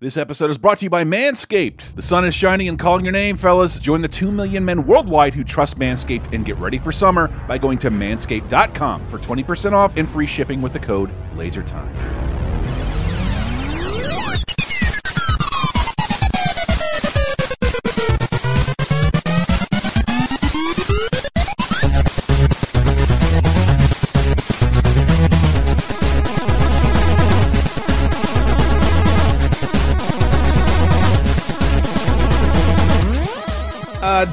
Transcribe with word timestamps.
This 0.00 0.16
episode 0.16 0.48
is 0.48 0.56
brought 0.56 0.78
to 0.78 0.86
you 0.86 0.88
by 0.88 1.04
Manscaped. 1.04 1.94
The 1.94 2.00
sun 2.00 2.24
is 2.24 2.34
shining 2.34 2.70
and 2.70 2.78
calling 2.78 3.04
your 3.04 3.12
name, 3.12 3.36
fellas. 3.36 3.78
Join 3.78 4.00
the 4.00 4.08
2 4.08 4.32
million 4.32 4.64
men 4.64 4.86
worldwide 4.86 5.34
who 5.34 5.44
trust 5.44 5.78
Manscaped 5.78 6.32
and 6.32 6.42
get 6.42 6.56
ready 6.56 6.78
for 6.78 6.90
summer 6.90 7.28
by 7.46 7.58
going 7.58 7.76
to 7.80 7.90
manscaped.com 7.90 9.06
for 9.08 9.18
20% 9.18 9.72
off 9.74 9.98
and 9.98 10.08
free 10.08 10.26
shipping 10.26 10.62
with 10.62 10.72
the 10.72 10.80
code 10.80 11.10
LASERTIME. 11.36 12.39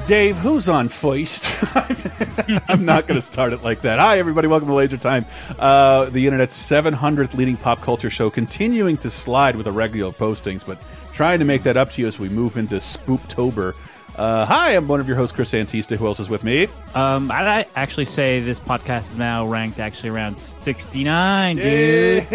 Dave, 0.08 0.38
who's 0.38 0.70
on 0.70 0.88
first? 0.88 1.66
I'm 2.70 2.86
not 2.86 3.08
going 3.08 3.20
to 3.20 3.22
start 3.22 3.52
it 3.52 3.62
like 3.62 3.82
that. 3.82 4.00
Hi, 4.00 4.20
everybody. 4.20 4.48
Welcome 4.48 4.70
to 4.70 4.74
Laser 4.74 4.96
Time, 4.96 5.26
uh, 5.60 6.06
the 6.06 6.26
internet's 6.26 6.58
700th 6.58 7.34
leading 7.34 7.58
pop 7.58 7.82
culture 7.82 8.10
show, 8.10 8.30
continuing 8.30 8.96
to 8.98 9.10
slide 9.10 9.58
with 9.58 9.68
irregular 9.68 10.14
postings, 10.14 10.66
but 10.66 10.82
trying 11.12 11.40
to 11.40 11.46
make 11.46 11.64
that 11.64 11.76
up 11.76 11.92
to 11.92 12.02
you 12.02 12.08
as 12.08 12.18
we 12.18 12.30
move 12.30 12.56
into 12.56 12.76
Spooptober. 12.76 13.76
Uh, 14.16 14.46
hi, 14.46 14.72
I'm 14.78 14.88
one 14.88 15.02
of 15.02 15.10
your 15.10 15.18
hosts, 15.18 15.36
Chris 15.36 15.52
Antista. 15.52 15.98
Who 15.98 16.08
else 16.08 16.22
is 16.22 16.30
with 16.30 16.44
me? 16.46 16.70
Um, 16.96 17.30
I'd 17.30 17.68
actually 17.76 18.06
say 18.06 18.40
this 18.40 18.60
podcast 18.60 19.12
is 19.12 19.18
now 19.18 19.46
ranked 19.46 19.80
actually 19.80 20.10
around 20.10 20.40
69, 20.40 21.58
dude. 21.58 22.26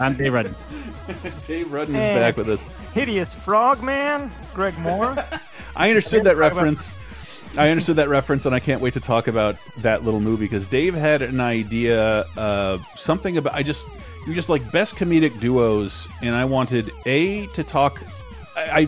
I'm 0.00 0.16
Dave 0.16 0.32
Rudden. 0.32 0.56
Dave 1.46 1.72
Rudden 1.72 1.94
is 1.94 2.02
Hey. 2.04 2.14
back 2.16 2.36
with 2.36 2.50
us. 2.50 2.60
Hideous 2.92 3.32
Frog 3.32 3.84
Man, 3.84 4.32
Greg 4.52 4.76
Moore. 4.78 5.14
I 5.76 5.90
understood 5.90 6.24
that 6.24 6.36
reference. 6.36 6.94
I 7.58 7.70
understood 7.70 7.96
that 7.96 8.08
reference, 8.08 8.44
and 8.44 8.54
I 8.54 8.60
can't 8.60 8.80
wait 8.80 8.94
to 8.94 9.00
talk 9.00 9.28
about 9.28 9.56
that 9.78 10.02
little 10.02 10.20
movie 10.20 10.46
because 10.46 10.66
Dave 10.66 10.94
had 10.94 11.22
an 11.22 11.40
idea, 11.40 12.20
uh, 12.36 12.78
something 12.96 13.36
about. 13.36 13.54
I 13.54 13.62
just 13.62 13.86
you 14.26 14.34
just 14.34 14.48
like 14.48 14.70
best 14.72 14.96
comedic 14.96 15.38
duos, 15.40 16.08
and 16.22 16.34
I 16.34 16.44
wanted 16.44 16.90
a 17.06 17.46
to 17.48 17.62
talk. 17.62 18.02
I, 18.56 18.80
I 18.80 18.86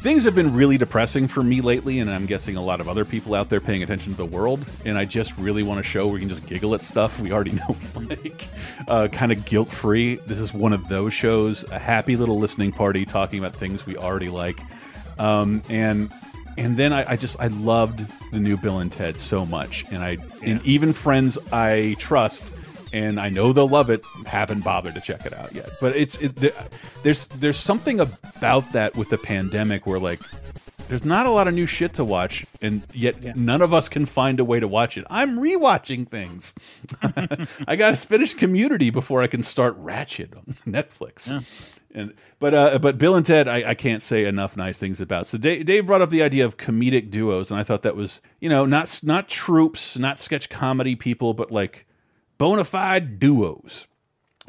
things 0.00 0.22
have 0.24 0.34
been 0.34 0.54
really 0.54 0.78
depressing 0.78 1.26
for 1.26 1.42
me 1.42 1.60
lately, 1.60 1.98
and 1.98 2.10
I'm 2.10 2.26
guessing 2.26 2.56
a 2.56 2.62
lot 2.62 2.80
of 2.80 2.88
other 2.88 3.04
people 3.04 3.34
out 3.34 3.48
there 3.48 3.60
paying 3.60 3.82
attention 3.82 4.12
to 4.12 4.16
the 4.16 4.26
world. 4.26 4.64
And 4.84 4.96
I 4.96 5.04
just 5.04 5.36
really 5.36 5.62
want 5.62 5.80
a 5.80 5.82
show 5.82 6.06
where 6.06 6.14
we 6.14 6.20
can 6.20 6.28
just 6.28 6.46
giggle 6.46 6.74
at 6.74 6.82
stuff 6.82 7.20
we 7.20 7.32
already 7.32 7.52
know 7.68 7.76
like, 7.94 8.44
uh, 8.86 9.08
kind 9.08 9.32
of 9.32 9.44
guilt 9.44 9.70
free. 9.70 10.16
This 10.26 10.38
is 10.38 10.54
one 10.54 10.72
of 10.72 10.86
those 10.88 11.12
shows, 11.12 11.64
a 11.70 11.78
happy 11.78 12.16
little 12.16 12.38
listening 12.38 12.70
party 12.70 13.04
talking 13.04 13.38
about 13.38 13.56
things 13.56 13.86
we 13.86 13.96
already 13.96 14.28
like 14.28 14.60
um, 15.18 15.62
and 15.68 16.10
and 16.56 16.76
then 16.76 16.92
I, 16.92 17.12
I 17.12 17.16
just 17.16 17.38
I 17.40 17.46
loved 17.48 18.04
the 18.32 18.38
new 18.40 18.56
Bill 18.56 18.78
and 18.78 18.90
Ted 18.92 19.18
so 19.18 19.46
much, 19.46 19.84
and 19.90 20.02
I 20.02 20.18
and 20.42 20.64
even 20.64 20.92
friends 20.92 21.38
I 21.52 21.96
trust 21.98 22.52
and 22.92 23.20
I 23.20 23.28
know 23.28 23.52
they'll 23.52 23.68
love 23.68 23.90
it 23.90 24.02
haven't 24.26 24.64
bothered 24.64 24.94
to 24.94 25.00
check 25.02 25.26
it 25.26 25.34
out 25.34 25.54
yet. 25.54 25.68
But 25.80 25.94
it's 25.94 26.16
it, 26.18 26.36
there- 26.36 26.52
there's 27.02 27.28
there's 27.28 27.58
something 27.58 28.00
about 28.00 28.72
that 28.72 28.96
with 28.96 29.10
the 29.10 29.18
pandemic 29.18 29.86
where 29.86 29.98
like 30.00 30.20
there's 30.88 31.04
not 31.04 31.26
a 31.26 31.30
lot 31.30 31.46
of 31.46 31.52
new 31.52 31.66
shit 31.66 31.92
to 31.94 32.04
watch, 32.04 32.46
and 32.62 32.80
yet 32.94 33.36
none 33.36 33.60
of 33.60 33.74
us 33.74 33.90
can 33.90 34.06
find 34.06 34.40
a 34.40 34.44
way 34.44 34.58
to 34.58 34.66
watch 34.66 34.96
it. 34.96 35.04
I'm 35.10 35.38
rewatching 35.38 36.08
things. 36.08 36.54
I 37.68 37.76
got 37.76 37.90
to 37.90 37.96
finish 37.96 38.32
Community 38.32 38.88
before 38.88 39.20
I 39.22 39.26
can 39.26 39.42
start 39.42 39.78
Ratched 39.84 40.34
on 40.34 40.54
Netflix. 40.66 41.44
And 41.98 42.14
but 42.38 42.54
uh, 42.54 42.78
but 42.78 42.96
Bill 42.98 43.14
and 43.14 43.26
Ted, 43.26 43.48
I, 43.48 43.70
I 43.70 43.74
can't 43.74 44.02
say 44.02 44.24
enough 44.24 44.56
nice 44.56 44.78
things 44.78 45.00
about. 45.00 45.26
So 45.26 45.36
Dave, 45.36 45.66
Dave 45.66 45.86
brought 45.86 46.00
up 46.00 46.10
the 46.10 46.22
idea 46.22 46.44
of 46.44 46.56
comedic 46.56 47.10
duos, 47.10 47.50
and 47.50 47.58
I 47.58 47.62
thought 47.62 47.82
that 47.82 47.96
was 47.96 48.20
you 48.40 48.48
know 48.48 48.64
not 48.64 49.00
not 49.02 49.28
troupes, 49.28 49.98
not 49.98 50.18
sketch 50.18 50.48
comedy 50.48 50.94
people, 50.94 51.34
but 51.34 51.50
like 51.50 51.86
bona 52.38 52.64
fide 52.64 53.18
duos 53.18 53.88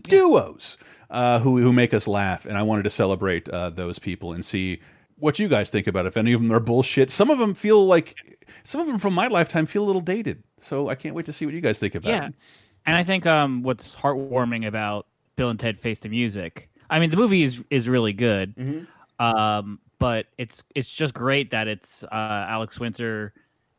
duos 0.03 0.77
uh, 1.09 1.39
who 1.39 1.59
who 1.59 1.73
make 1.73 1.93
us 1.93 2.07
laugh, 2.07 2.45
and 2.45 2.57
I 2.57 2.63
wanted 2.63 2.83
to 2.83 2.89
celebrate 2.89 3.49
uh, 3.49 3.69
those 3.71 3.99
people 3.99 4.31
and 4.31 4.45
see 4.45 4.81
what 5.17 5.39
you 5.39 5.47
guys 5.47 5.69
think 5.69 5.87
about. 5.87 6.05
it. 6.05 6.09
If 6.09 6.17
any 6.17 6.33
of 6.33 6.41
them 6.41 6.51
are 6.51 6.59
bullshit, 6.59 7.11
some 7.11 7.29
of 7.29 7.39
them 7.39 7.53
feel 7.53 7.85
like 7.85 8.15
some 8.63 8.79
of 8.81 8.87
them 8.87 8.99
from 8.99 9.13
my 9.13 9.27
lifetime 9.27 9.65
feel 9.65 9.83
a 9.83 9.87
little 9.87 10.01
dated. 10.01 10.43
So 10.61 10.89
I 10.89 10.95
can't 10.95 11.15
wait 11.15 11.25
to 11.25 11.33
see 11.33 11.45
what 11.45 11.55
you 11.55 11.61
guys 11.61 11.79
think 11.79 11.95
about. 11.95 12.09
Yeah. 12.09 12.27
it. 12.27 12.35
And 12.85 12.95
I 12.95 13.03
think 13.03 13.25
um, 13.25 13.63
what's 13.63 13.95
heartwarming 13.95 14.67
about 14.67 15.07
Bill 15.35 15.49
and 15.49 15.59
Ted 15.59 15.79
Face 15.79 15.99
the 15.99 16.09
Music, 16.09 16.68
I 16.89 16.99
mean, 16.99 17.09
the 17.09 17.17
movie 17.17 17.43
is, 17.43 17.63
is 17.69 17.87
really 17.89 18.13
good, 18.13 18.55
Mm-hmm. 18.55 19.23
um, 19.25 19.79
but 19.99 20.27
it's 20.37 20.63
it's 20.75 20.89
just 20.89 21.13
great 21.13 21.51
that 21.51 21.67
it's 21.67 22.03
uh, 22.03 22.45
Alex 22.49 22.79
Winter 22.79 23.33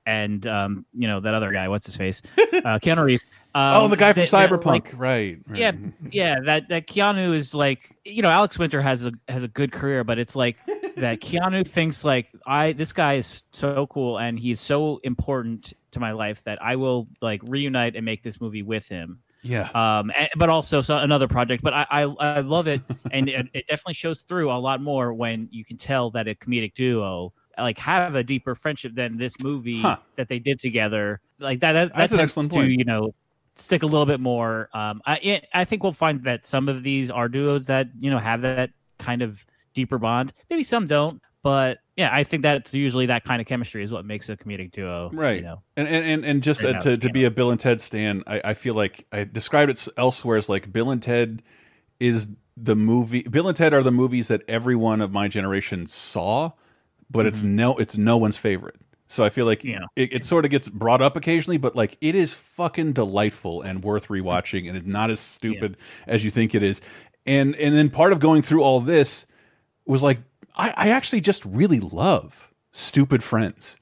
and 0.07 0.47
um, 0.47 0.85
you 0.95 1.09
know 1.09 1.21
that 1.21 1.35
other 1.35 1.51
guy, 1.53 1.69
what's 1.69 1.87
his 1.87 1.97
face, 1.97 2.21
uh, 2.39 2.79
Keanu 2.79 3.05
Reeves. 3.05 3.25
Um, 3.55 3.75
oh, 3.75 3.89
the 3.89 3.97
guy 3.97 4.13
from 4.13 4.23
that- 4.27 4.31
that, 4.31 4.51
Cyberpunk, 4.51 4.65
like, 4.67 4.93
right? 4.95 5.39
right. 5.49 5.59
yeah 5.59 5.73
yeah 6.13 6.41
that 6.45 6.69
that 6.69 6.87
keanu 6.87 7.35
is 7.35 7.53
like 7.53 7.97
you 8.05 8.23
know 8.23 8.31
alex 8.31 8.57
winter 8.61 8.81
has 8.81 9.05
a 9.05 9.11
has 9.29 9.43
a 9.43 9.49
good 9.49 9.73
career 9.73 10.05
but 10.05 10.21
it's 10.21 10.37
like 10.37 10.57
that 10.99 11.19
keanu 11.27 11.67
thinks 11.67 12.05
like 12.05 12.29
i 12.47 12.71
this 12.75 12.93
guy 12.93 13.15
is 13.15 13.43
so 13.51 13.89
cool 13.89 14.19
and 14.21 14.39
he's 14.39 14.61
so 14.61 15.01
important 15.03 15.73
to 15.91 15.99
my 15.99 16.13
life 16.13 16.45
that 16.45 16.63
i 16.63 16.77
will 16.77 17.09
like 17.23 17.41
reunite 17.43 17.97
and 17.97 18.05
make 18.05 18.23
this 18.23 18.41
movie 18.41 18.63
with 18.63 18.87
him 18.87 19.19
yeah. 19.43 19.69
um 19.75 20.11
and, 20.17 20.29
but 20.37 20.49
also 20.49 20.83
so 20.83 20.99
another 20.99 21.29
project 21.29 21.63
but 21.63 21.73
i 21.73 21.87
i, 21.91 22.01
I 22.03 22.41
love 22.41 22.67
it 22.69 22.81
and 23.13 23.29
it, 23.29 23.47
it 23.55 23.67
definitely 23.67 23.95
shows 23.95 24.23
through 24.23 24.51
a 24.51 24.59
lot 24.59 24.81
more 24.83 25.13
when 25.15 25.49
you 25.51 25.65
can 25.65 25.77
tell 25.77 26.11
that 26.13 26.29
a 26.29 26.35
comedic 26.35 26.75
duo 26.75 27.33
like 27.59 27.79
have 27.79 28.15
a 28.15 28.23
deeper 28.23 28.55
friendship 28.55 28.95
than 28.95 29.17
this 29.19 29.35
movie 29.43 29.81
Huh. 29.83 29.97
that 30.17 30.29
they 30.29 30.39
did 30.39 30.59
together 30.59 31.21
like 31.39 31.61
that 31.61 31.73
that, 31.73 31.89
that 31.89 31.97
That's 31.97 32.13
an 32.13 32.21
excellent 32.21 32.51
to 32.53 32.59
point. 32.59 32.73
you 32.73 32.85
know 32.85 33.15
stick 33.57 33.83
a 33.83 33.87
little 33.87 34.07
bit 34.07 34.21
more 34.21 34.69
um 34.75 35.03
i 35.07 35.17
it, 35.17 35.47
i 35.53 35.65
think 35.65 35.83
we'll 35.83 35.93
find 35.93 36.23
that 36.25 36.47
some 36.47 36.69
of 36.69 36.83
these 36.83 37.11
are 37.11 37.29
duos 37.29 37.67
that 37.67 37.89
you 37.99 38.11
know 38.11 38.19
have 38.19 38.43
that 38.43 38.71
kind 38.99 39.23
of 39.23 39.45
deeper 39.75 39.99
bond 39.99 40.33
maybe 40.49 40.63
some 40.63 40.87
don't 40.87 41.21
but 41.43 41.79
yeah 42.01 42.11
i 42.13 42.25
think 42.25 42.43
that's 42.43 42.73
usually 42.75 43.07
that 43.07 43.23
kind 43.25 43.41
of 43.41 43.47
chemistry 43.47 43.85
is 43.85 43.91
what 43.91 44.05
makes 44.05 44.29
a 44.29 44.37
comedic 44.37 44.73
duo 44.73 45.11
Right. 45.13 45.37
you 45.37 45.43
know 45.43 45.63
And 45.77 45.87
and 45.89 46.05
and, 46.07 46.25
and 46.25 46.43
just 46.43 46.65
uh, 46.65 46.79
to, 46.81 46.97
to 46.97 47.11
be 47.11 47.25
a 47.25 47.31
Bill 47.31 47.51
and 47.51 47.61
Ted 47.61 47.81
stan, 47.81 48.23
I, 48.27 48.41
I 48.45 48.55
feel 48.55 48.75
like 48.75 49.07
I 49.13 49.25
described 49.25 49.71
it 49.71 49.89
elsewhere 49.97 50.37
as 50.39 50.49
like 50.49 50.73
Bill 50.73 50.91
and 50.91 51.03
Ted 51.03 51.43
is 51.99 52.29
the 52.57 52.77
movie. 52.77 53.23
Bill 53.23 53.49
and 53.49 53.57
Ted 53.57 53.73
are 53.75 53.83
the 53.83 53.93
movies 53.93 54.29
that 54.29 54.43
everyone 54.49 55.01
of 55.01 55.11
my 55.13 55.29
generation 55.29 55.87
saw, 55.87 56.53
but 57.11 57.27
it's 57.27 57.43
no 57.43 57.77
it's 57.77 57.97
no 57.97 58.17
one's 58.19 58.37
favorite. 58.39 58.77
So 59.09 59.25
I 59.25 59.29
feel 59.31 59.45
like 59.47 59.61
Mm-hmm. 59.63 59.81
Yeah. 59.83 59.87
it, 59.97 60.13
it 60.13 60.25
sort 60.25 60.45
of 60.45 60.51
gets 60.51 60.69
brought 60.69 61.03
up 61.03 61.17
occasionally, 61.17 61.59
but 61.59 61.75
like 61.75 61.97
it 62.01 62.15
is 62.15 62.33
fucking 62.33 62.93
delightful 62.93 63.63
and 63.63 63.83
worth 63.83 64.09
rewatching, 64.09 64.69
and 64.69 64.77
it's 64.77 64.87
not 64.87 65.11
as 65.11 65.21
stupid 65.21 65.77
as 66.07 66.25
you 66.25 66.31
think 66.31 66.55
it 66.55 66.63
is. 66.63 66.81
And 67.27 67.55
and 67.57 67.75
then 67.75 67.91
part 67.91 68.13
of 68.13 68.21
going 68.21 68.43
through 68.43 68.63
all 68.63 68.81
this 68.81 69.27
was 69.87 70.03
like 70.03 70.19
I, 70.57 70.73
I 70.77 70.89
actually 70.91 71.21
just 71.21 71.45
really 71.45 71.81
love 71.81 72.53
Stupid 72.73 73.23
Friends. 73.23 73.77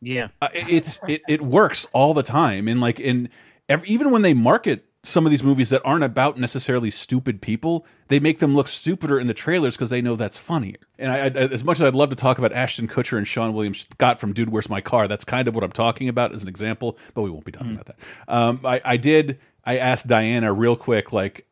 Yeah. 0.00 0.28
Uh, 0.40 0.48
it- 0.54 0.68
it's 0.68 1.00
it, 1.08 1.22
it 1.28 1.42
works 1.42 1.86
all 1.92 2.14
the 2.14 2.22
time. 2.22 2.68
And 2.68 2.80
like 2.80 2.98
in 3.00 3.28
every, 3.68 3.88
even 3.88 4.10
when 4.10 4.22
they 4.22 4.34
market 4.34 4.84
some 5.04 5.26
of 5.26 5.30
these 5.32 5.42
movies 5.42 5.70
that 5.70 5.82
aren't 5.84 6.04
about 6.04 6.38
necessarily 6.38 6.88
stupid 6.88 7.42
people 7.42 7.84
they 8.06 8.20
make 8.20 8.38
them 8.38 8.54
look 8.54 8.68
stupider 8.68 9.18
in 9.18 9.26
the 9.26 9.34
trailers 9.34 9.74
because 9.76 9.90
they 9.90 10.00
know 10.00 10.14
that's 10.14 10.38
funnier. 10.38 10.76
And 10.96 11.10
I, 11.10 11.16
I 11.24 11.26
as 11.50 11.64
much 11.64 11.78
as 11.80 11.82
i'd 11.88 11.94
love 11.96 12.10
to 12.10 12.14
talk 12.16 12.38
about 12.38 12.52
ashton 12.52 12.86
kutcher 12.86 13.18
and 13.18 13.26
sean 13.26 13.52
william 13.52 13.74
scott 13.74 14.20
from 14.20 14.32
dude 14.32 14.50
where's 14.50 14.68
my 14.68 14.80
car? 14.80 15.08
That's 15.08 15.24
kind 15.24 15.48
of 15.48 15.56
what 15.56 15.64
i'm 15.64 15.72
talking 15.72 16.08
about 16.08 16.32
as 16.32 16.42
an 16.44 16.48
example 16.48 16.98
but 17.14 17.22
we 17.22 17.30
won't 17.30 17.44
be 17.44 17.50
talking 17.50 17.72
about 17.74 17.86
that. 17.86 17.96
Um, 18.28 18.60
I, 18.64 18.80
I 18.84 18.96
did 18.96 19.40
i 19.64 19.78
asked 19.78 20.06
diana 20.06 20.52
real 20.52 20.76
quick 20.76 21.12
like 21.12 21.46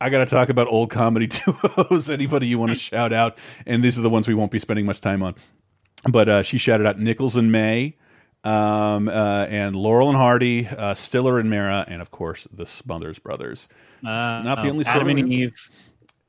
I 0.00 0.10
got 0.10 0.18
to 0.18 0.26
talk 0.26 0.48
about 0.48 0.66
old 0.68 0.90
comedy 0.90 1.26
duos. 1.76 2.10
Anybody 2.10 2.46
you 2.46 2.58
want 2.58 2.72
to 2.72 2.78
shout 2.78 3.12
out? 3.12 3.38
And 3.66 3.82
these 3.82 3.98
are 3.98 4.02
the 4.02 4.10
ones 4.10 4.28
we 4.28 4.34
won't 4.34 4.50
be 4.50 4.58
spending 4.58 4.86
much 4.86 5.00
time 5.00 5.22
on. 5.22 5.34
But 6.08 6.28
uh, 6.28 6.42
she 6.42 6.58
shouted 6.58 6.86
out 6.86 6.98
Nichols 6.98 7.36
and 7.36 7.50
May, 7.50 7.96
um, 8.42 9.08
uh, 9.08 9.46
and 9.48 9.74
Laurel 9.74 10.08
and 10.10 10.18
Hardy, 10.18 10.66
uh, 10.66 10.92
Stiller 10.94 11.38
and 11.38 11.48
Meara, 11.48 11.84
and 11.88 12.02
of 12.02 12.10
course 12.10 12.46
the 12.52 12.66
Smothers 12.66 13.18
Brothers. 13.18 13.68
uh, 14.04 14.42
not 14.42 14.60
the 14.60 14.66
oh, 14.66 14.70
only 14.70 14.84
adam 14.84 15.08
and 15.08 15.32
eve 15.32 15.70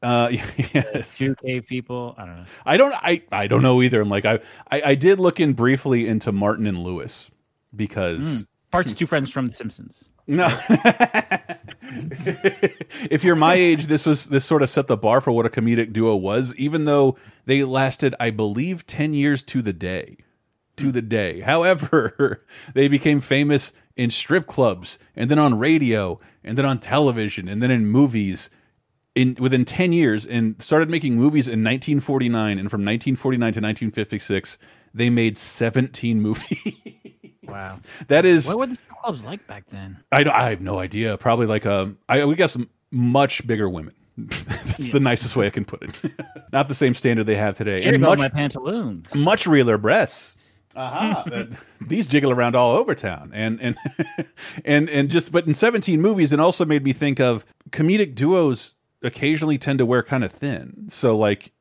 Uh, 0.01 0.29
yes, 0.73 1.17
two 1.17 1.35
cave 1.43 1.65
people 1.67 2.15
i 2.17 2.25
don't 2.25 2.35
know 2.37 2.45
I 2.65 2.77
don't. 2.77 2.93
I 2.93 3.21
I 3.31 3.47
don't 3.47 3.61
know 3.63 3.81
either. 3.81 3.99
I'm 3.99 4.07
like 4.09 4.23
I, 4.25 4.39
I 4.71 4.81
I 4.91 4.95
did 4.95 5.19
look 5.19 5.39
in 5.41 5.53
briefly 5.53 6.07
into 6.07 6.31
Martin 6.31 6.67
and 6.67 6.79
Lewis 6.79 7.29
because 7.75 8.45
parts 8.71 8.93
two 8.93 9.07
friends 9.07 9.29
from 9.29 9.47
the 9.47 9.53
simpsons 9.53 10.07
No. 10.27 10.47
if 13.09 13.23
you're 13.23 13.35
my 13.35 13.53
age, 13.53 13.87
this 13.87 14.05
was 14.05 14.27
this 14.27 14.45
sort 14.45 14.61
of 14.63 14.69
set 14.69 14.87
the 14.87 14.97
bar 14.97 15.21
for 15.21 15.31
what 15.31 15.45
a 15.45 15.49
comedic 15.49 15.93
duo 15.93 16.15
was, 16.15 16.55
even 16.55 16.85
though 16.85 17.17
they 17.45 17.63
lasted, 17.63 18.15
I 18.19 18.31
believe, 18.31 18.85
ten 18.87 19.13
years 19.13 19.43
to 19.43 19.61
the 19.61 19.73
day. 19.73 20.17
To 20.77 20.91
the 20.91 21.01
day. 21.01 21.39
However, 21.51 22.45
they 22.73 22.87
became 22.87 23.21
famous 23.21 23.73
in 23.95 24.11
strip 24.11 24.45
clubs 24.47 24.99
and 25.15 25.29
then 25.31 25.39
on 25.39 25.57
radio 25.57 26.19
and 26.43 26.57
then 26.57 26.65
on 26.65 26.79
television 26.79 27.47
and 27.47 27.61
then 27.63 27.71
in 27.71 27.85
movies. 27.87 28.49
in 29.15 29.37
within 29.39 29.63
10 29.63 29.93
years 29.93 30.27
and 30.27 30.61
started 30.61 30.89
making 30.89 31.15
movies 31.15 31.47
in 31.47 31.63
1949 31.63 32.59
and 32.59 32.69
from 32.69 32.81
1949 32.81 33.39
to 33.39 33.61
1956 33.61 34.57
they 34.93 35.09
made 35.09 35.37
17 35.37 36.21
movies 36.21 36.73
Wow. 37.47 37.77
that 38.07 38.25
is 38.25 38.47
What 38.47 38.57
were 38.59 38.67
the 38.67 38.77
clubs 39.01 39.23
like 39.23 39.45
back 39.47 39.65
then? 39.71 39.97
I, 40.11 40.23
don't- 40.23 40.35
I 40.35 40.49
have 40.49 40.61
no 40.61 40.79
idea 40.79 41.17
probably 41.17 41.45
like 41.45 41.65
a 41.65 41.93
I 42.09 42.25
we 42.25 42.35
got 42.35 42.49
some 42.49 42.69
much 42.91 43.45
bigger 43.45 43.69
women 43.69 43.93
that's 44.17 44.89
the 44.91 44.99
nicest 45.01 45.35
way 45.35 45.45
i 45.45 45.49
can 45.49 45.65
put 45.65 45.83
it 45.83 45.99
not 46.53 46.69
the 46.69 46.75
same 46.75 46.93
standard 46.93 47.25
they 47.25 47.35
have 47.35 47.57
today 47.57 47.83
Here 47.83 47.93
and 47.95 48.01
much 48.01 48.17
my 48.19 48.29
pantaloons. 48.29 49.13
much 49.13 49.45
realer 49.45 49.77
breasts. 49.77 50.35
Aha! 50.77 51.23
Uh, 51.31 51.45
these 51.81 52.05
jiggle 52.07 52.31
around 52.31 52.53
all 52.55 52.75
over 52.75 52.93
town, 52.95 53.31
and 53.33 53.61
and 53.61 53.77
and 54.65 54.89
and 54.89 55.09
just 55.09 55.31
but 55.31 55.47
in 55.47 55.53
seventeen 55.53 56.01
movies, 56.01 56.33
it 56.33 56.39
also 56.41 56.65
made 56.65 56.83
me 56.83 56.91
think 56.93 57.19
of 57.21 57.45
comedic 57.71 58.13
duos 58.15 58.75
occasionally 59.01 59.57
tend 59.57 59.79
to 59.79 59.85
wear 59.85 60.03
kind 60.03 60.23
of 60.23 60.31
thin. 60.33 60.87
So 60.89 61.17
like, 61.17 61.51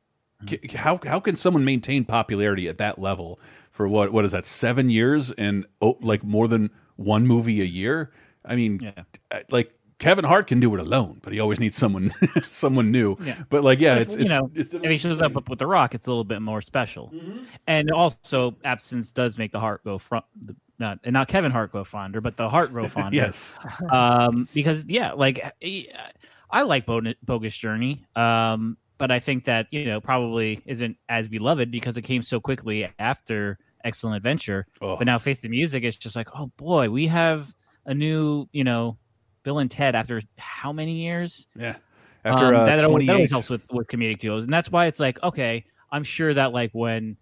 c- 0.49 0.59
how 0.75 0.99
how 1.05 1.21
can 1.21 1.35
someone 1.37 1.63
maintain 1.63 2.03
popularity 2.03 2.67
at 2.67 2.77
that 2.79 2.99
level 2.99 3.39
for 3.75 3.87
what 3.89 4.13
what 4.13 4.23
is 4.25 4.31
that 4.31 4.45
seven 4.45 4.89
years 4.89 5.31
and 5.33 5.65
oh, 5.81 5.97
like 6.01 6.23
more 6.23 6.47
than 6.47 6.69
one 6.95 7.27
movie 7.27 7.61
a 7.61 7.65
year? 7.65 8.11
I 8.45 8.55
mean, 8.55 8.79
Yeah. 8.81 9.03
like. 9.49 9.71
Kevin 9.97 10.25
Hart 10.25 10.47
can 10.47 10.59
do 10.59 10.75
it 10.75 10.81
alone, 10.81 11.21
but 11.23 11.31
he 11.31 11.39
always 11.39 11.57
needs 11.57 11.77
someone, 11.77 12.13
someone 12.49 12.91
new. 12.91 13.15
Yeah. 13.23 13.41
But 13.49 13.63
like, 13.63 13.79
yeah, 13.79 13.95
If, 13.95 14.01
it's, 14.01 14.15
you 14.15 14.21
it's 14.23 14.29
know, 14.29 14.51
it's, 14.53 14.73
if 14.73 14.83
he 14.83 14.97
shows 14.97 15.21
up 15.21 15.47
with 15.49 15.57
The 15.57 15.65
Rock, 15.65 15.95
it's 15.95 16.05
a 16.05 16.09
little 16.09 16.25
bit 16.25 16.41
more 16.41 16.61
special. 16.61 17.11
Mm-hmm. 17.15 17.45
And 17.67 17.89
also, 17.91 18.53
absence 18.65 19.13
does 19.13 19.37
make 19.37 19.53
the 19.53 19.59
heart 19.61 19.85
go 19.85 19.97
front. 19.97 20.25
Not 20.79 20.99
and 21.05 21.13
not 21.13 21.29
Kevin 21.29 21.49
Hart 21.49 21.71
go 21.71 21.85
fonder, 21.85 22.19
but 22.19 22.35
the 22.35 22.49
heart 22.49 22.73
grow 22.73 22.89
fonder. 22.89 23.15
yes, 23.15 23.57
um 23.89 24.49
because 24.53 24.83
yeah 24.85 25.13
like 25.13 25.39
i 26.51 26.61
like 26.61 26.85
bogus 26.85 27.55
journey 27.57 28.03
um 28.17 28.75
but 28.97 29.11
i 29.11 29.19
think 29.19 29.45
that 29.45 29.67
you 29.71 29.85
know 29.85 29.99
probably 30.01 30.61
isn't 30.65 30.97
as 31.09 31.27
beloved 31.27 31.71
because 31.71 31.97
it 31.97 32.01
came 32.03 32.21
so 32.21 32.39
quickly 32.39 32.87
after 32.99 33.57
excellent 33.83 34.17
adventure 34.17 34.65
Oh. 34.81 34.95
but 34.97 35.05
now 35.05 35.17
face 35.19 35.41
the 35.41 35.49
music 35.49 35.83
is 35.83 35.95
just 35.95 36.15
like 36.15 36.29
oh 36.35 36.51
boy 36.57 36.89
we 36.89 37.07
have 37.07 37.53
a 37.85 37.93
new 37.93 38.47
you 38.51 38.63
know 38.63 38.97
bill 39.43 39.59
and 39.59 39.69
ted 39.69 39.95
after 39.95 40.21
how 40.37 40.73
many 40.73 40.93
years 40.93 41.47
yeah. 41.55 41.75
After 42.23 42.47
um, 42.47 42.55
uh, 42.55 42.65
that, 42.65 42.83
always, 42.83 43.05
that 43.05 43.13
always 43.13 43.29
helps 43.29 43.49
with 43.51 43.61
with 43.71 43.87
comedic 43.87 44.17
duos 44.17 44.43
and 44.45 44.51
that's 44.53 44.71
why 44.71 44.87
it's 44.87 44.99
like 44.99 45.21
okay 45.21 45.63
i'm 45.91 46.03
sure 46.03 46.33
that 46.33 46.51
like 46.51 46.71
when 46.73 47.17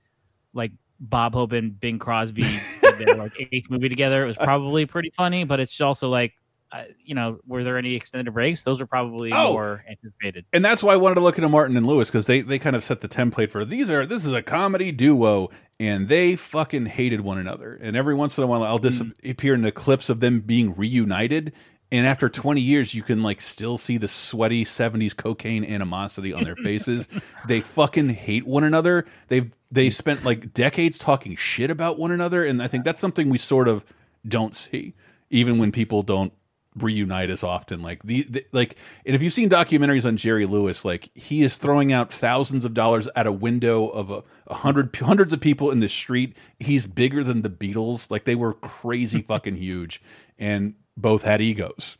like 0.53 0.71
bob 1.01 1.33
hope 1.33 1.51
and 1.51 1.77
bing 1.81 1.99
crosby 1.99 2.43
did 2.81 2.97
their 3.07 3.15
like 3.17 3.33
eighth 3.51 3.69
movie 3.69 3.89
together 3.89 4.23
it 4.23 4.27
was 4.27 4.37
probably 4.37 4.85
pretty 4.85 5.11
funny 5.17 5.43
but 5.43 5.59
it's 5.59 5.81
also 5.81 6.07
like 6.09 6.31
uh, 6.73 6.83
you 7.05 7.13
know 7.15 7.39
were 7.47 7.63
there 7.63 7.77
any 7.77 7.95
extended 7.95 8.33
breaks? 8.33 8.63
Those 8.63 8.81
are 8.81 8.87
probably 8.87 9.31
Oh. 9.31 9.53
more 9.53 9.85
anticipated. 9.89 10.45
And 10.51 10.65
that's 10.65 10.83
why 10.83 10.93
I 10.93 10.97
wanted 10.97 11.15
to 11.15 11.21
look 11.21 11.37
into 11.37 11.47
Martin 11.49 11.77
and 11.77 11.85
Lewis 11.87 12.09
because 12.09 12.25
they 12.25 12.41
they 12.41 12.59
kind 12.59 12.75
of 12.75 12.83
set 12.83 13.01
the 13.01 13.07
template 13.07 13.51
for 13.51 13.63
these 13.63 13.89
are 13.91 14.05
this 14.05 14.25
is 14.25 14.33
a 14.33 14.41
comedy 14.41 14.91
duo 14.91 15.49
and 15.79 16.07
they 16.09 16.35
fucking 16.35 16.87
hated 16.87 17.21
one 17.21 17.37
another. 17.37 17.77
And 17.81 17.95
every 17.95 18.15
once 18.15 18.37
in 18.37 18.43
a 18.43 18.47
while 18.47 18.63
I'll 18.63 18.79
disappear 18.79 19.53
in 19.53 19.61
the 19.61 19.71
clips 19.71 20.09
of 20.09 20.19
them 20.19 20.39
being 20.41 20.73
reunited 20.75 21.53
and 21.91 22.07
after 22.07 22.27
20 22.27 22.59
years 22.59 22.95
you 22.95 23.03
can 23.03 23.21
like 23.21 23.39
still 23.39 23.77
see 23.77 23.97
the 23.97 24.07
sweaty 24.07 24.65
70s 24.65 25.15
cocaine 25.15 25.63
animosity 25.63 26.33
on 26.33 26.43
their 26.43 26.55
faces. 26.55 27.07
They 27.47 27.61
fucking 27.61 28.09
hate 28.09 28.47
one 28.47 28.63
another. 28.63 29.05
They've 29.27 29.51
they 29.71 29.89
spent 29.91 30.23
like 30.23 30.53
decades 30.53 30.97
talking 30.97 31.35
shit 31.35 31.69
about 31.69 31.99
one 31.99 32.11
another 32.11 32.43
and 32.43 32.63
I 32.63 32.67
think 32.67 32.83
that's 32.83 32.99
something 32.99 33.29
we 33.29 33.37
sort 33.37 33.67
of 33.67 33.85
don't 34.27 34.55
see 34.55 34.93
even 35.29 35.57
when 35.57 35.71
people 35.71 36.03
don't 36.03 36.31
reunite 36.77 37.29
as 37.29 37.43
often 37.43 37.81
like 37.81 38.01
the, 38.03 38.23
the 38.23 38.45
like 38.51 38.75
and 39.05 39.15
if 39.15 39.21
you've 39.21 39.33
seen 39.33 39.47
documentaries 39.47 40.05
on 40.05 40.17
jerry 40.17 40.45
lewis 40.47 40.83
like 40.83 41.09
he 41.13 41.43
is 41.43 41.57
throwing 41.57 41.91
out 41.91 42.11
thousands 42.11 42.65
of 42.65 42.73
dollars 42.73 43.07
at 43.15 43.27
a 43.27 43.31
window 43.31 43.87
of 43.87 44.09
a, 44.09 44.23
a 44.47 44.53
hundred 44.55 44.95
hundreds 45.01 45.33
of 45.33 45.41
people 45.41 45.71
in 45.71 45.79
the 45.79 45.89
street. 45.89 46.35
He's 46.59 46.85
bigger 46.87 47.23
than 47.23 47.41
the 47.41 47.49
beatles. 47.49 48.09
Like 48.09 48.25
they 48.25 48.35
were 48.35 48.53
crazy 48.53 49.21
fucking 49.27 49.57
huge 49.57 50.01
and 50.37 50.75
both 50.97 51.23
had 51.23 51.41
egos. 51.41 51.97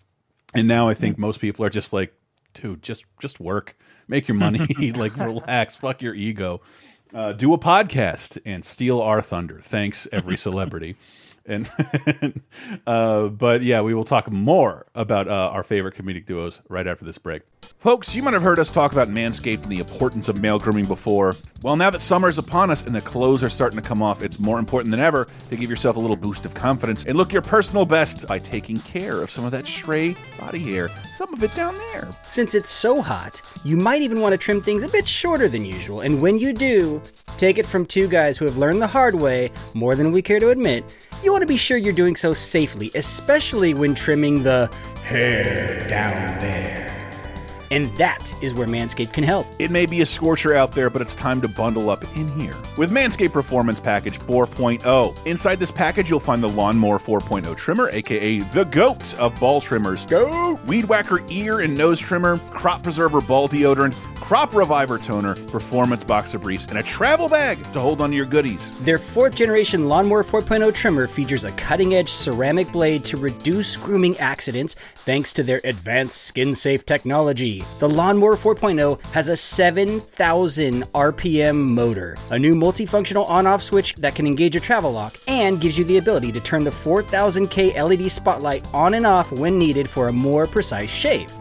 And 0.55 0.67
now 0.67 0.87
i 0.87 0.93
think 0.93 1.17
most 1.17 1.39
people 1.39 1.65
are 1.65 1.69
just 1.69 1.93
like 1.93 2.13
dude 2.53 2.81
just 2.81 3.05
just 3.19 3.39
work. 3.39 3.77
Make 4.07 4.27
your 4.27 4.35
money. 4.35 4.67
Like 4.95 5.15
relax. 5.17 5.75
Fuck 5.75 6.01
your 6.01 6.13
ego. 6.13 6.61
Uh, 7.13 7.31
do 7.31 7.53
a 7.53 7.57
podcast 7.57 8.39
and 8.45 8.65
steal 8.65 8.99
our 9.01 9.21
thunder. 9.21 9.59
Thanks 9.61 10.07
every 10.11 10.37
celebrity 10.37 10.95
and 11.45 11.69
uh, 12.87 13.27
but 13.27 13.61
yeah, 13.61 13.81
we 13.81 13.93
will 13.93 14.05
talk 14.05 14.31
more 14.31 14.85
about 14.95 15.27
uh, 15.27 15.49
our 15.51 15.63
favorite 15.63 15.95
comedic 15.95 16.25
duos 16.25 16.59
right 16.69 16.87
after 16.87 17.05
this 17.05 17.17
break. 17.17 17.43
Folks, 17.77 18.15
you 18.15 18.23
might 18.23 18.33
have 18.33 18.41
heard 18.41 18.59
us 18.59 18.69
talk 18.69 18.93
about 18.93 19.09
Manscaped 19.09 19.63
and 19.63 19.71
the 19.71 19.79
importance 19.79 20.29
of 20.29 20.39
male 20.39 20.57
grooming 20.57 20.85
before. 20.85 21.35
Well, 21.61 21.75
now 21.75 21.89
that 21.89 21.99
summer 21.99 22.29
is 22.29 22.37
upon 22.37 22.71
us 22.71 22.81
and 22.81 22.95
the 22.95 23.01
clothes 23.01 23.43
are 23.43 23.49
starting 23.49 23.77
to 23.77 23.85
come 23.85 24.01
off, 24.01 24.21
it's 24.21 24.39
more 24.39 24.57
important 24.57 24.91
than 24.91 24.99
ever 24.99 25.27
to 25.49 25.57
give 25.57 25.69
yourself 25.69 25.97
a 25.97 25.99
little 25.99 26.15
boost 26.15 26.45
of 26.45 26.53
confidence 26.53 27.05
and 27.05 27.17
look 27.17 27.33
your 27.33 27.41
personal 27.41 27.85
best 27.85 28.25
by 28.27 28.39
taking 28.39 28.79
care 28.79 29.21
of 29.21 29.29
some 29.29 29.43
of 29.43 29.51
that 29.51 29.67
stray 29.67 30.15
body 30.39 30.59
hair, 30.59 30.89
some 31.13 31.33
of 31.33 31.43
it 31.43 31.53
down 31.55 31.77
there. 31.91 32.07
Since 32.29 32.55
it's 32.55 32.69
so 32.69 33.01
hot, 33.01 33.41
you 33.65 33.75
might 33.75 34.01
even 34.01 34.21
want 34.21 34.31
to 34.31 34.37
trim 34.37 34.61
things 34.61 34.83
a 34.83 34.89
bit 34.89 35.07
shorter 35.07 35.49
than 35.49 35.65
usual, 35.65 36.01
and 36.01 36.21
when 36.21 36.37
you 36.37 36.53
do, 36.53 37.01
take 37.37 37.57
it 37.57 37.65
from 37.65 37.85
two 37.85 38.07
guys 38.07 38.37
who 38.37 38.45
have 38.45 38.57
learned 38.57 38.81
the 38.81 38.87
hard 38.87 39.15
way, 39.15 39.51
more 39.73 39.95
than 39.95 40.11
we 40.11 40.21
care 40.21 40.39
to 40.39 40.49
admit, 40.49 40.83
you 41.23 41.32
want 41.33 41.41
to 41.41 41.47
be 41.47 41.57
sure 41.57 41.77
you're 41.77 41.93
doing 41.93 42.15
so 42.15 42.31
safely, 42.31 42.91
especially 42.93 43.73
when 43.73 43.95
trimming 43.95 44.43
the 44.43 44.69
hair 45.03 45.87
down 45.89 46.39
there. 46.39 46.92
And 47.73 47.87
that 47.97 48.31
is 48.39 48.53
where 48.53 48.67
Manscaped 48.67 49.13
can 49.13 49.23
help. 49.23 49.47
It 49.57 49.71
may 49.71 49.87
be 49.87 50.01
a 50.01 50.05
scorcher 50.05 50.55
out 50.55 50.73
there, 50.73 50.91
but 50.91 51.01
it's 51.01 51.15
time 51.15 51.41
to 51.41 51.47
bundle 51.47 51.89
up 51.89 52.03
in 52.15 52.31
here 52.39 52.55
with 52.77 52.91
Manscaped 52.91 53.33
Performance 53.33 53.79
Package 53.79 54.19
4.0. 54.19 55.15
Inside 55.25 55.57
this 55.57 55.71
package, 55.71 56.07
you'll 56.07 56.19
find 56.19 56.43
the 56.43 56.49
Lawnmower 56.49 56.99
4.0 56.99 57.57
trimmer, 57.57 57.89
aka 57.89 58.41
the 58.41 58.65
GOAT 58.65 59.17
of 59.17 59.39
ball 59.39 59.59
trimmers. 59.59 60.05
Go! 60.05 60.59
Weed 60.67 60.85
Whacker 60.85 61.23
ear 61.29 61.61
and 61.61 61.75
nose 61.75 61.99
trimmer, 61.99 62.37
Crop 62.51 62.83
Preserver 62.83 63.21
ball 63.21 63.49
deodorant, 63.49 63.95
Crop 64.17 64.53
Reviver 64.53 64.99
toner, 64.99 65.35
Performance 65.47 66.03
boxer 66.03 66.37
briefs, 66.37 66.67
and 66.67 66.77
a 66.77 66.83
travel 66.83 67.27
bag 67.27 67.57
to 67.73 67.79
hold 67.79 68.01
onto 68.01 68.15
your 68.15 68.27
goodies. 68.27 68.71
Their 68.81 68.99
fourth 68.99 69.33
generation 69.33 69.89
Lawnmower 69.89 70.23
4.0 70.23 70.73
trimmer 70.75 71.07
features 71.07 71.43
a 71.43 71.51
cutting 71.53 71.95
edge 71.95 72.09
ceramic 72.09 72.71
blade 72.71 73.03
to 73.05 73.17
reduce 73.17 73.75
grooming 73.75 74.15
accidents 74.19 74.75
thanks 74.75 75.33
to 75.33 75.43
their 75.43 75.59
advanced 75.63 76.21
skin 76.21 76.53
safe 76.53 76.85
technology. 76.85 77.62
The 77.79 77.89
Lawnmower 77.89 78.35
4.0 78.35 79.03
has 79.07 79.29
a 79.29 79.35
7,000 79.35 80.83
RPM 80.93 81.57
motor, 81.57 82.15
a 82.29 82.39
new 82.39 82.55
multifunctional 82.55 83.29
on 83.29 83.47
off 83.47 83.61
switch 83.61 83.95
that 83.95 84.15
can 84.15 84.25
engage 84.25 84.55
a 84.55 84.59
travel 84.59 84.91
lock, 84.91 85.19
and 85.27 85.59
gives 85.59 85.77
you 85.77 85.83
the 85.83 85.97
ability 85.97 86.31
to 86.31 86.39
turn 86.39 86.63
the 86.63 86.69
4000K 86.69 87.75
LED 87.75 88.11
spotlight 88.11 88.65
on 88.73 88.93
and 88.93 89.05
off 89.05 89.31
when 89.31 89.57
needed 89.57 89.89
for 89.89 90.07
a 90.07 90.13
more 90.13 90.47
precise 90.47 90.89
shave. 90.89 91.31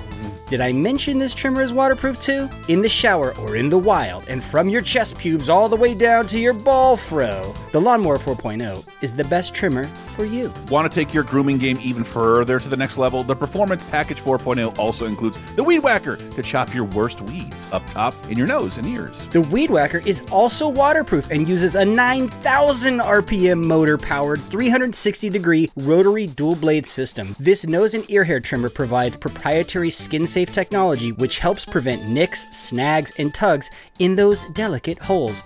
Did 0.52 0.60
I 0.60 0.70
mention 0.70 1.18
this 1.18 1.34
trimmer 1.34 1.62
is 1.62 1.72
waterproof 1.72 2.20
too? 2.20 2.46
In 2.68 2.82
the 2.82 2.88
shower 2.90 3.34
or 3.38 3.56
in 3.56 3.70
the 3.70 3.78
wild, 3.78 4.26
and 4.28 4.44
from 4.44 4.68
your 4.68 4.82
chest 4.82 5.16
pubes 5.16 5.48
all 5.48 5.66
the 5.66 5.76
way 5.76 5.94
down 5.94 6.26
to 6.26 6.38
your 6.38 6.52
ball 6.52 6.94
fro, 6.94 7.54
the 7.72 7.80
Lawnmower 7.80 8.18
4.0 8.18 8.84
is 9.00 9.14
the 9.14 9.24
best 9.24 9.54
trimmer 9.54 9.86
for 9.86 10.26
you. 10.26 10.52
Want 10.68 10.92
to 10.92 10.94
take 10.94 11.14
your 11.14 11.22
grooming 11.22 11.56
game 11.56 11.78
even 11.80 12.04
further 12.04 12.60
to 12.60 12.68
the 12.68 12.76
next 12.76 12.98
level? 12.98 13.24
The 13.24 13.34
Performance 13.34 13.82
Package 13.84 14.20
4.0 14.20 14.78
also 14.78 15.06
includes 15.06 15.38
the 15.56 15.64
Weed 15.64 15.78
Whacker 15.78 16.16
to 16.16 16.42
chop 16.42 16.74
your 16.74 16.84
worst 16.84 17.22
weeds 17.22 17.66
up 17.72 17.86
top 17.86 18.14
in 18.30 18.36
your 18.36 18.46
nose 18.46 18.76
and 18.76 18.86
ears. 18.86 19.26
The 19.28 19.40
Weed 19.40 19.70
Whacker 19.70 20.02
is 20.04 20.22
also 20.30 20.68
waterproof 20.68 21.30
and 21.30 21.48
uses 21.48 21.76
a 21.76 21.84
9,000 21.86 22.98
RPM 22.98 23.64
motor 23.64 23.96
powered 23.96 24.42
360 24.50 25.30
degree 25.30 25.70
rotary 25.76 26.26
dual 26.26 26.56
blade 26.56 26.84
system. 26.84 27.34
This 27.40 27.66
nose 27.66 27.94
and 27.94 28.04
ear 28.10 28.24
hair 28.24 28.38
trimmer 28.38 28.68
provides 28.68 29.16
proprietary 29.16 29.88
skin 29.88 30.26
safe 30.26 30.41
technology 30.50 31.12
which 31.12 31.38
helps 31.38 31.64
prevent 31.64 32.08
nicks, 32.08 32.48
snags, 32.56 33.12
and 33.18 33.32
tugs 33.32 33.70
in 33.98 34.16
those 34.16 34.44
delicate 34.54 34.98
holes. 34.98 35.44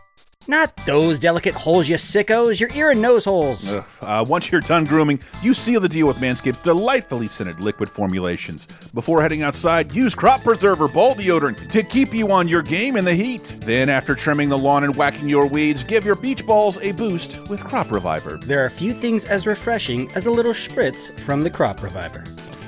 Not 0.48 0.74
those 0.86 1.18
delicate 1.18 1.54
holes, 1.54 1.88
you 1.88 1.96
sickos, 1.96 2.60
your 2.60 2.70
ear 2.74 2.90
and 2.90 3.02
nose 3.02 3.24
holes. 3.24 3.72
Ugh. 3.72 3.84
Uh, 4.00 4.24
once 4.28 4.52
you're 4.52 4.60
done 4.60 4.84
grooming, 4.84 5.20
you 5.42 5.54
seal 5.54 5.80
the 5.80 5.88
deal 5.88 6.06
with 6.06 6.18
Manscaped's 6.18 6.60
delightfully 6.60 7.26
scented 7.26 7.58
liquid 7.58 7.90
formulations. 7.90 8.68
Before 8.94 9.20
heading 9.20 9.42
outside, 9.42 9.94
use 9.94 10.14
Crop 10.14 10.42
Preserver 10.42 10.86
ball 10.86 11.16
deodorant 11.16 11.68
to 11.70 11.82
keep 11.82 12.14
you 12.14 12.30
on 12.30 12.46
your 12.46 12.62
game 12.62 12.96
in 12.96 13.04
the 13.04 13.14
heat. 13.14 13.56
Then, 13.60 13.88
after 13.88 14.14
trimming 14.14 14.48
the 14.48 14.58
lawn 14.58 14.84
and 14.84 14.94
whacking 14.94 15.28
your 15.28 15.46
weeds, 15.46 15.82
give 15.82 16.04
your 16.04 16.14
beach 16.14 16.46
balls 16.46 16.78
a 16.78 16.92
boost 16.92 17.40
with 17.48 17.64
Crop 17.64 17.90
Reviver. 17.90 18.36
There 18.36 18.64
are 18.64 18.70
few 18.70 18.92
things 18.92 19.26
as 19.26 19.46
refreshing 19.46 20.10
as 20.12 20.26
a 20.26 20.30
little 20.30 20.52
spritz 20.52 21.18
from 21.20 21.42
the 21.42 21.50
Crop 21.50 21.82
Reviver. 21.82 22.20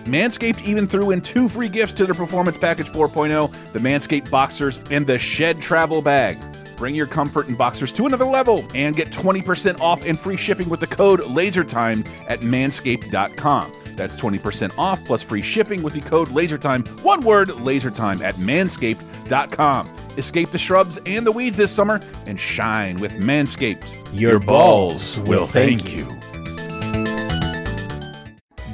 Manscaped 0.09 0.65
even 0.65 0.89
threw 0.89 1.13
in 1.13 1.21
two 1.21 1.49
free 1.49 1.69
gifts 1.69 1.93
to 1.95 2.07
their 2.07 2.15
Performance 2.15 2.59
Package 2.59 2.91
4.0 2.91 3.53
the 3.73 3.79
Manscaped 3.79 4.31
Boxers 4.31 4.81
and 4.91 5.07
the 5.07 5.19
Shed 5.19 5.61
Travel 5.61 6.03
Bag. 6.03 6.39
Bring 6.79 6.95
your 6.95 7.09
comfort 7.09 7.49
in 7.49 7.57
boxers 7.57 7.93
to 7.93 8.07
another 8.07 8.25
level 8.25 8.65
and 8.73 8.95
get 8.95 9.11
20% 9.11 9.81
off 9.81 10.05
and 10.05 10.19
free 10.19 10.37
shipping 10.37 10.69
with 10.69 10.81
the 10.81 10.87
code 10.87 11.21
LASERTIME 11.21 12.07
at 12.29 12.41
manscaped.com. 12.41 13.73
That's 13.97 14.15
20% 14.15 14.79
off 14.79 15.05
plus 15.05 15.23
free 15.23 15.43
shipping 15.43 15.83
with 15.83 15.95
the 15.95 16.01
code 16.01 16.29
LASERTIME. 16.29 17.03
One 17.03 17.23
word, 17.23 17.49
LASERTIME 17.49 18.23
at 18.23 18.37
manscaped.com. 18.37 19.91
Escape 20.17 20.51
the 20.53 20.59
shrubs 20.59 20.99
and 21.05 21.27
the 21.27 21.33
weeds 21.33 21.57
this 21.57 21.73
summer 21.73 22.01
and 22.27 22.39
shine 22.39 22.99
with 22.99 23.13
Manscaped. 23.15 23.87
Your 24.13 24.39
balls 24.39 25.19
will 25.21 25.47
thank 25.47 25.95
you. 25.95 26.19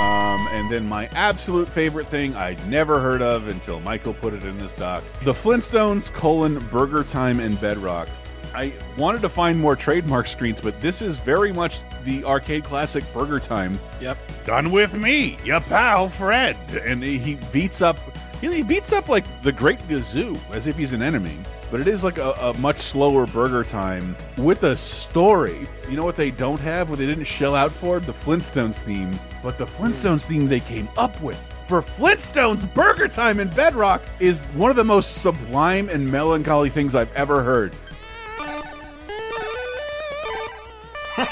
Um, 0.00 0.48
and 0.52 0.70
then 0.70 0.88
my 0.88 1.06
absolute 1.12 1.68
favorite 1.68 2.06
thing 2.06 2.34
I'd 2.34 2.66
never 2.66 2.98
heard 2.98 3.20
of 3.20 3.48
until 3.48 3.78
Michael 3.80 4.14
put 4.14 4.32
it 4.32 4.42
in 4.44 4.56
this 4.58 4.74
doc 4.74 5.04
The 5.22 5.32
Flintstones 5.32 6.10
colon 6.12 6.58
Burger 6.70 7.04
Time 7.04 7.40
and 7.40 7.60
Bedrock. 7.60 8.08
I 8.54 8.74
wanted 8.98 9.22
to 9.22 9.28
find 9.28 9.58
more 9.58 9.76
trademark 9.76 10.26
screens, 10.26 10.60
but 10.60 10.78
this 10.80 11.00
is 11.00 11.18
very 11.18 11.52
much 11.52 11.80
the 12.04 12.24
arcade 12.24 12.64
classic 12.64 13.04
Burger 13.12 13.38
Time. 13.38 13.78
Yep. 14.00 14.18
Done 14.44 14.70
with 14.70 14.94
me, 14.94 15.38
your 15.44 15.60
pal 15.60 16.08
Fred. 16.08 16.56
And 16.84 17.02
he 17.02 17.18
he 17.18 17.34
beats 17.52 17.80
up, 17.80 17.98
he 18.40 18.62
beats 18.62 18.92
up 18.92 19.08
like 19.08 19.24
the 19.42 19.52
Great 19.52 19.78
Gazoo 19.88 20.38
as 20.52 20.66
if 20.66 20.76
he's 20.76 20.92
an 20.92 21.02
enemy. 21.02 21.36
But 21.72 21.80
it 21.80 21.88
is 21.88 22.04
like 22.04 22.18
a, 22.18 22.32
a 22.32 22.52
much 22.58 22.76
slower 22.76 23.26
Burger 23.26 23.64
Time 23.64 24.14
with 24.36 24.62
a 24.64 24.76
story. 24.76 25.66
You 25.88 25.96
know 25.96 26.04
what 26.04 26.16
they 26.16 26.30
don't 26.30 26.60
have, 26.60 26.90
what 26.90 26.98
they 26.98 27.06
didn't 27.06 27.24
shell 27.24 27.54
out 27.54 27.72
for? 27.72 27.98
The 27.98 28.12
Flintstones 28.12 28.74
theme. 28.74 29.18
But 29.42 29.56
the 29.56 29.64
Flintstones 29.64 30.26
theme 30.26 30.48
they 30.48 30.60
came 30.60 30.86
up 30.98 31.18
with 31.22 31.40
for 31.66 31.80
Flintstones 31.80 32.72
Burger 32.74 33.08
Time 33.08 33.40
in 33.40 33.48
Bedrock 33.48 34.02
is 34.20 34.40
one 34.54 34.68
of 34.68 34.76
the 34.76 34.84
most 34.84 35.22
sublime 35.22 35.88
and 35.88 36.12
melancholy 36.12 36.68
things 36.68 36.94
I've 36.94 37.10
ever 37.14 37.42
heard. 37.42 37.74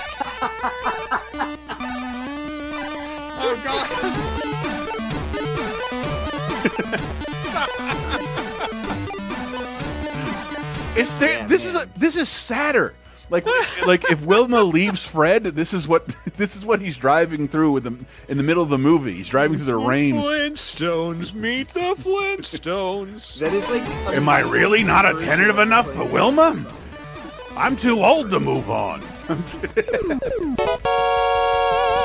Oh, 7.82 8.06
It's 10.96 11.14
there. 11.14 11.46
this 11.46 11.64
is 11.64 11.74
a 11.74 11.88
this 11.96 12.16
is 12.16 12.28
sadder. 12.28 12.94
Like 13.30 13.46
like 13.86 14.10
if 14.10 14.26
Wilma 14.26 14.62
leaves 14.62 15.06
Fred, 15.06 15.44
this 15.44 15.72
is 15.72 15.86
what 15.86 16.08
this 16.36 16.56
is 16.56 16.66
what 16.66 16.80
he's 16.80 16.96
driving 16.96 17.46
through 17.46 17.70
with 17.72 17.84
them 17.84 18.04
in 18.28 18.36
the 18.36 18.42
middle 18.42 18.62
of 18.62 18.70
the 18.70 18.78
movie. 18.78 19.14
He's 19.14 19.28
driving 19.28 19.56
through 19.56 19.66
the 19.66 19.76
rain. 19.76 20.16
Flintstones 20.16 21.32
meet 21.32 21.68
the 21.68 21.94
Flintstones. 21.96 23.38
That 23.40 23.52
is 23.52 23.68
like. 23.68 23.86
Am 24.14 24.28
I 24.28 24.40
really 24.40 24.82
not 24.82 25.08
attentive 25.08 25.58
enough 25.58 25.90
for 25.92 26.04
Wilma? 26.06 26.62
I'm 27.56 27.76
too 27.76 28.02
old 28.02 28.30
to 28.30 28.40
move 28.40 28.68
on. 28.70 29.00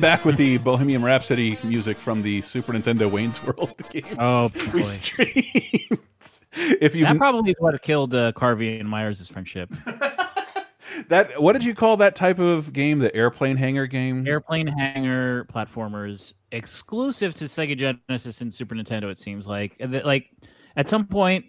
Back 0.00 0.24
with 0.24 0.38
the 0.38 0.56
Bohemian 0.56 1.02
Rhapsody 1.02 1.58
music 1.62 1.98
from 1.98 2.22
the 2.22 2.40
Super 2.40 2.72
Nintendo 2.72 3.10
Wayne's 3.10 3.42
World 3.44 3.82
game. 3.90 4.02
Oh 4.18 4.50
we 4.72 4.82
streamed. 4.82 5.34
if 6.80 6.96
you 6.96 7.04
That 7.04 7.18
probably 7.18 7.50
is 7.50 7.56
what 7.58 7.80
killed 7.82 8.14
uh, 8.14 8.32
Carvey 8.32 8.80
and 8.80 8.88
Myers' 8.88 9.28
friendship. 9.28 9.68
that 11.08 11.32
what 11.36 11.52
did 11.52 11.66
you 11.66 11.74
call 11.74 11.98
that 11.98 12.14
type 12.14 12.38
of 12.38 12.72
game? 12.72 12.98
The 12.98 13.14
airplane 13.14 13.58
hangar 13.58 13.86
game? 13.86 14.26
Airplane 14.26 14.66
hangar 14.66 15.44
platformers 15.44 16.32
exclusive 16.50 17.34
to 17.34 17.44
Sega 17.44 17.76
Genesis 17.76 18.40
and 18.40 18.54
Super 18.54 18.74
Nintendo. 18.74 19.10
It 19.10 19.18
seems 19.18 19.46
like 19.46 19.76
like 20.02 20.30
at 20.76 20.88
some 20.88 21.06
point, 21.06 21.44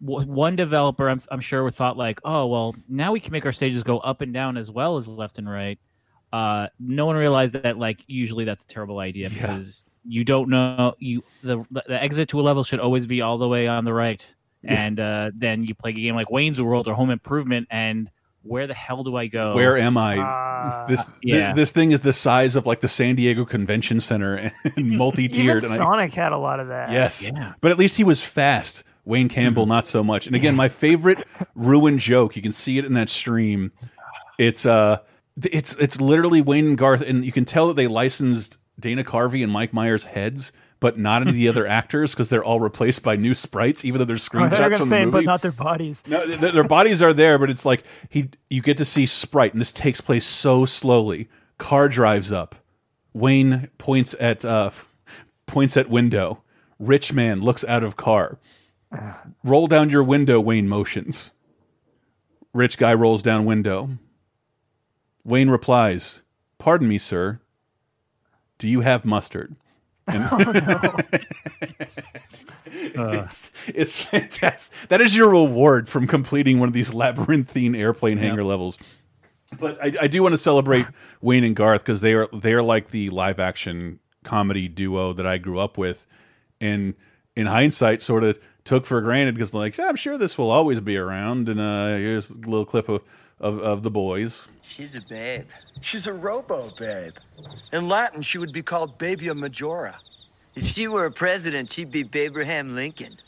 one 0.00 0.56
developer 0.56 1.08
I'm, 1.08 1.20
I'm 1.30 1.40
sure 1.40 1.70
thought 1.70 1.96
like, 1.96 2.20
oh 2.24 2.46
well, 2.46 2.74
now 2.88 3.12
we 3.12 3.20
can 3.20 3.30
make 3.30 3.46
our 3.46 3.52
stages 3.52 3.84
go 3.84 3.98
up 3.98 4.20
and 4.20 4.34
down 4.34 4.56
as 4.56 4.68
well 4.68 4.96
as 4.96 5.06
left 5.06 5.38
and 5.38 5.48
right. 5.48 5.78
Uh, 6.34 6.68
no 6.80 7.06
one 7.06 7.16
realized 7.16 7.54
that 7.54 7.78
like 7.78 8.02
usually 8.06 8.44
that's 8.44 8.64
a 8.64 8.66
terrible 8.66 8.98
idea 8.98 9.28
Yeah. 9.28 9.40
because 9.46 9.84
you 10.06 10.24
don't 10.24 10.48
know 10.50 10.94
you 10.98 11.22
the 11.42 11.64
the 11.86 12.02
exit 12.02 12.28
to 12.30 12.40
a 12.40 12.42
level 12.42 12.64
should 12.64 12.80
always 12.80 13.06
be 13.06 13.20
all 13.22 13.38
the 13.38 13.48
way 13.48 13.68
on 13.68 13.84
the 13.84 13.92
right, 13.94 14.26
and 14.64 14.98
uh, 14.98 15.30
then 15.34 15.64
you 15.64 15.74
play 15.74 15.90
a 15.90 15.94
game 15.94 16.14
like 16.16 16.30
Wayne's 16.30 16.60
World 16.60 16.88
or 16.88 16.94
Home 16.94 17.10
Improvement 17.10 17.68
and. 17.70 18.10
Where 18.46 18.66
the 18.66 18.74
hell 18.74 19.02
do 19.04 19.16
I 19.16 19.26
go? 19.26 19.54
Where 19.54 19.78
am 19.78 19.96
I? 19.96 20.18
Ah. 20.18 20.84
this 20.86 21.02
thi- 21.06 21.12
Yeah. 21.22 21.54
this 21.54 21.72
thing 21.72 21.92
is 21.92 22.02
the 22.02 22.12
size 22.12 22.56
of 22.56 22.66
like 22.66 22.80
the 22.82 22.88
San 22.88 23.14
Diego 23.16 23.46
Convention 23.46 24.00
Center 24.00 24.52
and 24.76 24.98
multi-tiered. 24.98 25.62
Even 25.64 25.72
and 25.72 25.80
I, 25.80 25.82
Sonic 25.82 26.12
had 26.12 26.32
a 26.32 26.36
lot 26.36 26.60
of 26.60 26.68
that. 26.68 26.90
yes, 26.90 27.24
Yeah. 27.26 27.54
but 27.62 27.70
at 27.70 27.78
least 27.78 27.96
he 27.96 28.04
was 28.04 28.20
fast. 28.22 28.84
Wayne 29.06 29.30
Campbell, 29.30 29.64
not 29.64 29.86
so 29.86 30.04
much. 30.04 30.26
And 30.26 30.36
again, 30.36 30.54
my 30.56 30.68
favorite 30.68 31.26
ruined 31.54 32.00
joke. 32.00 32.36
You 32.36 32.42
can 32.42 32.52
see 32.52 32.76
it 32.76 32.84
in 32.84 32.92
that 33.00 33.08
stream. 33.08 33.72
It's 34.38 34.66
uh, 34.66 34.98
it's 35.42 35.76
it's 35.76 36.00
literally 36.00 36.40
Wayne 36.42 36.66
and 36.68 36.78
Garth, 36.78 37.00
and 37.02 37.24
you 37.24 37.32
can 37.32 37.44
tell 37.44 37.68
that 37.68 37.74
they 37.74 37.86
licensed 37.86 38.56
Dana 38.78 39.04
Carvey 39.04 39.42
and 39.42 39.52
Mike 39.52 39.72
Myers' 39.72 40.04
heads, 40.04 40.52
but 40.80 40.98
not 40.98 41.22
any 41.22 41.30
of 41.30 41.36
the 41.36 41.48
other 41.48 41.66
actors 41.80 42.12
because 42.12 42.28
they're 42.30 42.44
all 42.44 42.60
replaced 42.60 43.02
by 43.02 43.16
new 43.16 43.34
sprites, 43.34 43.84
even 43.84 43.98
though 43.98 44.04
they're 44.04 44.14
Oh, 44.16 44.18
screenshots 44.18 44.76
from 44.78 44.88
say, 44.88 45.00
the 45.00 45.06
movie. 45.06 45.10
but 45.18 45.24
not 45.24 45.42
their 45.42 45.52
bodies. 45.52 46.02
No, 46.06 46.24
th- 46.26 46.52
their 46.52 46.64
bodies 46.64 47.02
are 47.02 47.12
there, 47.12 47.38
but 47.38 47.50
it's 47.50 47.64
like 47.64 47.84
he 48.08 48.30
you 48.50 48.62
get 48.62 48.76
to 48.78 48.84
see 48.84 49.06
Sprite, 49.06 49.52
and 49.52 49.60
this 49.60 49.72
takes 49.72 50.00
place 50.00 50.24
so 50.24 50.64
slowly. 50.64 51.28
Car 51.58 51.88
drives 51.88 52.32
up. 52.32 52.54
Wayne 53.12 53.70
points 53.78 54.14
at 54.18 54.44
uh, 54.44 54.70
points 55.46 55.76
at 55.76 55.88
window. 55.88 56.42
Rich 56.80 57.12
man 57.12 57.40
looks 57.40 57.64
out 57.64 57.84
of 57.84 57.96
car. 57.96 58.38
Roll 59.44 59.66
down 59.68 59.90
your 59.90 60.02
window. 60.04 60.40
Wayne 60.40 60.68
motions. 60.68 61.30
Rich 62.52 62.78
guy 62.78 62.94
rolls 62.94 63.22
down 63.22 63.44
window. 63.44 63.90
Wayne 65.24 65.50
replies, 65.50 66.22
"Pardon 66.58 66.88
me, 66.88 66.98
sir. 66.98 67.40
Do 68.58 68.68
you 68.68 68.82
have 68.82 69.04
mustard?" 69.04 69.56
And 70.06 70.24
it's, 72.74 73.52
it's 73.66 74.04
fantastic. 74.04 74.76
That 74.88 75.00
is 75.00 75.16
your 75.16 75.30
reward 75.30 75.88
from 75.88 76.06
completing 76.06 76.58
one 76.58 76.68
of 76.68 76.74
these 76.74 76.92
labyrinthine 76.92 77.74
airplane 77.74 78.18
hangar 78.18 78.42
levels. 78.42 78.78
But 79.58 79.78
I, 79.82 79.92
I 80.02 80.06
do 80.08 80.22
want 80.22 80.32
to 80.32 80.38
celebrate 80.38 80.86
Wayne 81.20 81.44
and 81.44 81.54
Garth 81.56 81.82
because 81.82 82.00
they 82.00 82.14
are 82.14 82.26
they 82.32 82.52
are 82.52 82.62
like 82.62 82.90
the 82.90 83.08
live 83.10 83.38
action 83.38 84.00
comedy 84.24 84.68
duo 84.68 85.12
that 85.12 85.26
I 85.26 85.38
grew 85.38 85.58
up 85.60 85.78
with, 85.78 86.06
and 86.60 86.94
in 87.36 87.46
hindsight, 87.46 88.02
sort 88.02 88.24
of 88.24 88.38
took 88.64 88.86
for 88.86 89.00
granted 89.00 89.34
because 89.34 89.54
like 89.54 89.76
yeah, 89.76 89.88
I'm 89.88 89.96
sure 89.96 90.18
this 90.18 90.36
will 90.36 90.50
always 90.50 90.80
be 90.80 90.96
around. 90.96 91.48
And 91.48 91.60
uh, 91.60 91.96
here's 91.96 92.30
a 92.30 92.34
little 92.34 92.66
clip 92.66 92.88
of, 92.88 93.02
of 93.38 93.58
of 93.60 93.82
the 93.82 93.90
boys. 93.90 94.48
She's 94.66 94.94
a 94.94 95.00
babe. 95.00 95.46
She's 95.80 96.06
a 96.06 96.12
robo 96.12 96.70
babe. 96.78 97.14
In 97.72 97.88
Latin, 97.88 98.22
she 98.22 98.38
would 98.38 98.52
be 98.52 98.62
called 98.62 98.98
Babia 98.98 99.36
Majora. 99.36 100.00
If 100.54 100.64
she 100.64 100.88
were 100.88 101.04
a 101.04 101.12
president, 101.12 101.70
she'd 101.70 101.90
be 101.90 102.08
Abraham 102.14 102.74
Lincoln. 102.74 103.18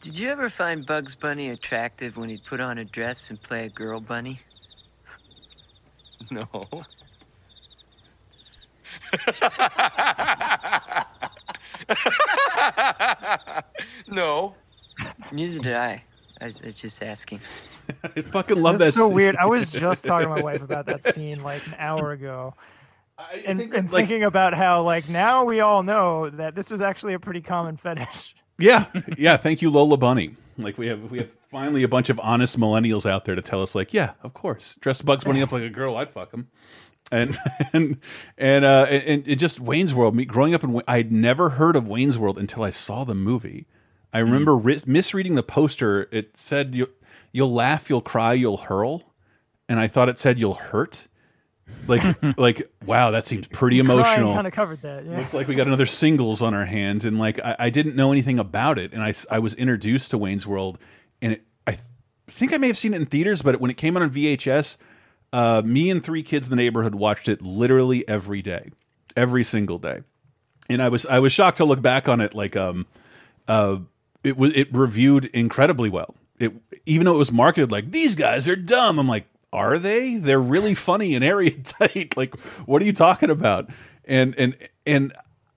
Did 0.00 0.18
you 0.18 0.30
ever 0.30 0.48
find 0.48 0.86
Bugs 0.86 1.14
Bunny 1.14 1.50
attractive 1.50 2.16
when 2.16 2.30
he'd 2.30 2.44
put 2.44 2.60
on 2.60 2.78
a 2.78 2.84
dress 2.84 3.28
and 3.28 3.40
play 3.40 3.66
a 3.66 3.68
girl 3.68 4.00
bunny? 4.00 4.40
No. 6.30 6.48
No. 14.08 14.54
Neither 15.32 15.62
did 15.62 15.74
I. 15.74 16.04
I 16.40 16.46
was, 16.46 16.60
I 16.62 16.66
was 16.66 16.74
just 16.74 17.02
asking. 17.02 17.40
I 18.04 18.22
fucking 18.22 18.60
love 18.60 18.78
That's 18.78 18.94
that. 18.94 19.00
so 19.00 19.08
scene. 19.08 19.14
weird. 19.14 19.36
I 19.36 19.46
was 19.46 19.70
just 19.70 20.04
talking 20.04 20.28
to 20.28 20.34
my 20.34 20.42
wife 20.42 20.62
about 20.62 20.86
that 20.86 21.04
scene 21.14 21.42
like 21.42 21.66
an 21.66 21.74
hour 21.78 22.12
ago, 22.12 22.54
I 23.18 23.42
and, 23.46 23.58
think, 23.58 23.74
and 23.74 23.90
like, 23.90 24.06
thinking 24.06 24.24
about 24.24 24.54
how 24.54 24.82
like 24.82 25.08
now 25.08 25.44
we 25.44 25.60
all 25.60 25.82
know 25.82 26.30
that 26.30 26.54
this 26.54 26.70
was 26.70 26.80
actually 26.80 27.14
a 27.14 27.18
pretty 27.18 27.40
common 27.40 27.76
fetish. 27.76 28.34
Yeah, 28.58 28.86
yeah. 29.16 29.36
Thank 29.36 29.62
you, 29.62 29.70
Lola 29.70 29.96
Bunny. 29.96 30.34
Like 30.58 30.78
we 30.78 30.86
have, 30.88 31.10
we 31.10 31.18
have 31.18 31.30
finally 31.48 31.82
a 31.82 31.88
bunch 31.88 32.10
of 32.10 32.20
honest 32.20 32.58
millennials 32.58 33.10
out 33.10 33.24
there 33.24 33.34
to 33.34 33.42
tell 33.42 33.62
us, 33.62 33.74
like, 33.74 33.92
yeah, 33.94 34.12
of 34.22 34.34
course, 34.34 34.76
dress 34.80 35.00
Bugs 35.02 35.24
Bunny 35.24 35.42
up 35.42 35.52
like 35.52 35.62
a 35.62 35.70
girl, 35.70 35.96
I'd 35.96 36.10
fuck 36.10 36.32
him. 36.32 36.48
And 37.10 37.36
and 37.72 37.98
and 38.38 38.64
uh, 38.64 38.86
and, 38.88 39.26
and 39.26 39.38
just 39.40 39.58
Wayne's 39.60 39.94
World. 39.94 40.14
Me 40.14 40.24
growing 40.24 40.54
up 40.54 40.62
in, 40.62 40.80
I'd 40.86 41.10
never 41.10 41.50
heard 41.50 41.74
of 41.76 41.88
Wayne's 41.88 42.18
World 42.18 42.38
until 42.38 42.62
I 42.62 42.70
saw 42.70 43.04
the 43.04 43.14
movie. 43.14 43.66
I 44.12 44.18
remember 44.20 44.56
ri 44.56 44.80
misreading 44.86 45.34
the 45.34 45.42
poster. 45.42 46.08
It 46.10 46.36
said 46.36 46.74
you, 46.74 46.88
you'll 47.32 47.52
laugh, 47.52 47.88
you'll 47.88 48.00
cry, 48.00 48.32
you'll 48.32 48.56
hurl, 48.56 49.12
and 49.68 49.78
I 49.78 49.86
thought 49.86 50.08
it 50.08 50.18
said 50.18 50.40
you'll 50.40 50.54
hurt. 50.54 51.06
Like 51.86 52.02
like 52.38 52.70
wow, 52.84 53.12
that 53.12 53.26
seems 53.26 53.46
pretty 53.46 53.78
emotional. 53.78 54.34
Kind 54.34 54.46
of 54.46 54.52
covered 54.52 54.82
that. 54.82 55.04
Yeah. 55.04 55.18
Looks 55.18 55.34
like 55.34 55.48
we 55.48 55.54
got 55.54 55.66
another 55.66 55.86
singles 55.86 56.42
on 56.42 56.54
our 56.54 56.64
hands, 56.64 57.04
and 57.04 57.18
like 57.18 57.38
I, 57.38 57.56
I 57.58 57.70
didn't 57.70 57.96
know 57.96 58.12
anything 58.12 58.38
about 58.38 58.78
it, 58.78 58.92
and 58.92 59.02
I, 59.02 59.14
I 59.30 59.38
was 59.38 59.54
introduced 59.54 60.10
to 60.10 60.18
Wayne's 60.18 60.46
World, 60.46 60.78
and 61.22 61.34
it, 61.34 61.42
I 61.66 61.72
th 61.72 61.82
think 62.26 62.52
I 62.52 62.58
may 62.58 62.68
have 62.68 62.78
seen 62.78 62.94
it 62.94 63.00
in 63.00 63.06
theaters, 63.06 63.42
but 63.42 63.60
when 63.60 63.70
it 63.70 63.76
came 63.76 63.96
out 63.96 64.02
on 64.02 64.10
VHS, 64.10 64.76
uh, 65.32 65.62
me 65.64 65.90
and 65.90 66.02
three 66.02 66.22
kids 66.22 66.46
in 66.46 66.50
the 66.50 66.56
neighborhood 66.56 66.94
watched 66.94 67.28
it 67.28 67.42
literally 67.42 68.06
every 68.08 68.42
day, 68.42 68.70
every 69.16 69.44
single 69.44 69.78
day, 69.78 70.02
and 70.68 70.82
I 70.82 70.88
was 70.88 71.06
I 71.06 71.20
was 71.20 71.32
shocked 71.32 71.58
to 71.58 71.64
look 71.64 71.80
back 71.80 72.08
on 72.08 72.20
it 72.20 72.34
like 72.34 72.56
um 72.56 72.86
uh 73.48 73.78
it 74.24 74.36
was 74.36 74.52
it 74.56 74.68
reviewed 74.74 75.26
incredibly 75.26 75.88
well. 75.90 76.14
It 76.38 76.52
even 76.86 77.04
though 77.04 77.14
it 77.14 77.18
was 77.18 77.32
marketed 77.32 77.70
like 77.70 77.90
these 77.90 78.14
guys 78.14 78.48
are 78.48 78.56
dumb, 78.56 78.98
I'm 78.98 79.08
like, 79.08 79.26
are 79.52 79.78
they? 79.78 80.16
They're 80.16 80.40
really 80.40 80.74
funny 80.74 81.14
and 81.14 81.24
airtight. 81.24 82.14
like, 82.16 82.38
what 82.66 82.80
are 82.82 82.84
you 82.84 82.92
talking 82.92 83.30
about? 83.30 83.70
And 84.04 84.34
and 84.38 84.56
and 84.86 85.12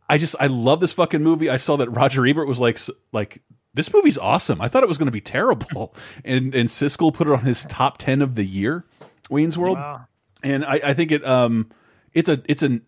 I 0.10 0.18
just 0.18 0.36
I 0.40 0.48
love 0.48 0.80
this 0.80 0.94
fucking 0.94 1.24
movie. 1.24 1.50
I 1.50 1.58
saw 1.58 1.78
that 1.78 1.90
Roger 1.90 2.26
Ebert 2.26 2.48
was 2.48 2.60
like 2.60 2.80
like 3.12 3.42
this 3.74 3.92
movie's 3.94 4.18
awesome. 4.18 4.62
I 4.62 4.68
thought 4.68 4.84
it 4.84 4.90
was 4.90 4.98
going 4.98 5.08
to 5.08 5.12
be 5.12 5.22
terrible, 5.22 5.96
and 6.26 6.54
and 6.54 6.70
Siskel 6.70 7.14
put 7.14 7.28
it 7.28 7.32
on 7.34 7.44
his 7.44 7.64
top 7.66 7.98
ten 7.98 8.22
of 8.22 8.36
the 8.36 8.46
year. 8.46 8.86
Wayne's 9.30 9.58
World 9.58 9.78
Wow. 9.78 10.06
and 10.44 10.66
I, 10.66 10.82
I 10.84 10.94
think 10.94 11.12
it 11.12 11.26
um 11.26 11.70
it's 12.14 12.28
a 12.30 12.42
it's 12.46 12.62
an 12.62 12.86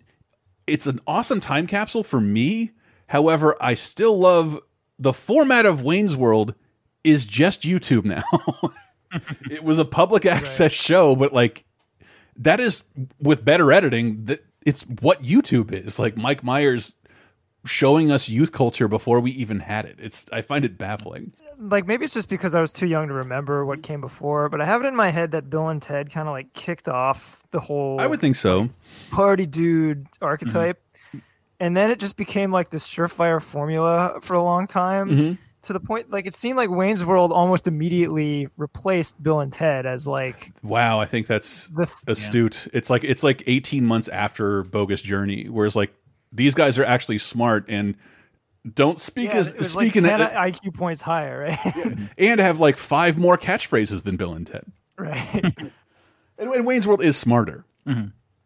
it's 0.67 0.85
an 0.85 0.99
awesome 1.07 1.39
time 1.39 1.65
capsule 1.65 2.03
for 2.03 2.19
me. 2.19 2.71
However, 3.07 3.55
I 3.61 3.75
still 3.75 4.17
love 4.19 4.59
the 4.99 5.13
format 5.13 5.65
of 5.65 5.83
Wayne's 5.83 6.15
World 6.15 6.55
is 7.03 7.25
just 7.25 7.63
YouTube 7.63 8.05
now. 8.05 8.23
it 9.49 9.63
was 9.63 9.79
a 9.79 9.85
public 9.85 10.25
access 10.25 10.71
show, 10.71 11.15
but 11.15 11.33
like 11.33 11.65
that 12.37 12.59
is 12.59 12.83
with 13.19 13.45
better 13.45 13.71
editing 13.71 14.25
that 14.25 14.45
it's 14.65 14.83
what 14.83 15.23
YouTube 15.23 15.71
is. 15.71 15.99
Like 15.99 16.17
Mike 16.17 16.43
Myers 16.43 16.93
showing 17.65 18.11
us 18.11 18.29
youth 18.29 18.51
culture 18.51 18.87
before 18.87 19.19
we 19.19 19.31
even 19.31 19.59
had 19.59 19.85
it. 19.85 19.97
It's 19.99 20.25
I 20.31 20.41
find 20.41 20.65
it 20.65 20.77
baffling. 20.77 21.33
Like 21.57 21.87
maybe 21.87 22.05
it's 22.05 22.13
just 22.13 22.29
because 22.29 22.53
I 22.53 22.61
was 22.61 22.71
too 22.71 22.87
young 22.87 23.07
to 23.07 23.13
remember 23.13 23.65
what 23.65 23.81
came 23.81 24.01
before, 24.01 24.49
but 24.49 24.59
I 24.61 24.65
have 24.65 24.83
it 24.83 24.87
in 24.87 24.95
my 24.95 25.09
head 25.09 25.31
that 25.31 25.49
Bill 25.49 25.69
and 25.69 25.81
Ted 25.81 26.11
kind 26.11 26.27
of 26.27 26.33
like 26.33 26.53
kicked 26.53 26.89
off 26.89 27.43
the 27.51 27.59
whole 27.59 27.99
I 27.99 28.07
would 28.07 28.19
think 28.19 28.35
so. 28.35 28.69
party 29.11 29.45
dude 29.45 30.07
archetype. 30.21 30.81
And 31.65 31.75
then 31.75 31.89
it 31.91 31.99
just 31.99 32.15
became 32.15 32.51
like 32.51 32.69
this 32.69 32.87
surefire 32.87 33.41
formula 33.41 34.19
for 34.21 34.33
a 34.35 34.43
long 34.43 34.67
time 34.67 35.09
Mm-hmm. 35.09 35.33
to 35.63 35.73
the 35.73 35.79
point 35.79 36.11
like 36.11 36.25
it 36.27 36.35
seemed 36.35 36.57
like 36.57 36.69
Wayne's 36.69 37.03
World 37.03 37.31
almost 37.31 37.67
immediately 37.67 38.47
replaced 38.57 39.21
Bill 39.21 39.39
and 39.39 39.51
Ted 39.51 39.85
as 39.85 40.05
like 40.05 40.51
Wow, 40.63 40.99
I 40.99 41.05
think 41.05 41.27
that's 41.27 41.67
the 41.69 41.87
astute. 42.07 42.67
It's 42.73 42.89
like 42.89 43.03
it's 43.03 43.23
like 43.23 43.43
18 43.47 43.83
months 43.85 44.07
after 44.09 44.63
Bogus 44.63 45.01
Journey, 45.01 45.45
whereas 45.49 45.75
like 45.75 45.91
these 46.31 46.53
guys 46.53 46.77
are 46.77 46.85
actually 46.85 47.17
smart 47.17 47.65
and 47.67 47.95
don't 48.73 48.99
speak 48.99 49.29
yeah, 49.29 49.37
as 49.37 49.53
it 49.53 49.57
was 49.59 49.75
like 49.75 49.93
10 49.93 50.05
it, 50.05 50.31
IQ 50.31 50.73
points 50.73 51.01
higher, 51.01 51.39
right? 51.49 51.97
and 52.17 52.39
have 52.39 52.59
like 52.59 52.77
five 52.77 53.17
more 53.17 53.37
catchphrases 53.37 54.03
than 54.03 54.17
Bill 54.17 54.33
and 54.33 54.45
Ted. 54.47 54.65
right. 54.97 55.55
And, 56.37 56.49
and 56.49 56.65
Wayne's 56.65 56.85
World 56.85 57.01
is 57.01 57.15
smarter. 57.15 57.63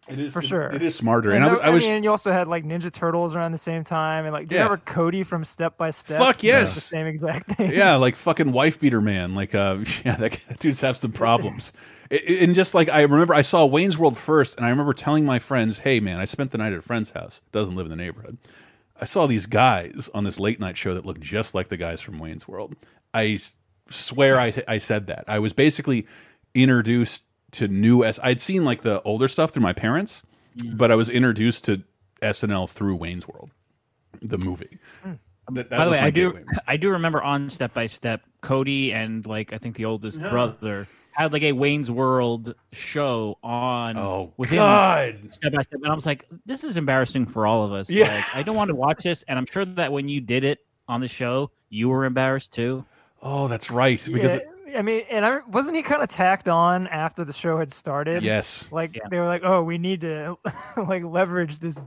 It 0.10 0.19
is 0.19 0.34
For 0.34 0.41
sure. 0.41 0.63
It 0.69 0.82
is 0.82 0.95
smarter. 0.95 1.30
And, 1.32 1.43
And, 1.43 1.45
I 1.45 1.50
was, 1.52 1.60
I 1.60 1.69
was 1.69 1.88
mean, 1.88 2.04
you 2.04 2.10
also 2.12 2.32
had 2.32 2.48
like 2.48 2.65
Ninja 2.65 2.91
Turtles 2.91 3.36
around 3.36 3.52
the 3.52 3.58
same 3.58 3.84
time, 3.84 4.26
and 4.26 4.34
like, 4.34 4.48
do 4.48 4.56
you 4.56 4.60
Yeah. 4.60 4.65
remember 4.65 4.84
Cody 4.86 5.24
from 5.24 5.45
Step 5.45 5.78
by 5.78 5.91
Step? 5.91 6.17
Fuck 6.19 6.43
yes. 6.43 6.76
the 6.76 6.82
same 6.82 7.08
exact 7.08 7.52
thing. 7.58 7.72
yeah, 7.72 7.95
like 7.95 8.15
fucking 8.15 8.52
wife 8.52 8.80
beater 8.80 9.02
man. 9.02 9.36
Like, 9.36 9.54
uh, 9.56 9.78
yeah, 10.06 10.15
that, 10.15 10.39
that 10.48 10.60
dude's 10.60 10.82
have 10.82 10.98
some 10.98 11.12
problems. 11.12 11.72
It- 12.10 12.41
and 12.43 12.56
just 12.56 12.74
like 12.74 12.89
I 12.89 13.02
remember, 13.02 13.34
I 13.36 13.41
saw 13.43 13.65
Wayne's 13.65 13.98
World 13.98 14.17
first, 14.17 14.58
and 14.58 14.65
I 14.65 14.69
remember 14.72 14.93
telling 14.93 15.26
my 15.26 15.38
friends, 15.39 15.80
"Hey, 15.80 16.00
man, 16.00 16.19
I 16.19 16.26
spent 16.26 16.50
the 16.52 16.58
night 16.58 16.74
at 16.74 16.80
a 16.80 16.82
friend's 16.82 17.12
house. 17.12 17.41
Doesn't 17.52 17.76
live 17.76 17.86
in 17.86 17.91
the 17.91 17.95
neighborhood. 17.95 18.38
I 19.00 19.06
saw 19.06 19.28
these 19.28 19.45
guys 19.45 20.10
on 20.13 20.24
this 20.24 20.39
late 20.39 20.60
night 20.60 20.76
show 20.76 20.93
that 20.95 21.06
looked 21.06 21.22
just 21.22 21.54
like 21.56 21.67
the 21.69 21.78
guys 21.78 22.02
from 22.02 22.17
Wayne's 22.19 22.48
World. 22.48 22.76
I 23.13 23.39
swear 23.89 24.39
I, 24.39 24.54
I 24.67 24.78
said 24.80 25.08
that. 25.08 25.24
I 25.28 25.39
was 25.39 25.54
basically 25.54 26.06
introduced 26.56 27.24
to 27.51 27.67
new 27.67 28.03
S. 28.03 28.19
I'd 28.23 28.41
seen 28.41 28.65
like 28.65 28.81
the 28.81 29.01
older 29.03 29.27
stuff 29.27 29.51
through 29.51 29.63
my 29.63 29.73
parents, 29.73 30.23
mm. 30.57 30.77
but 30.77 30.91
I 30.91 30.95
was 30.95 31.09
introduced 31.09 31.65
to 31.65 31.83
SNL 32.21 32.69
through 32.69 32.95
Wayne's 32.95 33.27
World, 33.27 33.51
the 34.21 34.38
movie. 34.38 34.77
Hmm. 35.03 35.13
That, 35.51 35.69
that 35.69 35.77
By 35.77 35.85
the 35.85 35.91
way, 35.91 35.99
I 35.99 36.09
do 36.09 36.33
gateway. 36.33 36.45
I 36.67 36.77
do 36.77 36.89
remember 36.89 37.21
on 37.23 37.49
Step 37.49 37.73
by 37.73 37.88
Step, 37.88 38.21
Cody 38.41 38.93
and 38.93 39.25
like 39.25 39.53
I 39.53 39.57
think 39.57 39.75
the 39.75 39.85
oldest 39.85 40.19
brother 40.19 40.88
had 41.12 41.33
like 41.33 41.43
a 41.43 41.51
Wayne's 41.53 41.89
World 41.89 42.53
show 42.71 43.38
on. 43.43 43.97
Oh 43.97 44.33
within 44.38 44.57
God! 44.57 45.33
Step 45.33 45.53
by 45.53 45.62
Step, 45.62 45.79
and 45.81 45.91
I 45.91 45.95
was 45.95 46.05
like, 46.05 46.25
this 46.45 46.63
is 46.63 46.77
embarrassing 46.77 47.25
for 47.25 47.47
all 47.47 47.65
of 47.65 47.73
us. 47.73 47.89
Yeah. 47.89 48.13
Like, 48.13 48.35
I 48.35 48.43
don't 48.43 48.55
want 48.55 48.69
to 48.69 48.75
watch 48.75 49.03
this, 49.03 49.23
and 49.27 49.39
I'm 49.39 49.45
sure 49.45 49.65
that 49.65 49.91
when 49.91 50.07
you 50.07 50.21
did 50.21 50.43
it 50.43 50.59
on 50.88 51.01
the 51.01 51.07
show, 51.07 51.51
you 51.69 51.89
were 51.89 52.05
embarrassed 52.05 52.53
too. 52.53 52.85
Oh, 53.21 53.47
that's 53.47 53.69
right. 53.69 54.01
Because 54.12 54.35
Yeah, 54.35 54.41
I 54.77 54.82
mean, 54.82 55.03
and 55.10 55.25
I 55.25 55.39
wasn't 55.47 55.77
he 55.77 55.84
kind 55.84 56.01
of 56.03 56.10
tacked 56.10 56.47
on 56.47 56.88
after 56.88 57.23
the 57.25 57.34
show 57.34 57.58
had 57.58 57.73
started? 57.73 58.23
yes, 58.23 58.69
Like 58.71 58.95
Yeah. 58.95 59.03
they 59.10 59.17
were 59.17 59.27
like, 59.27 59.41
oh, 59.43 59.63
we 59.63 59.77
need 59.77 60.01
to 60.01 60.38
like 60.77 61.03
leverage 61.03 61.60
this 61.60 61.79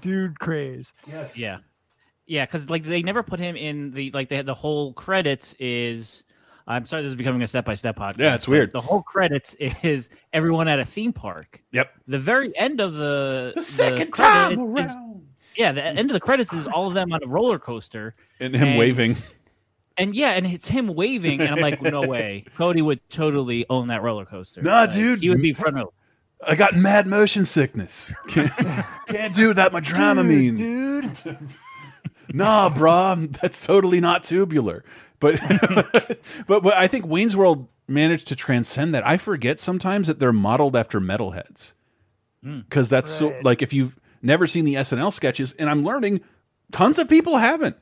dude 0.00 0.38
craze. 0.38 0.92
Yes. 1.06 1.36
Yeah, 1.36 1.58
yeah, 2.26 2.44
because 2.44 2.68
like 2.70 2.84
they 2.84 3.02
never 3.02 3.22
put 3.22 3.40
him 3.40 3.56
in 3.56 3.90
the 3.92 4.10
like 4.12 4.28
they 4.28 4.36
had 4.36 4.46
the 4.46 4.54
whole 4.54 4.92
credits 4.92 5.54
is. 5.58 6.24
I'm 6.70 6.84
sorry, 6.84 7.02
this 7.02 7.08
is 7.08 7.16
becoming 7.16 7.40
a 7.40 7.46
step 7.46 7.64
by 7.64 7.74
step 7.74 7.96
podcast. 7.96 8.18
Yeah, 8.18 8.34
it's 8.34 8.46
weird. 8.46 8.72
The 8.72 8.80
whole 8.82 9.02
credits 9.02 9.54
is 9.58 10.10
everyone 10.34 10.68
at 10.68 10.78
a 10.78 10.84
theme 10.84 11.14
park. 11.14 11.62
yep. 11.72 11.92
The 12.06 12.18
very 12.18 12.54
end 12.58 12.80
of 12.80 12.92
the 12.92 13.52
The 13.54 13.62
second 13.62 14.12
credit 14.12 14.56
time 14.56 14.76
is- 14.76 14.84
around, 14.92 15.22
yeah, 15.56 15.72
the 15.72 15.82
end 15.82 16.10
of 16.10 16.12
the 16.14 16.20
credits 16.20 16.52
is 16.52 16.66
all 16.66 16.86
of 16.86 16.92
them 16.92 17.10
on 17.10 17.20
a 17.24 17.26
roller 17.26 17.58
coaster, 17.58 18.12
and 18.38 18.54
him 18.54 18.68
and- 18.68 18.78
waving. 18.78 19.16
And 19.98 20.14
yeah, 20.14 20.30
and 20.30 20.46
it's 20.46 20.68
him 20.68 20.88
waving, 20.88 21.40
and 21.40 21.50
I'm 21.50 21.60
like, 21.60 21.82
no 21.82 22.00
way, 22.08 22.44
Cody 22.56 22.82
would 22.82 23.00
totally 23.10 23.66
own 23.68 23.88
that 23.88 24.02
roller 24.02 24.24
coaster. 24.24 24.62
Nah, 24.62 24.82
Like, 24.82 24.92
dude. 24.92 25.20
he 25.20 25.28
would 25.28 25.42
be 25.42 25.52
front 25.52 25.76
row. 25.76 25.92
I 26.46 26.54
got 26.54 26.76
mad 26.76 27.06
motion 27.06 27.44
sickness. 27.44 28.12
Can't, 28.28 28.52
can't 29.08 29.34
do 29.34 29.52
that. 29.54 29.72
My 29.72 29.80
Dramamine. 29.80 30.56
dude. 30.56 31.38
Nah, 32.30 32.68
brah, 32.68 33.32
that's 33.40 33.64
totally 33.64 34.00
not 34.00 34.22
tubular. 34.22 34.84
But, 35.18 35.40
but 36.46 36.62
but 36.62 36.74
I 36.74 36.86
think 36.86 37.06
Wayne's 37.06 37.34
World 37.34 37.68
managed 37.88 38.28
to 38.28 38.36
transcend 38.36 38.94
that. 38.94 39.06
I 39.06 39.16
forget 39.16 39.58
sometimes 39.58 40.08
that 40.08 40.18
they're 40.18 40.30
modeled 40.30 40.76
after 40.76 41.00
metalheads 41.00 41.72
hmm. 42.42 42.60
because 42.60 42.90
that's 42.90 43.08
so 43.08 43.34
like 43.42 43.62
if 43.62 43.72
you've 43.72 43.98
never 44.20 44.46
seen 44.46 44.66
the 44.66 44.74
SNL 44.74 45.10
sketches, 45.10 45.52
and 45.52 45.70
I'm 45.70 45.84
learning 45.84 46.20
tons 46.70 46.98
of 46.98 47.08
people 47.08 47.38
haven't. 47.38 47.76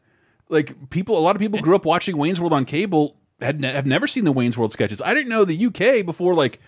Like 0.49 0.91
people, 0.91 1.19
a 1.19 1.21
lot 1.21 1.37
of 1.37 1.41
people 1.41 1.61
grew 1.61 1.75
up 1.75 1.85
watching 1.85 2.17
Wayne's 2.17 2.41
World 2.41 2.53
on 2.53 2.65
cable. 2.65 3.17
Had 3.41 3.61
ne 3.61 3.73
have 3.73 3.87
never 3.87 4.07
seen 4.07 4.25
the 4.25 4.33
Wayne's 4.33 4.57
World 4.57 4.73
sketches. 4.73 5.03
I 5.03 5.13
didn't 5.13 5.29
know 5.29 5.45
the 5.45 5.67
UK 5.67 6.07
before 6.07 6.35
like 6.35 6.61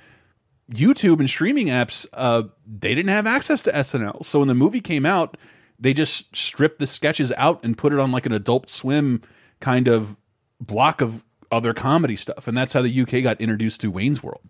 YouTube 0.72 1.18
and 1.20 1.28
streaming 1.28 1.68
apps, 1.68 2.06
uh, 2.12 2.42
they 2.66 2.94
didn't 2.94 3.10
have 3.10 3.26
access 3.26 3.62
to 3.62 3.72
SNL. 3.72 4.24
So 4.24 4.40
when 4.40 4.48
the 4.48 4.54
movie 4.54 4.80
came 4.80 5.06
out, 5.06 5.36
they 5.78 5.94
just 5.94 6.34
stripped 6.36 6.78
the 6.78 6.86
sketches 6.86 7.32
out 7.36 7.64
and 7.64 7.78
put 7.78 7.92
it 7.92 7.98
on 7.98 8.12
like 8.12 8.26
an 8.26 8.32
Adult 8.32 8.68
Swim 8.68 9.22
kind 9.60 9.88
of 9.88 10.16
block 10.60 11.00
of 11.00 11.24
other 11.50 11.72
comedy 11.72 12.16
stuff, 12.16 12.46
and 12.46 12.56
that's 12.56 12.72
how 12.72 12.82
the 12.82 13.00
UK 13.00 13.22
got 13.22 13.40
introduced 13.40 13.80
to 13.80 13.90
Wayne's 13.90 14.22
World 14.22 14.42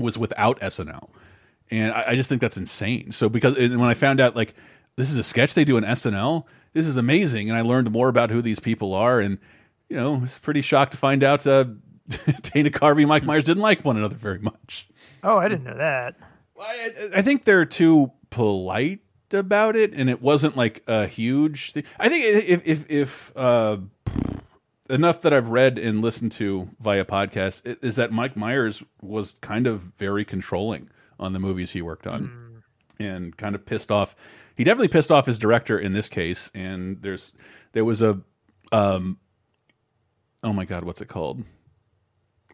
was 0.00 0.18
without 0.18 0.58
SNL, 0.58 1.08
and 1.70 1.92
I, 1.92 2.04
I 2.08 2.16
just 2.16 2.28
think 2.28 2.40
that's 2.40 2.56
insane. 2.56 3.12
So 3.12 3.28
because 3.28 3.56
when 3.56 3.82
I 3.82 3.94
found 3.94 4.20
out 4.20 4.34
like 4.34 4.54
this 4.96 5.10
is 5.10 5.16
a 5.16 5.22
sketch 5.22 5.54
they 5.54 5.64
do 5.64 5.76
in 5.76 5.84
SNL, 5.84 6.44
this 6.74 6.86
is 6.86 6.96
amazing, 6.98 7.48
and 7.48 7.56
I 7.56 7.62
learned 7.62 7.90
more 7.90 8.08
about 8.08 8.30
who 8.30 8.42
these 8.42 8.60
people 8.60 8.92
are, 8.92 9.20
and 9.20 9.38
you 9.88 9.96
know, 9.96 10.16
I 10.16 10.18
was 10.18 10.38
pretty 10.38 10.60
shocked 10.60 10.92
to 10.92 10.98
find 10.98 11.24
out 11.24 11.46
uh, 11.46 11.64
Dana 12.42 12.70
Carvey 12.70 13.02
and 13.02 13.08
Mike 13.08 13.24
Myers 13.24 13.44
didn't 13.44 13.62
like 13.62 13.84
one 13.84 13.96
another 13.96 14.16
very 14.16 14.40
much. 14.40 14.88
Oh, 15.22 15.38
I 15.38 15.48
didn't 15.48 15.64
know 15.64 15.78
that. 15.78 16.16
I, 16.60 17.10
I 17.16 17.22
think 17.22 17.44
they're 17.44 17.64
too 17.64 18.12
polite 18.30 19.00
about 19.32 19.76
it, 19.76 19.94
and 19.94 20.10
it 20.10 20.20
wasn't 20.20 20.56
like 20.56 20.82
a 20.86 21.06
huge 21.06 21.72
thing. 21.72 21.84
I 21.98 22.08
think 22.08 22.24
if 22.24 22.62
if 22.66 22.90
if 22.90 23.32
uh, 23.36 23.78
enough 24.90 25.22
that 25.22 25.32
I've 25.32 25.48
read 25.48 25.78
and 25.78 26.02
listened 26.02 26.32
to 26.32 26.68
via 26.80 27.04
podcast 27.04 27.78
is 27.82 27.96
that 27.96 28.12
Mike 28.12 28.36
Myers 28.36 28.82
was 29.00 29.36
kind 29.40 29.66
of 29.66 29.80
very 29.98 30.24
controlling 30.24 30.90
on 31.18 31.32
the 31.32 31.38
movies 31.38 31.70
he 31.70 31.82
worked 31.82 32.06
on, 32.06 32.62
and 32.98 33.36
kind 33.36 33.54
of 33.54 33.64
pissed 33.64 33.90
off. 33.92 34.14
He 34.56 34.64
definitely 34.64 34.88
pissed 34.88 35.10
off 35.10 35.26
his 35.26 35.38
director 35.38 35.78
in 35.78 35.92
this 35.92 36.08
case. 36.08 36.50
And 36.54 37.00
there's 37.02 37.32
there 37.72 37.84
was 37.84 38.02
a, 38.02 38.20
um, 38.72 39.18
oh 40.42 40.52
my 40.52 40.64
god, 40.64 40.84
what's 40.84 41.00
it 41.00 41.08
called? 41.08 41.44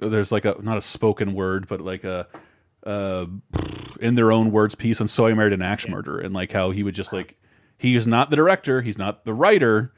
There's 0.01 0.33
like 0.33 0.45
a 0.45 0.57
not 0.63 0.79
a 0.79 0.83
spoken 0.83 1.35
word, 1.35 1.69
but 1.69 1.81
like 1.81 2.05
a 2.05 2.27
uh, 2.87 3.27
in 4.01 4.15
their 4.15 4.33
own 4.33 4.51
words 4.51 4.75
piece 4.75 5.01
on 5.01 5.09
So 5.09 5.27
I 5.27 5.35
Married 5.35 5.53
an 5.53 5.61
Axe 5.63 5.89
Murder, 5.89 6.19
and 6.19 6.35
like 6.35 6.53
how 6.53 6.71
he 6.71 6.83
would 6.83 6.95
just 6.95 7.13
like 7.13 7.37
he 7.77 7.97
is 7.97 8.07
not 8.07 8.31
the 8.31 8.37
director, 8.37 8.81
he's 8.81 8.97
not 8.99 9.25
the 9.27 9.35
writer, 9.35 9.93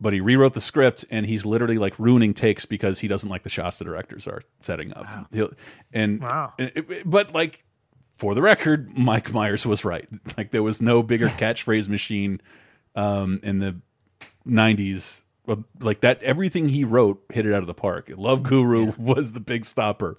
but 0.00 0.12
he 0.12 0.20
rewrote 0.20 0.54
the 0.54 0.60
script 0.60 1.04
and 1.10 1.24
he's 1.26 1.46
literally 1.46 1.78
like 1.78 1.96
ruining 1.98 2.34
takes 2.34 2.64
because 2.66 2.98
he 2.98 3.06
doesn't 3.08 3.30
like 3.30 3.44
the 3.44 3.48
shots 3.48 3.78
the 3.78 3.84
directors 3.84 4.26
are 4.26 4.42
setting 4.60 4.92
up. 4.94 5.06
He'll, 5.32 5.50
and, 5.92 6.20
Wow. 6.20 6.54
and 6.58 6.72
it- 6.74 7.08
but 7.08 7.32
like 7.34 7.64
for 8.18 8.34
the 8.34 8.42
record, 8.42 8.96
Mike 8.98 9.32
Myers 9.32 9.64
was 9.64 9.84
right. 9.84 10.08
Like 10.36 10.50
there 10.50 10.62
was 10.62 10.82
no 10.82 11.02
bigger 11.02 11.28
catchphrase 11.28 11.88
machine 11.88 12.40
um, 12.94 13.40
in 13.42 13.60
the 13.60 13.76
'90s. 14.46 15.24
Like 15.80 16.00
that, 16.00 16.22
everything 16.22 16.68
he 16.68 16.84
wrote 16.84 17.22
hit 17.32 17.46
it 17.46 17.54
out 17.54 17.62
of 17.62 17.66
the 17.68 17.74
park. 17.74 18.10
Love 18.14 18.42
Guru 18.42 18.92
was 18.98 19.32
the 19.32 19.40
big 19.40 19.64
stopper. 19.64 20.16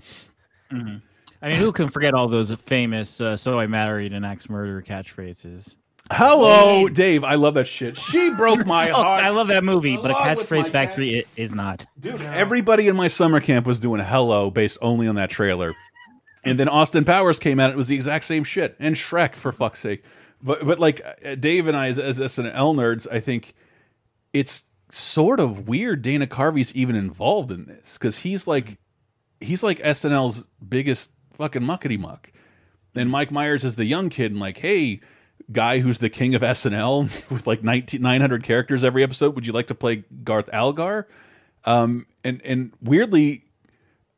I 0.71 1.47
mean, 1.47 1.55
who 1.57 1.71
can 1.71 1.89
forget 1.89 2.13
all 2.13 2.27
those 2.27 2.51
famous 2.65 3.21
uh, 3.21 3.38
"So 3.38 3.59
I 3.59 3.67
Married 3.67 4.13
an 4.13 4.23
Axe 4.23 4.49
Murder" 4.49 4.81
catchphrases? 4.81 5.75
Hello, 6.12 6.88
Dave. 6.89 7.23
I 7.23 7.35
love 7.35 7.53
that 7.53 7.67
shit. 7.67 7.95
She 7.95 8.31
broke 8.31 8.65
my 8.65 8.89
Oh, 8.89 8.93
heart. 8.95 9.23
I 9.23 9.29
love 9.29 9.49
that 9.49 9.63
movie, 9.63 9.95
but 9.95 10.09
a 10.09 10.15
Along 10.15 10.38
with 10.38 10.49
my 10.49 10.57
catchphrase 10.57 10.71
factory 10.71 11.19
it 11.19 11.27
is 11.35 11.53
not. 11.53 11.85
Dude, 11.99 12.21
everybody 12.23 12.88
in 12.88 12.95
my 12.95 13.07
summer 13.07 13.39
camp 13.39 13.67
was 13.67 13.79
doing 13.79 14.01
hello 14.01 14.49
based 14.49 14.79
only 14.81 15.07
on 15.07 15.15
that 15.15 15.29
trailer. 15.29 15.75
And 16.43 16.60
then 16.60 16.69
Austin 16.69 17.04
Powers 17.04 17.39
came 17.39 17.60
out, 17.60 17.69
it 17.69 17.78
was 17.78 17.88
the 17.88 17.95
exact 17.95 18.25
same 18.25 18.43
shit. 18.43 18.75
And 18.80 18.95
Shrek, 18.95 19.36
for 19.36 19.52
fuck's 19.52 19.80
sake. 19.80 20.04
But 20.41 20.65
but 20.65 20.80
like 20.80 21.02
uh, 21.25 21.36
Dave 21.36 21.67
and 21.67 21.75
I 21.75 21.89
as, 21.89 21.99
as 21.99 22.19
SNL 22.19 22.75
nerds, 22.75 23.08
I 23.12 23.19
think 23.19 23.54
it's 24.32 24.63
sort 24.91 25.39
of 25.39 25.67
weird 25.67 26.02
Dana 26.02 26.28
Carvey's 26.28 26.73
even 26.75 26.95
involved 26.95 27.52
in 27.52 27.65
this 27.65 27.97
because 27.97 28.19
he's 28.19 28.47
like 28.47 28.78
he's 29.39 29.63
like 29.63 29.80
SNL's 29.80 30.45
biggest 30.67 31.12
fucking 31.34 31.63
muckety 31.63 31.99
muck. 31.99 32.32
And 32.95 33.10
Mike 33.10 33.32
Myers 33.32 33.63
is 33.63 33.75
the 33.75 33.86
young 33.86 34.10
kid 34.10 34.32
and 34.32 34.39
like, 34.39 34.58
hey, 34.58 34.99
guy 35.52 35.80
who's 35.80 35.99
the 35.99 36.10
king 36.10 36.36
of 36.36 36.41
SNL 36.41 37.30
with 37.32 37.47
like 37.47 37.63
19, 37.63 38.02
900 38.02 38.43
characters 38.43 38.84
every 38.84 39.04
episode, 39.04 39.36
would 39.36 39.47
you 39.47 39.54
like 39.54 39.67
to 39.67 39.75
play 39.75 40.04
Garth 40.23 40.49
Algar? 40.54 41.08
Um, 41.65 42.08
and 42.23 42.41
and 42.45 42.73
weirdly, 42.82 43.45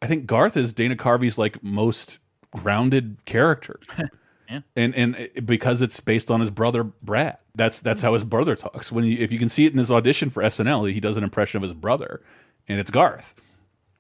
I 0.02 0.08
think 0.08 0.26
Garth 0.26 0.58
is 0.58 0.74
Dana 0.74 0.96
Carvey's 0.96 1.38
like 1.38 1.62
most 1.64 2.20
grounded 2.56 3.18
character. 3.26 3.80
Yeah. 4.50 4.60
And 4.76 4.94
and 4.96 5.16
it- 5.16 5.46
because 5.46 5.82
it's 5.82 5.98
based 6.02 6.30
on 6.30 6.42
his 6.42 6.52
brother 6.52 6.84
Brad. 6.84 7.38
That's 7.56 7.80
that's 7.80 8.02
how 8.02 8.12
his 8.12 8.26
brother 8.26 8.54
talks. 8.58 8.92
When 8.92 9.06
you, 9.06 9.16
if 9.18 9.32
you 9.32 9.40
can 9.40 9.48
see 9.48 9.66
it 9.66 9.72
in 9.72 9.78
his 9.78 9.90
audition 9.90 10.30
for 10.30 10.44
SNL, 10.44 10.92
he 10.92 11.00
does 11.00 11.16
an 11.16 11.24
impression 11.24 11.56
of 11.56 11.64
his 11.64 11.74
brother, 11.74 12.22
and 12.68 12.78
it's 12.78 12.92
Garth. 12.92 13.34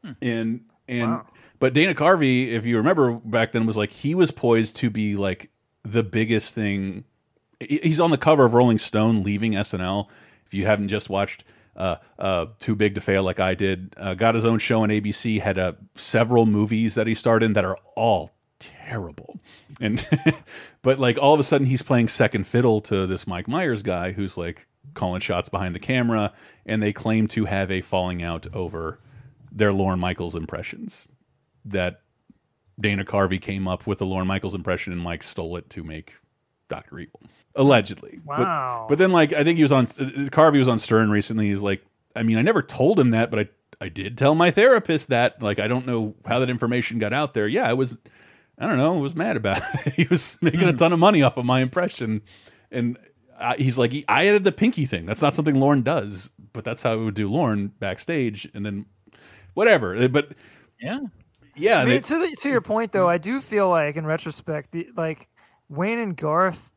Hmm. 0.03 0.11
And 0.21 0.65
and 0.89 1.21
but 1.59 1.71
Dana 1.73 1.93
Carvey, 1.93 2.49
if 2.51 2.65
you 2.65 2.75
remember 2.75 3.13
back 3.13 3.53
then, 3.53 3.65
was 3.65 3.77
like 3.77 3.91
he 3.91 4.13
was 4.13 4.29
poised 4.29 4.75
to 4.77 4.89
be 4.89 5.15
like 5.15 5.49
the 5.83 6.03
biggest 6.03 6.53
thing. 6.53 7.05
He's 7.61 8.01
on 8.01 8.11
the 8.11 8.17
cover 8.17 8.43
of 8.43 8.53
Rolling 8.53 8.77
Stone, 8.79 9.23
leaving 9.23 9.53
SNL. 9.53 10.09
If 10.45 10.53
you 10.53 10.65
haven't 10.65 10.89
just 10.89 11.09
watched 11.09 11.45
uh, 11.75 11.97
uh, 12.19 12.47
Too 12.59 12.75
Big 12.75 12.95
to 12.95 13.01
Fail 13.01 13.23
like 13.23 13.39
I 13.39 13.55
did, 13.55 13.93
uh, 13.97 14.13
got 14.13 14.35
his 14.35 14.45
own 14.45 14.59
show 14.59 14.83
on 14.83 14.89
ABC, 14.89 15.39
had 15.41 15.57
uh, 15.57 15.73
several 15.95 16.45
movies 16.45 16.95
that 16.95 17.07
he 17.07 17.15
starred 17.15 17.43
in 17.43 17.53
that 17.53 17.65
are 17.65 17.77
all 17.95 18.31
terrible. 18.59 19.39
And 19.79 20.05
but 20.81 20.99
like 20.99 21.17
all 21.17 21.33
of 21.33 21.39
a 21.39 21.43
sudden 21.43 21.67
he's 21.67 21.81
playing 21.81 22.07
second 22.07 22.45
fiddle 22.45 22.81
to 22.81 23.07
this 23.07 23.27
Mike 23.27 23.47
Myers 23.47 23.83
guy 23.83 24.11
who's 24.11 24.37
like 24.37 24.67
calling 24.93 25.21
shots 25.21 25.49
behind 25.49 25.75
the 25.75 25.79
camera, 25.79 26.33
and 26.65 26.81
they 26.81 26.93
claim 26.93 27.27
to 27.29 27.45
have 27.45 27.71
a 27.71 27.81
falling 27.81 28.21
out 28.21 28.47
over 28.53 28.99
their 29.51 29.73
Lorne 29.73 29.99
Michaels 29.99 30.35
impressions. 30.35 31.07
That 31.65 32.01
Dana 32.79 33.05
Carvey 33.05 33.39
came 33.39 33.67
up 33.67 33.85
with 33.85 33.99
the 33.99 34.05
Lorne 34.05 34.27
Michaels 34.27 34.55
impression 34.55 34.93
and 34.93 35.01
Mike 35.01 35.23
stole 35.23 35.57
it 35.57 35.69
to 35.71 35.83
make 35.83 36.13
Doctor 36.69 36.99
Evil, 36.99 37.21
allegedly. 37.55 38.19
Wow. 38.25 38.85
But, 38.87 38.93
but 38.93 38.97
then 38.99 39.11
like 39.11 39.33
I 39.33 39.43
think 39.43 39.57
he 39.57 39.63
was 39.63 39.71
on 39.71 39.85
uh, 39.85 40.03
uh, 40.03 40.29
Carvey 40.29 40.59
was 40.59 40.67
on 40.67 40.79
Stern 40.79 41.09
recently. 41.09 41.47
He's 41.47 41.61
like, 41.61 41.83
I 42.15 42.23
mean, 42.23 42.37
I 42.37 42.41
never 42.41 42.61
told 42.61 42.99
him 42.99 43.11
that, 43.11 43.31
but 43.31 43.39
I 43.39 43.49
I 43.85 43.89
did 43.89 44.17
tell 44.17 44.35
my 44.35 44.51
therapist 44.51 45.09
that. 45.09 45.41
Like 45.41 45.59
I 45.59 45.67
don't 45.67 45.85
know 45.85 46.15
how 46.25 46.39
that 46.39 46.49
information 46.49 46.99
got 46.99 47.13
out 47.13 47.33
there. 47.33 47.47
Yeah, 47.47 47.67
I 47.67 47.73
was. 47.73 47.97
I 48.57 48.67
don't 48.67 48.77
know. 48.77 48.95
I 48.95 49.01
was 49.01 49.15
mad 49.15 49.37
about 49.37 49.61
it. 49.85 49.93
he 49.95 50.07
was 50.07 50.37
making 50.41 50.63
a 50.63 50.71
hmm. 50.71 50.77
ton 50.77 50.93
of 50.93 50.99
money 50.99 51.23
off 51.23 51.37
of 51.37 51.45
my 51.45 51.61
impression, 51.61 52.21
and 52.69 52.97
I, 53.39 53.55
he's 53.55 53.79
like, 53.79 53.91
I 54.07 54.27
added 54.27 54.43
the 54.43 54.51
pinky 54.51 54.85
thing. 54.85 55.05
That's 55.05 55.21
not 55.21 55.33
something 55.33 55.59
Lorne 55.59 55.81
does, 55.81 56.29
but 56.53 56.63
that's 56.63 56.83
how 56.83 56.97
we 56.97 57.05
would 57.05 57.15
do 57.15 57.29
Lorne 57.29 57.67
backstage, 57.79 58.47
and 58.53 58.63
then 58.63 58.85
whatever. 59.53 59.95
Uh, 59.95 60.07
but 60.07 60.33
Yeah. 60.79 60.99
yeah, 61.55 61.81
I 61.81 61.85
they- 61.85 61.99
to 62.01 62.19
the, 62.19 62.35
to 62.41 62.49
your 62.49 62.61
point 62.61 62.91
though, 62.91 63.09
I 63.09 63.17
do 63.17 63.41
feel 63.41 63.69
like 63.69 63.95
in 63.95 64.05
retrospect, 64.05 64.71
the, 64.71 64.89
like 64.95 65.27
Wayne 65.69 65.99
and 65.99 66.15
Garth, 66.15 66.70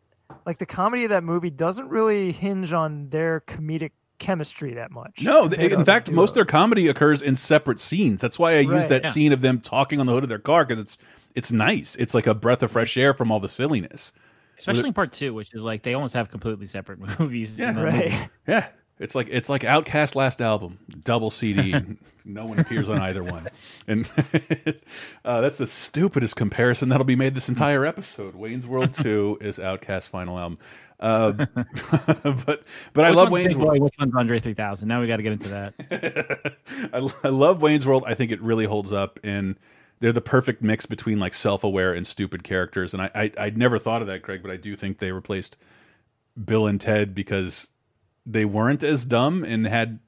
like 0.47 0.59
the 0.59 0.67
comedy 0.67 1.05
of 1.05 1.11
that 1.11 1.25
movie 1.25 1.51
doesn't 1.51 1.89
really 1.89 2.33
hinge 2.33 2.73
on 2.73 3.09
their 3.11 3.41
comedic 3.47 3.93
chemistry 4.19 4.75
that 4.75 4.91
much. 4.91 5.21
No, 5.23 5.49
they, 5.49 5.71
in 5.73 5.85
fact, 5.85 6.11
most 6.11 6.31
of 6.31 6.35
their 6.37 6.45
comedy 6.45 6.89
occurs 6.89 7.21
in 7.23 7.35
separate 7.37 7.81
scenes. 7.81 8.21
That's 8.21 8.39
why 8.39 8.55
I 8.55 8.61
use 8.61 8.89
that 8.89 9.05
Yeah. 9.05 9.11
scene 9.11 9.33
of 9.33 9.41
them 9.41 9.61
talking 9.61 10.01
on 10.01 10.07
the 10.07 10.13
hood 10.13 10.23
of 10.23 10.29
their 10.29 10.39
car 10.39 10.65
because 10.65 10.79
it's 10.81 10.99
it's 11.35 11.51
nice. 11.51 11.97
It's 11.97 12.15
like 12.15 12.27
a 12.29 12.35
breath 12.35 12.63
of 12.63 12.71
fresh 12.71 12.97
air 12.97 13.13
from 13.13 13.33
all 13.33 13.41
the 13.41 13.49
silliness. 13.49 14.13
Especially 14.57 14.87
in 14.89 14.95
part 14.95 15.13
two, 15.13 15.35
which 15.35 15.53
is 15.53 15.63
like 15.63 15.83
they 15.83 15.95
almost 15.95 16.15
have 16.15 16.31
completely 16.31 16.69
separate 16.69 17.01
movies. 17.19 17.59
Yeah. 17.59 17.71
in 17.71 17.75
that 17.75 17.85
movie. 17.93 17.99
right. 18.09 18.29
Yeah, 18.47 18.69
it's 18.99 19.15
like 19.15 19.29
it's 19.31 19.49
like 19.49 19.63
OutKast 19.63 20.15
last 20.15 20.41
album, 20.41 20.79
double 21.03 21.31
CD. 21.31 21.75
no 22.25 22.47
one 22.47 22.61
appears 22.61 22.89
on 22.89 22.99
either 22.99 23.25
one, 23.25 23.49
and 23.89 24.09
uh, 25.25 25.41
that's 25.41 25.57
the 25.57 25.67
stupidest 25.67 26.37
comparison 26.37 26.89
that'll 26.89 27.05
be 27.05 27.17
made 27.17 27.35
this 27.35 27.49
entire 27.49 27.85
episode. 27.85 28.35
Wayne's 28.37 28.67
World 28.67 28.95
Two 29.03 29.37
is 29.41 29.59
OutKast 29.59 30.11
final 30.11 30.39
album, 30.39 30.59
uh, 31.01 31.33
but 31.33 32.63
but 32.93 33.05
I 33.05 33.11
Which 33.11 33.17
love 33.17 33.31
Wayne's 33.33 33.57
World. 33.57 33.71
Boy, 33.71 33.79
which 33.81 33.95
one's 33.99 34.15
Andre 34.15 34.39
3000? 34.39 34.87
Now 34.87 35.01
we 35.01 35.09
got 35.09 35.17
to 35.17 35.23
get 35.25 35.33
into 35.33 35.49
that. 35.49 36.55
I, 36.93 37.27
I 37.27 37.31
love 37.31 37.63
Wayne's 37.63 37.87
World. 37.87 38.05
I 38.07 38.15
think 38.15 38.31
it 38.31 38.41
really 38.41 38.65
holds 38.65 38.93
up, 38.93 39.19
and 39.25 39.57
they're 39.99 40.13
the 40.13 40.21
perfect 40.21 40.63
mix 40.63 40.87
between 40.87 41.19
like 41.19 41.35
self-aware 41.35 41.93
and 41.93 42.07
stupid 42.07 42.45
characters. 42.45 42.95
And 42.95 43.03
I, 43.03 43.11
I 43.13 43.33
I'd 43.39 43.59
never 43.59 43.79
thought 43.81 44.03
of 44.03 44.07
that, 44.07 44.23
Craig, 44.23 44.41
but 44.41 44.53
I 44.53 44.57
do 44.57 44.77
think 44.77 44.99
they 44.99 45.11
replaced 45.11 45.57
Bill 46.43 46.69
and 46.69 46.81
Ted 46.81 47.13
because 47.13 47.71
they 48.27 48.45
weren't 48.45 48.83
as 48.83 49.05
dumb 49.05 49.45
and 49.45 49.67
had 49.67 49.99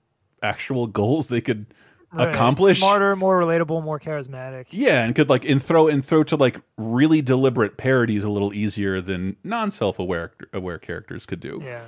actual 0.42 0.87
goals 0.87 1.29
they 1.29 1.40
could 1.40 1.66
Right. 2.12 2.31
accomplish. 2.31 2.79
Smarter, 2.79 3.14
more 3.16 3.38
relatable, 3.38 3.83
more 3.83 3.98
charismatic. 4.00 4.66
Yeah, 4.70 5.05
and 5.05 5.14
could 5.14 5.29
like 5.29 5.44
and 5.44 5.62
throw 5.62 5.88
and 5.88 6.02
throw 6.05 6.22
to 6.24 6.37
like 6.37 6.61
really 6.79 7.20
deliberate 7.20 7.76
parodies 7.76 8.24
a 8.24 8.31
little 8.31 8.55
easier 8.55 9.00
than 9.00 9.37
non-self-aware 9.44 10.33
aware 10.52 10.79
characters 10.79 11.26
could 11.26 11.40
do. 11.40 11.61
Yeah. 11.62 11.85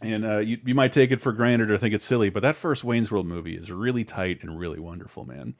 And 0.00 0.24
uh, 0.24 0.38
you, 0.38 0.58
you 0.64 0.74
might 0.74 0.92
take 0.92 1.10
it 1.12 1.20
for 1.20 1.32
granted 1.32 1.70
or 1.70 1.78
think 1.78 1.94
it's 1.94 2.04
silly, 2.04 2.28
but 2.28 2.42
that 2.42 2.56
first 2.56 2.84
Wayne's 2.84 3.10
World 3.10 3.26
movie 3.26 3.56
is 3.56 3.72
really 3.72 4.04
tight 4.04 4.42
and 4.42 4.58
really 4.58 4.78
wonderful, 4.78 5.24
man. 5.24 5.54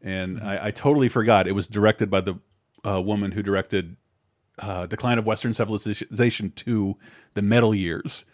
And 0.00 0.40
I, 0.40 0.66
I 0.66 0.70
totally 0.70 1.08
forgot 1.08 1.48
it 1.48 1.52
was 1.52 1.66
directed 1.68 2.10
by 2.10 2.20
the 2.20 2.38
uh, 2.86 3.02
woman 3.02 3.32
who 3.32 3.42
directed 3.42 3.96
uh, 4.58 4.86
Decline 4.86 5.18
of 5.18 5.26
Western 5.26 5.52
Civilization 5.54 6.50
to 6.52 6.96
the 7.34 7.42
Metal 7.42 7.74
Years 7.74 8.24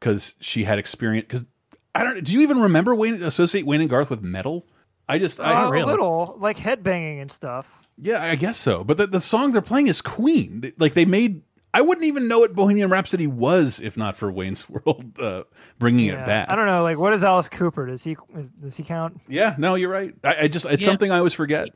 because 0.00 0.34
she 0.40 0.64
had 0.64 0.78
experience. 0.78 1.24
Because 1.26 1.46
I 1.94 2.04
don't. 2.04 2.22
Do 2.24 2.32
you 2.32 2.40
even 2.42 2.58
remember 2.60 2.94
Wayne 2.94 3.22
associate 3.22 3.66
Wayne 3.66 3.80
and 3.80 3.90
Garth 3.90 4.10
with 4.10 4.22
metal? 4.22 4.66
I 5.08 5.18
just, 5.18 5.38
I, 5.40 5.66
Uh, 5.66 5.70
really. 5.70 5.82
A 5.84 5.86
little, 5.86 6.36
like 6.40 6.56
headbanging 6.56 7.22
and 7.22 7.30
stuff. 7.30 7.80
yeah, 7.96 8.22
I 8.22 8.34
guess 8.34 8.58
so. 8.58 8.82
But 8.82 8.96
the, 8.98 9.06
the 9.06 9.20
song 9.20 9.52
they're 9.52 9.62
playing 9.62 9.86
is 9.86 10.02
Queen. 10.02 10.72
Like 10.78 10.94
they 10.94 11.04
made. 11.04 11.42
I 11.72 11.82
wouldn't 11.82 12.06
even 12.06 12.26
know 12.26 12.38
what 12.40 12.54
Bohemian 12.54 12.88
Rhapsody 12.88 13.26
was 13.26 13.80
if 13.80 13.96
not 13.98 14.16
for 14.16 14.32
Wayne's 14.32 14.66
World 14.70 15.18
uh, 15.20 15.44
bringing 15.78 16.06
Yeah. 16.06 16.22
it 16.22 16.26
back. 16.26 16.48
I 16.50 16.56
don't 16.56 16.66
know. 16.66 16.82
Like, 16.82 16.96
what 16.98 17.12
is 17.12 17.22
Alice 17.22 17.48
Cooper? 17.50 17.86
Does 17.86 18.02
he 18.02 18.16
is, 18.36 18.50
does 18.50 18.76
he 18.76 18.82
count? 18.82 19.20
Yeah, 19.28 19.54
no, 19.58 19.74
you're 19.74 19.90
right. 19.90 20.14
I, 20.24 20.36
I 20.42 20.48
just 20.48 20.64
it's 20.66 20.82
Yeah. 20.82 20.86
something 20.86 21.10
I 21.12 21.18
always 21.18 21.34
forget. 21.34 21.68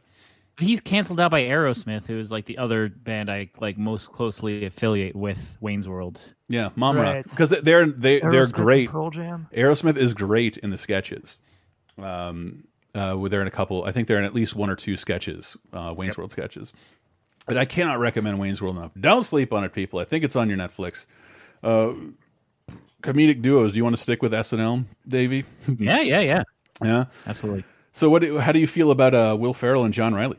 He's 0.61 0.81
canceled 0.81 1.19
out 1.21 1.31
by 1.31 1.43
Aerosmith, 1.43 2.07
who 2.07 2.19
is 2.19 2.31
like 2.31 2.45
the 2.45 2.59
other 2.59 2.89
band 2.89 3.31
I 3.31 3.51
like 3.61 3.79
most 3.79 4.13
closely 4.13 4.65
affiliate 4.67 5.17
with 5.17 5.57
Wayne's 5.61 5.89
World. 5.89 6.35
Yeah, 6.49 6.69
Mom 6.77 6.97
Rock 6.97 7.15
Right. 7.15 7.25
because 7.25 7.51
they're 7.51 7.87
they 7.87 8.21
they're 8.21 8.47
great. 8.47 8.91
Pearl 8.91 9.11
Jam. 9.11 9.49
Aerosmith 9.57 9.97
is 9.97 10.15
great 10.15 10.57
in 10.59 10.71
the 10.71 10.79
sketches. 10.79 11.39
Um, 11.99 12.65
uh, 12.95 13.15
where 13.15 13.29
they're 13.31 13.41
in 13.43 13.47
a 13.49 13.53
couple. 13.53 13.85
I 13.85 13.93
think 13.93 14.09
they're 14.09 14.19
in 14.19 14.25
at 14.25 14.35
least 14.35 14.57
one 14.57 14.69
or 14.71 14.77
two 14.77 14.97
sketches, 14.97 15.57
uh, 15.73 15.95
Wayne's 15.97 16.19
World 16.19 16.33
sketches. 16.33 16.73
But 17.47 17.57
I 17.57 17.65
cannot 17.65 17.99
recommend 18.01 18.39
Wayne's 18.39 18.61
World 18.61 18.77
enough. 18.77 18.91
Don't 18.99 19.25
sleep 19.25 19.53
on 19.53 19.65
it, 19.65 19.73
people. 19.73 19.99
I 20.01 20.05
think 20.05 20.25
it's 20.25 20.35
on 20.37 20.49
your 20.49 20.59
Netflix. 20.59 21.07
Uh, 21.63 21.93
comedic 23.03 23.43
duos. 23.43 23.73
Do 23.73 23.77
you 23.79 23.85
want 23.85 23.97
to 23.97 24.03
stick 24.03 24.23
with 24.23 24.33
SNL, 24.33 24.85
Davey? 25.07 25.45
Yeah, 25.79 26.01
yeah, 26.01 26.21
yeah. 26.21 26.43
Yeah. 26.83 27.05
Absolutely. 27.27 27.65
So 27.93 28.09
what? 28.11 28.23
do- 28.23 28.39
How 28.39 28.53
do 28.53 28.59
you 28.59 28.67
feel 28.67 28.91
about 28.91 29.15
uh, 29.15 29.37
Will 29.39 29.55
Ferrell 29.55 29.85
and 29.85 29.93
John 29.95 30.15
Reilly? 30.15 30.39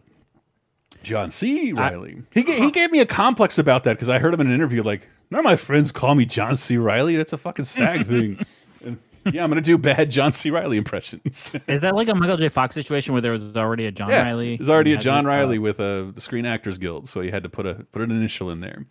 John 1.03 1.31
C. 1.31 1.73
Reilly. 1.73 2.21
he 2.33 2.43
ga 2.43 2.53
he 2.59 2.71
gave 2.71 2.91
me 2.91 2.99
a 2.99 3.05
complex 3.05 3.57
about 3.57 3.83
that 3.85 3.93
because 3.93 4.09
I 4.09 4.19
heard 4.19 4.33
him 4.33 4.41
in 4.41 4.47
an 4.47 4.53
interview. 4.53 4.83
Like, 4.83 5.09
none 5.29 5.39
of 5.39 5.45
my 5.45 5.55
friends 5.55 5.91
call 5.91 6.15
me 6.15 6.25
John 6.25 6.55
C. 6.55 6.77
Reilly. 6.77 7.15
That's 7.17 7.33
a 7.33 7.37
fucking 7.37 7.65
SAG 7.65 8.05
thing. 8.07 8.43
And, 8.83 8.97
yeah, 9.33 9.43
I'm 9.43 9.49
gonna 9.49 9.61
do 9.61 9.77
bad 9.77 10.09
John 10.11 10.31
C. 10.31 10.49
Reilly 10.49 10.77
impressions. 10.77 11.53
Is 11.67 11.81
that 11.81 11.95
like 11.95 12.07
a 12.07 12.15
Michael 12.15 12.37
J. 12.37 12.49
Fox 12.49 12.73
situation 12.75 13.13
where 13.13 13.21
there 13.21 13.31
was 13.31 13.55
already 13.55 13.85
a 13.85 13.91
John 13.91 14.09
yeah, 14.09 14.23
Reilly? 14.25 14.57
there's 14.57 14.69
already 14.69 14.93
a 14.93 14.97
John 14.97 15.25
Reilly 15.25 15.59
with 15.59 15.79
a 15.79 16.11
the 16.13 16.21
Screen 16.21 16.45
Actors 16.45 16.77
Guild, 16.77 17.07
so 17.09 17.21
you 17.21 17.31
had 17.31 17.43
to 17.43 17.49
put 17.49 17.65
a 17.67 17.75
put 17.91 18.01
an 18.01 18.11
initial 18.11 18.49
in 18.49 18.59
there. 18.61 18.85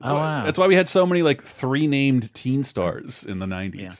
That's 0.00 0.10
Oh, 0.10 0.14
why, 0.14 0.20
wow. 0.38 0.44
That's 0.44 0.58
why 0.58 0.66
we 0.66 0.74
had 0.74 0.88
so 0.88 1.06
many 1.06 1.22
like 1.22 1.42
three 1.42 1.86
named 1.86 2.34
teen 2.34 2.62
stars 2.64 3.24
in 3.24 3.38
the 3.38 3.46
'90s. 3.46 3.74
Yeah. 3.80 3.90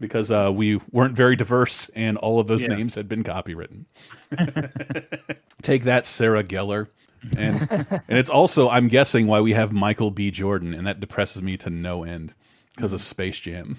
Because 0.00 0.30
uh, 0.30 0.52
we 0.54 0.80
weren't 0.92 1.16
very 1.16 1.34
diverse, 1.34 1.88
and 1.90 2.16
all 2.18 2.38
of 2.38 2.46
those 2.46 2.62
Yeah. 2.62 2.68
names 2.76 2.94
had 2.94 3.08
been 3.08 3.24
copywritten. 3.24 3.84
Take 5.62 5.84
that, 5.84 6.06
Sarah 6.06 6.44
Gellar, 6.44 6.88
and 7.36 7.68
and 8.08 8.18
it's 8.18 8.30
also 8.30 8.68
I'm 8.68 8.88
guessing 8.88 9.26
why 9.26 9.40
we 9.40 9.52
have 9.52 9.72
Michael 9.72 10.10
B. 10.10 10.30
Jordan, 10.30 10.74
and 10.74 10.86
that 10.86 11.00
depresses 11.00 11.42
me 11.42 11.56
to 11.58 11.70
no 11.70 12.04
end 12.04 12.34
because 12.74 12.92
of 12.92 13.00
Space 13.00 13.38
Jam. 13.38 13.76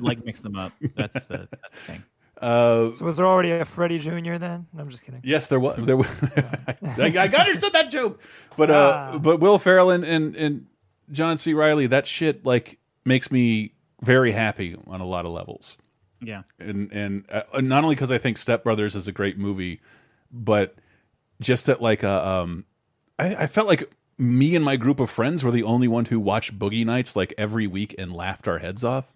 like 0.00 0.24
mix 0.24 0.40
them 0.40 0.56
up. 0.56 0.72
That's 0.94 1.14
the, 1.26 1.48
that's 1.50 1.50
the 1.72 1.78
thing. 1.86 2.02
Uh, 2.40 2.92
So 2.94 3.04
was 3.04 3.16
there 3.16 3.26
already 3.26 3.52
a 3.52 3.64
Freddie 3.64 3.98
Jr. 3.98 4.36
then? 4.38 4.66
I'm 4.76 4.90
just 4.90 5.04
kidding. 5.04 5.20
Yes, 5.24 5.46
there 5.48 5.60
was. 5.60 5.86
There 5.86 5.96
was. 5.96 6.08
I, 6.36 7.12
I 7.16 7.28
understood 7.28 7.72
that 7.72 7.90
joke, 7.90 8.20
but 8.56 8.70
uh, 8.70 9.10
Ah. 9.14 9.18
but 9.18 9.40
Will 9.40 9.58
Ferrell 9.58 9.90
and, 9.90 10.04
and 10.04 10.34
and 10.36 10.66
John 11.12 11.36
C. 11.38 11.54
Reilly, 11.54 11.86
that 11.86 12.06
shit 12.06 12.44
like 12.44 12.78
makes 13.04 13.30
me 13.30 13.72
very 14.02 14.32
happy 14.32 14.76
on 14.88 15.00
a 15.00 15.06
lot 15.06 15.24
of 15.26 15.32
levels, 15.32 15.78
Yeah. 16.20 16.42
and 16.58 16.92
and 16.92 17.24
uh, 17.30 17.60
not 17.60 17.84
only 17.84 17.94
because 17.94 18.10
I 18.10 18.18
think 18.18 18.36
Step 18.36 18.64
Brothers 18.64 18.94
is 18.96 19.06
a 19.08 19.12
great 19.12 19.38
movie, 19.38 19.80
but 20.32 20.74
just 21.40 21.66
that 21.66 21.80
like 21.80 22.02
uh, 22.04 22.22
um, 22.42 22.64
I, 23.18 23.34
I 23.34 23.46
felt 23.46 23.68
like 23.68 23.90
me 24.18 24.54
and 24.54 24.64
my 24.64 24.76
group 24.76 25.00
of 25.00 25.10
friends 25.10 25.44
were 25.44 25.50
the 25.50 25.62
only 25.62 25.88
one 25.88 26.04
who 26.06 26.20
watched 26.20 26.58
Boogie 26.58 26.86
Nights 26.86 27.16
like 27.16 27.34
every 27.36 27.66
week 27.66 27.94
and 27.98 28.12
laughed 28.12 28.46
our 28.46 28.58
heads 28.58 28.84
off, 28.84 29.12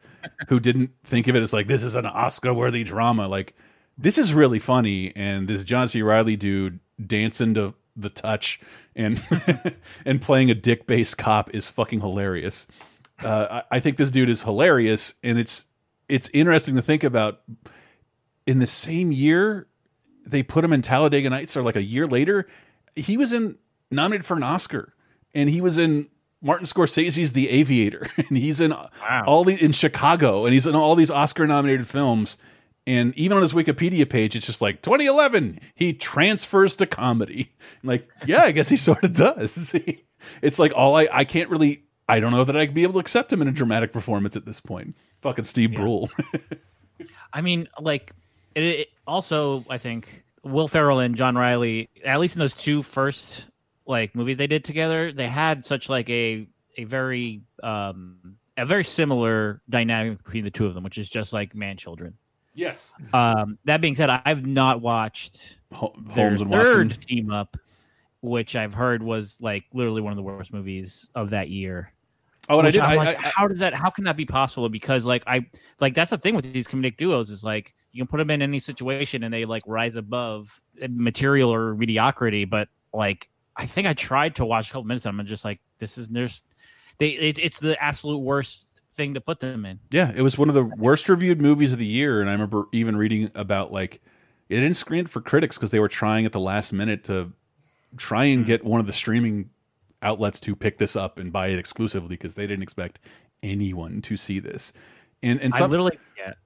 who 0.49 0.61
didn't 0.61 0.91
think 1.05 1.29
of 1.29 1.37
it 1.37 1.43
as 1.43 1.53
like 1.53 1.67
this 1.67 1.83
is 1.83 1.95
an 1.95 2.07
Oscar 2.07 2.53
worthy 2.53 2.85
drama, 2.85 3.29
like 3.29 3.55
this 3.97 4.19
is 4.19 4.35
really 4.35 4.59
funny 4.59 5.13
and 5.17 5.49
this 5.49 5.65
John 5.65 5.89
C. 5.89 6.03
Reilly 6.03 6.37
dude 6.37 6.81
dancing 7.05 7.55
to 7.55 7.75
the 7.97 8.11
touch 8.11 8.61
and 8.95 9.23
and 10.05 10.23
playing 10.23 10.51
a 10.51 10.55
dick 10.55 10.87
based 10.87 11.19
cop 11.19 11.55
is 11.55 11.69
fucking 11.69 12.01
hilarious. 12.01 12.67
Uh, 13.23 13.63
I, 13.71 13.77
I 13.77 13.81
think 13.81 13.97
this 13.97 14.11
dude 14.11 14.29
is 14.29 14.43
hilarious, 14.43 15.15
and 15.23 15.39
it's 15.39 15.65
it's 16.09 16.31
interesting 16.33 16.77
to 16.77 16.83
think 16.83 17.05
about. 17.05 17.41
In 18.47 18.61
the 18.61 18.67
same 18.67 19.13
year, 19.13 19.67
they 20.25 20.43
put 20.43 20.65
him 20.65 20.73
in 20.73 20.81
Talladega 20.81 21.29
Nights, 21.29 21.55
or 21.55 21.63
like 21.63 21.77
a 21.77 21.83
year 21.83 22.07
later, 22.07 22.49
he 22.97 23.19
was 23.19 23.33
in 23.33 23.59
nominated 23.91 24.25
for 24.25 24.37
an 24.37 24.43
Oscar, 24.43 24.95
and 25.35 25.49
he 25.49 25.61
was 25.61 25.79
in 25.79 26.09
Martin 26.41 26.67
Scorsese's 26.67 27.33
The 27.33 27.49
Aviator, 27.49 28.07
and 28.17 28.39
he's 28.39 28.61
in 28.61 28.73
all 29.27 29.45
the 29.45 29.63
in 29.63 29.73
Chicago, 29.73 30.45
and 30.45 30.55
he's 30.55 30.67
in 30.67 30.75
all 30.75 30.95
these 30.95 31.11
Oscar 31.11 31.47
nominated 31.47 31.87
films. 31.87 32.39
And 32.87 33.15
even 33.19 33.37
on 33.37 33.43
his 33.43 33.53
Wikipedia 33.53 34.09
page, 34.09 34.35
it's 34.35 34.47
just 34.47 34.63
like 34.63 34.81
2011. 34.81 35.61
He 35.75 35.93
transfers 35.93 36.75
to 36.77 36.87
comedy. 36.87 37.53
like, 37.83 38.09
yeah, 38.25 38.45
I 38.45 38.53
guess 38.53 38.69
he 38.69 38.77
sort 38.79 39.05
of 39.05 39.15
does. 39.15 39.75
it's 40.43 40.59
like 40.59 40.73
all 40.75 40.97
I 40.97 41.09
I 41.13 41.25
can't 41.25 41.51
really. 41.51 41.85
I 42.11 42.21
don't 42.21 42.33
know 42.33 42.45
that 42.45 42.57
I'd 42.57 42.73
be 42.73 42.85
able 42.85 42.95
to 42.95 42.99
accept 43.01 43.31
him 43.31 43.43
in 43.43 43.49
a 43.49 43.53
dramatic 43.53 43.93
performance 43.93 44.35
at 44.35 44.47
this 44.47 44.63
point. 44.63 44.97
Fucking 45.21 45.45
Steve 45.45 45.75
Brule. 45.75 46.09
I 47.35 47.43
mean, 47.43 47.69
like, 47.79 48.15
it, 48.55 48.63
it 48.63 48.89
also, 49.07 49.63
I 49.69 49.77
think 49.77 50.25
Will 50.43 50.69
Ferrell 50.69 51.01
and 51.01 51.17
John 51.17 51.37
Reilly, 51.37 51.91
at 52.07 52.19
least 52.19 52.35
in 52.35 52.41
those 52.41 52.55
two 52.55 52.83
first 52.83 53.45
like 53.89 54.15
movies 54.15 54.37
they 54.37 54.47
did 54.47 54.63
together, 54.65 55.11
they 55.13 55.27
had 55.29 55.65
such 55.65 55.89
like 55.89 56.09
a 56.11 56.47
a 56.77 56.85
very 56.85 57.41
um 57.65 58.37
a 58.57 58.65
very 58.67 58.85
similar 58.85 59.63
dynamic 59.71 60.23
between 60.23 60.45
the 60.45 60.51
two 60.51 60.67
of 60.67 60.75
them, 60.75 60.85
which 60.85 60.99
is 60.99 61.09
just 61.09 61.33
like 61.33 61.55
man 61.55 61.77
children. 61.77 62.15
yes. 62.55 62.93
Um, 63.13 63.59
that 63.65 63.81
being 63.81 63.95
said, 63.95 64.11
I've 64.11 64.45
not 64.47 64.81
watched 64.81 65.59
Ho- 65.73 65.95
their 66.15 66.29
and 66.29 66.39
third 66.39 66.89
Watson. 66.89 67.03
team 67.03 67.31
up, 67.31 67.57
which 68.21 68.57
I've 68.57 68.75
heard 68.75 69.03
was 69.03 69.39
like 69.41 69.65
literally 69.73 70.03
one 70.03 70.13
of 70.13 70.17
the 70.17 70.23
worst 70.23 70.53
movies 70.53 71.09
of 71.15 71.31
that 71.31 71.51
year. 71.51 71.93
Oh, 72.51 72.59
and 72.59 72.67
I 72.67 72.71
did. 72.71 72.81
I, 72.81 72.95
like, 72.95 73.19
I, 73.19 73.33
how 73.35 73.47
does 73.47 73.59
that? 73.61 73.75
How 73.75 73.91
can 73.91 74.05
that 74.05 74.17
be 74.17 74.25
possible? 74.25 74.69
Because 74.69 75.07
like 75.07 75.23
I 75.27 75.47
like 75.81 75.95
that's 75.95 76.11
the 76.11 76.19
thing 76.19 76.35
with 76.35 76.53
these 76.53 76.67
comedic 76.67 76.97
duos 76.97 77.31
is 77.31 77.45
like 77.45 77.75
you 77.93 78.03
can 78.03 78.09
put 78.09 78.19
them 78.19 78.31
in 78.31 78.43
any 78.43 78.59
situation 78.59 79.23
and 79.23 79.33
they 79.33 79.45
like 79.45 79.63
rise 79.67 79.97
above 79.97 80.61
material 80.89 81.53
or 81.53 81.75
mediocrity. 81.75 82.45
But 82.45 82.69
like 82.93 83.29
I 83.59 83.67
think 83.67 83.87
I 83.87 83.93
tried 83.93 84.37
to 84.37 84.47
watch 84.47 84.71
a 84.71 84.73
couple 84.73 84.85
minutes 84.85 85.05
of 85.05 85.11
them 85.11 85.21
and 85.21 85.29
just 85.29 85.45
like 85.45 85.61
this 85.79 85.99
is 85.99 86.09
there's 86.09 86.43
they 86.99 87.09
it, 87.11 87.39
it's 87.39 87.59
the 87.59 87.83
absolute 87.83 88.19
worst 88.19 88.67
thing 88.95 89.15
to 89.15 89.21
put 89.21 89.41
them 89.41 89.67
in. 89.67 89.81
Yeah, 89.91 90.13
it 90.15 90.23
was 90.23 90.39
one 90.39 90.49
of 90.49 90.55
the 90.55 90.65
worst 90.65 91.09
reviewed 91.09 91.41
movies 91.41 91.73
of 91.73 91.79
the 91.79 91.87
year, 91.87 92.21
and 92.21 92.31
I 92.31 92.33
remember 92.33 92.67
even 92.73 92.97
reading 92.97 93.31
about 93.35 93.73
like 93.73 94.01
it 94.49 94.61
didn't 94.61 94.75
screen 94.75 95.07
for 95.07 95.21
critics 95.21 95.57
because 95.57 95.71
they 95.71 95.81
were 95.81 95.89
trying 95.89 96.25
at 96.25 96.33
the 96.33 96.41
last 96.41 96.73
minute 96.73 97.05
to 97.05 97.33
try 97.97 98.25
and 98.25 98.41
mm-hmm. 98.41 98.47
get 98.47 98.65
one 98.65 98.81
of 98.81 98.87
the 98.87 98.93
streaming 98.93 99.51
outlets 100.03 100.39
to 100.41 100.55
pick 100.55 100.79
this 100.79 100.95
up 100.95 101.19
and 101.19 101.33
buy 101.33 101.49
it 101.49 101.59
exclusively 101.59 102.11
because 102.11 102.35
they 102.35 102.47
didn't 102.47 102.63
expect 102.63 103.01
anyone 103.43 104.01
to 104.03 104.17
see 104.17 104.39
this. 104.39 104.73
And 105.23 105.41
and 105.41 105.53
I 105.55 105.67
literally, 105.67 105.99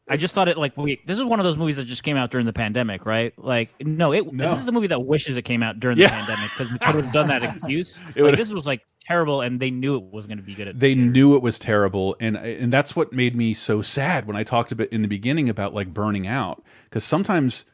I 0.08 0.16
just 0.16 0.34
thought 0.34 0.48
it 0.48 0.58
like 0.58 0.76
wait, 0.76 1.06
this 1.06 1.18
is 1.18 1.24
one 1.24 1.40
of 1.40 1.44
those 1.44 1.56
movies 1.56 1.76
that 1.76 1.84
just 1.86 2.02
came 2.02 2.16
out 2.16 2.30
during 2.30 2.46
the 2.46 2.52
pandemic, 2.52 3.06
right? 3.06 3.32
Like, 3.38 3.70
no, 3.80 4.12
it 4.12 4.32
No. 4.32 4.50
this 4.50 4.60
is 4.60 4.66
the 4.66 4.72
movie 4.72 4.88
that 4.88 5.00
wishes 5.00 5.36
it 5.36 5.42
came 5.42 5.62
out 5.62 5.80
during 5.80 5.98
Yeah. 5.98 6.08
the 6.08 6.12
pandemic 6.14 6.50
because 6.56 6.72
we 6.72 6.78
could 6.78 7.04
have 7.04 7.12
done 7.12 7.28
that 7.28 7.42
excuse. 7.56 7.98
It 8.14 8.22
like, 8.22 8.36
this 8.36 8.52
was 8.52 8.66
like 8.66 8.82
terrible, 9.06 9.40
and 9.40 9.58
they 9.58 9.70
knew 9.70 9.96
it 9.96 10.04
was 10.12 10.26
going 10.26 10.38
to 10.38 10.44
be 10.44 10.54
good. 10.54 10.68
At 10.68 10.78
they 10.78 10.94
theaters. 10.94 11.12
knew 11.12 11.36
it 11.36 11.42
was 11.42 11.58
terrible 11.58 12.16
and 12.20 12.36
and 12.36 12.72
that's 12.72 12.94
what 12.94 13.12
made 13.12 13.34
me 13.34 13.52
so 13.54 13.82
sad 13.82 14.26
when 14.26 14.36
i 14.36 14.42
talked 14.44 14.70
a 14.72 14.76
bit 14.76 14.92
in 14.92 15.02
the 15.02 15.08
beginning 15.08 15.48
about 15.48 15.74
like 15.74 15.92
burning 15.92 16.26
out 16.26 16.62
because 16.84 17.02
sometimes 17.04 17.64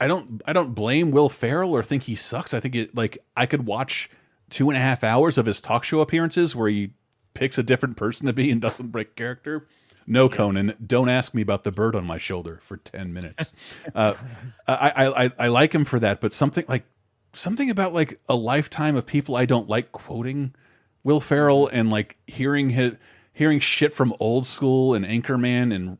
i 0.00 0.06
don't 0.06 0.40
i 0.46 0.52
don't 0.52 0.74
blame 0.74 1.10
will 1.10 1.28
ferrell 1.28 1.72
or 1.72 1.82
think 1.82 2.04
he 2.04 2.14
sucks 2.14 2.54
i 2.54 2.60
think 2.60 2.74
it 2.74 2.94
like 2.96 3.18
i 3.36 3.44
could 3.46 3.66
watch 3.66 4.08
two 4.48 4.70
and 4.70 4.76
a 4.76 4.80
half 4.80 5.04
hours 5.04 5.36
of 5.36 5.44
his 5.46 5.60
talk 5.60 5.84
show 5.84 6.00
appearances 6.00 6.56
where 6.56 6.68
he 6.68 6.90
picks 7.34 7.58
a 7.58 7.62
different 7.62 7.96
person 7.96 8.26
to 8.26 8.32
be 8.32 8.50
and 8.50 8.60
doesn't 8.62 8.88
break 8.88 9.14
character 9.16 9.66
no 10.08 10.28
conan 10.28 10.74
don't 10.84 11.08
ask 11.08 11.34
me 11.34 11.42
about 11.42 11.64
the 11.64 11.70
bird 11.70 11.94
on 11.94 12.04
my 12.04 12.18
shoulder 12.18 12.58
for 12.62 12.76
10 12.76 13.12
minutes 13.12 13.52
uh, 13.94 14.14
I, 14.66 14.92
I 14.96 15.24
i 15.24 15.32
i 15.38 15.48
like 15.48 15.74
him 15.74 15.84
for 15.84 16.00
that 16.00 16.20
but 16.20 16.32
something 16.32 16.64
like 16.68 16.84
something 17.32 17.70
about 17.70 17.92
like 17.92 18.20
a 18.28 18.34
lifetime 18.34 18.96
of 18.96 19.06
people 19.06 19.36
i 19.36 19.44
don't 19.44 19.68
like 19.68 19.92
quoting 19.92 20.54
Will 21.08 21.20
Ferrell 21.20 21.68
and 21.68 21.90
like 21.90 22.16
hearing 22.26 22.70
his 22.70 22.94
hearing 23.32 23.60
shit 23.60 23.92
from 23.92 24.14
old 24.20 24.46
school 24.46 24.94
and 24.94 25.04
Anchorman 25.06 25.74
and 25.74 25.98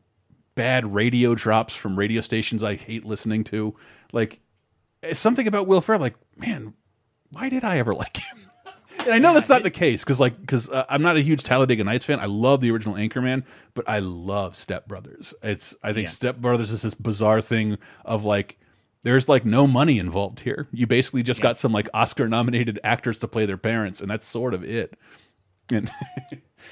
bad 0.55 0.93
radio 0.93 1.33
drops 1.35 1.75
from 1.75 1.97
radio 1.97 2.21
stations 2.21 2.63
I 2.63 2.75
hate 2.75 3.05
listening 3.05 3.43
to. 3.45 3.75
Like 4.11 4.39
something 5.13 5.47
about 5.47 5.67
Will 5.67 5.81
Ferrell. 5.81 6.01
Like 6.01 6.15
man, 6.35 6.73
why 7.31 7.49
did 7.49 7.63
I 7.63 7.79
ever 7.79 7.93
like 7.95 8.17
him? 8.17 8.48
And 9.05 9.13
I 9.13 9.19
know 9.19 9.33
that's 9.33 9.49
not 9.49 9.63
the 9.63 9.71
case 9.71 10.03
because 10.03 10.19
like 10.19 10.39
because 10.39 10.69
uh, 10.69 10.85
I'm 10.89 11.01
not 11.01 11.15
a 11.15 11.21
huge 11.21 11.43
Talladega 11.43 11.83
Nights 11.83 12.05
fan. 12.05 12.19
I 12.19 12.25
love 12.25 12.61
the 12.61 12.71
original 12.71 12.95
Anchorman, 12.95 13.43
but 13.73 13.87
I 13.87 13.99
love 13.99 14.55
Step 14.55 14.87
Brothers. 14.87 15.33
It's 15.41 15.75
I 15.83 15.93
think 15.93 16.07
Yeah. 16.07 16.11
Step 16.11 16.37
Brothers 16.37 16.71
is 16.71 16.81
this 16.81 16.93
bizarre 16.93 17.41
thing 17.41 17.77
of 18.05 18.23
like 18.23 18.57
there's 19.03 19.29
like 19.29 19.45
no 19.45 19.65
money 19.65 19.97
involved 19.99 20.41
here. 20.41 20.67
You 20.71 20.85
basically 20.85 21.23
just 21.23 21.41
got 21.41 21.57
some 21.57 21.71
like 21.71 21.87
Oscar 21.93 22.27
nominated 22.27 22.79
actors 22.83 23.19
to 23.19 23.27
play 23.27 23.45
their 23.45 23.57
parents, 23.57 24.01
and 24.01 24.09
that's 24.11 24.25
sort 24.25 24.53
of 24.53 24.63
it. 24.63 24.97
And 25.71 25.89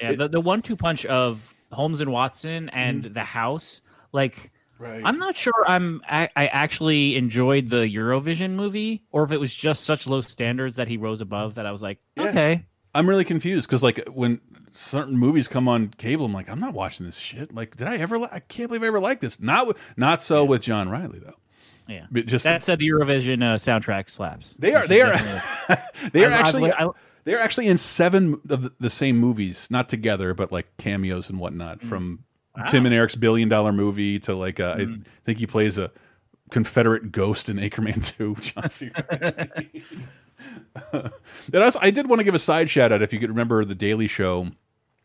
Yeah, 0.02 0.16
the, 0.16 0.28
the 0.28 0.42
one 0.42 0.62
two 0.62 0.76
punch 0.76 1.06
of 1.06 1.54
Holmes 1.72 2.02
and 2.02 2.12
Watson 2.12 2.70
and 2.70 3.04
The 3.06 3.24
House, 3.24 3.82
like 4.12 4.52
Right. 4.80 5.02
I'm 5.04 5.18
not 5.18 5.36
sure 5.36 5.54
I'm 5.68 6.02
I, 6.08 6.30
I 6.36 6.48
actually 6.48 7.16
enjoyed 7.16 7.70
the 7.70 7.78
Eurovision 7.94 8.52
movie 8.52 9.04
or 9.12 9.24
if 9.24 9.32
it 9.32 9.40
was 9.40 9.54
just 9.54 9.84
such 9.84 10.06
low 10.08 10.22
standards 10.22 10.76
that 10.78 10.88
he 10.88 10.98
rose 10.98 11.22
above 11.22 11.56
that 11.56 11.66
I 11.66 11.72
was 11.72 11.82
like, 11.82 12.00
Yeah. 12.16 12.24
okay. 12.30 12.66
I'm 12.96 13.08
really 13.08 13.26
confused 13.26 13.68
because 13.68 13.84
like 13.84 14.08
when 14.10 14.40
certain 14.72 15.18
movies 15.18 15.48
come 15.48 15.68
on 15.68 15.90
cable, 15.90 16.26
I'm 16.26 16.34
like, 16.34 16.50
I'm 16.50 16.60
not 16.60 16.74
watching 16.74 17.06
this 17.06 17.18
shit. 17.18 17.54
Like, 17.54 17.76
did 17.76 17.88
I 17.88 17.98
ever? 17.98 18.18
Li 18.18 18.28
I 18.32 18.40
can't 18.40 18.70
believe 18.70 18.84
I 18.84 18.88
ever 18.88 19.00
liked 19.00 19.22
this. 19.22 19.40
Not 19.40 19.76
not 19.98 20.22
so 20.22 20.44
with 20.46 20.62
John 20.62 20.90
Reilly 20.90 21.20
though. 21.20 21.36
Yeah. 21.88 22.06
But 22.12 22.26
just 22.26 22.44
That 22.44 22.64
said 22.64 22.80
the 22.80 22.90
Eurovision 22.90 23.42
uh, 23.44 23.56
soundtrack 23.58 24.10
slaps. 24.10 24.56
they 24.60 24.74
are 24.74 24.88
they 24.88 25.02
are 25.02 25.12
they 26.12 26.24
are 26.26 26.30
I- 26.32 26.36
I- 26.36 26.40
actually 26.40 26.72
I- 26.72 26.90
they 27.24 27.34
are 27.36 27.40
actually 27.40 27.68
in 27.68 27.78
seven 27.78 28.36
of 28.50 28.62
the, 28.62 28.74
the 28.80 28.90
same 28.90 29.18
movies, 29.18 29.70
not 29.70 29.90
together, 29.90 30.34
but 30.34 30.52
like 30.52 30.76
cameos 30.78 31.30
and 31.30 31.40
whatnot 31.40 31.80
Mm. 31.82 31.88
from 31.90 32.20
Tim 32.68 32.86
and 32.86 32.94
Eric's 32.94 33.16
billion 33.16 33.50
dollar 33.50 33.72
movie 33.72 34.20
to 34.20 34.36
like 34.36 34.60
uh, 34.60 34.76
Mm. 34.76 35.02
I 35.02 35.10
think 35.26 35.40
he 35.40 35.48
plays 35.48 35.78
a 35.78 35.92
Confederate 36.52 37.12
ghost 37.12 37.50
in 37.50 37.58
Anchorman 37.58 38.06
2. 38.18 38.36
John 38.42 38.70
C. 38.70 38.92
And 41.54 41.64
also, 41.64 41.80
I 41.82 41.90
did 41.90 42.08
want 42.08 42.20
to 42.20 42.24
give 42.24 42.36
a 42.36 42.40
side 42.40 42.70
shout 42.70 42.92
out 42.92 43.02
if 43.02 43.12
you 43.12 43.20
could 43.20 43.30
remember 43.30 43.66
the 43.66 43.76
Daily 43.76 44.08
Show, 44.08 44.48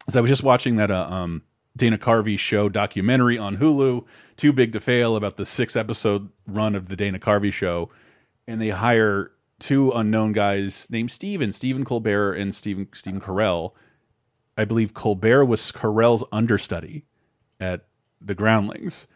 because 0.01 0.17
I 0.17 0.21
was 0.21 0.29
just 0.29 0.43
watching 0.43 0.77
that 0.77 0.91
uh, 0.91 1.07
um 1.09 1.43
Dana 1.77 1.97
Carvey 1.99 2.39
show 2.39 2.69
documentary 2.69 3.39
on 3.39 3.57
Hulu, 3.57 4.05
Too 4.37 4.53
Big 4.53 4.73
to 4.73 4.81
Fail, 4.81 5.17
about 5.17 5.37
the 5.39 5.47
six 5.47 5.75
episode 5.75 6.29
run 6.47 6.75
of 6.75 6.89
the 6.89 6.97
Dana 6.97 7.19
Carvey 7.19 7.53
show, 7.53 7.91
and 8.47 8.61
they 8.61 8.69
hire 8.69 9.33
two 9.59 9.91
unknown 9.93 10.33
guys 10.33 10.87
named 10.91 11.11
Steven, 11.11 11.51
Stephen 11.53 11.85
Colbert 11.85 12.35
and 12.35 12.55
Stephen 12.55 12.89
Stephen 12.93 13.21
Carell. 13.21 13.73
I 14.59 14.67
believe 14.67 14.93
Colbert 14.93 15.47
was 15.47 15.73
Carell's 15.73 16.25
understudy 16.31 17.05
at 17.63 17.85
the 18.21 18.35
Groundlings, 18.35 19.07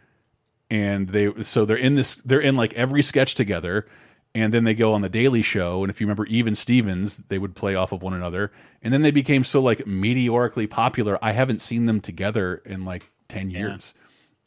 and 0.71 1.09
they 1.09 1.43
so 1.43 1.65
they're 1.65 1.77
in 1.77 1.95
this 1.97 2.17
they're 2.17 2.41
in 2.41 2.55
like 2.55 2.73
every 2.75 3.03
sketch 3.03 3.35
together, 3.35 3.87
and 4.35 4.53
then 4.55 4.65
they 4.65 4.75
go 4.75 4.93
on 4.93 5.01
the 5.03 5.09
Daily 5.09 5.43
Show, 5.43 5.83
and 5.83 5.91
if 5.91 6.01
you 6.01 6.07
remember 6.07 6.27
even 6.27 6.55
Stevens, 6.55 7.19
they 7.29 7.39
would 7.39 7.55
play 7.55 7.75
off 7.75 7.93
of 7.93 8.03
one 8.03 8.15
another, 8.15 8.53
and 8.83 8.93
then 8.93 9.03
they 9.03 9.11
became 9.11 9.45
so 9.45 9.61
like 9.63 9.87
meteorically 9.87 10.67
popular. 10.67 11.19
I 11.23 11.33
haven't 11.33 11.61
seen 11.61 11.87
them 11.87 12.01
together 12.01 12.63
in 12.65 12.85
like 12.85 13.11
ten 13.29 13.51
years. 13.51 13.95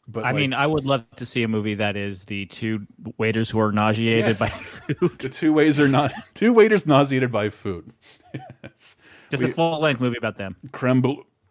But 0.08 0.24
I 0.24 0.32
like, 0.32 0.40
mean, 0.40 0.54
I 0.54 0.66
would 0.66 0.84
love 0.86 1.04
to 1.16 1.24
see 1.26 1.44
a 1.44 1.48
movie 1.48 1.74
that 1.76 1.96
is 1.96 2.24
the 2.24 2.46
two 2.46 2.84
waiters 3.16 3.48
who 3.48 3.60
are 3.60 3.70
nauseated 3.70 4.24
Yes. 4.26 4.38
by 4.40 4.46
food. 4.48 5.18
the 5.20 5.28
two 5.28 5.52
ways 5.52 5.78
are 5.78 5.86
not 5.86 6.12
two 6.34 6.52
waiters 6.52 6.84
nauseated 6.84 7.30
by 7.30 7.48
food. 7.48 7.92
yes. 8.64 8.96
Just 9.30 9.44
a 9.44 9.52
full 9.52 9.80
length 9.80 10.00
movie 10.00 10.18
about 10.18 10.36
them. 10.36 10.56
creme. 10.72 11.02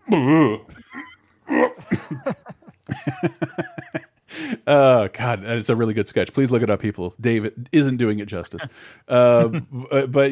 Oh 4.68 5.10
God, 5.12 5.44
it's 5.44 5.70
a 5.70 5.76
really 5.76 5.94
good 5.94 6.08
sketch. 6.08 6.32
Please 6.34 6.52
look 6.52 6.62
it 6.62 6.70
up, 6.70 6.80
people. 6.80 7.14
David 7.20 7.68
isn't 7.72 7.98
doing 7.98 8.20
it 8.20 8.28
justice. 8.28 8.62
Uh, 9.08 9.48
but, 9.72 10.12
but 10.12 10.32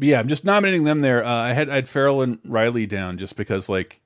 yeah, 0.00 0.20
I'm 0.20 0.28
just 0.28 0.44
nominating 0.44 0.84
them 0.84 1.00
there. 1.00 1.24
Uh, 1.24 1.30
I 1.30 1.52
had 1.54 1.68
I 1.70 1.76
had 1.76 1.88
Ferrell 1.88 2.22
and 2.22 2.38
Reilly 2.44 2.86
down 2.86 3.18
just 3.18 3.36
because 3.36 3.68
like 3.68 4.00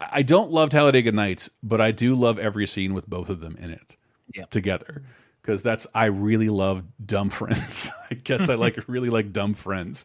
I 0.00 0.22
don't 0.22 0.50
love 0.50 0.70
Talladega 0.70 1.12
Nights, 1.12 1.50
but 1.62 1.80
I 1.80 1.90
do 1.92 2.14
love 2.14 2.38
every 2.38 2.66
scene 2.66 2.94
with 2.94 3.06
both 3.08 3.28
of 3.28 3.40
them 3.40 3.56
in 3.60 3.70
it 3.70 3.96
Yeah. 4.34 4.46
together 4.46 5.02
because 5.42 5.62
that's 5.62 5.86
I 5.94 6.06
really 6.06 6.48
love 6.48 6.82
dumb 7.04 7.28
friends. 7.30 7.90
I 8.10 8.14
guess 8.14 8.48
I 8.48 8.54
like 8.54 8.78
really 8.88 9.10
like 9.10 9.30
dumb 9.32 9.54
friends, 9.54 10.04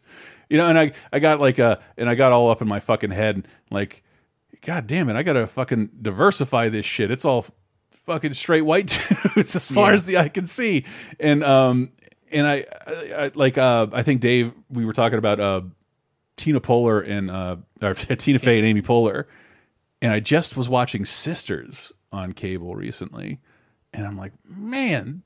you 0.50 0.58
know. 0.58 0.68
And 0.68 0.78
I 0.78 0.92
I 1.12 1.18
got 1.18 1.40
like 1.40 1.58
uh 1.58 1.76
and 1.96 2.08
I 2.10 2.14
got 2.14 2.32
all 2.32 2.50
up 2.50 2.60
in 2.62 2.68
my 2.68 2.80
fucking 2.80 3.10
head 3.10 3.48
like, 3.70 4.02
God 4.64 4.86
damn 4.86 5.08
it, 5.08 5.16
I 5.16 5.22
gotta 5.22 5.46
fucking 5.46 5.90
diversify 6.02 6.68
this 6.68 6.86
shit. 6.86 7.10
It's 7.10 7.24
all 7.24 7.46
fucking 7.90 8.34
straight 8.34 8.62
white 8.62 8.86
dudes 9.34 9.54
as 9.56 9.70
far 9.70 9.90
Yeah. 9.90 9.94
as 9.94 10.04
the 10.04 10.18
eye 10.18 10.28
can 10.28 10.46
see, 10.46 10.84
and 11.20 11.42
um 11.44 11.92
and 12.32 12.46
I, 12.46 12.64
I, 12.86 13.14
I 13.26 13.30
like 13.34 13.56
uh 13.58 13.86
I 13.92 14.02
think 14.02 14.20
Dave 14.20 14.52
we 14.70 14.84
were 14.84 14.92
talking 14.92 15.18
about 15.18 15.40
uh 15.40 15.60
Tina 16.36 16.60
Poehler 16.60 17.06
and 17.06 17.30
uh 17.30 17.56
or 17.82 17.94
Tina 17.94 18.38
Fey 18.38 18.58
and 18.58 18.66
Amy 18.66 18.82
Poehler 18.82 19.24
and 20.02 20.12
I 20.12 20.20
just 20.20 20.56
was 20.56 20.68
watching 20.68 21.04
Sisters 21.04 21.92
on 22.12 22.32
cable 22.32 22.74
recently, 22.76 23.40
and 23.92 24.06
I'm 24.06 24.16
like, 24.18 24.32
man, 24.46 25.22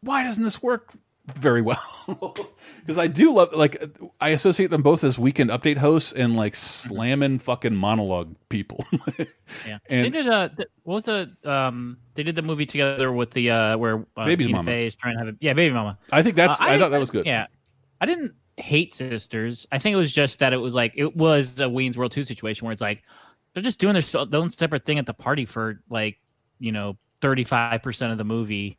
why 0.00 0.22
doesn't 0.22 0.44
this 0.44 0.62
work 0.62 0.92
very 1.36 1.62
well? 1.62 1.82
Because 2.80 2.96
I 2.96 3.06
do 3.06 3.34
love, 3.34 3.52
like, 3.52 3.84
I 4.18 4.30
associate 4.30 4.70
them 4.70 4.80
both 4.80 5.04
as 5.04 5.18
weekend 5.18 5.50
update 5.50 5.76
hosts 5.76 6.14
and 6.14 6.36
like 6.36 6.56
slamming 6.56 7.38
fucking 7.38 7.76
monologue 7.76 8.34
people. 8.48 8.82
Yeah, 9.66 9.76
And- 9.90 10.06
they 10.06 10.10
did 10.10 10.26
a 10.26 10.50
th- 10.56 10.68
what 10.84 10.94
was 10.94 11.04
the 11.04 11.30
um 11.50 11.98
they 12.14 12.22
did 12.22 12.34
the 12.34 12.40
movie 12.42 12.64
together 12.64 13.12
with 13.12 13.30
the 13.32 13.50
uh 13.50 13.76
where 13.76 14.06
uh, 14.16 14.24
Baby's 14.24 14.46
Tina 14.46 14.58
Mama. 14.58 14.70
Is 14.72 14.94
trying 14.94 15.14
to 15.18 15.24
have 15.24 15.34
a 15.34 15.36
yeah 15.40 15.52
baby 15.54 15.74
mama. 15.74 15.98
I 16.12 16.22
think 16.22 16.36
that's, 16.36 16.60
Uh, 16.62 16.64
I, 16.64 16.78
thought 16.78 16.90
that 16.90 17.00
was 17.00 17.10
good. 17.10 17.26
Yeah, 17.26 17.46
I 18.00 18.06
didn't 18.06 18.32
hate 18.56 18.94
Sisters. 18.94 19.66
I 19.72 19.78
think 19.78 19.94
it 19.94 19.96
was 19.96 20.12
just 20.12 20.38
that 20.38 20.52
it 20.54 20.58
was 20.58 20.74
like 20.74 20.92
it 20.96 21.14
was 21.16 21.60
a 21.60 21.68
Wayne's 21.68 21.96
World 21.98 22.12
two 22.12 22.24
situation 22.24 22.64
where 22.66 22.72
it's 22.72 22.82
like 22.82 23.02
they're 23.52 23.62
just 23.62 23.78
doing 23.78 23.94
their, 23.94 24.24
their 24.26 24.40
own 24.40 24.50
separate 24.50 24.84
thing 24.86 24.98
at 24.98 25.06
the 25.06 25.14
party 25.14 25.44
for 25.46 25.82
like 25.90 26.18
you 26.58 26.72
know 26.72 26.96
thirty 27.20 27.44
five 27.44 27.82
percent 27.82 28.12
of 28.12 28.18
the 28.18 28.24
movie. 28.24 28.78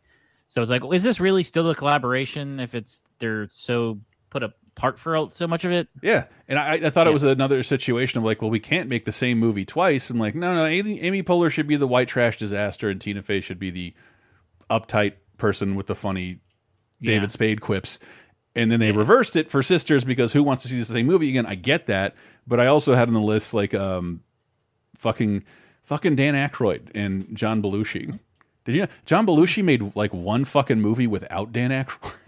So 0.49 0.63
it's 0.63 0.71
like, 0.71 0.81
is 0.91 1.03
this 1.03 1.19
really 1.19 1.43
still 1.43 1.69
a 1.69 1.75
collaboration 1.75 2.59
if 2.59 2.73
it's 2.73 3.03
they're 3.19 3.47
so 3.51 3.99
put 4.31 4.41
apart 4.41 4.97
for 4.97 5.29
so 5.31 5.47
much 5.47 5.63
of 5.63 5.71
it? 5.71 5.87
Yeah, 6.01 6.25
and 6.47 6.57
I, 6.57 6.73
I 6.73 6.89
thought 6.89 7.05
it 7.05 7.13
was 7.13 7.21
another 7.21 7.61
situation 7.61 8.17
of 8.17 8.23
like, 8.23 8.41
well, 8.41 8.49
we 8.49 8.59
can't 8.59 8.89
make 8.89 9.05
the 9.05 9.11
same 9.11 9.37
movie 9.37 9.63
twice. 9.63 10.09
And 10.09 10.19
like, 10.19 10.33
no, 10.33 10.55
no, 10.55 10.65
Amy, 10.65 10.99
Amy 11.01 11.21
Poehler 11.21 11.51
should 11.51 11.67
be 11.67 11.75
the 11.75 11.87
white 11.87 12.07
trash 12.07 12.39
disaster, 12.39 12.89
and 12.89 12.99
Tina 12.99 13.21
Fey 13.21 13.41
should 13.41 13.59
be 13.59 13.69
the 13.69 13.93
uptight 14.71 15.13
person 15.37 15.75
with 15.75 15.85
the 15.85 15.95
funny 15.95 16.39
David 16.99 17.21
Yeah. 17.23 17.27
Spade 17.27 17.61
quips. 17.61 17.99
And 18.55 18.71
then 18.71 18.79
they 18.79 18.91
reversed 18.91 19.35
it 19.35 19.51
for 19.51 19.61
Sisters 19.61 20.03
because 20.03 20.33
who 20.33 20.43
wants 20.43 20.63
to 20.63 20.67
see 20.67 20.79
the 20.79 20.83
same 20.83 21.05
movie 21.05 21.29
again? 21.29 21.45
I 21.45 21.53
get 21.53 21.85
that, 21.85 22.15
but 22.47 22.59
I 22.59 22.65
also 22.65 22.95
had 22.95 23.07
on 23.07 23.13
the 23.13 23.21
list 23.21 23.53
like 23.53 23.75
um, 23.75 24.21
fucking 24.95 25.43
fucking 25.83 26.15
Dan 26.15 26.33
Aykroyd 26.33 26.89
and 26.95 27.37
John 27.37 27.61
Belushi. 27.61 28.19
Did 28.69 28.75
you 28.75 28.81
know 28.83 28.87
John 29.07 29.25
Belushi 29.25 29.63
made 29.63 29.95
like 29.95 30.13
one 30.13 30.45
fucking 30.45 30.79
movie 30.79 31.07
without 31.07 31.51
Dan 31.51 31.71
Aykroyd? 31.71 32.13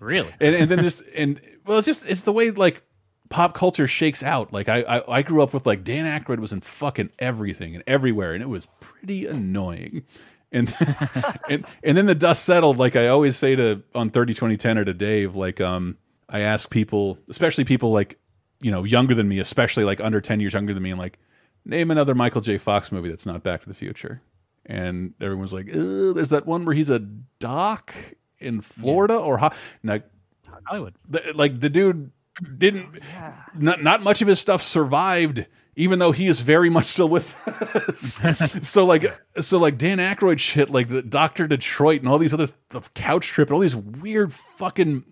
Really? 0.00 0.34
and 0.40 0.56
and 0.56 0.70
then 0.70 0.80
just 0.82 1.02
and 1.14 1.40
well, 1.64 1.78
it's 1.78 1.86
just 1.86 2.08
it's 2.08 2.22
the 2.22 2.32
way 2.32 2.50
like 2.50 2.82
pop 3.28 3.54
culture 3.54 3.86
shakes 3.86 4.22
out. 4.22 4.52
Like 4.52 4.68
I, 4.68 4.80
I 4.82 5.18
I 5.18 5.22
grew 5.22 5.42
up 5.42 5.54
with 5.54 5.66
like 5.66 5.84
Dan 5.84 6.06
Aykroyd 6.06 6.40
was 6.40 6.52
in 6.52 6.60
fucking 6.60 7.12
everything 7.18 7.74
and 7.74 7.84
everywhere, 7.86 8.32
and 8.32 8.42
it 8.42 8.48
was 8.48 8.66
pretty 8.80 9.26
annoying. 9.26 10.02
And 10.50 10.74
and 11.48 11.64
and 11.84 11.96
then 11.96 12.06
the 12.06 12.14
dust 12.16 12.44
settled. 12.44 12.78
Like 12.78 12.96
I 12.96 13.06
always 13.08 13.36
say 13.36 13.54
to 13.54 13.82
on 13.94 14.10
thirty 14.10 14.34
twenty 14.34 14.56
ten 14.56 14.76
or 14.76 14.84
to 14.84 14.94
Dave, 14.94 15.36
like 15.36 15.60
um 15.60 15.98
I 16.28 16.40
ask 16.40 16.68
people, 16.68 17.18
especially 17.28 17.64
people 17.64 17.92
like 17.92 18.18
you 18.60 18.72
know 18.72 18.82
younger 18.82 19.14
than 19.14 19.28
me, 19.28 19.38
especially 19.38 19.84
like 19.84 20.00
under 20.00 20.20
ten 20.20 20.40
years 20.40 20.54
younger 20.54 20.74
than 20.74 20.82
me, 20.82 20.90
and 20.90 20.98
like 20.98 21.18
name 21.64 21.90
another 21.90 22.14
Michael 22.14 22.40
J. 22.40 22.58
Fox 22.58 22.90
movie 22.90 23.10
that's 23.10 23.26
not 23.26 23.42
Back 23.42 23.62
to 23.62 23.68
the 23.68 23.74
Future. 23.74 24.22
And 24.70 25.14
everyone's 25.20 25.52
like, 25.52 25.66
there's 25.66 26.30
that 26.30 26.46
one 26.46 26.64
where 26.64 26.76
he's 26.76 26.90
a 26.90 27.00
doc 27.00 27.92
in 28.38 28.60
Florida 28.60 29.16
or 29.16 29.38
ho 29.38 29.50
now 29.82 29.98
Hollywood. 30.64 30.94
the, 31.08 31.32
like 31.34 31.58
the 31.58 31.68
dude 31.68 32.12
didn't 32.56 33.00
not 33.54 33.82
not 33.82 34.02
much 34.02 34.22
of 34.22 34.28
his 34.28 34.38
stuff 34.38 34.62
survived 34.62 35.46
even 35.74 35.98
though 35.98 36.12
he 36.12 36.28
is 36.28 36.40
very 36.40 36.70
much 36.70 36.84
still 36.84 37.08
with 37.08 37.34
us. 37.48 38.20
so 38.68 38.86
like 38.86 39.04
so 39.40 39.58
like 39.58 39.76
Dan 39.76 39.98
Aykroyd 39.98 40.38
shit 40.38 40.70
like 40.70 40.86
the 40.86 41.02
Doctor 41.02 41.48
Detroit 41.48 42.00
and 42.00 42.08
all 42.08 42.18
these 42.18 42.32
other 42.32 42.48
the 42.68 42.80
couch 42.94 43.26
trip 43.26 43.48
and 43.48 43.54
all 43.54 43.60
these 43.60 43.76
weird 43.76 44.32
fucking 44.32 45.04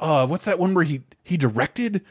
uh 0.00 0.26
what's 0.26 0.46
that 0.46 0.58
one 0.58 0.72
where 0.72 0.84
he 0.84 1.02
he 1.22 1.36
directed 1.36 2.02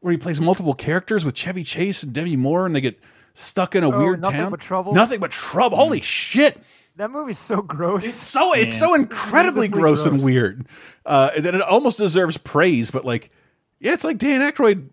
where 0.00 0.12
he 0.12 0.18
plays 0.18 0.42
multiple 0.42 0.74
characters 0.74 1.24
with 1.24 1.34
Chevy 1.34 1.64
Chase 1.64 2.02
and 2.02 2.12
Demi 2.12 2.36
Moore 2.36 2.66
and 2.66 2.76
they 2.76 2.82
get 2.82 3.00
stuck 3.40 3.74
in 3.74 3.84
a 3.84 3.90
Oh, 3.90 3.98
weird 3.98 4.20
Nothing 4.22 4.40
town 4.40 4.50
But 4.50 4.60
Trouble? 4.60 4.92
nothing 4.94 5.20
but 5.20 5.30
trouble 5.30 5.76
holy 5.78 6.00
shit 6.00 6.60
That 6.96 7.10
movie's 7.10 7.38
so 7.38 7.62
gross. 7.62 8.04
it's 8.04 8.14
so 8.14 8.52
it's 8.54 8.78
so 8.78 8.94
incredibly 8.94 9.68
Needlessly 9.68 9.80
gross, 9.80 10.06
and 10.06 10.22
weird 10.22 10.66
uh, 11.06 11.30
that 11.40 11.54
it 11.54 11.62
almost 11.62 11.98
deserves 11.98 12.36
praise. 12.36 12.90
But 12.90 13.04
like, 13.04 13.30
yeah, 13.80 13.92
it's 13.94 14.04
like 14.04 14.18
Dan 14.18 14.40
Aykroyd 14.42 14.90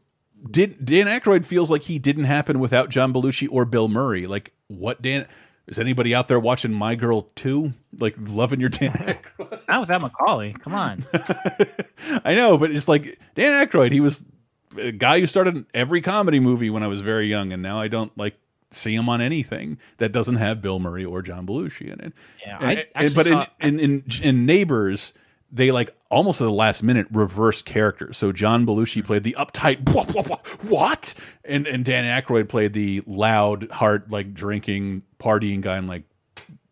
did. 0.50 0.84
Dan 0.86 1.08
Aykroyd 1.08 1.44
feels 1.46 1.70
like 1.70 1.84
he 1.84 2.00
didn't 2.00 2.24
happen 2.24 2.60
without 2.62 2.90
John 2.90 3.12
Belushi 3.14 3.48
or 3.52 3.66
Bill 3.66 3.88
Murray. 3.90 4.26
Like, 4.26 4.54
what 4.68 5.02
Dan? 5.02 5.28
Is 5.68 5.78
anybody 5.80 6.16
out 6.16 6.30
there 6.30 6.40
watching 6.40 6.72
My 6.72 6.96
Girl 6.96 7.24
Two? 7.36 7.74
Like, 8.00 8.16
loving 8.18 8.62
your 8.62 8.70
Dan 8.70 8.92
Aykroyd? 9.38 9.68
Not 9.68 9.82
without 9.82 10.02
Macaulay. 10.02 10.54
Come 10.54 10.74
on. 10.76 11.04
I 12.24 12.36
know, 12.36 12.58
but 12.58 12.72
it's 12.72 12.88
like 12.88 13.20
Dan 13.36 13.68
Aykroyd. 13.68 13.92
He 13.92 14.00
was 14.00 14.24
a 14.80 14.92
guy 14.92 15.20
who 15.20 15.28
started 15.28 15.66
every 15.74 16.02
comedy 16.02 16.40
movie 16.40 16.70
when 16.70 16.84
I 16.84 16.88
was 16.88 17.02
very 17.02 17.28
young, 17.28 17.52
and 17.54 17.62
now 17.62 17.80
I 17.80 17.88
don't 17.88 18.16
like 18.18 18.36
see 18.72 18.94
him 18.94 19.08
on 19.10 19.22
anything 19.22 19.78
that 19.98 20.12
doesn't 20.12 20.36
have 20.36 20.62
Bill 20.62 20.80
Murray 20.80 21.06
or 21.06 21.22
John 21.22 21.48
Belushi 21.48 21.92
in 21.92 22.00
it. 22.02 22.14
Yeah, 22.46 22.58
And- 22.62 22.86
and- 22.96 23.16
but 23.16 23.28
saw- 23.28 23.46
in, 23.62 23.80
in 23.80 24.04
in 24.20 24.24
in 24.24 24.46
Neighbors, 24.46 25.14
they 25.52 25.72
like 25.72 25.96
almost 26.12 26.42
at 26.42 26.46
the 26.46 26.52
last 26.52 26.84
minute 26.84 27.08
reverse 27.12 27.62
characters. 27.62 28.18
So 28.18 28.32
John 28.32 28.66
Belushi 28.66 29.04
played 29.06 29.24
the 29.24 29.36
uptight 29.40 29.84
"Blah, 29.86 30.04
blah, 30.06 30.22
blah, 30.24 30.40
what, 30.68 31.14
and 31.46 31.66
and 31.68 31.86
Dan 31.86 32.04
Aykroyd 32.22 32.50
played 32.50 32.74
the 32.74 33.02
loud, 33.08 33.72
heart 33.72 34.12
like 34.12 34.34
drinking, 34.34 35.04
partying 35.20 35.62
guy, 35.62 35.78
and 35.78 35.88
like. 35.88 36.04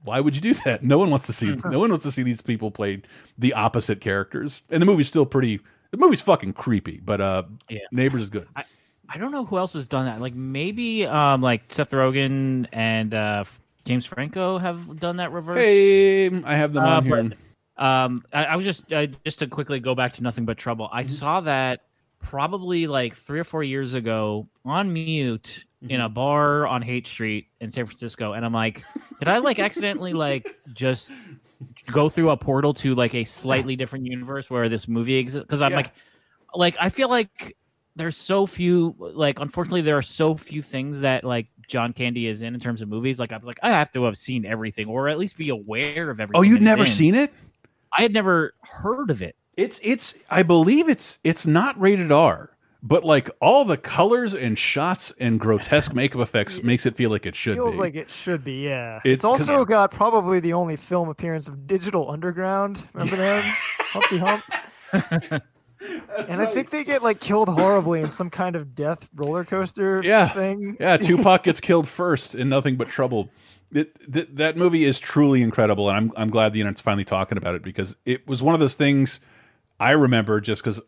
Why 0.04 0.20
would 0.20 0.36
you 0.36 0.42
do 0.42 0.54
that? 0.66 0.84
No 0.84 1.00
one 1.00 1.10
wants 1.10 1.26
to 1.26 1.34
see. 1.34 1.48
Mm-hmm. 1.48 1.68
no 1.68 1.80
one 1.80 1.90
wants 1.90 2.04
to 2.04 2.12
see 2.12 2.22
these 2.22 2.40
people 2.40 2.70
play 2.70 3.02
the 3.40 3.54
opposite 3.56 4.02
characters. 4.02 4.62
And 4.70 4.80
the 4.80 4.86
movie's 4.86 5.08
still 5.10 5.26
pretty. 5.26 5.62
The 5.96 6.02
movie's 6.06 6.22
fucking 6.22 6.54
creepy, 6.54 7.00
but 7.04 7.22
uh, 7.22 7.44
Yeah. 7.70 7.80
Neighbors 7.92 8.24
is 8.24 8.30
good. 8.30 8.48
I 9.08 9.18
don't 9.18 9.32
know 9.32 9.46
who 9.46 9.58
else 9.58 9.74
has 9.74 9.88
done 9.88 10.06
that. 10.06 10.20
Like 10.20 10.34
maybe 10.34 11.06
um 11.06 11.42
like 11.42 11.72
Seth 11.72 11.92
Rogen 11.92 12.68
and 12.74 13.14
uh 13.14 13.44
James 13.86 14.06
Franco 14.06 14.58
have 14.58 15.00
done 15.00 15.18
that 15.18 15.32
reverse. 15.32 15.58
Hey, 15.58 16.26
I 16.44 16.56
have 16.56 16.74
them 16.74 16.84
Uh, 16.84 16.88
on 16.98 17.06
here. 17.06 17.24
but- 17.24 17.38
Um, 17.78 18.24
I, 18.34 18.46
I 18.46 18.56
was 18.56 18.66
just 18.66 18.92
uh, 18.92 19.06
just 19.26 19.40
to 19.40 19.48
quickly 19.48 19.80
go 19.80 19.96
back 19.96 20.14
to 20.16 20.24
Nothing 20.24 20.46
But 20.46 20.58
Trouble. 20.58 20.88
Mm-hmm. 20.88 20.98
I 20.98 21.04
saw 21.04 21.42
that 21.42 21.82
probably 22.20 22.88
like 22.88 23.16
three 23.16 23.40
or 23.40 23.44
four 23.44 23.64
years 23.64 23.94
ago 23.94 24.48
on 24.66 24.92
mute 24.92 25.64
in 25.82 25.90
Mm-hmm. 25.90 26.02
a 26.02 26.10
bar 26.10 26.66
on 26.68 26.82
Haight 26.82 27.06
Street 27.06 27.48
in 27.62 27.70
San 27.72 27.86
Francisco, 27.86 28.34
and 28.34 28.44
I'm 28.44 28.54
like, 28.54 28.84
did 29.20 29.28
I 29.28 29.38
like 29.38 29.60
accidentally 29.60 30.14
like 30.14 30.58
just 30.74 31.12
go 31.86 32.10
through 32.10 32.30
a 32.30 32.38
portal 32.38 32.74
to 32.76 32.96
like 32.96 33.14
a 33.16 33.24
slightly 33.24 33.76
different 33.76 34.06
universe 34.06 34.50
where 34.50 34.70
this 34.70 34.88
movie 34.88 35.16
exists? 35.16 35.46
Because 35.46 35.62
I'm 35.62 35.72
Yeah. 35.72 35.78
like, 35.78 35.92
like 36.54 36.78
I 36.80 36.90
feel 36.90 37.10
like 37.10 37.56
there's 37.98 38.18
so 38.18 38.46
few 38.46 38.94
like 39.00 39.40
unfortunately 39.40 39.82
there 39.82 39.98
are 39.98 40.02
so 40.02 40.36
few 40.36 40.62
things 40.62 41.00
that 41.00 41.24
like 41.24 41.48
John 41.68 41.94
Candy 41.94 42.28
is 42.28 42.42
in 42.42 42.54
in 42.54 42.60
terms 42.60 42.82
of 42.82 42.90
movies. 42.90 43.20
Like 43.20 43.32
I 43.32 43.38
was 43.38 43.46
like 43.46 43.60
I 43.64 43.72
have 43.72 43.92
to 43.92 44.04
have 44.04 44.18
seen 44.18 44.46
everything 44.46 44.88
or 44.88 45.08
at 45.08 45.18
least 45.18 45.38
be 45.38 45.50
aware 45.50 46.10
of 46.10 46.20
everything. 46.20 46.40
Oh, 46.40 46.44
you'd 46.44 46.62
never 46.62 46.86
seen 46.86 47.16
it? 47.16 47.32
I 47.98 48.02
had 48.02 48.14
never 48.14 48.54
heard 48.64 49.10
of 49.10 49.22
it. 49.22 49.36
It's 49.56 49.80
it's 49.84 50.16
I 50.30 50.44
believe 50.44 50.90
it's 50.90 51.20
it's 51.24 51.48
not 51.48 51.80
rated 51.80 52.12
R, 52.12 52.55
but 52.86 53.04
like 53.04 53.32
all 53.42 53.66
the 53.66 53.78
colors 53.78 54.36
and 54.36 54.58
shots 54.58 55.12
and 55.20 55.40
grotesque 55.40 55.94
makeup 55.96 56.22
effects 56.22 56.62
makes 56.62 56.86
it 56.86 56.96
feel 56.96 57.10
like 57.10 57.26
it 57.26 57.36
should 57.36 57.56
Feels 57.56 57.72
be. 57.74 57.80
like 57.80 57.96
it 57.96 58.12
should 58.12 58.44
be, 58.44 58.64
yeah. 58.64 59.02
It- 59.04 59.14
it's 59.14 59.24
also 59.24 59.66
got 59.66 59.92
probably 59.92 60.40
the 60.40 60.54
only 60.54 60.76
film 60.76 61.10
appearance 61.10 61.48
of 61.48 61.66
Digital 61.66 62.12
Underground. 62.12 62.78
Remember 62.94 63.16
them? 63.16 63.44
Humpty 63.80 64.18
Hump. 64.20 64.44
and 66.30 66.42
I 66.42 66.46
think 66.46 66.70
they 66.70 66.84
get 66.84 67.02
like 67.02 67.20
killed 67.20 67.50
horribly 67.50 68.02
in 68.02 68.12
some 68.12 68.30
kind 68.30 68.56
of 68.56 68.76
death 68.76 69.10
roller 69.16 69.44
coaster 69.44 70.02
yeah, 70.04 70.30
thing. 70.30 70.78
yeah. 70.80 70.98
Tupac 70.98 71.42
gets 71.44 71.60
killed 71.60 71.88
first 71.88 72.36
in 72.36 72.50
Nothing 72.50 72.76
But 72.76 72.90
Trouble. 72.90 73.32
It, 73.72 73.98
th 74.14 74.28
that 74.34 74.58
movie 74.58 74.86
is 74.86 75.00
truly 75.00 75.42
incredible, 75.42 75.90
and 75.90 75.98
I'm 75.98 76.12
I'm 76.16 76.30
glad 76.30 76.54
the 76.54 76.62
internet's 76.62 76.82
finally 76.82 77.04
talking 77.04 77.38
about 77.38 77.56
it 77.56 77.64
because 77.64 77.98
it 78.06 78.28
was 78.28 78.44
one 78.44 78.54
of 78.54 78.60
those 78.60 78.76
things 78.76 79.20
I 79.80 79.92
remember 79.92 80.40
just 80.40 80.64
because 80.64 80.80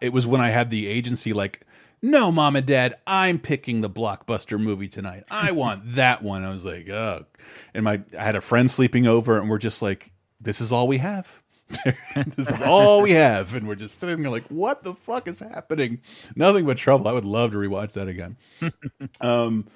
it 0.00 0.12
was 0.12 0.26
when 0.26 0.40
I 0.40 0.50
had 0.50 0.70
the 0.70 0.86
agency 0.86 1.32
like. 1.32 1.62
No, 2.02 2.30
mom 2.30 2.56
and 2.56 2.66
dad, 2.66 2.94
I'm 3.06 3.38
picking 3.38 3.80
the 3.80 3.88
blockbuster 3.88 4.60
movie 4.60 4.86
tonight. 4.86 5.24
I 5.30 5.52
want 5.52 5.94
that 5.94 6.22
one. 6.22 6.44
I 6.44 6.50
was 6.50 6.64
like, 6.64 6.88
oh. 6.90 7.24
And 7.72 7.84
my 7.84 8.02
I 8.16 8.22
had 8.22 8.36
a 8.36 8.42
friend 8.42 8.70
sleeping 8.70 9.06
over, 9.06 9.38
and 9.38 9.48
we're 9.48 9.58
just 9.58 9.80
like, 9.80 10.12
this 10.38 10.60
is 10.60 10.72
all 10.72 10.88
we 10.88 10.98
have. 10.98 11.42
this 12.36 12.50
is 12.50 12.62
all 12.62 13.02
we 13.02 13.12
have. 13.12 13.54
And 13.54 13.66
we're 13.66 13.74
just 13.74 14.00
sitting 14.00 14.22
there 14.22 14.30
like, 14.30 14.46
what 14.48 14.84
the 14.84 14.94
fuck 14.94 15.28
is 15.28 15.40
happening? 15.40 16.00
Nothing 16.34 16.66
but 16.66 16.76
trouble. 16.76 17.08
I 17.08 17.12
would 17.12 17.24
love 17.24 17.52
to 17.52 17.56
rewatch 17.56 17.92
that 17.92 18.08
again. 18.08 18.36
um, 19.20 19.66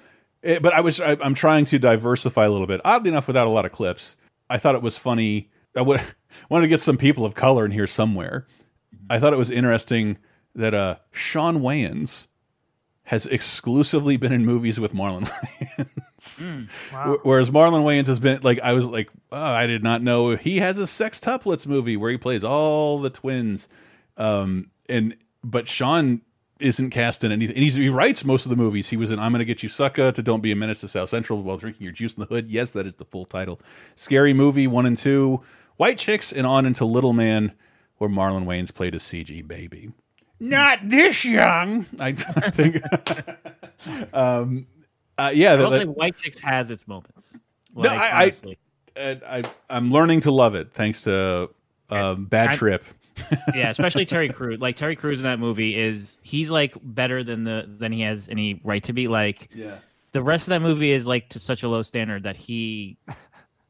eh, 0.43 0.59
but 0.59 0.73
I 0.73 0.81
was 0.81 0.99
I, 0.99 1.17
I'm 1.21 1.33
trying 1.33 1.65
to 1.65 1.79
diversify 1.79 2.45
a 2.45 2.49
little 2.49 2.67
bit. 2.67 2.81
Oddly 2.85 3.09
enough, 3.09 3.27
without 3.27 3.47
a 3.47 3.49
lot 3.49 3.65
of 3.65 3.71
clips, 3.71 4.15
I 4.49 4.57
thought 4.57 4.75
it 4.75 4.81
was 4.81 4.97
funny. 4.97 5.49
I 5.75 5.81
would, 5.81 6.01
wanted 6.49 6.65
to 6.65 6.69
get 6.69 6.81
some 6.81 6.97
people 6.97 7.25
of 7.25 7.35
color 7.35 7.65
in 7.65 7.71
here 7.71 7.87
somewhere. 7.87 8.45
I 9.11 9.19
thought 9.19 9.33
it 9.33 9.39
was 9.39 9.49
interesting 9.49 10.17
that 10.55 10.73
uh, 10.73 10.95
Shawn 11.11 11.59
Wayans 11.59 12.27
has 13.03 13.25
exclusively 13.25 14.15
been 14.15 14.31
in 14.31 14.45
movies 14.45 14.79
with 14.79 14.93
Marlon 14.93 15.25
Wayans. 16.17 16.67
Wow. 16.93 17.19
Whereas 17.23 17.49
Marlon 17.49 17.83
Wayans 17.83 18.07
has 18.07 18.21
been 18.21 18.39
like, 18.41 18.61
I 18.61 18.71
was 18.71 18.87
like, 18.87 19.09
oh, 19.33 19.37
I 19.37 19.67
did 19.67 19.83
not 19.83 20.01
know 20.01 20.37
he 20.37 20.59
has 20.59 20.77
a 20.77 20.87
Sex 20.87 21.19
sextuplets 21.19 21.67
movie 21.67 21.97
where 21.97 22.09
he 22.09 22.17
plays 22.17 22.43
all 22.43 23.01
the 23.01 23.09
twins. 23.09 23.67
Um, 24.15 24.71
and 24.87 25.17
but 25.43 25.67
Sean 25.67 26.21
isn't 26.61 26.91
cast 26.91 27.25
in 27.25 27.33
anything. 27.33 27.55
And 27.57 27.63
he's, 27.65 27.75
he 27.75 27.89
writes 27.89 28.23
most 28.23 28.45
of 28.45 28.49
the 28.49 28.55
movies. 28.55 28.89
He 28.89 28.95
was 28.95 29.11
in 29.11 29.19
I'm 29.19 29.33
Gonna 29.33 29.43
Get 29.43 29.61
You 29.61 29.67
Sucka 29.67 30.13
to 30.13 30.23
Don't 30.23 30.41
Be 30.41 30.53
a 30.53 30.55
Menace 30.55 30.81
to 30.81 30.87
South 30.87 31.09
Central 31.09 31.41
while 31.43 31.57
drinking 31.57 31.83
your 31.83 31.91
juice 31.91 32.13
in 32.13 32.21
the 32.21 32.27
hood. 32.27 32.49
Yes, 32.49 32.71
that 32.71 32.85
is 32.87 32.95
the 32.95 33.05
full 33.05 33.25
title. 33.25 33.59
Scary 33.95 34.33
Movie 34.33 34.67
one 34.67 34.85
and 34.85 34.97
two, 34.97 35.41
White 35.75 35.97
Chicks, 35.97 36.31
and 36.31 36.47
on 36.47 36.65
into 36.65 36.85
Little 36.85 37.13
Man, 37.13 37.51
where 38.01 38.09
Marlon 38.09 38.45
Wayans 38.45 38.73
played 38.73 38.95
a 38.95 38.97
CG 38.97 39.47
baby. 39.47 39.91
Not 40.39 40.79
this 40.89 41.23
young, 41.23 41.85
I, 41.99 42.07
I 42.07 42.49
think. 42.49 42.81
um, 44.13 44.65
uh, 45.19 45.31
yeah, 45.33 45.53
I 45.53 45.55
that- 45.57 45.63
will 45.63 45.71
say 45.71 45.77
that- 45.79 45.89
White 45.91 46.17
Chicks 46.17 46.39
has 46.39 46.71
its 46.71 46.87
moments. 46.87 47.37
No, 47.75 47.81
Like, 47.83 47.91
I- 47.99 48.09
I- 48.09 48.23
honestly. 48.23 48.57
and 48.95 49.21
I 49.23 49.43
I'm 49.69 49.91
learning 49.91 50.21
to 50.21 50.31
love 50.31 50.55
it 50.55 50.73
thanks 50.73 51.03
to 51.03 51.51
um, 51.91 52.25
Bad 52.25 52.49
I- 52.49 52.55
Trip. 52.55 52.83
yeah, 53.53 53.69
especially 53.69 54.05
Terry 54.07 54.29
Crews. 54.33 54.59
Like 54.59 54.77
Terry 54.77 54.95
Crews 54.95 55.19
in 55.19 55.25
that 55.25 55.37
movie 55.39 55.77
is 55.79 56.19
he's 56.23 56.49
like 56.49 56.73
better 56.81 57.23
than 57.23 57.43
the 57.43 57.65
than 57.67 57.91
he 57.91 58.01
has 58.01 58.27
any 58.29 58.59
right 58.63 58.83
to 58.85 58.93
be. 58.93 59.07
Like 59.07 59.47
Yeah. 59.53 59.77
the 60.11 60.23
rest 60.23 60.45
of 60.45 60.49
that 60.49 60.61
movie 60.63 60.91
is 60.91 61.05
like 61.05 61.29
to 61.29 61.39
such 61.39 61.61
a 61.61 61.69
low 61.69 61.83
standard 61.83 62.23
that 62.23 62.35
he, 62.35 62.97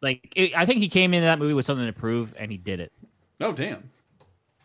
like, 0.01 0.31
it, 0.37 0.55
I 0.55 0.65
think 0.65 0.79
he 0.79 0.87
came 0.87 1.13
into 1.13 1.25
that 1.25 1.37
movie 1.37 1.53
with 1.53 1.65
something 1.65 1.85
to 1.85 1.91
prove, 1.91 2.33
and 2.39 2.49
he 2.49 2.57
did 2.57 2.79
it. 2.79 2.93
Oh 3.41 3.51
damn. 3.51 3.90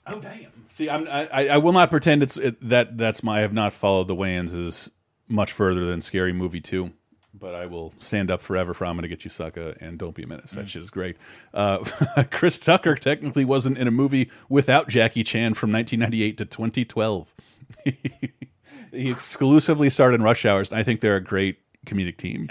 Oh 0.07 0.21
damn. 0.21 0.53
See, 0.69 0.89
I'm, 0.91 1.07
I 1.09 1.29
I- 1.33 1.49
I 1.49 1.57
will 1.59 1.73
not 1.73 1.91
pretend 1.91 2.23
it's 2.23 2.37
it, 2.37 2.57
that 2.69 2.97
that's 2.97 3.23
my. 3.23 3.39
I 3.39 3.41
have 3.43 3.53
not 3.53 3.73
followed 3.73 4.09
the 4.09 4.15
Wayanses 4.17 4.91
much 5.29 5.53
further 5.53 5.85
than 5.87 6.01
Scary 6.01 6.33
Movie 6.33 6.61
two, 6.61 6.93
but 7.35 7.55
I 7.55 7.67
will 7.67 7.93
stand 7.99 8.31
up 8.31 8.41
forever 8.41 8.73
for 8.75 8.85
I'm 8.87 8.95
gonna 8.97 9.09
get 9.09 9.25
you 9.25 9.31
sucker 9.31 9.75
and 9.81 9.99
Don't 9.99 10.15
Be 10.15 10.23
a 10.23 10.27
Menace. 10.27 10.53
That 10.53 10.69
shit 10.69 10.83
is 10.83 10.91
great. 10.91 11.17
Uh, 11.53 11.79
Chris 12.31 12.59
Tucker 12.59 12.95
technically 12.95 13.45
wasn't 13.45 13.79
in 13.79 13.89
a 13.89 13.91
movie 13.91 14.31
without 14.49 14.89
Jackie 14.89 15.25
Chan 15.25 15.55
from 15.55 15.73
1998 15.73 16.39
to 16.39 16.45
2012. 16.45 17.35
he 18.93 19.11
exclusively 19.11 19.91
starred 19.91 20.15
in 20.15 20.23
Rush 20.23 20.45
Hours. 20.45 20.71
And 20.71 20.79
I 20.79 20.83
think 20.83 21.01
they're 21.01 21.17
a 21.17 21.21
great 21.25 21.59
comedic 21.87 22.17
team, 22.17 22.49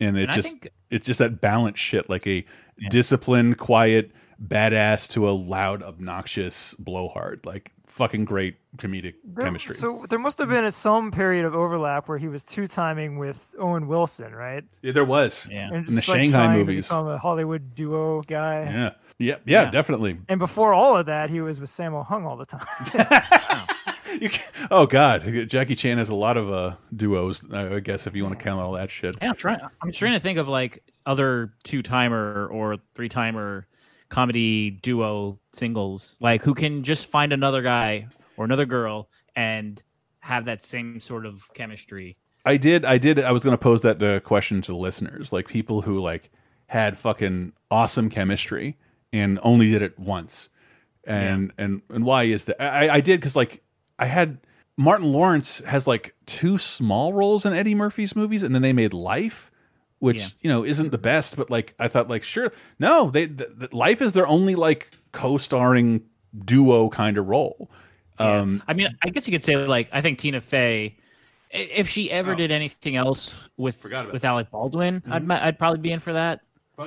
and 0.00 0.16
it's 0.18 0.34
And 0.34 0.42
just 0.42 0.60
think- 0.60 0.72
it's 0.90 1.06
just 1.06 1.18
that 1.18 1.40
balance 1.40 1.78
shit, 1.78 2.08
like 2.10 2.26
a 2.26 2.44
disciplined, 2.90 3.58
quiet, 3.58 4.10
badass 4.46 5.08
to 5.10 5.28
a 5.28 5.32
loud, 5.32 5.82
obnoxious 5.82 6.74
blowhard. 6.74 7.44
Like 7.44 7.72
fucking 7.86 8.24
great 8.24 8.56
comedic 8.78 9.14
There- 9.24 9.44
chemistry. 9.44 9.76
So 9.76 10.06
there 10.08 10.18
must 10.18 10.38
have 10.38 10.48
been 10.48 10.64
a, 10.64 10.72
some 10.72 11.10
period 11.10 11.44
of 11.44 11.54
overlap 11.54 12.08
where 12.08 12.16
he 12.18 12.26
was 12.28 12.42
two 12.42 12.66
timing 12.66 13.18
with 13.18 13.46
Owen 13.58 13.86
Wilson, 13.86 14.34
right? 14.34 14.64
Yeah, 14.80 14.92
there 14.92 15.04
was. 15.04 15.46
Yeah. 15.50 15.66
And 15.68 15.76
In 15.76 15.84
the 15.86 15.92
like, 15.96 16.04
Shanghai 16.04 16.46
trying 16.46 16.52
to 16.54 16.58
movies. 16.60 16.86
become 16.88 17.06
a 17.08 17.18
Hollywood 17.18 17.74
duo 17.74 18.22
guy. 18.22 18.62
Yeah. 18.62 18.90
Yeah, 19.18 19.36
yeah, 19.44 19.64
Yeah. 19.64 19.70
definitely. 19.70 20.18
And 20.28 20.38
before 20.40 20.72
all 20.72 20.96
of 20.96 21.04
that, 21.06 21.28
he 21.28 21.40
was 21.42 21.60
with 21.60 21.68
Sammo 21.70 22.04
Hung 22.04 22.24
all 22.26 22.36
the 22.36 22.46
time. 22.46 23.66
You 24.20 24.28
can, 24.28 24.44
oh 24.70 24.84
God, 24.84 25.22
Jackie 25.48 25.74
Chan 25.74 25.96
has 25.96 26.10
a 26.10 26.14
lot 26.14 26.36
of 26.36 26.52
uh, 26.52 26.74
duos. 26.94 27.50
I 27.50 27.80
guess 27.80 28.06
if 28.06 28.14
you 28.14 28.22
want 28.24 28.38
to 28.38 28.44
count 28.44 28.60
all 28.60 28.72
that 28.72 28.90
shit. 28.90 29.16
Yeah, 29.22 29.30
I'm 29.30 29.36
trying. 29.36 29.58
I'm 29.82 29.90
trying 29.90 30.12
to 30.12 30.20
think 30.20 30.38
of 30.38 30.48
like 30.48 30.82
other 31.06 31.54
two 31.64 31.82
timer 31.82 32.46
or 32.52 32.76
three 32.94 33.08
timer 33.08 33.66
comedy 34.12 34.70
duo 34.70 35.40
singles, 35.52 36.18
like 36.20 36.42
who 36.42 36.54
can 36.54 36.84
just 36.84 37.06
find 37.06 37.32
another 37.32 37.62
guy 37.62 38.06
or 38.36 38.44
another 38.44 38.66
girl 38.66 39.08
and 39.34 39.82
have 40.20 40.44
that 40.44 40.62
same 40.62 41.00
sort 41.00 41.24
of 41.24 41.52
chemistry. 41.54 42.16
I 42.44 42.58
did. 42.58 42.84
I 42.84 42.98
did. 42.98 43.18
I 43.18 43.32
was 43.32 43.42
going 43.42 43.54
to 43.54 43.58
pose 43.58 43.82
that 43.82 44.02
uh, 44.02 44.20
question 44.20 44.60
to 44.62 44.72
the 44.72 44.76
listeners, 44.76 45.32
like 45.32 45.48
people 45.48 45.80
who 45.80 46.00
like 46.00 46.30
had 46.66 46.98
fucking 46.98 47.52
awesome 47.70 48.10
chemistry 48.10 48.76
and 49.12 49.38
only 49.42 49.70
did 49.70 49.82
it 49.82 49.98
once, 49.98 50.50
and 51.04 51.52
and 51.56 51.82
and 51.88 52.04
why 52.04 52.24
is 52.24 52.46
that? 52.46 52.60
I, 52.60 52.96
I 52.96 53.00
did 53.00 53.20
because 53.20 53.36
like 53.36 53.62
I 53.98 54.06
had 54.06 54.38
Martin 54.76 55.12
Lawrence 55.12 55.60
has 55.60 55.86
like 55.86 56.14
two 56.26 56.58
small 56.58 57.12
roles 57.12 57.46
in 57.46 57.52
Eddie 57.52 57.74
Murphy's 57.76 58.16
movies, 58.16 58.42
and 58.42 58.54
then 58.54 58.62
they 58.62 58.72
made 58.72 58.92
Life, 58.92 59.51
which 60.02 60.18
Yeah. 60.20 60.28
you 60.42 60.50
know 60.50 60.64
isn't 60.64 60.90
the 60.90 60.98
best, 60.98 61.36
but 61.36 61.48
like 61.48 61.74
I 61.78 61.86
thought 61.86 62.10
like 62.10 62.24
sure 62.24 62.50
no 62.80 63.08
they 63.10 63.28
th 63.28 63.48
th- 63.58 63.72
Life 63.72 64.02
is 64.02 64.12
their 64.12 64.26
only 64.26 64.56
like 64.56 64.90
co-starring 65.12 66.02
duo 66.44 66.88
kind 66.88 67.16
of 67.18 67.28
role. 67.28 67.70
Yeah. 68.18 68.38
Um, 68.40 68.62
I 68.66 68.74
mean, 68.74 68.88
I 69.04 69.10
guess 69.10 69.26
you 69.28 69.32
could 69.32 69.44
say 69.44 69.56
like 69.56 69.88
I 69.92 70.00
think 70.00 70.18
Tina 70.18 70.40
Fey, 70.40 70.96
if 71.50 71.88
she 71.88 72.10
ever 72.10 72.32
Oh. 72.32 72.34
did 72.34 72.50
anything 72.50 72.96
else 72.96 73.32
with 73.56 73.84
with 74.12 74.24
Alec 74.24 74.50
Baldwin, 74.50 75.02
I'd 75.08 75.30
I'd 75.30 75.58
probably 75.58 75.80
be 75.80 75.92
in 75.92 76.00
for 76.00 76.12
that. 76.14 76.40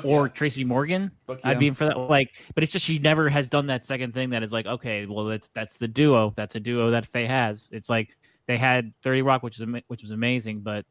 Or 0.04 0.26
yeah. 0.26 0.34
Tracy 0.34 0.64
Morgan, 0.66 1.12
I'd 1.44 1.60
be 1.60 1.68
in 1.68 1.74
for 1.74 1.86
that. 1.86 1.98
Like, 1.98 2.32
but 2.54 2.64
it's 2.64 2.74
just 2.74 2.84
she 2.84 3.00
never 3.00 3.30
has 3.30 3.48
done 3.48 3.68
that 3.68 3.86
second 3.86 4.14
thing 4.14 4.32
that 4.32 4.44
is 4.44 4.52
like, 4.52 4.66
okay, 4.66 5.06
well 5.06 5.26
that's 5.26 5.48
that's 5.50 5.78
the 5.78 5.88
duo, 5.88 6.34
that's 6.36 6.56
a 6.56 6.60
duo 6.60 6.90
that 6.92 7.06
Fey 7.06 7.26
has. 7.28 7.70
It's 7.72 7.88
like 7.90 8.10
they 8.48 8.58
had 8.58 8.92
Thirty 9.04 9.22
Rock, 9.22 9.42
which 9.42 9.58
is 9.60 9.66
which 9.88 10.02
was 10.02 10.12
amazing, 10.12 10.62
but 10.62 10.86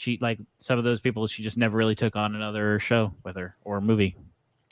she 0.00 0.18
like 0.20 0.38
some 0.56 0.78
of 0.78 0.84
those 0.84 1.00
people, 1.00 1.26
she 1.26 1.42
just 1.42 1.56
never 1.56 1.76
really 1.76 1.94
took 1.94 2.16
on 2.16 2.34
another 2.34 2.78
show 2.78 3.12
with 3.24 3.36
her 3.36 3.56
or 3.64 3.80
movie. 3.80 4.16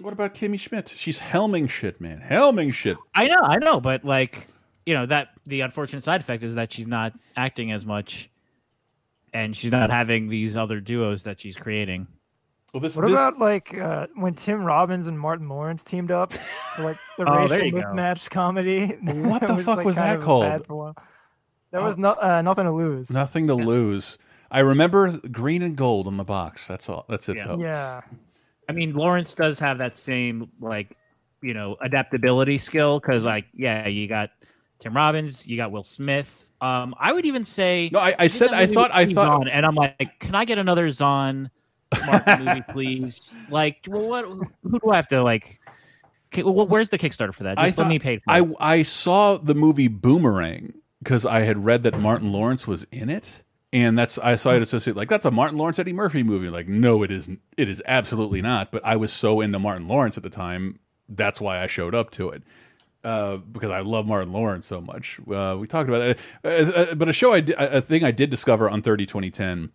what 0.01 0.13
about 0.13 0.35
Kimmy 0.35 0.59
Schmidt? 0.59 0.89
She's 0.89 1.21
helming 1.21 1.69
shit, 1.69 2.01
man. 2.01 2.21
Helming 2.21 2.73
shit. 2.73 2.97
I 3.15 3.27
know, 3.27 3.41
I 3.43 3.59
know, 3.59 3.81
but 3.81 4.05
like 4.05 4.47
you 4.87 4.95
know 4.95 5.05
that 5.07 5.29
the 5.47 5.61
unfortunate 5.61 6.03
side 6.03 6.21
effect 6.23 6.43
is 6.43 6.55
that 6.55 6.73
she's 6.73 6.87
not 6.87 7.13
acting 7.37 7.73
as 7.73 7.85
much, 7.85 8.31
and 9.35 9.55
she's 9.57 9.71
not 9.71 9.91
having 9.91 10.29
these 10.29 10.57
other 10.57 10.81
duos 10.81 11.25
that 11.25 11.41
she's 11.41 11.57
creating. 11.57 12.07
Well, 12.73 12.81
this, 12.81 12.97
What 12.97 13.07
this 13.07 13.13
about 13.13 13.39
like 13.39 13.77
uh, 13.77 14.07
when 14.15 14.35
Tim 14.35 14.63
Robbins 14.63 15.07
and 15.07 15.19
Martin 15.19 15.49
Lawrence 15.49 15.85
teamed 15.85 16.11
up 16.11 16.33
for 16.33 16.85
like 16.85 16.99
the 17.19 17.25
Oh, 17.29 17.49
there 17.49 17.61
racial 17.61 17.81
mismatch 17.81 18.31
comedy? 18.31 18.87
What 19.03 19.47
the 19.47 19.55
was, 19.55 19.65
fuck 19.65 19.77
like, 19.79 19.87
was 19.87 19.97
that 19.97 20.21
called? 20.21 20.45
bad 20.45 20.67
for. 20.67 20.95
That 21.71 21.83
was 21.83 21.99
no, 21.99 22.13
uh, 22.13 22.41
nothing 22.41 22.65
to 22.65 22.73
lose. 22.73 23.11
Nothing 23.11 23.47
to 23.49 23.55
lose. 23.55 24.19
I 24.51 24.61
remember 24.61 25.19
green 25.31 25.63
and 25.63 25.77
gold 25.77 26.07
on 26.07 26.17
the 26.17 26.25
box. 26.25 26.67
That's 26.67 26.89
all. 26.89 27.05
That's 27.09 27.29
it, 27.29 27.37
Yeah. 27.37 27.47
though. 27.47 27.59
Yeah, 27.61 28.01
I 28.69 28.73
mean, 28.73 28.95
Lawrence 28.95 29.35
does 29.35 29.59
have 29.59 29.79
that 29.79 29.99
same 29.99 30.51
like 30.61 30.97
you 31.43 31.55
know 31.55 31.77
adaptability 31.81 32.59
skill 32.59 32.99
because 33.01 33.25
like 33.25 33.47
yeah, 33.55 33.87
you 33.89 34.09
got 34.09 34.31
Tim 34.81 34.95
Robbins, 34.97 35.47
you 35.47 35.57
got 35.57 35.71
Will 35.71 35.85
Smith. 35.85 36.51
Um, 36.61 36.95
I 36.99 37.13
would 37.13 37.25
even 37.27 37.45
say 37.45 37.89
No, 37.93 38.01
I, 38.01 38.15
I 38.19 38.25
did 38.25 38.31
said. 38.31 38.53
I 38.53 38.67
thought. 38.67 38.91
I 38.93 39.05
thought. 39.07 39.43
Zahn, 39.43 39.49
and 39.49 39.65
I'm 39.65 39.75
like, 39.77 40.19
can 40.19 40.35
I 40.35 40.45
get 40.45 40.59
another 40.59 40.91
Zahn 40.91 41.51
Martin 42.07 42.45
movie, 42.45 42.65
please? 42.73 43.31
Like, 43.51 43.87
well, 43.87 44.09
what? 44.09 44.25
Who 44.25 44.79
do 44.81 44.91
I 44.91 44.97
have 44.97 45.07
to 45.09 45.23
like? 45.23 45.61
ki- 46.33 46.43
Well, 46.43 46.67
where's 46.67 46.89
the 46.91 46.99
Kickstarter 46.99 47.33
for 47.35 47.45
that? 47.45 47.59
I 47.61 47.67
Just 47.67 47.79
let 47.79 47.87
me 47.89 47.99
pay 48.01 48.17
for 48.17 48.23
it. 48.35 48.55
I 48.61 48.77
I 48.79 48.83
saw 48.83 49.37
the 49.37 49.55
movie 49.55 49.87
Boomerang, 49.89 50.75
because 51.03 51.25
I 51.25 51.41
had 51.41 51.65
read 51.65 51.85
that 51.85 52.01
Martin 52.01 52.33
Lawrence 52.33 52.67
was 52.67 52.85
in 52.91 53.09
it, 53.09 53.43
and 53.73 53.99
that's 53.99 54.19
I 54.19 54.37
saw 54.37 54.51
it 54.53 54.63
associate 54.63 54.97
like 54.97 55.09
that's 55.09 55.27
a 55.27 55.31
Martin 55.31 55.59
Lawrence 55.59 55.79
Eddie 55.79 55.93
Murphy 55.93 56.23
movie. 56.23 56.49
Like, 56.49 56.69
no, 56.69 57.03
it 57.03 57.11
isn't. 57.11 57.41
It 57.57 57.69
is 57.69 57.83
absolutely 57.87 58.41
not. 58.41 58.71
But 58.71 58.85
I 58.85 58.97
was 58.97 59.13
so 59.13 59.41
into 59.41 59.59
Martin 59.59 59.89
Lawrence 59.89 60.17
at 60.17 60.23
the 60.23 60.31
time, 60.31 60.79
that's 61.09 61.41
why 61.41 61.61
I 61.63 61.67
showed 61.67 61.95
up 61.95 62.11
to 62.13 62.31
it. 62.31 62.43
Uh, 63.05 63.37
because 63.37 63.71
I 63.71 63.81
love 63.81 64.07
Martin 64.07 64.33
Lawrence 64.33 64.67
so 64.67 64.81
much. 64.81 65.21
Uh, 65.21 65.57
we 65.59 65.67
talked 65.67 65.89
about 65.89 66.03
it, 66.03 66.19
uh, 66.45 66.49
uh, 66.49 66.95
but 66.95 67.09
a 67.09 67.13
show 67.13 67.33
I 67.33 67.45
a 67.57 67.81
thing 67.81 68.05
I 68.05 68.11
did 68.11 68.29
discover 68.31 68.69
on 68.69 68.83
30 68.83 69.07
2010. 69.07 69.71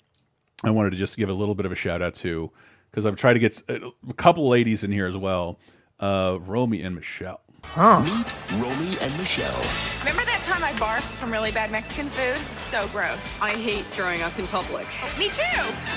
I 0.66 0.70
wanted 0.72 0.92
to 0.92 0.98
just 0.98 1.18
give 1.18 1.30
a 1.30 1.34
little 1.34 1.56
bit 1.56 1.66
of 1.66 1.72
a 1.72 1.76
shout 1.76 2.02
out 2.02 2.16
to 2.16 2.52
because 2.90 3.06
I've 3.06 3.16
tried 3.16 3.34
to 3.34 3.40
get 3.40 3.62
a 3.70 4.14
couple 4.16 4.48
ladies 4.50 4.84
in 4.84 4.92
here 4.92 5.08
as 5.08 5.18
well. 5.18 5.60
Uh, 6.00 6.38
Romy 6.42 6.82
and 6.82 6.96
Michelle. 6.96 7.42
Meet 7.76 8.28
Romy 8.62 9.00
and 9.00 9.18
Michelle. 9.18 9.64
Remember 10.02 10.24
that 10.26 10.42
time 10.44 10.64
I 10.64 10.74
barfed 10.74 11.02
from 11.18 11.32
really 11.32 11.52
bad 11.52 11.72
Mexican 11.72 12.08
food? 12.10 12.38
So 12.56 12.88
gross. 12.90 13.34
I 13.42 13.54
hate 13.56 13.84
throwing 13.86 14.22
up 14.22 14.38
in 14.38 14.46
public. 14.46 14.86
Me 15.18 15.30
too. 15.30 15.42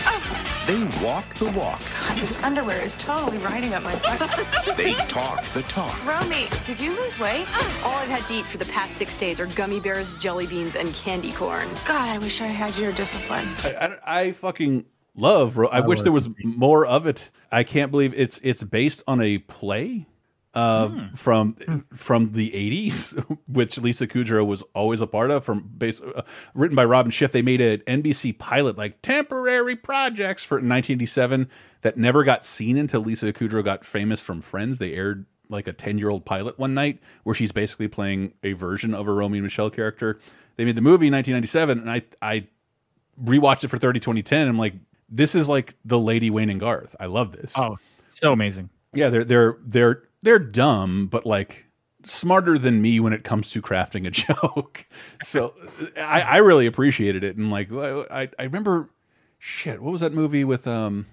Oh, 0.06 0.64
They 0.66 0.84
walk 1.04 1.34
the 1.34 1.50
walk. 1.50 1.82
God, 2.08 2.16
this 2.16 2.42
underwear 2.42 2.80
is 2.80 2.96
totally 2.96 3.36
riding 3.38 3.74
up 3.74 3.82
my 3.82 3.94
butt. 3.96 4.76
They 4.78 4.94
talk 4.94 5.44
the 5.52 5.60
talk. 5.64 6.02
Romy, 6.06 6.48
did 6.64 6.80
you 6.80 6.92
lose 6.98 7.18
weight? 7.20 7.46
Oh, 7.50 7.82
all 7.84 7.96
I've 7.96 8.08
had 8.08 8.24
to 8.26 8.34
eat 8.34 8.46
for 8.46 8.56
the 8.56 8.64
past 8.66 8.96
six 8.96 9.14
days 9.14 9.38
are 9.38 9.46
gummy 9.46 9.78
bears, 9.78 10.14
jelly 10.14 10.46
beans, 10.46 10.76
and 10.76 10.94
candy 10.94 11.32
corn. 11.32 11.68
God, 11.84 12.08
I 12.08 12.16
wish 12.16 12.40
I 12.40 12.46
had 12.46 12.74
your 12.78 12.92
discipline. 12.92 13.48
I, 13.64 13.70
I, 14.06 14.20
I 14.20 14.32
fucking 14.32 14.86
love. 15.14 15.58
Ro 15.58 15.68
I, 15.68 15.80
wish 15.80 16.00
there 16.00 16.12
was 16.12 16.30
more 16.42 16.86
of 16.86 17.06
it. 17.06 17.30
I 17.52 17.64
can't 17.64 17.90
believe 17.90 18.14
it's 18.14 18.40
it's 18.42 18.64
based 18.64 19.02
on 19.06 19.20
a 19.20 19.38
play 19.38 20.06
uh, 20.56 21.08
from 21.14 21.84
from 21.94 22.32
the 22.32 22.50
'80s, 22.50 23.38
which 23.46 23.76
Lisa 23.78 24.06
Kudrow 24.06 24.44
was 24.44 24.62
always 24.74 25.02
a 25.02 25.06
part 25.06 25.30
of. 25.30 25.44
From 25.44 25.70
based, 25.76 26.02
uh, 26.02 26.22
written 26.54 26.74
by 26.74 26.84
Robin 26.84 27.10
Schiff, 27.10 27.32
they 27.32 27.42
made 27.42 27.60
an 27.60 27.80
NBC 27.80 28.38
pilot 28.38 28.78
like 28.78 29.02
temporary 29.02 29.76
projects 29.76 30.44
for 30.44 30.56
1987 30.56 31.48
that 31.82 31.98
never 31.98 32.24
got 32.24 32.42
seen 32.42 32.78
until 32.78 33.02
Lisa 33.02 33.32
Kudrow 33.34 33.62
got 33.62 33.84
famous 33.84 34.22
from 34.22 34.40
Friends. 34.40 34.78
They 34.78 34.94
aired 34.94 35.26
like 35.50 35.68
a 35.68 35.72
10 35.74 35.98
year 35.98 36.08
old 36.08 36.24
pilot 36.24 36.58
one 36.58 36.72
night 36.72 37.00
where 37.24 37.34
she's 37.34 37.52
basically 37.52 37.88
playing 37.88 38.32
a 38.42 38.54
version 38.54 38.94
of 38.94 39.06
a 39.06 39.12
Romy 39.12 39.38
and 39.38 39.44
Michelle 39.44 39.70
character. 39.70 40.18
They 40.56 40.64
made 40.64 40.74
the 40.74 40.80
movie 40.80 41.08
in 41.08 41.12
1997, 41.12 41.80
and 41.80 41.90
I 41.90 42.02
I 42.22 42.48
rewatched 43.22 43.62
it 43.62 43.68
for 43.68 43.76
30 43.76 44.00
2010. 44.00 44.48
I'm 44.48 44.58
like, 44.58 44.72
this 45.10 45.34
is 45.34 45.50
like 45.50 45.74
the 45.84 45.98
Lady 45.98 46.30
Wayne 46.30 46.48
and 46.48 46.58
Garth. 46.58 46.96
I 46.98 47.06
love 47.06 47.32
this. 47.32 47.52
Oh, 47.58 47.76
so 48.08 48.32
amazing. 48.32 48.70
Yeah, 48.94 49.10
they're 49.10 49.24
they're 49.24 49.58
they're 49.66 50.02
they're 50.22 50.38
dumb, 50.38 51.06
but 51.06 51.26
like 51.26 51.64
smarter 52.04 52.56
than 52.58 52.80
me 52.80 53.00
when 53.00 53.12
it 53.12 53.24
comes 53.24 53.50
to 53.50 53.60
crafting 53.62 54.06
a 54.06 54.10
joke. 54.10 54.86
so 55.22 55.54
I, 55.96 56.22
I 56.22 56.36
really 56.38 56.66
appreciated 56.66 57.24
it, 57.24 57.36
and 57.36 57.50
like 57.50 57.72
I 57.72 58.28
I 58.38 58.42
remember, 58.44 58.88
shit, 59.38 59.80
what 59.82 59.92
was 59.92 60.00
that 60.00 60.12
movie 60.12 60.44
with 60.44 60.66
um, 60.66 61.06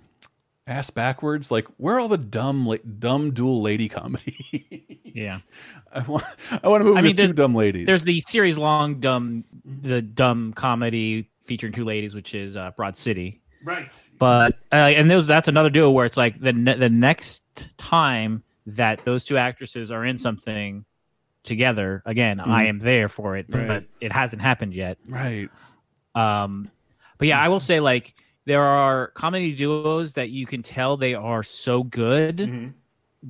ass 0.68 0.90
backwards? 0.90 1.52
Like 1.52 1.68
where 1.78 1.96
are 1.96 2.00
all 2.00 2.08
the 2.10 2.18
dumb 2.18 2.66
la 2.68 2.78
dumb 3.00 3.32
dual 3.32 3.62
lady 3.62 3.90
comedy? 3.90 5.02
Yeah. 5.04 5.38
I 5.94 6.00
want 6.02 6.24
I 6.64 6.68
want 6.68 6.82
a 6.82 6.86
movie 6.86 6.98
I 6.98 7.02
mean, 7.02 7.16
with 7.16 7.28
two 7.28 7.34
dumb 7.34 7.54
ladies. 7.54 7.86
There's 7.86 8.04
the 8.04 8.22
series 8.22 8.58
long 8.58 9.00
dumb, 9.00 9.44
the 9.64 10.02
dumb 10.02 10.54
comedy 10.54 11.30
featuring 11.46 11.72
two 11.74 11.86
ladies, 11.86 12.16
which 12.16 12.34
is 12.34 12.56
uh, 12.56 12.72
Broad 12.76 12.98
City. 12.98 13.42
right. 13.64 13.92
But 14.18 14.58
uh, 14.72 14.76
and 14.76 15.12
those 15.12 15.28
that's 15.28 15.48
another 15.48 15.70
duo 15.70 15.92
where 15.92 16.08
it's 16.08 16.18
like 16.18 16.40
the 16.40 16.52
ne- 16.54 16.78
the 16.78 16.90
next 16.90 17.44
time 17.78 18.42
that 18.66 19.04
those 19.06 19.26
two 19.26 19.38
actresses 19.38 19.92
are 19.92 20.06
in 20.06 20.18
something 20.18 20.86
together 21.44 22.02
again, 22.06 22.40
I 22.40 22.68
am 22.68 22.80
there 22.80 23.10
for 23.10 23.36
it, 23.38 23.46
Right. 23.50 23.68
but 23.68 23.84
it 24.00 24.12
hasn't 24.12 24.42
happened 24.42 24.74
yet. 24.74 24.98
Right. 25.08 25.50
Um, 26.16 26.70
but 27.18 27.28
yeah, 27.28 27.40
I 27.40 27.50
will 27.50 27.60
say 27.60 27.80
like 27.80 28.16
there 28.46 28.64
are 28.64 29.08
comedy 29.08 29.54
duos 29.56 30.14
that 30.14 30.30
you 30.30 30.46
can 30.46 30.64
tell 30.64 30.96
they 30.98 31.14
are 31.14 31.44
so 31.44 31.84
good 31.84 32.38
Mm-hmm. 32.38 32.68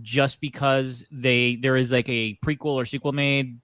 just 0.01 0.39
because 0.41 1.05
they 1.11 1.55
there 1.57 1.77
is 1.77 1.91
like 1.91 2.09
a 2.09 2.37
prequel 2.45 2.73
or 2.73 2.85
sequel 2.85 3.11
made 3.11 3.59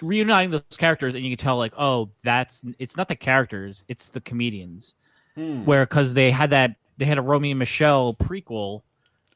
reuniting 0.00 0.50
those 0.50 0.62
characters 0.78 1.14
and 1.14 1.22
you 1.24 1.36
can 1.36 1.44
tell 1.44 1.58
like 1.58 1.72
oh 1.76 2.08
that's 2.24 2.64
it's 2.78 2.96
not 2.96 3.08
the 3.08 3.14
characters 3.16 3.84
it's 3.88 4.08
the 4.08 4.20
comedians 4.20 4.94
Hmm. 5.36 5.64
where 5.64 5.84
because 5.86 6.12
they 6.14 6.30
had 6.32 6.50
that 6.50 6.74
they 6.98 7.04
had 7.04 7.18
a 7.18 7.22
Romy 7.22 7.50
and 7.52 7.58
Michelle 7.58 8.14
prequel 8.14 8.82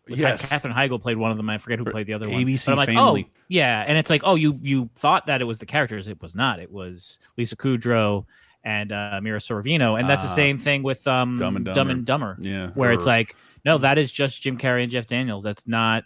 Yes. 0.08 0.50
Katherine 0.50 0.74
Heigl 0.74 1.00
played 1.00 1.16
one 1.16 1.30
of 1.30 1.36
them 1.36 1.48
I 1.48 1.58
forget 1.58 1.78
who 1.78 1.84
played 1.86 2.06
the 2.06 2.12
other 2.14 2.28
one 2.28 2.42
ABC 2.44 2.66
But 2.66 2.72
I'm 2.72 2.76
like 2.78 2.88
Family. 2.88 3.26
oh 3.28 3.40
yeah 3.48 3.84
and 3.86 3.96
it's 3.96 4.10
like 4.10 4.22
oh 4.24 4.34
you 4.34 4.58
you 4.62 4.90
thought 4.96 5.26
that 5.26 5.40
it 5.40 5.44
was 5.44 5.58
the 5.58 5.66
characters 5.66 6.08
it 6.08 6.20
was 6.20 6.34
not 6.34 6.60
it 6.60 6.70
was 6.70 7.18
Lisa 7.38 7.56
Kudrow 7.56 8.24
and 8.64 8.92
uh, 8.92 9.20
Mira 9.22 9.38
Sorvino 9.40 9.98
and 9.98 10.08
that's 10.08 10.22
the 10.22 10.28
Ah. 10.28 10.34
same 10.34 10.58
thing 10.58 10.82
with 10.82 11.06
um 11.08 11.36
Dumb 11.38 11.56
and 11.56 11.64
Dumb 11.64 11.90
and 11.90 12.04
Dumber 12.04 12.36
Yeah. 12.40 12.68
where 12.74 12.92
it's 12.92 13.06
like 13.06 13.34
no 13.64 13.78
that 13.78 13.96
is 13.98 14.10
just 14.12 14.40
Jim 14.42 14.58
Carrey 14.58 14.82
and 14.82 14.92
Jeff 14.92 15.06
Daniels 15.06 15.42
that's 15.42 15.66
not 15.66 16.04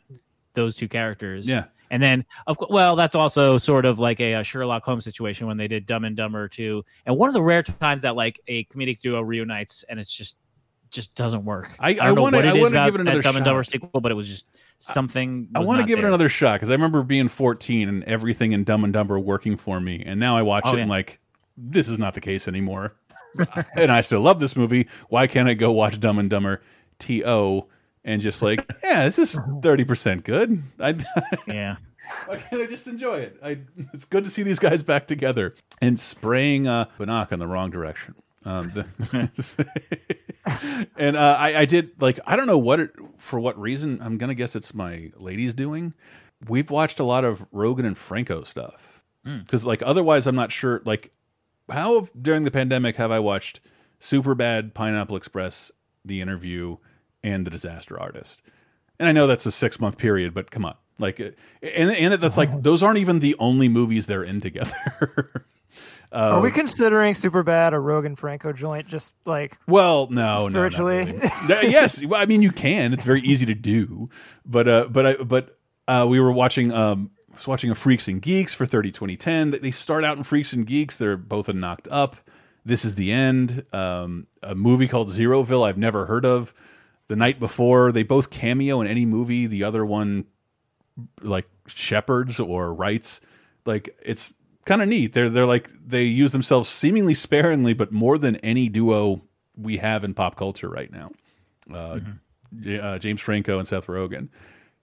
those 0.54 0.74
two 0.76 0.88
characters 0.88 1.46
Yeah. 1.48 1.64
and 1.90 2.02
then, 2.02 2.24
of 2.46 2.58
course, 2.58 2.70
well, 2.70 2.96
that's 2.96 3.14
also 3.14 3.58
sort 3.58 3.84
of 3.84 3.98
like 3.98 4.20
a, 4.20 4.34
uh 4.34 4.42
Sherlock 4.42 4.84
Holmes 4.84 5.04
situation 5.04 5.46
when 5.46 5.56
they 5.56 5.68
did 5.68 5.86
Dumb 5.86 6.04
and 6.04 6.16
Dumber 6.16 6.48
too. 6.48 6.84
And 7.06 7.16
one 7.16 7.28
of 7.28 7.34
the 7.34 7.42
rare 7.42 7.62
times 7.62 8.02
that 8.02 8.14
like 8.16 8.40
a 8.48 8.64
comedic 8.64 9.00
duo 9.00 9.20
reunites 9.22 9.84
and 9.88 9.98
it's 10.00 10.12
just 10.12 10.36
just 10.90 11.14
doesn't 11.14 11.44
work. 11.44 11.70
I- 11.78 11.94
I 12.00 12.08
I 12.08 12.12
wanna 12.12 12.42
give 12.42 12.56
it 12.56 13.00
another 13.00 13.22
Dumb 13.22 13.36
and 13.36 13.44
Dumber 13.44 13.64
shot. 13.64 13.72
sequel, 13.72 14.00
but 14.00 14.10
it 14.12 14.14
was 14.14 14.28
just 14.28 14.46
something. 14.78 15.48
I 15.54 15.58
was 15.60 15.68
want 15.68 15.80
to 15.80 15.86
give 15.86 15.98
it 15.98 16.04
another 16.04 16.28
shot 16.28 16.54
because 16.54 16.70
I 16.70 16.72
remember 16.74 17.02
being 17.02 17.28
14 17.28 17.88
and 17.88 18.04
everything 18.04 18.52
in 18.52 18.64
Dumb 18.64 18.84
and 18.84 18.92
Dumber 18.92 19.18
working 19.18 19.56
for 19.56 19.80
me, 19.80 20.02
and 20.04 20.18
now 20.20 20.36
I 20.36 20.42
watch 20.42 20.64
Oh, 20.66 20.74
it 20.76 20.80
and 20.80 20.90
like, 20.90 21.20
this 21.56 21.88
is 21.88 21.98
not 21.98 22.14
the 22.14 22.20
case 22.20 22.48
anymore. 22.48 22.94
and 23.76 23.90
I 23.92 24.00
still 24.00 24.20
love 24.20 24.40
this 24.40 24.56
movie. 24.56 24.88
Why 25.08 25.26
can't 25.26 25.48
I 25.48 25.54
go 25.54 25.72
watch 25.72 26.00
Dumb 26.00 26.18
and 26.18 26.30
Dumber 26.30 26.62
to 27.00 27.66
and 28.04 28.22
just 28.22 28.40
like, 28.42 28.64
yeah, 28.82 29.04
this 29.04 29.18
is 29.18 29.38
30 29.62 29.84
percent 29.84 30.24
good. 30.24 30.62
I, 30.80 30.94
Yeah. 31.46 31.76
why 32.26 32.36
can't 32.38 32.62
I 32.62 32.66
just 32.66 32.86
enjoy 32.86 33.18
it? 33.20 33.38
I, 33.42 33.58
it's 33.92 34.06
good 34.06 34.24
to 34.24 34.30
see 34.30 34.42
these 34.42 34.58
guys 34.58 34.82
back 34.82 35.06
together 35.06 35.54
and 35.82 35.98
spraying 36.00 36.66
uh, 36.66 36.86
Banach 36.98 37.32
in 37.32 37.38
the 37.38 37.46
wrong 37.46 37.70
direction. 37.70 38.14
Um, 38.48 38.72
the, 38.72 39.68
and 40.96 41.18
uh, 41.18 41.36
I, 41.38 41.56
I 41.58 41.64
did 41.66 42.00
like 42.00 42.18
I 42.26 42.34
don't 42.34 42.46
know 42.46 42.56
what 42.56 42.80
it, 42.80 42.92
for 43.18 43.38
what 43.38 43.60
reason. 43.60 43.98
I'm 44.00 44.16
gonna 44.16 44.34
guess 44.34 44.56
it's 44.56 44.72
my 44.72 45.12
ladies 45.16 45.52
doing. 45.52 45.92
We've 46.48 46.70
watched 46.70 46.98
a 46.98 47.04
lot 47.04 47.24
of 47.24 47.44
Rogen 47.50 47.84
and 47.84 47.98
Franco 47.98 48.44
stuff 48.44 49.02
because 49.22 49.66
like 49.66 49.82
otherwise 49.84 50.26
I'm 50.26 50.34
not 50.34 50.50
sure. 50.50 50.80
Like 50.86 51.12
how 51.70 52.06
during 52.18 52.44
the 52.44 52.50
pandemic 52.50 52.96
have 52.96 53.10
I 53.10 53.18
watched 53.18 53.60
Super 53.98 54.34
Bad, 54.34 54.72
Pineapple 54.72 55.16
Express, 55.16 55.70
The 56.06 56.22
Interview, 56.22 56.78
and 57.22 57.46
The 57.46 57.50
Disaster 57.50 58.00
Artist? 58.00 58.40
And 58.98 59.06
I 59.06 59.12
know 59.12 59.26
that's 59.26 59.44
a 59.44 59.52
six 59.52 59.78
month 59.78 59.98
period, 59.98 60.32
but 60.32 60.50
come 60.50 60.64
on, 60.64 60.76
like, 60.98 61.20
and 61.20 61.36
and 61.62 62.14
that's 62.14 62.38
like 62.38 62.62
those 62.62 62.82
aren't 62.82 62.98
even 62.98 63.18
the 63.18 63.36
only 63.38 63.68
movies 63.68 64.06
they're 64.06 64.24
in 64.24 64.40
together. 64.40 65.44
Are 66.12 66.36
Um, 66.38 66.42
we 66.42 66.50
considering 66.50 67.14
super 67.14 67.42
bad 67.42 67.74
a 67.74 67.76
Rogen 67.76 68.16
Franco 68.16 68.52
joint? 68.52 68.88
Just 68.88 69.14
like 69.26 69.58
Well, 69.66 70.08
no, 70.10 70.48
no, 70.48 70.68
not 70.68 70.78
really. 70.78 71.20
Yes, 71.48 72.04
well, 72.04 72.20
I 72.20 72.26
mean 72.26 72.40
you 72.42 72.50
can. 72.52 72.92
It's 72.92 73.04
very 73.04 73.20
easy 73.20 73.44
to 73.46 73.54
do, 73.54 74.08
but 74.46 74.68
uh, 74.68 74.86
but 74.90 75.06
I, 75.06 75.14
but 75.16 75.58
uh, 75.86 76.06
we 76.08 76.18
were 76.20 76.32
watching 76.32 76.72
um, 76.72 77.10
was 77.34 77.46
watching 77.46 77.70
a 77.70 77.74
Freaks 77.74 78.08
and 78.08 78.22
Geeks 78.22 78.54
for 78.54 78.64
30 78.66 78.90
2010. 78.92 79.50
They 79.62 79.70
start 79.70 80.04
out 80.04 80.16
in 80.16 80.22
Freaks 80.24 80.52
and 80.52 80.66
Geeks. 80.66 80.96
They're 80.96 81.16
both 81.16 81.48
a 81.48 81.52
knocked 81.52 81.88
up. 81.90 82.16
This 82.64 82.84
is 82.84 82.94
the 82.96 83.12
end. 83.12 83.64
Um, 83.72 84.26
a 84.42 84.54
movie 84.54 84.88
called 84.88 85.08
Zeroville 85.08 85.66
I've 85.66 85.78
never 85.78 86.06
heard 86.06 86.24
of. 86.26 86.52
The 87.06 87.16
night 87.16 87.40
before, 87.40 87.92
they 87.92 88.02
both 88.02 88.28
cameo 88.28 88.80
in 88.82 88.86
any 88.86 89.06
movie. 89.06 89.46
The 89.46 89.64
other 89.64 89.84
one, 89.86 90.26
like 91.22 91.48
shepherds 91.66 92.40
or 92.40 92.74
writes. 92.74 93.20
Like 93.64 93.96
it's 94.02 94.34
kind 94.68 94.82
of 94.82 94.88
neat. 94.88 95.14
They're 95.14 95.30
they're 95.30 95.46
like 95.46 95.70
they 95.84 96.04
use 96.04 96.30
themselves 96.32 96.68
seemingly 96.68 97.14
sparingly, 97.14 97.72
but 97.72 97.90
more 97.90 98.18
than 98.18 98.36
any 98.36 98.68
duo 98.68 99.22
we 99.56 99.78
have 99.78 100.04
in 100.04 100.14
pop 100.14 100.36
culture 100.36 100.68
right 100.68 100.92
now. 100.92 101.10
Uh, 101.72 102.00
J- 102.60 102.78
uh, 102.78 102.98
James 102.98 103.20
Franco 103.20 103.58
and 103.58 103.66
Seth 103.66 103.86
Rogen, 103.86 104.28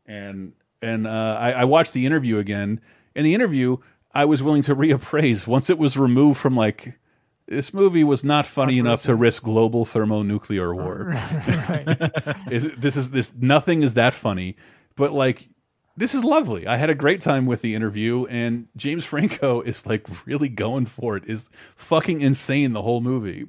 and 0.06 0.54
and 0.82 1.08
uh, 1.08 1.38
I, 1.40 1.52
I 1.52 1.64
watched 1.66 1.94
the 1.94 2.06
interview 2.06 2.40
again. 2.40 2.82
In 3.16 3.24
the 3.24 3.34
interview, 3.34 3.78
I 4.14 4.26
was 4.26 4.44
willing 4.44 4.64
to 4.64 4.76
reappraise 4.76 5.48
once 5.48 5.70
it 5.70 5.78
was 5.78 5.96
removed 5.96 6.40
from 6.40 6.56
like. 6.56 7.00
This 7.48 7.76
movie 7.76 8.04
was 8.04 8.24
not 8.24 8.48
funny 8.48 8.80
enough 8.80 9.04
to 9.04 9.14
risk 9.14 9.44
global 9.44 9.86
thermonuclear 9.86 10.74
war. 10.74 11.14
This 12.50 12.98
is 12.98 13.12
this 13.12 13.34
nothing 13.40 13.84
is 13.84 13.94
that 13.94 14.16
funny, 14.16 14.56
but 14.96 15.14
like 15.14 15.48
this 15.98 16.14
is 16.14 16.24
lovely. 16.24 16.68
I 16.68 16.78
had 16.78 16.90
a 16.90 16.96
great 16.96 17.22
time 17.22 17.46
with 17.46 17.62
the 17.62 17.76
interview, 17.76 18.26
and 18.26 18.68
James 18.76 19.06
Franco 19.06 19.62
is 19.66 19.86
like 19.86 20.08
really 20.26 20.50
going 20.50 20.86
for 20.86 21.18
it. 21.18 21.28
Is 21.30 21.50
fucking 21.76 22.22
insane 22.22 22.74
the 22.74 22.82
whole 22.82 23.02
movie. 23.02 23.48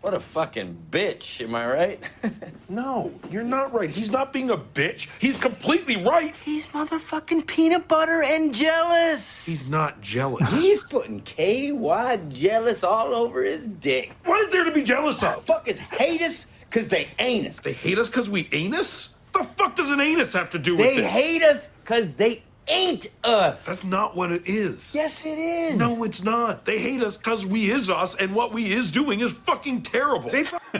What 0.00 0.14
a 0.14 0.20
fucking 0.20 0.86
bitch, 0.92 1.42
am 1.44 1.54
I 1.56 1.66
right? 1.66 2.10
No, 2.70 3.12
you're 3.30 3.42
not 3.44 3.72
right. 3.72 3.88
He's 3.88 4.10
not 4.10 4.30
being 4.32 4.50
a 4.50 4.56
bitch. 4.58 5.08
He's 5.20 5.38
completely 5.38 5.96
right. 5.96 6.34
He's 6.44 6.66
motherfucking 6.66 7.46
peanut 7.46 7.88
butter 7.88 8.22
and 8.22 8.54
jealous. 8.54 9.46
He's 9.46 9.66
not 9.66 10.02
jealous. 10.02 10.50
He's 10.60 10.82
putting 10.82 11.22
KY 11.22 12.20
jealous 12.28 12.84
all 12.84 13.14
over 13.14 13.42
his 13.42 13.66
dick. 13.66 14.12
What 14.26 14.44
is 14.46 14.52
there 14.52 14.64
to 14.64 14.70
be 14.70 14.82
jealous 14.84 15.22
of? 15.22 15.44
Fuckers 15.46 15.78
hate 15.78 16.20
us 16.20 16.46
because 16.68 16.88
they 16.88 17.08
ain't 17.18 17.48
us. 17.48 17.60
They 17.60 17.72
hate 17.72 17.98
us 17.98 18.10
because 18.10 18.28
we 18.28 18.48
anus? 18.52 19.14
The 19.32 19.42
fuck 19.42 19.74
does 19.76 19.90
an 19.90 20.00
anus 20.00 20.34
have 20.34 20.50
to 20.50 20.58
do 20.58 20.76
with 20.76 20.84
They 20.86 20.96
this? 20.96 21.12
hate 21.12 21.42
us 21.42 21.68
because 21.88 22.12
they 22.12 22.42
ain't 22.68 23.06
us. 23.24 23.64
That's 23.64 23.82
not 23.82 24.14
what 24.14 24.30
it 24.30 24.42
is. 24.46 24.94
Yes, 24.94 25.24
it 25.24 25.38
is. 25.38 25.78
No, 25.78 26.04
it's 26.04 26.22
not. 26.22 26.66
They 26.66 26.78
hate 26.78 27.02
us 27.02 27.16
because 27.16 27.46
we 27.46 27.70
is 27.70 27.88
us, 27.88 28.14
and 28.14 28.34
what 28.34 28.52
we 28.52 28.70
is 28.70 28.90
doing 28.90 29.20
is 29.20 29.32
fucking 29.32 29.82
terrible. 29.84 30.28
They 30.28 30.44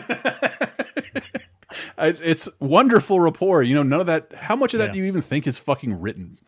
I- 1.96 2.14
It's 2.22 2.46
wonderful 2.61 3.20
rapport. 3.20 3.62
You 3.62 3.74
know, 3.74 3.82
none 3.82 4.00
of 4.00 4.06
that. 4.06 4.32
How 4.34 4.54
much 4.54 4.74
of 4.74 4.78
that 4.80 4.88
Yeah. 4.88 4.92
do 4.92 4.98
you 4.98 5.04
even 5.06 5.22
think 5.22 5.46
is 5.46 5.59
fucking 5.59 5.98
written? 5.98 6.38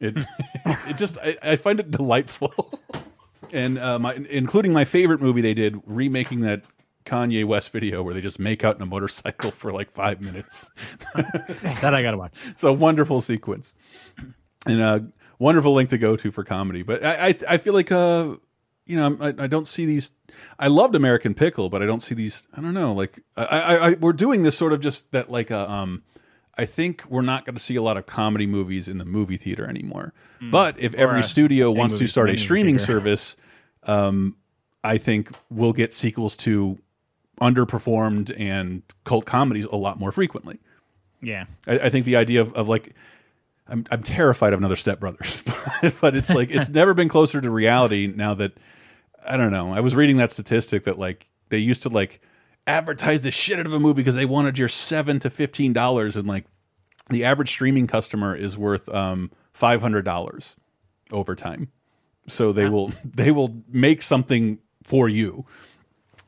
It, 0.00 0.24
it 0.66 0.96
just, 0.96 1.16
I, 1.18 1.36
I 1.42 1.56
find 1.56 1.78
it 1.78 1.90
delightful. 1.92 2.80
and 3.52 3.78
uh, 3.78 3.98
my, 4.00 4.14
including 4.30 4.72
my 4.72 4.84
favorite 4.84 5.20
movie 5.20 5.40
they 5.42 5.54
did, 5.54 5.80
remaking 5.86 6.40
that 6.40 6.62
Kanye 7.04 7.44
West 7.44 7.72
video 7.72 8.02
where 8.02 8.12
they 8.14 8.20
just 8.20 8.38
make 8.38 8.64
out 8.64 8.76
in 8.76 8.82
a 8.82 8.86
motorcycle 8.86 9.50
for 9.50 9.70
like 9.70 9.90
five 9.90 10.20
minutes. 10.20 10.70
that 11.14 11.94
I 11.94 12.02
gotta 12.02 12.18
watch. 12.18 12.34
It's 12.48 12.62
a 12.64 12.72
wonderful 12.72 13.20
sequence 13.22 13.72
and 14.66 14.80
a 14.80 15.06
wonderful 15.38 15.72
link 15.72 15.90
to 15.90 15.98
go 15.98 16.16
to 16.16 16.30
for 16.30 16.44
comedy. 16.44 16.82
But 16.82 17.04
I, 17.04 17.28
I, 17.28 17.34
I 17.48 17.56
feel 17.58 17.74
like, 17.74 17.92
uh, 17.92 18.36
you 18.86 18.96
know, 18.96 19.16
I, 19.20 19.28
I 19.44 19.46
don't 19.46 19.66
see 19.66 19.86
these. 19.86 20.10
I 20.58 20.68
loved 20.68 20.94
American 20.94 21.34
Pickle, 21.34 21.68
but 21.68 21.82
I 21.82 21.86
don't 21.86 22.02
see 22.02 22.14
these. 22.14 22.46
I 22.56 22.60
don't 22.60 22.74
know. 22.74 22.92
Like, 22.92 23.20
I, 23.36 23.44
I, 23.44 23.88
I 23.88 23.92
we're 23.94 24.12
doing 24.12 24.42
this 24.42 24.56
sort 24.56 24.72
of 24.72 24.80
just 24.80 25.12
that, 25.12 25.30
like, 25.30 25.50
uh, 25.50 25.66
um, 25.66 26.02
I 26.56 26.64
think 26.64 27.04
we're 27.08 27.22
not 27.22 27.44
going 27.44 27.54
to 27.54 27.62
see 27.62 27.76
a 27.76 27.82
lot 27.82 27.96
of 27.96 28.06
comedy 28.06 28.46
movies 28.46 28.88
in 28.88 28.98
the 28.98 29.04
movie 29.04 29.36
theater 29.36 29.68
anymore. 29.68 30.12
But 30.40 30.78
if 30.78 30.94
Or 30.94 30.98
every 30.98 31.22
studio 31.22 31.70
wants 31.70 31.96
to 31.96 32.06
start 32.06 32.30
a 32.30 32.36
streaming 32.36 32.78
streaming 32.78 32.78
theater. 32.78 32.92
service, 32.92 33.36
um, 33.84 34.36
I 34.82 34.98
think 34.98 35.32
we'll 35.50 35.72
get 35.72 35.92
sequels 35.92 36.36
to 36.38 36.78
underperformed 37.40 38.34
and 38.38 38.82
cult 39.04 39.24
comedies 39.24 39.64
a 39.66 39.76
lot 39.76 39.98
more 39.98 40.12
frequently. 40.12 40.58
Yeah. 41.20 41.46
I, 41.66 41.78
I 41.78 41.90
think 41.90 42.06
the 42.06 42.16
idea 42.16 42.40
of, 42.40 42.52
of 42.54 42.68
like 42.68 42.94
I'm 43.68 43.84
I'm 43.90 44.02
terrified 44.02 44.52
of 44.52 44.60
another 44.60 44.76
Step 44.76 45.00
Brothers, 45.00 45.42
but 46.00 46.16
it's 46.16 46.30
like 46.30 46.50
it's 46.50 46.68
never 46.68 46.94
been 46.94 47.08
closer 47.08 47.40
to 47.40 47.50
reality 47.50 48.06
now 48.06 48.34
that 48.34 48.52
I 49.24 49.36
don't 49.36 49.52
know. 49.52 49.72
I 49.72 49.80
was 49.80 49.94
reading 49.94 50.16
that 50.18 50.32
statistic 50.32 50.84
that 50.84 50.98
like 50.98 51.28
they 51.50 51.58
used 51.58 51.82
to 51.82 51.88
like 51.88 52.20
advertise 52.66 53.20
the 53.20 53.30
shit 53.30 53.58
out 53.58 53.66
of 53.66 53.72
a 53.72 53.80
movie 53.80 54.02
because 54.02 54.14
they 54.14 54.26
wanted 54.26 54.58
your 54.58 54.68
seven 54.68 55.18
to 55.20 55.30
fifteen 55.30 55.72
dollars, 55.72 56.16
and 56.16 56.26
like 56.26 56.46
the 57.10 57.24
average 57.24 57.50
streaming 57.50 57.86
customer 57.86 58.34
is 58.34 58.56
worth 58.56 58.88
um 58.88 59.30
five 59.52 59.82
hundred 59.82 60.04
dollars 60.04 60.56
over 61.12 61.34
time. 61.34 61.70
So 62.26 62.52
they 62.52 62.68
will 62.68 62.92
they 63.04 63.30
will 63.30 63.62
make 63.68 64.02
something 64.02 64.58
for 64.84 65.08
you 65.08 65.44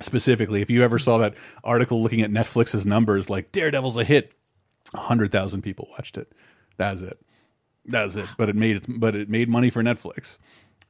specifically. 0.01 0.61
If 0.61 0.71
you 0.71 0.83
ever 0.83 0.99
saw 0.99 1.19
that 1.19 1.35
article 1.65 2.03
looking 2.03 2.21
at 2.23 2.31
Netflix's 2.31 2.87
numbers, 2.87 3.31
like 3.31 3.53
Daredevil's 3.53 3.97
a 3.97 4.05
hit, 4.05 4.33
hundred 4.95 5.33
thousand 5.33 5.63
people 5.63 5.89
watched 5.91 6.19
it. 6.19 6.33
That's 6.77 7.03
it. 7.03 7.19
That's 7.85 8.17
it. 8.17 8.27
But 8.37 8.49
it 8.49 8.57
made 8.57 8.77
it. 8.77 8.87
But 8.89 9.15
it 9.15 9.29
made 9.29 9.49
money 9.49 9.71
for 9.71 9.83
Netflix. 9.83 10.39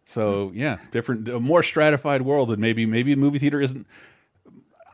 So 0.05 0.51
yeah, 0.55 0.79
different, 0.91 1.29
a 1.29 1.39
more 1.39 1.63
stratified 1.63 2.23
world, 2.23 2.51
and 2.51 2.61
maybe 2.61 2.85
maybe 2.87 3.13
a 3.13 3.17
movie 3.17 3.39
theater 3.39 3.61
isn't. 3.61 3.87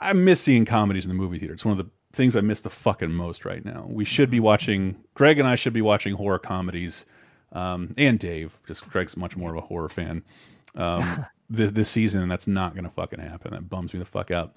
I 0.00 0.12
miss 0.12 0.40
seeing 0.40 0.66
comedies 0.66 1.04
in 1.04 1.08
the 1.08 1.14
movie 1.14 1.38
theater. 1.38 1.54
It's 1.54 1.64
one 1.64 1.78
of 1.78 1.84
the 1.84 1.90
things 2.12 2.36
I 2.36 2.40
miss 2.42 2.60
the 2.60 2.70
fucking 2.70 3.12
most 3.12 3.44
right 3.44 3.64
now. 3.64 3.86
We 3.88 4.04
should 4.04 4.30
be 4.30 4.40
watching. 4.40 4.96
Greg 5.14 5.38
and 5.38 5.48
I 5.48 5.54
should 5.54 5.72
be 5.72 5.82
watching 5.82 6.14
horror 6.14 6.38
comedies, 6.38 7.06
um, 7.52 7.94
and 7.96 8.18
Dave. 8.18 8.58
Just 8.66 8.88
Greg's 8.90 9.16
much 9.16 9.36
more 9.36 9.50
of 9.50 9.56
a 9.56 9.66
horror 9.66 9.88
fan. 9.88 10.22
Um, 10.74 11.24
this, 11.50 11.72
this 11.72 11.88
season, 11.88 12.22
and 12.22 12.30
that's 12.30 12.46
not 12.46 12.74
going 12.74 12.84
to 12.84 12.90
fucking 12.90 13.20
happen. 13.20 13.52
That 13.52 13.68
bums 13.68 13.92
me 13.94 13.98
the 13.98 14.04
fuck 14.04 14.30
out. 14.30 14.54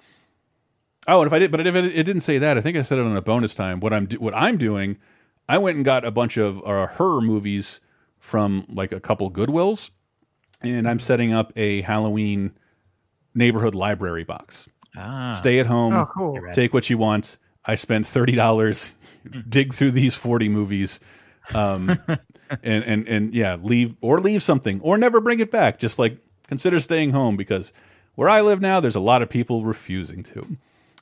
Oh, 1.08 1.22
and 1.22 1.28
if 1.28 1.34
I 1.34 1.40
did, 1.40 1.52
but 1.52 1.66
if 1.66 1.74
it, 1.76 1.86
it 1.86 2.04
didn't 2.04 2.22
say 2.22 2.38
that, 2.40 2.58
I 2.58 2.62
think 2.62 2.78
I 2.78 2.82
said 2.82 2.98
it 2.98 3.06
on 3.06 3.16
a 3.16 3.22
bonus 3.22 3.56
time. 3.56 3.80
What 3.80 3.94
I'm 3.94 4.06
do- 4.08 4.20
what 4.20 4.34
I'm 4.36 4.58
doing, 4.58 4.98
I 5.50 5.58
went 5.58 5.76
and 5.78 5.84
got 5.84 6.06
a 6.06 6.12
bunch 6.12 6.38
of 6.38 6.60
uh, 6.66 6.88
horror 6.88 7.22
movies 7.22 7.82
from 8.20 8.66
like 8.70 8.92
a 8.92 9.00
couple 9.00 9.30
Goodwills, 9.32 9.90
and 10.62 10.88
I'm 10.88 11.00
setting 11.00 11.34
up 11.34 11.52
a 11.56 11.82
Halloween 11.82 12.52
neighborhood 13.34 13.76
library 13.76 14.24
box. 14.24 14.68
Ah. 14.98 15.32
Stay 15.32 15.60
at 15.60 15.66
home, 15.68 15.94
Oh, 15.94 16.06
cool. 16.14 16.40
Take 16.54 16.74
what 16.74 16.90
you 16.90 16.98
want. 16.98 17.38
I 17.66 17.76
spent 17.76 18.06
thirty 18.08 18.34
dollars, 18.36 18.92
dig 19.48 19.74
through 19.74 19.92
these 19.92 20.16
forty 20.16 20.50
movies, 20.50 21.00
um, 21.54 22.00
and 22.64 22.84
and 22.84 23.08
and 23.08 23.34
yeah, 23.34 23.58
leave 23.62 23.96
or 24.02 24.20
leave 24.20 24.42
something 24.44 24.80
or 24.82 24.98
never 24.98 25.22
bring 25.22 25.40
it 25.40 25.52
back. 25.52 25.78
Just 25.80 26.00
like 26.00 26.18
consider 26.48 26.80
staying 26.80 27.12
home 27.12 27.38
because 27.38 27.74
where 28.16 28.30
I 28.30 28.42
live 28.42 28.62
now, 28.62 28.80
there's 28.80 28.96
a 28.96 29.00
lot 29.00 29.22
of 29.22 29.30
people 29.30 29.64
refusing 29.64 30.24
to. 30.24 30.58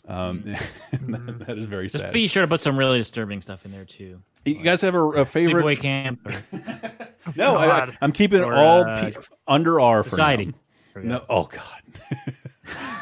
Um, 0.08 0.44
that- 0.92 1.40
that 1.48 1.58
is 1.58 1.66
very 1.68 1.88
Just 1.88 1.98
sad. 2.04 2.14
be 2.14 2.28
sure 2.28 2.42
to 2.44 2.48
put 2.48 2.60
some 2.62 2.78
really 2.78 2.98
disturbing 3.00 3.42
stuff 3.42 3.66
in 3.66 3.72
there 3.72 3.86
too. 3.86 4.22
You 4.48 4.64
guys 4.64 4.82
have 4.82 4.96
a, 4.96 5.04
a 5.04 5.26
favorite? 5.26 5.64
Sleepaway 5.64 5.80
Camp. 5.80 6.20
Or, 6.26 7.08
No, 7.36 7.58
I, 7.58 7.68
God. 7.68 7.98
am 8.02 8.12
keeping 8.14 8.42
it 8.42 8.52
all 8.52 8.82
uh, 8.88 9.02
pe- 9.02 9.14
under 9.48 9.80
R 9.82 10.04
Society. 10.04 10.54
for 10.94 11.02
now. 11.02 11.18
No, 11.18 11.26
oh 11.30 11.44
god. 11.52 12.34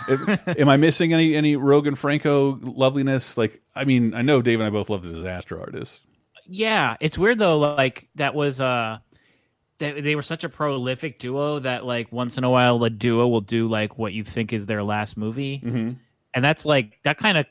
Am- 0.10 0.40
Am 0.60 0.70
I 0.70 0.78
missing 0.78 1.14
any 1.14 1.36
any 1.36 1.56
Rogen 1.56 1.96
Franco 1.98 2.60
loveliness? 2.62 3.38
Like, 3.38 3.62
I 3.76 3.86
mean, 3.86 4.14
I 4.14 4.22
know 4.24 4.42
Dave 4.42 4.60
and 4.60 4.68
I 4.68 4.70
both 4.72 4.90
love 4.90 5.04
the 5.04 5.12
Disaster 5.12 5.60
Artist. 5.60 6.04
Yeah, 6.48 6.96
it's 7.00 7.18
weird 7.18 7.40
though. 7.40 7.58
Like 7.60 8.08
that 8.16 8.34
was 8.36 8.60
uh, 8.62 8.98
they 9.78 10.02
they 10.02 10.16
were 10.16 10.22
such 10.24 10.44
a 10.44 10.50
prolific 10.50 11.20
duo 11.20 11.60
that 11.60 11.86
like 11.86 12.12
once 12.12 12.38
in 12.38 12.44
a 12.44 12.50
while 12.50 12.84
a 12.84 12.90
duo 12.90 13.28
will 13.28 13.42
do 13.42 13.68
like 13.68 13.98
what 13.98 14.14
you 14.14 14.24
think 14.24 14.54
is 14.54 14.66
their 14.66 14.84
last 14.84 15.18
movie, 15.18 15.60
mm-hmm. 15.60 15.92
and 16.34 16.46
that's 16.46 16.66
like 16.66 17.00
that 17.04 17.18
kind 17.18 17.38
of 17.38 17.46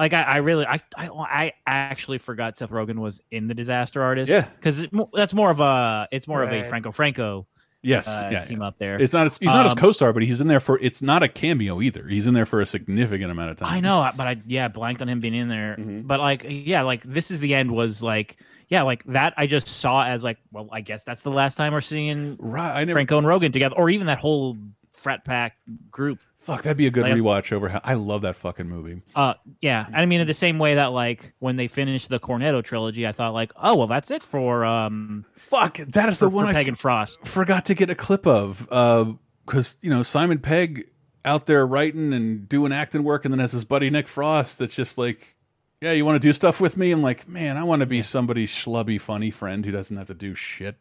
like 0.00 0.14
I, 0.14 0.22
I 0.22 0.36
really 0.38 0.64
I, 0.66 0.80
I 0.96 1.08
I 1.08 1.52
actually 1.66 2.18
forgot 2.18 2.56
Seth 2.56 2.70
Rogen 2.70 2.98
was 2.98 3.20
in 3.30 3.48
the 3.48 3.54
Disaster 3.54 4.02
Artist. 4.02 4.30
Yeah. 4.30 4.48
because 4.56 4.86
that's 5.12 5.34
more 5.34 5.50
of 5.50 5.60
a 5.60 6.08
it's 6.10 6.26
more 6.26 6.42
of 6.42 6.52
a 6.52 6.64
Franco 6.64 6.90
Franco. 6.90 7.46
Yes, 7.82 8.08
uh, 8.08 8.28
yeah, 8.30 8.44
team 8.44 8.60
yeah. 8.60 8.66
up 8.66 8.78
there. 8.78 9.00
It's 9.00 9.14
not. 9.14 9.26
He's 9.38 9.48
not 9.48 9.64
his 9.64 9.72
Um, 9.72 9.78
co-star, 9.78 10.12
but 10.12 10.22
he's 10.22 10.42
in 10.42 10.48
there 10.48 10.60
for. 10.60 10.78
It's 10.82 11.00
not 11.00 11.22
a 11.22 11.28
cameo 11.28 11.80
either. 11.80 12.06
He's 12.06 12.26
in 12.26 12.34
there 12.34 12.44
for 12.44 12.60
a 12.60 12.66
significant 12.66 13.30
amount 13.30 13.52
of 13.52 13.56
time. 13.56 13.72
I 13.72 13.80
know, 13.80 14.10
but 14.16 14.26
I 14.26 14.36
yeah 14.46 14.68
blanked 14.68 15.00
on 15.00 15.08
him 15.08 15.20
being 15.20 15.34
in 15.34 15.48
there. 15.48 15.76
Mm-hmm. 15.78 16.02
But 16.02 16.20
like 16.20 16.44
yeah, 16.46 16.82
like 16.82 17.02
this 17.04 17.30
is 17.30 17.40
the 17.40 17.54
end 17.54 17.70
was 17.70 18.02
like 18.02 18.36
yeah, 18.68 18.82
like 18.82 19.02
that 19.04 19.32
I 19.38 19.46
just 19.46 19.66
saw 19.66 20.04
as 20.04 20.22
like 20.22 20.36
well 20.52 20.68
I 20.70 20.82
guess 20.82 21.04
that's 21.04 21.22
the 21.22 21.30
last 21.30 21.54
time 21.54 21.72
we're 21.72 21.80
seeing 21.80 22.36
Right, 22.38 22.80
I 22.80 22.84
never. 22.84 22.96
Franco 22.96 23.16
and 23.16 23.26
Rogen 23.26 23.52
together, 23.52 23.76
or 23.76 23.88
even 23.88 24.08
that 24.08 24.18
whole 24.18 24.58
frat 24.92 25.24
pack 25.24 25.56
group. 25.90 26.18
Fuck, 26.40 26.62
that'd 26.62 26.76
be 26.78 26.86
a 26.86 26.90
good 26.90 27.02
Like- 27.04 27.12
rewatch. 27.14 27.52
Over. 27.52 27.68
how- 27.68 27.80
I 27.84 27.94
love 27.94 28.22
that 28.22 28.34
fucking 28.34 28.68
movie. 28.68 29.02
Uh, 29.14 29.34
yeah, 29.60 29.86
I 29.94 30.06
mean, 30.06 30.20
in 30.20 30.26
the 30.26 30.34
same 30.34 30.58
way 30.58 30.74
that 30.74 30.86
like 30.86 31.32
when 31.38 31.56
they 31.56 31.68
finished 31.68 32.08
the 32.08 32.18
Cornetto 32.18 32.64
trilogy, 32.64 33.06
I 33.06 33.12
thought 33.12 33.34
like, 33.34 33.52
oh 33.56 33.76
well, 33.76 33.86
that's 33.86 34.10
it 34.10 34.22
for 34.22 34.64
um. 34.64 35.24
Fuck, 35.34 35.76
that 35.78 36.08
is 36.08 36.18
the 36.18 36.30
one 36.30 36.46
for 36.46 36.50
I 36.50 36.64
Pegg 36.64 36.76
Frost. 36.78 37.24
forgot 37.26 37.66
to 37.66 37.74
get 37.74 37.90
a 37.90 37.94
clip 37.94 38.26
of 38.26 38.66
uh 38.70 39.12
because 39.46 39.76
you 39.82 39.90
know 39.90 40.02
Simon 40.02 40.38
Pegg 40.38 40.86
out 41.24 41.44
there 41.46 41.66
writing 41.66 42.14
and 42.14 42.48
doing 42.48 42.72
acting 42.72 43.04
work, 43.04 43.24
and 43.26 43.32
then 43.34 43.38
has 43.40 43.52
his 43.52 43.64
buddy 43.64 43.90
Nick 43.90 44.08
Frost 44.08 44.58
that's 44.58 44.74
just 44.74 44.96
like, 44.96 45.36
yeah, 45.80 45.92
you 45.92 46.04
want 46.04 46.20
to 46.20 46.26
do 46.28 46.32
stuff 46.32 46.60
with 46.60 46.76
me? 46.76 46.90
I'm 46.92 47.02
like, 47.02 47.28
man, 47.28 47.56
I 47.56 47.64
want 47.64 47.80
to 47.80 47.86
be 47.86 48.02
somebody's 48.02 48.50
schlubby, 48.50 49.00
funny 49.00 49.30
friend 49.30 49.64
who 49.64 49.72
doesn't 49.72 49.96
have 49.96 50.08
to 50.08 50.14
do 50.14 50.34
shit. 50.34 50.76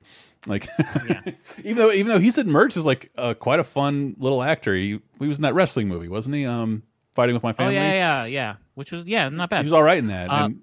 Like, 0.46 0.68
even 1.64 1.78
though 1.78 1.92
even 1.92 2.08
though 2.08 2.20
he's 2.20 2.38
at 2.38 2.46
Merch 2.48 2.78
is 2.78 2.86
like 2.86 3.12
uh, 3.18 3.34
quite 3.34 3.60
a 3.60 3.64
fun 3.64 4.16
little 4.20 4.42
actor. 4.44 4.74
He 4.76 5.00
he 5.20 5.28
was 5.28 5.38
in 5.38 5.44
that 5.44 5.54
wrestling 5.54 5.88
movie, 5.88 6.08
wasn't 6.08 6.36
he? 6.36 6.46
Um, 6.46 6.84
fighting 7.14 7.34
with 7.34 7.44
my 7.44 7.52
Oh 7.52 7.54
family. 7.54 7.76
yeah, 7.76 7.94
yeah, 7.94 8.26
yeah. 8.26 8.56
Which 8.76 8.92
was 8.92 9.06
yeah, 9.06 9.30
not 9.30 9.50
bad. 9.50 9.60
He 9.60 9.66
was 9.66 9.74
all 9.74 9.84
right 9.84 9.98
in 9.98 10.08
that. 10.08 10.30
Uh, 10.30 10.46
and 10.46 10.62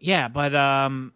Yeah, 0.00 0.28
but 0.28 0.54
um, 0.54 1.12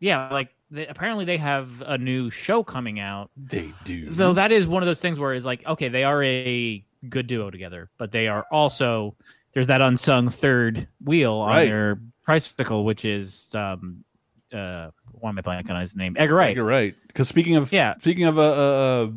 yeah, 0.00 0.30
like 0.30 0.50
they, 0.70 0.86
apparently 0.86 1.24
they 1.24 1.38
have 1.38 1.82
a 1.86 1.96
new 1.98 2.30
show 2.30 2.62
coming 2.62 2.98
out. 3.00 3.30
They 3.36 3.72
do. 3.84 4.10
Though 4.10 4.34
that 4.34 4.52
is 4.52 4.66
one 4.66 4.82
of 4.82 4.86
those 4.86 5.00
things 5.00 5.18
where 5.18 5.34
it's 5.34 5.46
like, 5.46 5.66
okay, 5.66 5.88
they 5.88 6.04
are 6.04 6.22
a 6.22 6.84
good 7.08 7.26
duo 7.26 7.50
together, 7.50 7.90
but 7.98 8.12
they 8.12 8.28
are 8.28 8.46
also 8.50 9.16
there's 9.54 9.66
that 9.68 9.80
unsung 9.80 10.28
third 10.30 10.88
wheel 11.04 11.34
on 11.34 11.48
Right. 11.50 11.68
their 11.68 11.98
tricycle, 12.24 12.84
which 12.84 13.04
is 13.04 13.50
um, 13.54 14.04
uh, 14.52 14.90
why 15.12 15.30
am 15.30 15.38
I 15.38 15.42
blanking 15.42 15.70
on 15.70 15.80
his 15.80 15.94
name? 15.96 16.16
Edgar 16.18 16.34
Wright. 16.34 16.56
You're 16.56 16.64
right. 16.64 16.94
Because 17.06 17.28
speaking 17.28 17.56
of 17.56 17.72
Yeah. 17.72 17.94
speaking 17.98 18.24
of 18.24 18.38
uh, 18.38 18.42
uh, 18.42 19.04
uh, 19.04 19.10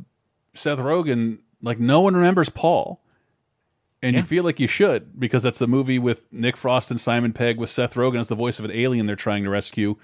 Seth 0.54 0.80
Rogen, 0.80 1.40
like 1.62 1.80
no 1.80 2.02
one 2.02 2.16
remembers 2.16 2.50
Paul, 2.50 3.02
and 4.02 4.16
you 4.16 4.22
feel 4.24 4.44
like 4.44 4.60
you 4.60 4.68
should 4.68 5.20
because 5.20 5.42
that's 5.44 5.62
a 5.62 5.68
movie 5.68 5.98
with 6.00 6.32
Nick 6.32 6.58
Frost 6.58 6.92
and 6.92 7.00
Simon 7.00 7.34
Pegg 7.34 7.58
with 7.58 7.70
Seth 7.70 7.96
Rogen 7.96 8.20
as 8.20 8.28
the 8.28 8.36
voice 8.36 8.60
of 8.60 8.66
an 8.66 8.72
alien 8.72 9.06
they're 9.08 9.16
trying 9.16 9.44
to 9.46 9.50
rescue, 9.50 9.96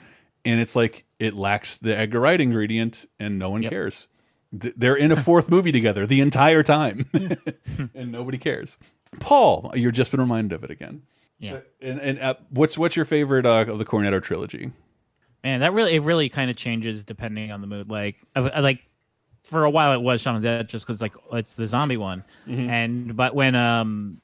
and 0.43 0.59
it's 0.59 0.75
like 0.75 1.05
it 1.19 1.33
lacks 1.35 1.77
the 1.77 1.95
Edgar 1.95 2.19
Wright 2.21 2.41
ingredient, 2.41 3.05
and 3.19 3.37
no 3.37 3.51
one 3.51 3.61
cares. 3.63 4.07
They're 4.51 4.95
in 4.95 5.11
a 5.11 5.15
fourth 5.15 5.49
movie 5.49 5.71
together 5.71 6.05
the 6.07 6.19
entire 6.19 6.63
time, 6.63 7.05
and 7.95 8.11
nobody 8.11 8.37
cares. 8.37 8.77
Paul, 9.19 9.71
you've 9.75 9.93
just 9.93 10.11
been 10.11 10.19
reminded 10.21 10.55
of 10.55 10.63
it 10.63 10.71
again. 10.71 11.01
Yeah. 11.39 11.59
And, 11.81 11.99
and 11.99 12.19
uh, 12.19 12.35
what's 12.49 12.77
what's 12.77 12.95
your 12.95 13.05
favorite 13.05 13.45
uh, 13.45 13.65
of 13.67 13.77
the 13.77 13.85
Cornetto 13.85 14.21
trilogy? 14.21 14.71
Man, 15.43 15.61
that 15.61 15.73
really 15.73 15.95
it 15.95 16.03
really 16.03 16.29
kind 16.29 16.51
of 16.51 16.55
changes 16.55 17.03
depending 17.03 17.51
on 17.51 17.61
the 17.61 17.67
mood. 17.67 17.89
Like 17.89 18.17
I, 18.35 18.41
I 18.41 18.59
like 18.59 18.83
for 19.43 19.63
a 19.63 19.69
while 19.69 19.93
it 19.93 20.01
was 20.01 20.21
Shaun 20.21 20.35
of 20.35 20.43
the 20.43 20.47
Dead 20.47 20.69
just 20.69 20.85
because 20.85 21.01
like 21.01 21.13
it's 21.33 21.55
the 21.55 21.67
zombie 21.67 21.97
one, 21.97 22.23
Mhm. 22.47 22.69
and 22.69 23.17
but 23.17 23.33
when 23.33 23.55
um 23.55 24.21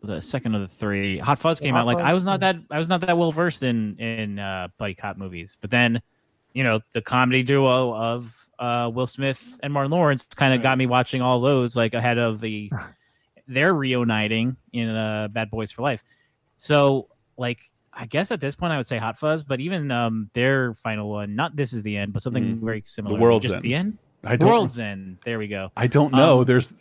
the 0.00 0.20
second 0.20 0.54
of 0.54 0.60
the 0.60 0.68
three 0.68 1.18
Hot 1.18 1.40
Fuzz 1.40 1.58
came 1.58 1.74
Hot 1.74 1.80
out, 1.80 1.86
like 1.86 1.98
I 1.98 2.14
was 2.14 2.22
not 2.22 2.38
that 2.40 2.54
I 2.70 2.78
was 2.78 2.88
not 2.88 3.00
that 3.00 3.18
well 3.18 3.32
versed 3.32 3.64
in 3.64 3.96
in 3.98 4.38
uh, 4.38 4.68
buddy 4.78 4.94
cop 4.94 5.16
movies, 5.16 5.58
but 5.60 5.72
then 5.72 6.00
you 6.52 6.62
know 6.62 6.80
the 6.92 7.02
comedy 7.02 7.42
duo 7.42 7.92
of 7.94 8.46
uh, 8.60 8.88
Will 8.94 9.08
Smith 9.08 9.58
and 9.60 9.72
Martin 9.72 9.90
Lawrence 9.90 10.24
kind 10.36 10.54
of 10.54 10.62
got 10.62 10.78
me 10.78 10.86
watching 10.86 11.20
all 11.20 11.40
those 11.40 11.74
like 11.74 11.94
ahead 11.94 12.18
of 12.18 12.40
the 12.40 12.70
their 13.48 13.74
reuniting 13.74 14.56
in 14.72 14.88
uh, 14.88 15.28
Bad 15.28 15.50
Boys 15.50 15.70
for 15.72 15.82
Life. 15.82 16.02
So 16.56 17.08
like 17.36 17.58
I 17.92 18.06
guess 18.06 18.30
at 18.30 18.40
this 18.40 18.54
point 18.54 18.72
I 18.72 18.76
would 18.76 18.86
say 18.86 18.98
Hot 18.98 19.18
Fuzz, 19.18 19.42
but 19.42 19.58
even 19.60 19.90
um 19.90 20.30
their 20.34 20.74
final 20.74 21.08
one, 21.08 21.34
not 21.34 21.56
this 21.56 21.72
is 21.72 21.82
the 21.82 21.96
end, 21.96 22.12
but 22.12 22.22
something 22.22 22.44
Mhm. 22.44 22.60
very 22.60 22.82
similar. 22.86 23.16
The 23.16 23.22
world's 23.22 23.44
just 23.44 23.54
End. 23.56 23.64
the 23.64 23.74
end. 23.74 23.98
I 24.24 24.36
don't- 24.36 24.48
World's 24.50 24.78
End. 24.78 25.18
There 25.24 25.38
we 25.38 25.48
go. 25.48 25.70
I 25.76 25.86
don't 25.86 26.12
know. 26.12 26.40
Um, 26.40 26.44
There's 26.44 26.74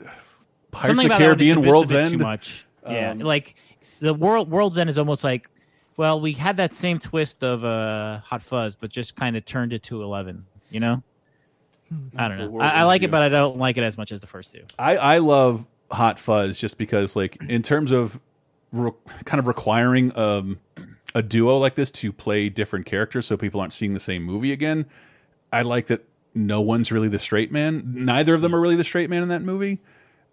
Pirates 0.71 0.91
of 0.91 0.97
the 0.97 1.05
about 1.05 1.19
that 1.19 1.27
one 1.29 1.39
is 1.39 1.53
Caribbean, 1.53 1.61
World's 1.67 1.93
End. 1.93 2.11
Too 2.11 2.17
much. 2.17 2.65
Yeah, 2.87 3.11
Um, 3.11 3.19
like 3.19 3.55
the 3.99 4.13
world 4.13 4.49
World's 4.51 4.77
End 4.77 4.89
is 4.89 4.97
almost 4.99 5.23
like, 5.23 5.49
well, 5.95 6.19
we 6.19 6.33
had 6.33 6.57
that 6.57 6.73
same 6.73 6.99
twist 6.99 7.43
of 7.43 7.63
uh, 7.65 8.19
Hot 8.19 8.41
Fuzz, 8.43 8.75
but 8.75 8.89
just 8.91 9.15
kind 9.15 9.35
of 9.37 9.45
turned 9.45 9.73
it 9.73 9.83
to 9.83 10.03
eleven. 10.03 10.45
You 10.69 10.79
know. 10.81 11.03
I 12.17 12.27
don't 12.27 12.37
know. 12.53 12.59
I, 12.59 12.69
I 12.69 12.83
like 12.83 13.03
it, 13.03 13.11
but 13.11 13.21
I 13.21 13.29
don't 13.29 13.57
like 13.57 13.77
it 13.77 13.83
as 13.83 13.97
much 13.97 14.11
as 14.11 14.19
the 14.19 14.27
first 14.27 14.51
two. 14.51 14.63
I, 14.77 14.97
I 14.97 15.17
love 15.19 15.65
Hot 15.91 16.19
Fuzz 16.19 16.57
just 16.57 16.77
because, 16.77 17.15
like, 17.15 17.37
in 17.47 17.61
terms 17.61 17.91
of 17.91 18.19
kind 18.73 19.39
of 19.39 19.47
requiring 19.47 20.17
um, 20.17 20.59
a 21.15 21.21
duo 21.21 21.57
like 21.57 21.75
this 21.75 21.89
to 21.91 22.11
play 22.11 22.49
different 22.49 22.85
characters 22.85 23.25
so 23.25 23.37
people 23.37 23.61
aren't 23.61 23.73
seeing 23.73 23.93
the 23.93 23.99
same 23.99 24.23
movie 24.23 24.51
again, 24.51 24.85
I 25.51 25.61
like 25.61 25.87
that 25.87 26.05
no 26.35 26.61
one's 26.61 26.91
really 26.91 27.07
the 27.07 27.19
straight 27.19 27.51
man. 27.51 27.83
Neither 27.85 28.33
of 28.33 28.41
them 28.41 28.53
are 28.53 28.61
really 28.61 28.75
the 28.75 28.83
straight 28.83 29.09
man 29.09 29.23
in 29.23 29.29
that 29.29 29.41
movie. 29.41 29.79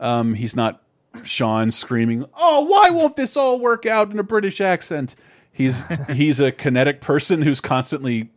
Um, 0.00 0.34
he's 0.34 0.56
not 0.56 0.82
Shaun 1.22 1.70
screaming, 1.70 2.24
"Oh, 2.34 2.64
why 2.64 2.90
won't 2.90 3.16
this 3.16 3.36
all 3.36 3.60
work 3.60 3.86
out 3.86 4.10
in 4.10 4.18
a 4.18 4.24
British 4.24 4.60
accent?" 4.60 5.14
He's 5.52 5.86
he's 6.10 6.40
a 6.40 6.50
kinetic 6.50 7.00
person 7.00 7.42
who's 7.42 7.60
constantly 7.60 8.30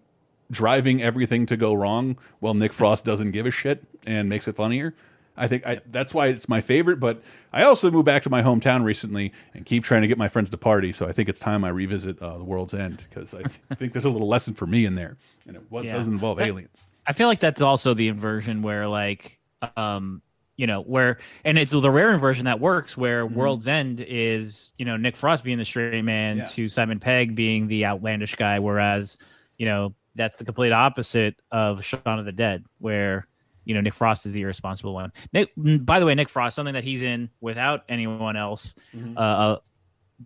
driving 0.52 1.02
everything 1.02 1.46
to 1.48 1.58
go 1.58 1.74
wrong 1.74 2.18
while 2.40 2.54
Nick 2.54 2.72
Frost 2.72 3.04
doesn't 3.04 3.32
give 3.32 3.46
a 3.46 3.52
shit 3.52 3.84
and 4.06 4.30
makes 4.30 4.48
it 4.48 4.56
funnier. 4.56 4.96
I 5.38 5.48
think 5.48 5.66
I, 5.66 5.82
that's 5.92 6.14
why 6.14 6.28
it's 6.28 6.50
my 6.50 6.62
favorite. 6.62 7.00
But 7.00 7.22
I 7.54 7.64
also 7.64 7.90
moved 7.92 8.06
back 8.06 8.24
to 8.24 8.30
my 8.30 8.42
hometown 8.42 8.84
recently 8.84 9.32
and 9.54 9.66
keep 9.66 9.84
trying 9.84 10.02
to 10.02 10.08
get 10.08 10.18
my 10.18 10.28
friends 10.28 10.50
to 10.50 10.58
party. 10.58 10.92
So 10.92 11.08
I 11.08 11.12
think 11.12 11.30
it's 11.30 11.40
time 11.40 11.64
I 11.64 11.70
revisit 11.70 12.22
uh, 12.22 12.38
the 12.38 12.44
World's 12.44 12.74
End 12.74 13.06
because 13.10 13.34
I 13.34 13.44
th 13.44 13.60
think 13.78 13.94
there's 13.94 14.06
a 14.06 14.10
little 14.10 14.28
lesson 14.28 14.54
for 14.54 14.68
me 14.68 14.86
in 14.86 14.96
there, 14.96 15.18
and 15.48 15.56
it 15.56 15.64
what 15.70 15.86
Yeah. 15.86 15.92
doesn't 15.92 16.12
involve 16.14 16.38
That- 16.38 16.48
aliens. 16.48 16.86
I 17.06 17.14
feel 17.14 17.28
like 17.30 17.40
that's 17.40 17.62
also 17.62 17.94
the 17.94 18.10
inversion 18.10 18.62
where 18.62 18.88
like 18.88 19.40
um 19.78 20.22
you 20.58 20.68
know 20.68 20.82
where 20.82 21.20
and 21.46 21.58
it's 21.58 21.72
the 21.72 21.90
rare 21.92 22.12
inversion 22.14 22.46
that 22.46 22.60
works 22.60 22.98
where 22.98 23.26
World's 23.26 23.68
End 23.68 24.04
is 24.06 24.74
you 24.78 24.86
know 24.86 24.98
Nick 24.98 25.16
Frost 25.16 25.44
being 25.44 25.58
the 25.58 25.66
straight 25.66 26.04
man 26.04 26.38
Yeah. 26.40 26.46
to 26.46 26.68
Simon 26.68 27.00
Pegg 27.00 27.36
being 27.36 27.68
the 27.68 27.86
outlandish 27.86 28.36
guy 28.36 28.60
whereas 28.60 29.18
you 29.58 29.66
know 29.68 29.94
that's 30.16 30.36
the 30.38 30.46
complete 30.46 30.72
opposite 30.72 31.36
of 31.52 31.86
Shaun 31.86 32.20
of 32.20 32.26
the 32.26 32.32
Dead 32.32 32.66
where 32.80 33.28
you 33.68 33.74
know 33.76 33.82
Nick 33.82 33.94
Frost 33.94 34.26
is 34.26 34.32
the 34.34 34.42
irresponsible 34.42 34.94
one. 34.94 35.12
Nick 35.34 35.54
mm, 35.56 35.86
by 35.86 36.00
the 36.00 36.06
way 36.06 36.16
Nick 36.16 36.30
Frost 36.30 36.56
something 36.56 36.74
that 36.74 36.84
he's 36.86 37.02
in 37.02 37.30
without 37.42 37.84
anyone 37.90 38.38
else 38.38 38.74
uh, 39.16 39.20
uh 39.20 39.58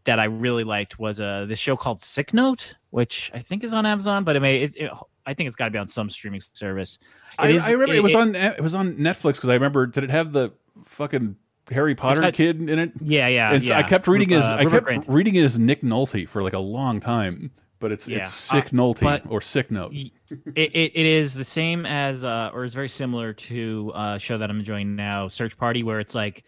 that 0.06 0.20
I 0.20 0.26
really 0.26 0.64
liked 0.64 1.00
was 1.00 1.20
uh 1.20 1.46
this 1.50 1.60
show 1.60 1.76
called 1.76 2.00
Sick 2.02 2.34
Note, 2.34 2.76
which 2.92 3.32
I 3.34 3.40
think 3.40 3.64
is 3.64 3.74
on 3.74 3.86
Amazon, 3.86 4.24
but 4.24 4.36
it 4.36 4.40
may 4.42 4.62
it, 4.62 4.76
it 4.78 4.92
I 5.26 5.34
think 5.34 5.48
it's 5.48 5.56
got 5.56 5.66
to 5.66 5.72
be 5.72 5.78
on 5.78 5.88
some 5.88 6.10
streaming 6.10 6.42
service. 6.54 6.98
I, 7.38 7.50
is- 7.50 7.64
I 7.64 7.72
remember 7.72 7.96
it, 7.96 8.04
was 8.04 8.14
it- 8.14 8.18
on 8.20 8.36
it 8.36 8.62
was 8.62 8.76
on 8.76 8.94
Netflix 8.94 9.34
because 9.34 9.50
I 9.50 9.56
remember 9.56 9.88
did 9.88 10.04
it 10.04 10.10
have 10.12 10.32
the 10.34 10.52
fucking 10.86 11.36
Harry 11.72 11.96
Potter 11.96 12.22
got- 12.22 12.34
kid 12.34 12.62
in 12.70 12.80
it? 12.80 12.92
Yeah, 13.02 13.28
yeah, 13.28 13.54
And 13.54 13.66
so 13.66 13.74
I 13.74 13.84
kept 13.84 14.08
reading 14.08 14.30
his 14.30 14.46
uh, 14.46 14.56
I 14.56 14.66
kept 14.66 14.86
Grint. 14.86 15.06
reading 15.08 15.36
it 15.36 15.44
as 15.44 15.58
Nick 15.60 15.82
Nolte 15.82 16.28
for 16.28 16.42
like 16.44 16.54
a 16.54 16.60
long 16.60 17.00
time, 17.00 17.52
but 17.82 17.92
it's 17.92 18.08
Yeah. 18.08 18.20
it's 18.20 18.34
Sick 18.34 18.68
Uh, 18.68 18.78
Nolte 18.78 19.22
or 19.30 19.42
Sick 19.42 19.70
Note. 19.72 19.92
it, 19.94 20.12
it, 20.56 20.92
it 20.96 21.06
is 21.06 21.34
the 21.34 21.44
same 21.44 21.86
as 21.86 22.24
uh, 22.24 22.52
or 22.54 22.64
is 22.64 22.74
very 22.74 22.88
similar 22.88 23.34
to 23.34 23.92
a 23.94 24.18
show 24.20 24.38
that 24.38 24.50
I'm 24.50 24.60
enjoying 24.60 24.96
now, 24.96 25.28
Search 25.28 25.58
Party, 25.58 25.84
where 25.84 26.00
it's 26.00 26.16
like, 26.16 26.46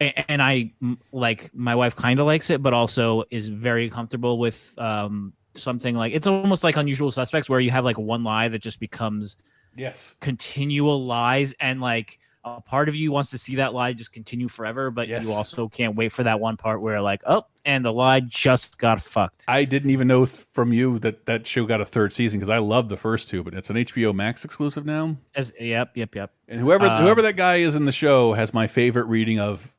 and 0.00 0.42
I 0.42 0.72
like 1.12 1.50
my 1.54 1.74
wife 1.74 1.96
kind 1.96 2.20
of 2.20 2.26
likes 2.26 2.50
it, 2.50 2.62
but 2.62 2.74
also 2.74 3.24
is 3.30 3.48
very 3.48 3.88
comfortable 3.88 4.38
with 4.38 4.74
um, 4.78 5.32
something 5.54 5.94
like 5.94 6.12
it's 6.12 6.26
almost 6.26 6.62
like 6.64 6.76
Unusual 6.76 7.10
Suspects, 7.10 7.48
where 7.48 7.60
you 7.60 7.70
have 7.70 7.84
like 7.86 7.96
one 7.96 8.22
lie 8.22 8.48
that 8.48 8.58
just 8.58 8.78
becomes 8.80 9.36
Yes. 9.74 10.16
continual 10.20 11.06
lies, 11.06 11.54
and 11.60 11.80
like 11.80 12.18
a 12.46 12.60
part 12.60 12.88
of 12.88 12.94
you 12.94 13.10
wants 13.10 13.30
to 13.30 13.38
see 13.38 13.56
that 13.56 13.74
lie 13.74 13.92
just 13.92 14.12
continue 14.12 14.46
forever, 14.48 14.90
but 14.92 15.08
Yes. 15.08 15.26
you 15.26 15.32
also 15.32 15.68
can't 15.68 15.96
wait 15.96 16.12
for 16.12 16.22
that 16.22 16.38
one 16.38 16.56
part 16.56 16.80
where 16.80 17.00
like, 17.02 17.20
oh, 17.26 17.44
and 17.64 17.84
the 17.84 17.92
lie 17.92 18.20
just 18.20 18.78
got 18.78 19.00
fucked. 19.00 19.44
I 19.48 19.64
didn't 19.64 19.90
even 19.90 20.06
know 20.06 20.24
from 20.26 20.72
you 20.72 21.00
that 21.00 21.26
that 21.26 21.46
show 21.46 21.66
got 21.66 21.80
a 21.80 21.84
third 21.84 22.12
season 22.12 22.38
because 22.38 22.48
I 22.48 22.58
loved 22.58 22.88
the 22.88 22.96
first 22.96 23.28
two, 23.28 23.42
but 23.42 23.52
it's 23.54 23.68
an 23.68 23.76
HBO 23.76 24.14
Max 24.14 24.44
exclusive 24.44 24.86
now. 24.86 25.16
As, 25.34 25.52
yep, 25.58 25.96
yep, 25.96 26.14
yep. 26.14 26.32
And 26.48 26.60
whoever 26.60 26.86
Um, 26.86 27.02
whoever 27.02 27.20
that 27.22 27.36
guy 27.36 27.56
is 27.56 27.74
in 27.74 27.84
the 27.84 27.92
show 27.92 28.34
has 28.34 28.54
my 28.54 28.68
favorite 28.68 29.06
reading 29.06 29.40
of 29.40 29.74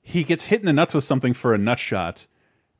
he 0.00 0.22
gets 0.22 0.44
hit 0.44 0.60
in 0.60 0.66
the 0.66 0.72
nuts 0.72 0.94
with 0.94 1.02
something 1.04 1.32
for 1.34 1.52
a 1.52 1.58
nut 1.58 1.80
shot, 1.80 2.28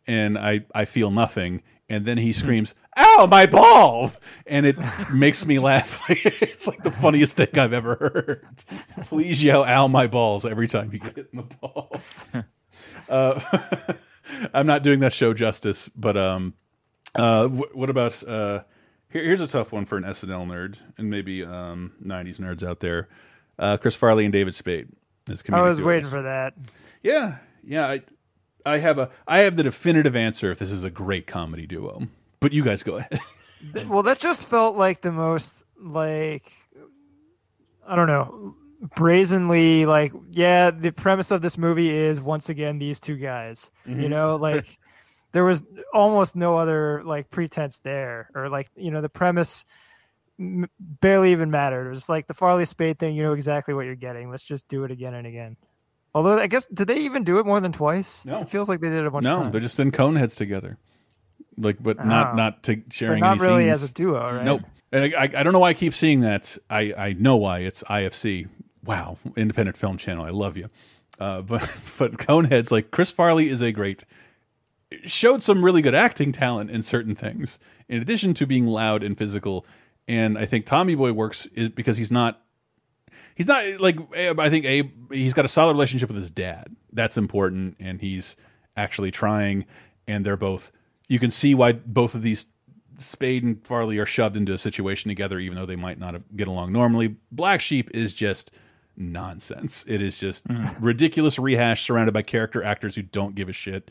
and 0.06 0.38
I 0.38 0.64
I 0.74 0.84
feel 0.84 1.10
nothing, 1.10 1.62
and 1.88 2.04
then 2.06 2.16
he 2.18 2.28
Hmm. 2.28 2.38
screams, 2.38 2.74
"Ow, 2.96 3.26
my 3.30 3.46
ball!" 3.46 4.10
and 4.46 4.64
it 4.66 4.76
makes 5.12 5.44
me 5.46 5.58
laugh. 5.58 6.02
it's 6.10 6.66
like 6.66 6.82
the 6.82 6.90
funniest 6.90 7.36
thing 7.36 7.58
I've 7.58 7.72
ever 7.72 7.94
heard. 7.96 8.46
Please 9.02 9.42
yell 9.44 9.64
"Ow, 9.64 9.88
my 9.88 10.06
balls" 10.06 10.44
every 10.44 10.68
time 10.68 10.90
you 10.92 10.98
get 10.98 11.16
hit 11.16 11.28
in 11.32 11.38
the 11.38 11.56
balls. 11.60 12.36
uh, 13.08 13.94
I'm 14.54 14.66
not 14.66 14.82
doing 14.82 15.00
that 15.00 15.12
show 15.12 15.34
justice, 15.34 15.88
but 15.90 16.16
um, 16.16 16.54
uh, 17.14 17.48
wh- 17.48 17.76
what 17.76 17.90
about 17.90 18.22
uh, 18.26 18.62
here, 19.10 19.22
here's 19.22 19.40
a 19.40 19.46
tough 19.46 19.70
one 19.72 19.84
for 19.84 19.96
an 19.96 20.04
SNL 20.04 20.46
nerd 20.48 20.80
and 20.98 21.08
maybe 21.10 21.44
um 21.44 21.92
90s 22.04 22.38
nerds 22.38 22.66
out 22.66 22.80
there. 22.80 23.08
Uh, 23.58 23.76
Chris 23.76 23.94
Farley 23.94 24.24
and 24.24 24.32
David 24.32 24.54
Spade. 24.54 24.88
I 25.28 25.32
was 25.62 25.78
duos. 25.78 25.82
waiting 25.82 26.10
for 26.10 26.22
that. 26.22 26.54
Yeah, 27.02 27.36
yeah. 27.62 27.86
I, 27.86 28.02
I 28.66 28.78
have 28.78 28.98
a, 28.98 29.10
I 29.28 29.40
have 29.40 29.56
the 29.56 29.62
definitive 29.62 30.16
answer 30.16 30.50
if 30.50 30.58
this 30.58 30.70
is 30.70 30.84
a 30.84 30.90
great 30.90 31.26
comedy 31.26 31.66
duo. 31.66 32.08
But 32.40 32.52
you 32.52 32.64
guys 32.64 32.82
go 32.82 32.96
ahead. 32.98 33.20
Well, 33.88 34.02
that 34.02 34.18
just 34.18 34.44
felt 34.44 34.76
like 34.76 35.00
the 35.00 35.10
most 35.12 35.54
like 35.80 36.52
I 37.86 37.96
don't 37.96 38.06
know, 38.08 38.56
brazenly 38.94 39.86
like 39.86 40.12
yeah, 40.30 40.70
the 40.70 40.90
premise 40.90 41.30
of 41.30 41.40
this 41.40 41.56
movie 41.56 41.90
is 41.90 42.20
once 42.20 42.48
again 42.50 42.78
these 42.78 43.00
two 43.00 43.16
guys. 43.16 43.70
You 43.86 43.94
Mhm. 43.94 44.10
know, 44.10 44.36
like 44.40 44.78
there 45.32 45.44
was 45.44 45.62
almost 45.94 46.36
no 46.36 46.58
other 46.58 47.02
like 47.04 47.30
pretense 47.30 47.78
there 47.78 48.28
or 48.34 48.48
like, 48.50 48.68
you 48.76 48.90
know, 48.90 49.00
the 49.00 49.08
premise 49.08 49.64
barely 50.38 51.32
even 51.32 51.50
mattered. 51.50 51.86
It 51.86 51.90
was 51.90 52.08
like 52.08 52.26
the 52.26 52.34
Farley 52.34 52.64
Spade 52.66 52.98
thing, 52.98 53.14
you 53.16 53.22
know 53.22 53.32
exactly 53.32 53.72
what 53.72 53.86
you're 53.86 53.94
getting. 53.94 54.30
Let's 54.30 54.44
just 54.44 54.68
do 54.68 54.84
it 54.84 54.90
again 54.90 55.14
and 55.14 55.26
again. 55.26 55.56
Although 56.14 56.38
I 56.38 56.46
guess 56.46 56.66
did 56.66 56.86
they 56.88 56.98
even 56.98 57.24
do 57.24 57.38
it 57.38 57.46
more 57.46 57.60
than 57.60 57.72
twice? 57.72 58.24
No. 58.24 58.40
It 58.40 58.48
feels 58.48 58.68
like 58.68 58.80
they 58.80 58.88
did 58.88 59.00
it 59.00 59.06
a 59.06 59.10
bunch 59.10 59.26
of 59.26 59.44
no, 59.44 59.50
they're 59.50 59.60
just 59.60 59.80
in 59.80 59.90
Coneheads 59.90 60.36
together. 60.36 60.78
Like, 61.56 61.82
but 61.82 62.04
not 62.04 62.32
Oh. 62.32 62.36
not 62.36 62.62
to 62.64 62.82
sharing 62.90 63.20
not 63.20 63.38
any 63.38 63.46
really 63.48 63.64
scenes. 63.64 63.82
as 63.84 63.90
a 63.90 63.94
duo, 63.94 64.34
right? 64.34 64.44
Nope. 64.44 64.62
And 64.92 65.12
I, 65.14 65.22
I, 65.22 65.22
I 65.24 65.42
don't 65.42 65.52
know 65.52 65.58
why 65.58 65.70
I 65.70 65.74
keep 65.74 65.92
seeing 65.94 66.20
that. 66.20 66.56
I, 66.70 66.92
I 66.96 67.12
know 67.14 67.36
why. 67.36 67.60
It's 67.60 67.82
IFC. 67.84 68.48
Wow, 68.84 69.18
Independent 69.36 69.76
Film 69.76 69.96
Channel. 69.96 70.24
I 70.24 70.30
love 70.30 70.56
you. 70.56 70.68
Uh, 71.18 71.40
but 71.42 71.60
but 71.98 72.12
Coneheads, 72.12 72.70
like 72.70 72.90
Chris 72.92 73.10
Farley, 73.10 73.48
is 73.48 73.60
a 73.62 73.72
great. 73.72 74.04
Showed 75.06 75.42
some 75.42 75.64
really 75.64 75.82
good 75.82 75.94
acting 75.94 76.30
talent 76.30 76.70
in 76.70 76.82
certain 76.84 77.16
things, 77.16 77.58
in 77.88 78.00
addition 78.00 78.34
to 78.34 78.46
being 78.46 78.66
loud 78.66 79.02
and 79.02 79.18
physical. 79.18 79.66
And 80.06 80.38
I 80.38 80.44
think 80.46 80.66
Tommy 80.66 80.94
Boy 80.94 81.12
works 81.12 81.46
is 81.54 81.70
because 81.70 81.96
he's 81.96 82.12
not. 82.12 82.40
He's 83.34 83.46
not 83.46 83.80
like 83.80 83.96
Abe, 84.14 84.38
I 84.38 84.48
think 84.50 84.64
Abe. 84.64 85.12
He's 85.12 85.34
got 85.34 85.44
a 85.44 85.48
solid 85.48 85.72
relationship 85.72 86.08
with 86.08 86.16
his 86.16 86.30
dad. 86.30 86.74
That's 86.92 87.16
important, 87.16 87.76
and 87.80 88.00
he's 88.00 88.36
actually 88.76 89.10
trying. 89.10 89.66
And 90.06 90.24
they're 90.24 90.36
both. 90.36 90.70
You 91.08 91.18
can 91.18 91.30
see 91.30 91.54
why 91.54 91.72
both 91.72 92.14
of 92.14 92.22
these 92.22 92.46
Spade 92.98 93.42
and 93.42 93.66
Farley 93.66 93.98
are 93.98 94.06
shoved 94.06 94.36
into 94.36 94.52
a 94.52 94.58
situation 94.58 95.08
together, 95.08 95.38
even 95.38 95.56
though 95.56 95.66
they 95.66 95.76
might 95.76 95.98
not 95.98 96.14
have, 96.14 96.24
get 96.36 96.48
along 96.48 96.72
normally. 96.72 97.16
Black 97.32 97.60
Sheep 97.60 97.90
is 97.92 98.14
just 98.14 98.50
nonsense. 98.96 99.84
It 99.88 100.00
is 100.00 100.18
just 100.18 100.46
mm. 100.46 100.74
ridiculous 100.80 101.38
rehash 101.38 101.82
surrounded 101.82 102.12
by 102.12 102.22
character 102.22 102.62
actors 102.62 102.94
who 102.94 103.02
don't 103.02 103.34
give 103.34 103.48
a 103.48 103.52
shit, 103.52 103.90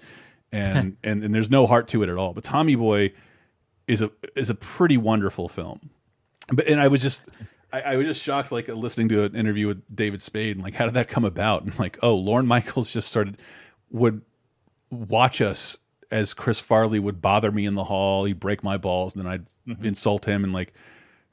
and 0.52 0.98
and 1.04 1.24
and 1.24 1.34
there's 1.34 1.50
no 1.50 1.68
heart 1.68 1.88
to 1.90 2.04
it 2.04 2.10
at 2.10 2.18
all. 2.18 2.34
But 2.34 2.44
Tommy 2.44 2.76
Boy 2.76 3.14
is 3.88 4.02
a 4.02 4.12
is 4.36 4.50
a 4.50 4.56
pretty 4.56 4.98
wonderful 4.98 5.50
film. 5.50 5.90
But 6.52 6.68
and 6.68 6.80
I 6.80 6.88
was 6.88 7.02
just. 7.02 7.22
I, 7.74 7.82
I 7.82 7.96
was 7.98 8.08
just 8.08 8.22
shocked, 8.22 8.52
like 8.52 8.68
listening 8.70 9.10
to 9.10 9.24
an 9.24 9.36
interview 9.36 9.68
with 9.68 9.84
David 9.94 10.22
Spade, 10.22 10.56
and 10.56 10.64
like, 10.64 10.76
how 10.76 10.86
did 10.86 10.94
that 10.94 11.08
come 11.10 11.26
about? 11.26 11.64
And 11.64 11.78
like, 11.80 11.98
oh, 12.02 12.16
Lorne 12.16 12.48
Michaels 12.48 12.94
just 12.94 13.10
started 13.10 13.38
would 13.92 14.22
watch 14.90 15.42
us 15.42 15.78
as 16.12 16.34
Chris 16.34 16.60
Farley 16.60 17.00
would 17.00 17.22
bother 17.22 17.52
me 17.52 17.66
in 17.66 17.74
the 17.76 17.84
hall. 17.86 18.26
He'd 18.26 18.40
break 18.40 18.64
my 18.64 18.78
balls, 18.78 19.16
and 19.16 19.26
then 19.26 19.32
I'd 19.32 19.46
Mm-hmm. 19.66 19.86
insult 19.86 20.26
him 20.26 20.44
and 20.44 20.52
like 20.52 20.74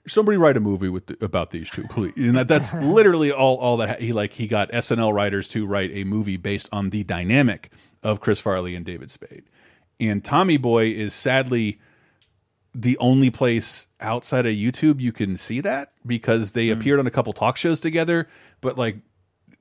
somebody 0.07 0.38
write 0.38 0.57
a 0.57 0.61
movie 0.61 0.88
with 0.88 1.20
about 1.20 1.51
these 1.51 1.68
two, 1.68 1.82
please. 1.91 2.12
And 2.16 2.36
that, 2.36 2.47
that's 2.47 2.72
literally 2.74 3.32
all 3.32 3.57
all 3.57 3.76
that 3.78 4.01
he 4.01 4.12
like. 4.12 4.34
He 4.34 4.47
got 4.47 4.70
SNL 4.70 5.12
writers 5.12 5.49
to 5.49 5.66
write 5.66 5.91
a 5.93 6.05
movie 6.05 6.36
based 6.36 6.68
on 6.70 6.91
the 6.91 7.03
dynamic 7.03 7.72
of 8.05 8.20
Chris 8.20 8.38
Farley 8.38 8.76
and 8.76 8.86
David 8.86 9.11
Spade. 9.11 9.43
And 9.99 10.24
Tommy 10.24 10.59
Boy 10.59 10.93
is 10.93 11.12
sadly 11.12 11.80
the 12.75 12.97
only 12.99 13.31
place 13.31 13.87
outside 14.01 14.47
of 14.47 14.55
YouTube 14.55 15.01
you 15.01 15.12
can 15.12 15.37
see 15.37 15.61
that 15.61 15.93
because 16.07 16.53
they 16.53 16.68
hmm. 16.68 16.79
appeared 16.79 16.99
on 17.01 17.07
a 17.07 17.11
couple 17.11 17.33
talk 17.33 17.57
shows 17.57 17.81
together. 17.81 18.29
But 18.61 18.79
like, 18.79 18.99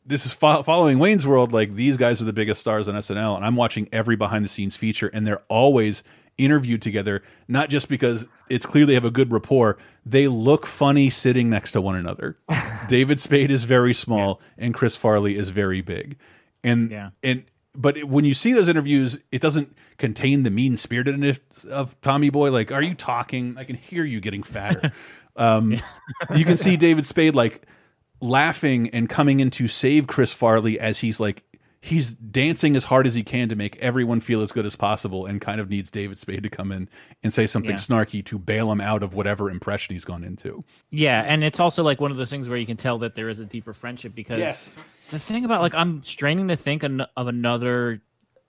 this 0.06 0.26
is 0.26 0.34
fo 0.34 0.64
following 0.64 1.00
Wayne's 1.00 1.26
World. 1.26 1.52
Like, 1.52 1.74
these 1.74 1.98
guys 1.98 2.22
are 2.22 2.26
the 2.26 2.34
biggest 2.34 2.62
stars 2.62 2.88
on 2.88 2.96
SNL, 2.96 3.36
and 3.36 3.46
I'm 3.46 3.56
watching 3.56 3.88
every 3.92 4.16
behind 4.16 4.44
the 4.44 4.50
scenes 4.50 4.76
feature, 4.76 5.08
and 5.08 5.26
they're 5.26 5.44
always 5.50 6.04
interviewed 6.38 6.82
together, 6.82 7.22
not 7.48 7.70
just 7.70 7.90
because 7.90 8.26
it's 8.50 8.66
clear 8.66 8.86
they 8.86 8.94
have 8.94 9.06
a 9.06 9.12
good 9.12 9.32
rapport. 9.32 9.78
They 10.06 10.28
look 10.28 10.66
funny 10.66 11.10
sitting 11.10 11.50
next 11.50 11.74
to 11.74 11.82
one 11.82 11.96
another. 11.96 12.38
David 12.88 13.20
Spade 13.20 13.52
is 13.52 13.66
very 13.66 13.94
small, 13.94 14.42
and 14.58 14.74
Chris 14.74 14.96
Farley 14.96 15.38
is 15.38 15.50
very 15.50 15.82
big. 15.82 16.18
And 16.64 16.92
Yeah. 16.92 17.10
and 17.24 17.44
but 17.76 18.04
when 18.06 18.26
you 18.26 18.34
see 18.34 18.54
those 18.54 18.68
interviews, 18.68 19.20
it 19.32 19.42
doesn't 19.42 19.76
contain 20.00 20.42
the 20.44 20.50
mean 20.50 20.78
spiritedness 20.78 21.40
of 21.66 22.00
Tommy 22.02 22.30
Boy. 22.32 22.50
Like, 22.52 22.72
are 22.72 22.82
you 22.82 22.96
talking? 22.96 23.56
I 23.58 23.64
can 23.66 23.76
hear 23.76 24.04
you 24.04 24.20
getting 24.20 24.42
fatter. 24.44 24.92
um, 25.36 25.74
you 26.36 26.46
can 26.46 26.58
see 26.58 26.76
David 26.78 27.06
Spade 27.06 27.36
like 27.36 27.68
laughing 28.22 28.90
and 28.90 29.08
coming 29.08 29.40
in 29.40 29.50
to 29.52 29.68
save 29.68 30.08
Chris 30.08 30.34
Farley 30.34 30.80
as 30.80 31.00
he's 31.00 31.20
like 31.20 31.44
he's 31.82 32.14
dancing 32.14 32.76
as 32.76 32.84
hard 32.84 33.08
as 33.08 33.14
he 33.14 33.24
can 33.24 33.48
to 33.48 33.56
make 33.56 33.78
everyone 33.78 34.20
feel 34.20 34.42
as 34.42 34.52
good 34.52 34.66
as 34.66 34.76
possible, 34.76 35.26
and 35.26 35.40
kind 35.40 35.62
of 35.62 35.70
needs 35.70 35.90
David 35.90 36.18
Spade 36.18 36.44
to 36.44 36.50
come 36.50 36.74
in 36.74 36.90
and 37.24 37.34
say 37.34 37.48
something 37.48 37.72
Yeah. 37.72 37.78
snarky 37.78 38.26
to 38.26 38.38
bail 38.38 38.70
him 38.70 38.82
out 38.82 39.02
of 39.02 39.14
whatever 39.14 39.50
impression 39.50 39.96
he's 39.96 40.04
gone 40.04 40.26
into. 40.26 40.66
Yeah, 40.90 41.22
and 41.26 41.42
it's 41.42 41.58
also 41.60 41.82
like 41.82 42.02
one 42.02 42.12
of 42.12 42.18
those 42.18 42.30
things 42.30 42.50
where 42.50 42.58
you 42.58 42.66
can 42.66 42.76
tell 42.76 42.98
that 43.00 43.16
there 43.16 43.30
is 43.30 43.40
a 43.40 43.46
deeper 43.46 43.74
friendship 43.74 44.14
because 44.14 44.40
Yes. 44.40 44.78
the 45.12 45.20
thing 45.20 45.46
about 45.46 45.62
like 45.62 45.74
I'm 45.74 46.04
straining 46.04 46.50
to 46.50 46.58
think 46.58 46.84
of 46.84 47.28
another 47.28 48.02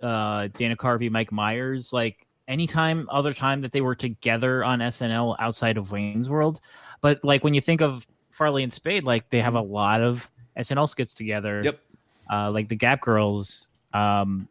uh 0.03 0.49
Dana 0.57 0.77
Carvey, 0.77 1.11
Mike 1.11 1.33
Myers, 1.33 1.93
like 1.93 2.27
anytime 2.49 3.09
other 3.11 3.33
time 3.35 3.61
that 3.63 3.73
they 3.73 3.81
were 3.81 3.95
together 3.95 4.65
on 4.65 4.81
SNL 4.81 5.37
outside 5.39 5.77
of 5.77 5.91
Wayne's 5.93 6.29
World. 6.29 6.61
But 7.01 7.25
like 7.25 7.45
when 7.45 7.55
you 7.55 7.61
think 7.61 7.81
of 7.81 8.07
Farley 8.31 8.63
and 8.63 8.73
Spade, 8.73 9.05
like 9.05 9.31
they 9.31 9.41
have 9.41 9.55
a 9.55 9.61
lot 9.61 10.01
of 10.01 10.29
SNL 10.59 10.89
skits 10.89 11.15
together. 11.15 11.61
Yep. 11.63 11.79
Uh, 12.33 12.51
like 12.51 12.69
the 12.69 12.77
Gap 12.77 13.01
Girls. 13.01 13.69
Um, 13.93 14.49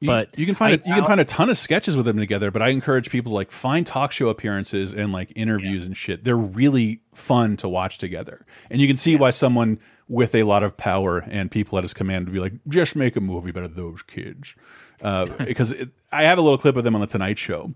You- 0.00 0.06
but 0.06 0.38
you 0.38 0.46
can 0.46 0.54
find 0.54 0.72
I- 0.72 0.76
a, 0.76 0.88
you 0.88 0.94
can 0.94 1.04
find 1.04 1.20
a 1.20 1.24
ton 1.24 1.50
of 1.50 1.58
sketches 1.58 1.96
with 1.96 2.06
them 2.06 2.16
together. 2.16 2.50
But 2.50 2.62
I 2.62 2.68
encourage 2.68 3.10
people 3.10 3.32
to 3.32 3.34
like 3.36 3.50
find 3.50 3.86
talk 3.86 4.12
show 4.12 4.28
appearances 4.28 4.94
and 4.94 5.12
like 5.12 5.30
interviews 5.36 5.84
and 5.84 5.94
shit. 5.96 6.24
They're 6.24 6.36
really 6.36 7.00
fun 7.14 7.56
to 7.58 7.68
watch 7.68 7.98
together, 7.98 8.46
and 8.70 8.80
you 8.80 8.86
can 8.88 8.96
see 8.96 9.16
why 9.16 9.28
someone 9.30 9.78
with 10.10 10.34
a 10.34 10.42
lot 10.42 10.62
of 10.62 10.76
power 10.76 11.18
and 11.18 11.50
people 11.50 11.78
at 11.78 11.84
his 11.84 11.94
command 11.94 12.26
would 12.26 12.34
be 12.34 12.40
like, 12.40 12.52
just 12.68 12.96
make 12.96 13.16
a 13.16 13.20
movie 13.20 13.50
about 13.50 13.76
those 13.76 14.02
kids, 14.02 14.56
uh, 15.02 15.26
because 15.38 15.72
it, 15.72 15.88
I 16.12 16.24
have 16.24 16.36
a 16.36 16.42
little 16.42 16.58
clip 16.58 16.76
of 16.76 16.84
them 16.84 16.94
on 16.94 17.00
the 17.00 17.06
Tonight 17.06 17.38
Show. 17.38 17.72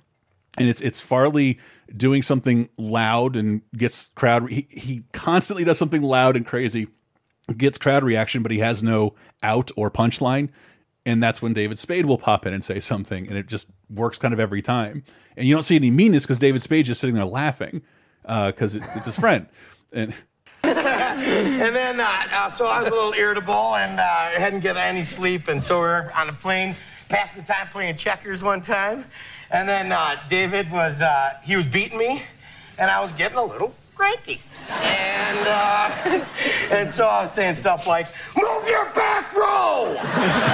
And 0.56 0.68
it's 0.68 0.80
it's 0.80 1.00
Farley 1.00 1.58
doing 1.96 2.22
something 2.22 2.68
loud 2.76 3.34
and 3.34 3.62
gets 3.76 4.10
crowd. 4.14 4.50
He, 4.52 4.68
he 4.70 5.02
constantly 5.12 5.64
does 5.64 5.78
something 5.78 6.02
loud 6.02 6.36
and 6.36 6.46
crazy, 6.46 6.86
gets 7.56 7.76
crowd 7.76 8.04
reaction, 8.04 8.42
but 8.42 8.52
he 8.52 8.58
has 8.58 8.80
no 8.80 9.14
out 9.42 9.72
or 9.76 9.90
punchline 9.90 10.50
and 11.06 11.22
that's 11.22 11.42
when 11.42 11.52
David 11.52 11.78
Spade 11.78 12.06
will 12.06 12.18
pop 12.18 12.46
in 12.46 12.54
and 12.54 12.64
say 12.64 12.80
something, 12.80 13.28
and 13.28 13.36
it 13.36 13.46
just 13.46 13.68
works 13.90 14.18
kind 14.18 14.32
of 14.32 14.40
every 14.40 14.62
time. 14.62 15.04
And 15.36 15.46
you 15.46 15.54
don't 15.54 15.62
see 15.62 15.76
any 15.76 15.90
meanness 15.90 16.24
because 16.24 16.38
David 16.38 16.62
Spade 16.62 16.86
just 16.86 17.00
sitting 17.00 17.14
there 17.14 17.24
laughing 17.24 17.82
because 18.22 18.74
it, 18.74 18.82
it's 18.94 19.06
his 19.06 19.18
friend. 19.18 19.46
And 19.92 20.14
and 20.86 21.74
then, 21.74 21.98
uh, 21.98 22.04
uh, 22.32 22.48
so 22.50 22.66
I 22.66 22.80
was 22.80 22.88
a 22.88 22.90
little 22.90 23.14
irritable 23.14 23.76
and 23.76 23.98
uh, 23.98 24.02
I 24.02 24.38
hadn't 24.38 24.60
get 24.60 24.76
any 24.76 25.04
sleep, 25.04 25.48
and 25.48 25.62
so 25.62 25.80
we 25.80 25.86
are 25.86 26.12
on 26.14 26.28
a 26.28 26.32
plane, 26.32 26.76
passing 27.08 27.42
the 27.42 27.50
time 27.50 27.68
playing 27.68 27.96
checkers 27.96 28.44
one 28.44 28.60
time, 28.60 29.04
and 29.50 29.66
then 29.66 29.92
uh, 29.92 30.16
David 30.28 30.70
was 30.70 31.00
he 31.42 31.56
was 31.56 31.66
beating 31.66 31.98
me, 31.98 32.22
and 32.78 32.90
I 32.90 33.00
was 33.00 33.12
getting 33.12 33.38
a 33.38 33.44
little 33.44 33.74
cranky, 33.94 34.40
and 34.68 35.48
uh, 35.48 36.24
and 36.70 36.90
so 36.90 37.06
I 37.06 37.22
was 37.22 37.32
saying 37.32 37.54
stuff 37.54 37.86
like, 37.86 38.06
"Move 38.36 38.68
your 38.68 38.86
back 38.90 39.34
row! 39.34 39.92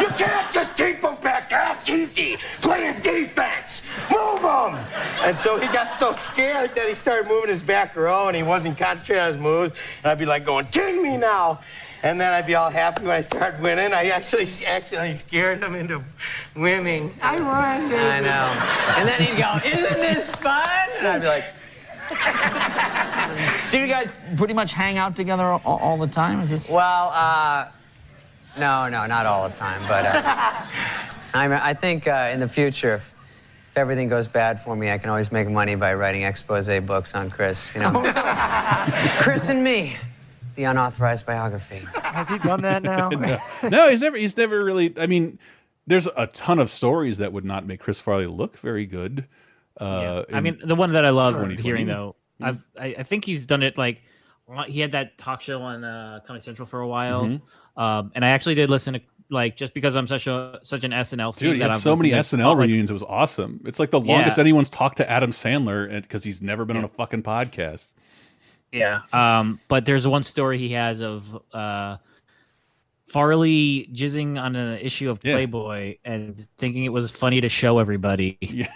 You 0.00 0.08
can't 0.16 0.52
just 0.52 0.76
keep 0.76 1.00
them 1.00 1.16
back. 1.22 1.50
That's 1.50 1.88
easy. 1.88 2.38
Playing 2.60 3.00
defense. 3.00 3.82
Move 4.10 4.42
them!" 4.42 4.74
And 5.22 5.36
so 5.36 5.58
he 5.58 5.66
got 5.68 5.96
so 5.98 6.12
scared 6.12 6.74
that 6.74 6.88
he 6.88 6.94
started 6.94 7.28
moving 7.28 7.50
his 7.50 7.62
back 7.62 7.96
row, 7.96 8.28
and 8.28 8.36
he 8.36 8.42
wasn't 8.42 8.78
concentrating 8.78 9.22
on 9.22 9.32
his 9.34 9.42
moves. 9.42 9.72
And 10.02 10.12
I'd 10.12 10.18
be 10.18 10.26
like, 10.26 10.44
"Going, 10.44 10.66
king 10.66 11.02
me 11.02 11.16
now." 11.16 11.60
And 12.02 12.18
then 12.18 12.32
I'd 12.32 12.46
be 12.46 12.54
all 12.54 12.70
happy 12.70 13.02
when 13.02 13.14
I 13.14 13.20
started 13.20 13.60
winning. 13.60 13.92
I 13.92 14.04
actually 14.06 14.44
accidentally 14.66 15.14
scared 15.14 15.62
him 15.62 15.74
into 15.74 16.02
winning. 16.56 17.12
I 17.20 17.38
won. 17.40 17.90
David. 17.90 18.04
I 18.04 18.20
know. 18.20 18.96
And 18.96 19.08
then 19.08 19.20
he'd 19.20 19.36
go, 19.36 19.58
Isn't 19.62 20.00
this 20.00 20.30
fun? 20.30 20.88
And 20.98 21.06
I'd 21.06 21.20
be 21.20 21.26
like, 21.26 21.44
So 23.66 23.76
you 23.76 23.86
guys 23.86 24.10
pretty 24.36 24.54
much 24.54 24.72
hang 24.72 24.98
out 24.98 25.14
together 25.14 25.44
all, 25.44 25.60
all 25.64 25.96
the 25.96 26.08
time? 26.08 26.40
Is 26.40 26.50
this? 26.50 26.68
Well, 26.68 27.10
uh, 27.14 27.68
no, 28.58 28.88
no, 28.88 29.06
not 29.06 29.26
all 29.26 29.48
the 29.48 29.54
time, 29.54 29.80
but 29.86 30.04
uh, 30.06 30.66
I'm, 31.34 31.52
I 31.52 31.72
think 31.74 32.06
uh, 32.08 32.30
in 32.32 32.40
the 32.40 32.48
future, 32.48 32.94
if, 32.94 33.14
if 33.70 33.76
everything 33.76 34.08
goes 34.08 34.26
bad 34.26 34.60
for 34.62 34.74
me, 34.74 34.90
I 34.90 34.98
can 34.98 35.08
always 35.10 35.30
make 35.30 35.48
money 35.48 35.76
by 35.76 35.94
writing 35.94 36.22
expose 36.22 36.68
books 36.80 37.14
on 37.14 37.30
Chris. 37.30 37.72
You 37.74 37.82
know, 37.82 38.02
Chris 39.20 39.48
and 39.48 39.62
me, 39.62 39.94
the 40.56 40.64
unauthorized 40.64 41.24
biography. 41.24 41.82
Has 42.02 42.28
he 42.28 42.38
done 42.38 42.62
that 42.62 42.82
now? 42.82 43.08
no, 43.10 43.38
no, 43.68 43.88
he's 43.88 44.00
never 44.00 44.16
he's 44.16 44.36
never 44.36 44.64
really. 44.64 44.92
I 44.98 45.06
mean, 45.06 45.38
there's 45.86 46.08
a 46.16 46.26
ton 46.26 46.58
of 46.58 46.70
stories 46.70 47.18
that 47.18 47.32
would 47.32 47.44
not 47.44 47.66
make 47.66 47.80
Chris 47.80 48.00
Farley 48.00 48.26
look 48.26 48.58
very 48.58 48.86
good. 48.86 49.26
Uh, 49.80 50.24
I 50.32 50.40
mean, 50.40 50.58
the 50.64 50.74
one 50.74 50.92
that 50.92 51.04
I 51.04 51.10
love 51.10 51.32
2020. 51.32 51.62
hearing 51.62 51.86
though, 51.86 52.16
I've, 52.40 52.62
I, 52.78 52.94
I 52.98 53.02
think 53.02 53.24
he's 53.24 53.46
done 53.46 53.62
it 53.62 53.76
like 53.78 54.02
he 54.66 54.80
had 54.80 54.92
that 54.92 55.16
talk 55.16 55.40
show 55.40 55.62
on 55.62 55.84
uh, 55.84 56.20
Comedy 56.26 56.42
Central 56.44 56.66
for 56.66 56.80
a 56.80 56.88
while, 56.88 57.24
Mhm. 57.24 57.40
um, 57.76 58.12
and 58.14 58.24
I 58.24 58.28
actually 58.30 58.56
did 58.56 58.68
listen 58.68 58.94
to 58.94 59.00
like 59.30 59.56
just 59.56 59.72
because 59.74 59.94
I'm 59.94 60.06
such 60.08 60.26
a 60.26 60.58
such 60.62 60.82
an 60.84 60.90
SNL 60.90 61.32
fan 61.32 61.48
Dude, 61.50 61.56
he 61.56 61.62
had 61.62 61.74
so 61.76 61.94
many 61.94 62.10
to- 62.10 62.16
SNL 62.16 62.48
like, 62.56 62.58
reunions. 62.66 62.90
It 62.90 62.94
was 62.94 63.04
awesome. 63.04 63.60
It's 63.64 63.78
like 63.78 63.90
the 63.92 64.00
longest 64.00 64.36
Yeah. 64.38 64.42
anyone's 64.42 64.70
talked 64.70 64.96
to 64.96 65.08
Adam 65.08 65.30
Sandler 65.30 66.02
because 66.02 66.24
he's 66.24 66.42
never 66.42 66.64
been 66.64 66.76
on 66.76 66.82
a 66.84 66.88
fucking 66.88 67.22
podcast. 67.22 67.92
Yeah. 68.72 69.02
Um, 69.12 69.60
but 69.68 69.84
there's 69.86 70.06
one 70.08 70.24
story 70.24 70.58
he 70.58 70.72
has 70.72 71.00
of 71.00 71.26
uh, 71.52 71.98
Farley 73.08 73.88
jizzing 73.92 74.40
on 74.40 74.54
an 74.56 74.78
issue 74.78 75.10
of 75.10 75.20
Yeah. 75.22 75.34
Playboy 75.34 75.96
and 76.04 76.38
thinking 76.58 76.84
it 76.84 76.90
was 76.92 77.10
funny 77.10 77.40
to 77.40 77.48
show 77.48 77.78
everybody. 77.78 78.36
Yeah. 78.40 78.66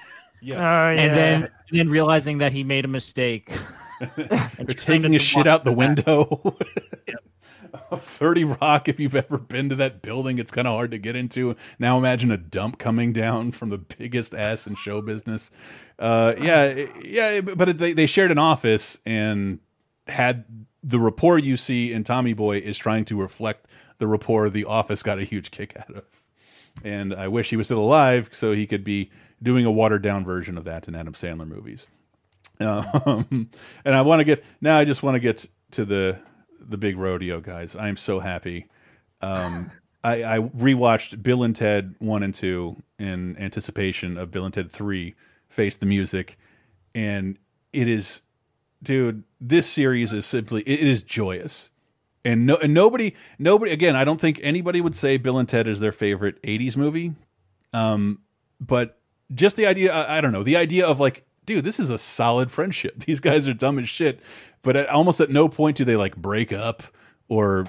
Yes. 0.45 0.59
Oh, 0.59 0.91
yeah. 0.91 1.01
And 1.01 1.17
then 1.17 1.43
and 1.71 1.79
then 1.79 1.89
realizing 1.89 2.39
that 2.39 2.53
he 2.53 2.65
made 2.65 2.85
a 2.85 2.89
mistake. 2.89 3.51
They're 4.17 4.67
taking 4.75 5.13
his 5.13 5.23
shit 5.23 5.47
out 5.47 5.65
the 5.65 5.73
window. 5.73 6.57
30 7.97 8.45
Rock, 8.45 8.89
if 8.89 9.01
you've 9.01 9.15
ever 9.15 9.39
been 9.39 9.69
to 9.69 9.75
that 9.77 10.03
building, 10.03 10.39
it's 10.39 10.51
kind 10.51 10.67
of 10.67 10.75
hard 10.75 10.91
to 10.93 10.99
get 10.99 11.17
into. 11.17 11.57
Now 11.79 11.99
imagine 11.99 12.31
a 12.31 12.37
dump 12.37 12.79
coming 12.79 13.13
down 13.13 13.53
from 13.53 13.71
the 13.71 13.79
biggest 13.79 14.35
ass 14.35 14.67
in 14.67 14.75
show 14.75 15.01
business. 15.01 15.51
Uh, 15.99 16.35
yeah, 16.39 16.87
yeah, 17.03 17.41
but 17.41 17.69
it- 17.69 17.79
they, 17.79 17.93
they 17.93 18.07
shared 18.07 18.31
an 18.31 18.39
office 18.39 18.99
and 19.07 19.61
had 20.07 20.45
the 20.83 20.99
rapport 20.99 21.39
you 21.39 21.57
see 21.57 21.93
in 21.93 22.05
Tommy 22.05 22.33
Boy 22.35 22.59
is 22.59 22.77
trying 22.77 23.05
to 23.07 23.17
reflect 23.21 23.67
the 23.99 24.07
rapport 24.07 24.51
the 24.51 24.65
office 24.65 25.03
got 25.03 25.19
a 25.19 25.25
huge 25.25 25.51
kick 25.51 25.77
out 25.79 25.97
of. 25.97 26.05
And 26.83 27.15
I 27.15 27.29
wish 27.29 27.51
he 27.51 27.57
was 27.57 27.69
still 27.69 27.79
alive 27.81 28.29
so 28.33 28.53
he 28.53 28.67
could 28.67 28.83
be 28.85 29.11
doing 29.45 29.67
a 29.67 29.71
watered 29.71 30.03
down 30.03 30.25
version 30.25 30.59
of 30.59 30.65
that 30.65 30.89
in 30.89 30.95
Adam 30.95 31.13
Sandler 31.13 31.47
movies. 31.47 31.87
Um, 32.59 33.51
and 33.85 33.95
I 33.95 34.03
want 34.03 34.21
to 34.21 34.25
get 34.25 34.45
now. 34.61 34.77
I 34.77 34.85
just 34.85 35.03
want 35.03 35.15
to 35.15 35.21
get 35.21 35.47
to 35.73 35.85
the 35.85 36.19
the 36.61 36.79
big 36.79 36.97
rodeo, 36.97 37.41
guys. 37.41 37.77
I 37.77 37.89
am 37.89 37.97
so 37.97 38.19
happy. 38.19 38.67
Um, 39.21 39.71
I, 40.05 40.25
I 40.25 40.39
rewatched 40.39 41.23
Bill 41.23 41.45
and 41.45 41.55
Ted 41.55 41.95
one 41.99 42.23
and 42.23 42.35
two 42.35 42.83
in 42.99 43.37
anticipation 43.39 44.19
of 44.19 44.31
Bill 44.31 44.45
and 44.45 44.53
Ted 44.53 44.71
three. 44.71 45.15
Face 45.49 45.77
the 45.77 45.87
music, 45.87 46.37
and 46.97 47.39
it 47.73 47.87
is, 47.87 48.23
dude. 48.83 49.23
This 49.41 49.69
series 49.69 50.13
is 50.13 50.27
simply 50.27 50.63
it 50.63 50.81
is 50.81 51.05
joyous, 51.05 51.71
and 52.25 52.45
no 52.45 52.57
and 52.57 52.75
nobody 52.75 53.15
nobody 53.39 53.71
again. 53.71 53.95
I 53.95 54.05
don't 54.05 54.21
think 54.21 54.41
anybody 54.43 54.81
would 54.81 54.97
say 54.97 55.17
Bill 55.17 55.39
and 55.39 55.49
Ted 55.49 55.69
is 55.69 55.79
their 55.79 55.93
favorite 55.93 56.43
'80s 56.43 56.77
movie. 56.77 57.15
Um, 57.73 58.21
but 58.61 58.99
just 59.35 59.57
the 59.57 59.67
idea, 59.67 59.93
I, 59.93 60.19
I 60.19 60.21
don't 60.21 60.33
know, 60.33 60.43
the 60.43 60.57
idea 60.57 60.87
of 60.87 61.01
like, 61.01 61.25
dude, 61.47 61.65
this 61.65 61.81
is 61.81 61.91
a 61.91 61.99
solid 61.99 62.51
friendship. 62.51 62.99
These 63.07 63.21
guys 63.21 63.49
are 63.49 63.55
dumb 63.55 63.79
as 63.79 63.89
shit, 63.89 64.21
but 64.63 64.77
at, 64.77 64.89
almost 64.89 65.21
at 65.21 65.31
no 65.31 65.49
point 65.49 65.77
do 65.77 65.85
they 65.85 65.97
like 65.97 66.17
break 66.17 66.53
up 66.53 66.83
or 67.29 67.67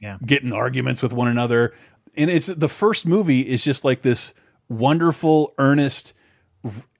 Yeah. 0.00 0.18
get 0.24 0.42
in 0.42 0.52
arguments 0.52 1.02
with 1.02 1.12
one 1.12 1.28
another. 1.28 1.74
and 2.16 2.30
it's 2.30 2.46
the 2.46 2.68
first 2.68 3.06
movie 3.06 3.40
is 3.40 3.62
just 3.64 3.84
like 3.84 4.02
this 4.02 4.32
wonderful, 4.68 5.54
earnest, 5.58 6.12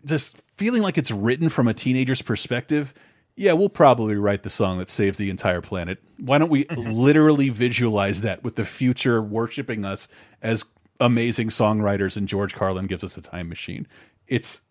just 0.04 0.38
feeling 0.56 0.82
like 0.82 0.96
it's 0.98 1.10
written 1.10 1.48
from 1.48 1.68
a 1.68 1.74
teenager's 1.74 2.22
perspective. 2.22 2.94
Yeah, 3.36 3.52
we'll 3.52 3.68
probably 3.68 4.16
write 4.16 4.42
the 4.42 4.50
song 4.50 4.78
that 4.78 4.88
saves 4.90 5.18
the 5.18 5.30
entire 5.30 5.60
planet. 5.60 5.98
Why 6.18 6.38
don't 6.38 6.50
we 6.50 6.64
mm-hmm. 6.64 6.90
literally 6.90 7.50
visualize 7.50 8.22
that 8.22 8.42
with 8.42 8.56
the 8.56 8.64
future 8.64 9.22
worshiping 9.22 9.84
us 9.84 10.08
as 10.42 10.64
amazing 11.00 11.48
songwriters 11.48 12.16
and 12.16 12.26
George 12.28 12.54
Carlin 12.54 12.86
gives 12.86 13.04
us 13.04 13.16
a 13.16 13.20
time 13.20 13.48
machine? 13.48 13.86
It's 14.26 14.62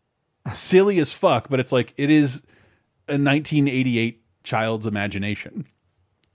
silly 0.53 0.99
as 0.99 1.11
fuck, 1.13 1.49
but 1.49 1.59
it's 1.59 1.71
like 1.71 1.93
it 1.97 2.09
is 2.09 2.37
a 3.07 3.13
1988 3.19 4.21
child's 4.43 4.85
imagination 4.87 5.65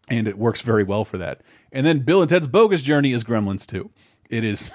and 0.09 0.27
it 0.29 0.37
works 0.39 0.61
very 0.61 0.85
well 0.85 1.05
for 1.05 1.19
that. 1.19 1.43
And 1.71 1.87
then 1.87 2.01
Bill 2.01 2.21
and 2.21 2.29
Ted's 2.29 2.49
Bogus 2.49 2.83
Journey 2.83 3.13
is 3.13 3.25
Gremlins 3.25 3.67
2. 3.67 3.91
It 4.31 4.45
is 4.45 4.71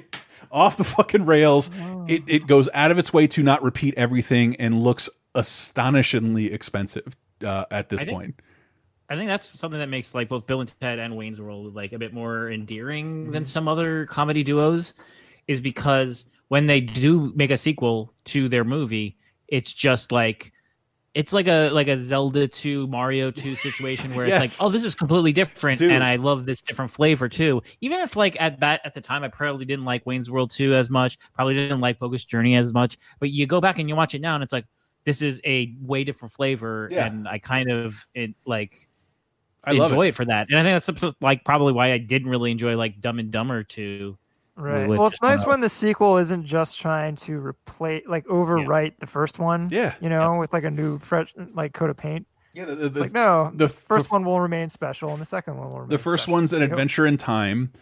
off 0.52 0.76
the 0.76 0.84
fucking 0.84 1.26
rails. 1.26 1.70
It 2.08 2.22
it 2.26 2.46
goes 2.46 2.68
out 2.74 2.90
of 2.90 2.98
its 2.98 3.12
way 3.12 3.26
to 3.28 3.42
not 3.42 3.62
repeat 3.62 3.94
everything 3.96 4.56
and 4.56 4.82
looks 4.82 5.08
astonishingly 5.34 6.52
expensive 6.52 7.16
uh, 7.44 7.64
at 7.70 7.88
this 7.88 8.00
I 8.00 8.04
think- 8.04 8.16
point. 8.16 8.40
I 9.10 9.16
think 9.16 9.28
that's 9.28 9.58
something 9.58 9.80
that 9.80 9.88
makes 9.88 10.14
like 10.14 10.28
both 10.28 10.46
Bill 10.46 10.60
and 10.60 10.72
Ted 10.80 10.98
and 11.00 11.16
Wayne's 11.16 11.40
World 11.40 11.74
like 11.74 11.92
a 11.92 11.98
bit 11.98 12.14
more 12.14 12.50
endearing 12.50 13.24
Mm-hmm. 13.24 13.32
than 13.32 13.44
some 13.44 13.66
other 13.68 14.06
comedy 14.06 14.42
duos, 14.44 14.94
is 15.48 15.60
because 15.60 16.26
when 16.48 16.66
they 16.66 16.80
do 16.80 17.32
make 17.34 17.50
a 17.50 17.56
sequel 17.56 18.14
to 18.26 18.48
their 18.48 18.64
movie, 18.64 19.16
it's 19.48 19.72
just 19.72 20.12
like 20.12 20.52
it's 21.12 21.32
like 21.32 21.48
a 21.48 21.70
like 21.70 21.88
a 21.88 22.00
Zelda 22.00 22.46
2 22.46 22.86
Mario 22.86 23.32
2 23.32 23.56
situation 23.66 24.14
where 24.14 24.28
Yes. 24.28 24.42
it's 24.44 24.60
like, 24.60 24.66
oh, 24.68 24.70
this 24.70 24.84
is 24.84 24.94
completely 24.94 25.32
different 25.32 25.80
Dude. 25.80 25.90
and 25.90 26.04
I 26.04 26.14
love 26.14 26.46
this 26.46 26.62
different 26.62 26.92
flavor 26.92 27.28
too. 27.28 27.62
Even 27.80 27.98
if 27.98 28.14
like 28.14 28.36
at 28.40 28.60
that 28.60 28.80
at 28.84 28.94
the 28.94 29.00
time 29.00 29.24
I 29.24 29.28
probably 29.28 29.64
didn't 29.64 29.84
like 29.84 30.06
Wayne's 30.06 30.30
World 30.30 30.52
2 30.52 30.72
as 30.74 30.88
much, 30.88 31.18
probably 31.34 31.54
didn't 31.54 31.80
like 31.80 31.98
Bogus 31.98 32.24
Journey 32.24 32.54
as 32.54 32.72
much, 32.72 32.96
but 33.18 33.30
you 33.30 33.44
go 33.46 33.60
back 33.60 33.80
and 33.80 33.88
you 33.88 33.96
watch 33.96 34.14
it 34.14 34.20
now 34.20 34.36
and 34.36 34.44
it's 34.44 34.52
like 34.52 34.66
this 35.04 35.20
is 35.20 35.40
a 35.44 35.74
way 35.80 36.04
different 36.04 36.32
flavor 36.32 36.88
Yeah. 36.92 37.06
and 37.06 37.26
I 37.26 37.38
kind 37.40 37.72
of 37.72 38.06
it 38.14 38.34
like 38.46 38.86
I 39.64 39.72
love 39.72 39.90
enjoy 39.90 40.06
it. 40.06 40.08
it. 40.10 40.14
for 40.14 40.24
that. 40.26 40.48
And 40.50 40.58
I 40.58 40.62
think 40.62 40.84
that's 41.00 41.16
like 41.20 41.44
probably 41.44 41.72
why 41.72 41.92
I 41.92 41.98
didn't 41.98 42.28
really 42.30 42.50
enjoy 42.50 42.76
like 42.76 43.00
Dumb 43.00 43.18
and 43.18 43.30
Dumber 43.30 43.62
2. 43.62 44.16
Right. 44.56 44.86
with 44.86 44.98
Well, 44.98 45.08
it's 45.08 45.22
nice 45.22 45.42
uh, 45.42 45.46
when 45.46 45.60
the 45.60 45.68
sequel 45.68 46.18
isn't 46.18 46.44
just 46.44 46.78
trying 46.78 47.16
to 47.16 47.38
replace, 47.38 48.02
like, 48.06 48.26
overwrite 48.26 48.98
the 48.98 49.06
first 49.06 49.38
one. 49.38 49.68
Yeah. 49.70 49.94
You 50.00 50.10
know, 50.10 50.36
with 50.38 50.52
like 50.52 50.64
a 50.64 50.70
new, 50.70 50.98
fresh, 50.98 51.32
like 51.54 51.72
coat 51.72 51.88
of 51.88 51.96
paint. 51.96 52.26
Yeah. 52.52 52.66
The, 52.66 52.86
It's 52.86 52.98
like 52.98 53.12
no, 53.14 53.50
the 53.54 53.66
the 53.66 53.68
first 53.68 54.10
one 54.10 54.24
will 54.24 54.40
remain 54.40 54.68
special, 54.68 55.10
and 55.10 55.20
the 55.20 55.24
second 55.26 55.56
one 55.56 55.70
will 55.70 55.80
remain. 55.80 55.90
The 55.90 55.98
first 55.98 56.24
special. 56.24 56.32
one's 56.34 56.52
an 56.52 56.62
I 56.62 56.64
hope- 56.66 56.72
adventure 56.72 57.06
in 57.06 57.16
time, 57.16 57.72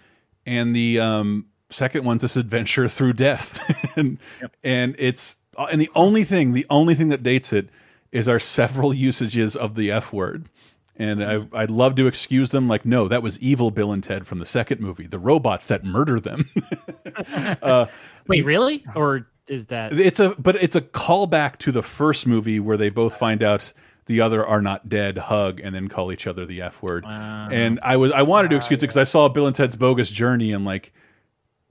and 0.47 0.77
the 0.77 1.01
um, 1.01 1.47
second 1.71 2.05
one's 2.05 2.23
this 2.23 2.37
adventure 2.37 2.87
through 2.87 3.15
death. 3.15 3.59
and 3.97 4.19
and 4.63 4.95
it's 4.99 5.39
uh, 5.57 5.67
and 5.73 5.81
the 5.81 5.91
only 5.95 6.23
thing, 6.23 6.53
the 6.53 6.67
only 6.71 6.95
thing 6.95 7.09
that 7.09 7.23
dates 7.23 7.53
it 7.53 7.71
is 8.13 8.29
our 8.29 8.39
several 8.39 8.95
usages 9.09 9.57
of 9.57 9.75
the 9.75 9.91
F 9.91 10.13
word. 10.13 10.49
And 10.99 11.23
I, 11.23 11.47
I'd 11.53 11.71
love 11.71 11.95
to 11.95 12.09
excuse 12.09 12.51
them, 12.51 12.67
like, 12.67 12.85
no, 12.85 13.07
that 13.07 13.23
was 13.23 13.39
evil 13.39 13.71
Bill 13.71 13.93
and 13.93 14.03
Ted 14.03 14.27
from 14.27 14.41
the 14.41 14.47
second 14.47 14.81
movie, 14.81 15.07
the 15.07 15.19
robots 15.19 15.69
that 15.69 15.85
murder 15.85 16.19
them. 16.19 16.51
uh, 17.63 17.87
Wait, 18.27 18.45
really? 18.45 18.85
Uh-huh. 18.89 18.99
Or 18.99 19.27
is 19.47 19.67
that 19.67 19.95
it's 19.95 20.21
a 20.21 20.35
but 20.39 20.57
it's 20.57 20.77
a 20.77 20.83
callback 20.83 21.57
to 21.59 21.73
the 21.73 21.83
first 21.83 22.27
movie 22.27 22.61
where 22.61 22.77
they 22.77 22.91
both 22.91 23.17
find 23.17 23.43
out 23.43 23.73
the 24.05 24.21
other 24.21 24.45
are 24.45 24.61
not 24.61 24.89
dead, 24.89 25.17
hug, 25.17 25.61
and 25.63 25.75
then 25.75 25.89
call 25.89 26.13
each 26.13 26.27
other 26.27 26.45
the 26.45 26.63
F 26.63 26.83
word. 26.83 27.05
and 27.07 27.79
I 27.83 27.97
was 27.97 28.13
I 28.13 28.23
wanted 28.23 28.49
to 28.49 28.57
ah, 28.57 28.59
excuse 28.59 28.79
it 28.79 28.83
because 28.83 28.97
I 28.97 29.05
saw 29.05 29.29
Bill 29.29 29.47
and 29.47 29.55
Ted's 29.55 29.77
Bogus 29.77 30.11
Journey 30.11 30.53
and 30.53 30.65
like 30.65 30.93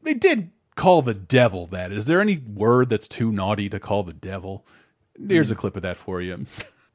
they 0.03 0.13
did 0.13 0.51
call 0.75 1.01
the 1.01 1.13
devil 1.13 1.67
that. 1.67 1.91
Is 1.91 2.05
there 2.05 2.21
any 2.21 2.37
word 2.37 2.89
that's 2.89 3.07
too 3.07 3.31
naughty 3.31 3.69
to 3.69 3.79
call 3.79 4.03
the 4.03 4.13
devil? 4.13 4.65
Here's 5.27 5.47
hmm. 5.47 5.53
a 5.53 5.55
clip 5.55 5.75
of 5.75 5.81
that 5.81 5.97
for 5.97 6.21
you. 6.21 6.45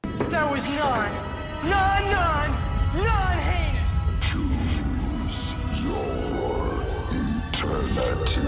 There 0.02 0.46
was 0.46 0.66
none. 0.68 1.31
None, 1.64 2.10
none, 2.10 2.50
none 2.96 3.38
heinous. 3.38 4.08
Choose 4.28 5.54
your 5.84 6.84
eternity. 7.10 8.40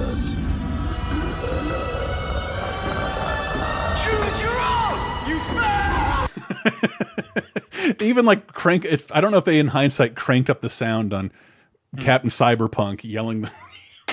Choose 4.02 4.40
your 4.42 4.58
own. 4.60 4.98
You 5.28 5.38
fail. 5.54 6.28
Even 8.00 8.24
like 8.24 8.46
crank 8.48 8.84
it, 8.84 9.04
I 9.12 9.20
don't 9.20 9.30
know 9.30 9.38
if 9.38 9.44
they 9.44 9.58
in 9.58 9.68
hindsight 9.68 10.16
cranked 10.16 10.50
up 10.50 10.60
the 10.60 10.70
sound 10.70 11.12
on 11.12 11.30
Captain 12.00 12.30
Cyberpunk 12.30 13.00
yelling 13.04 13.42
the 13.42 13.52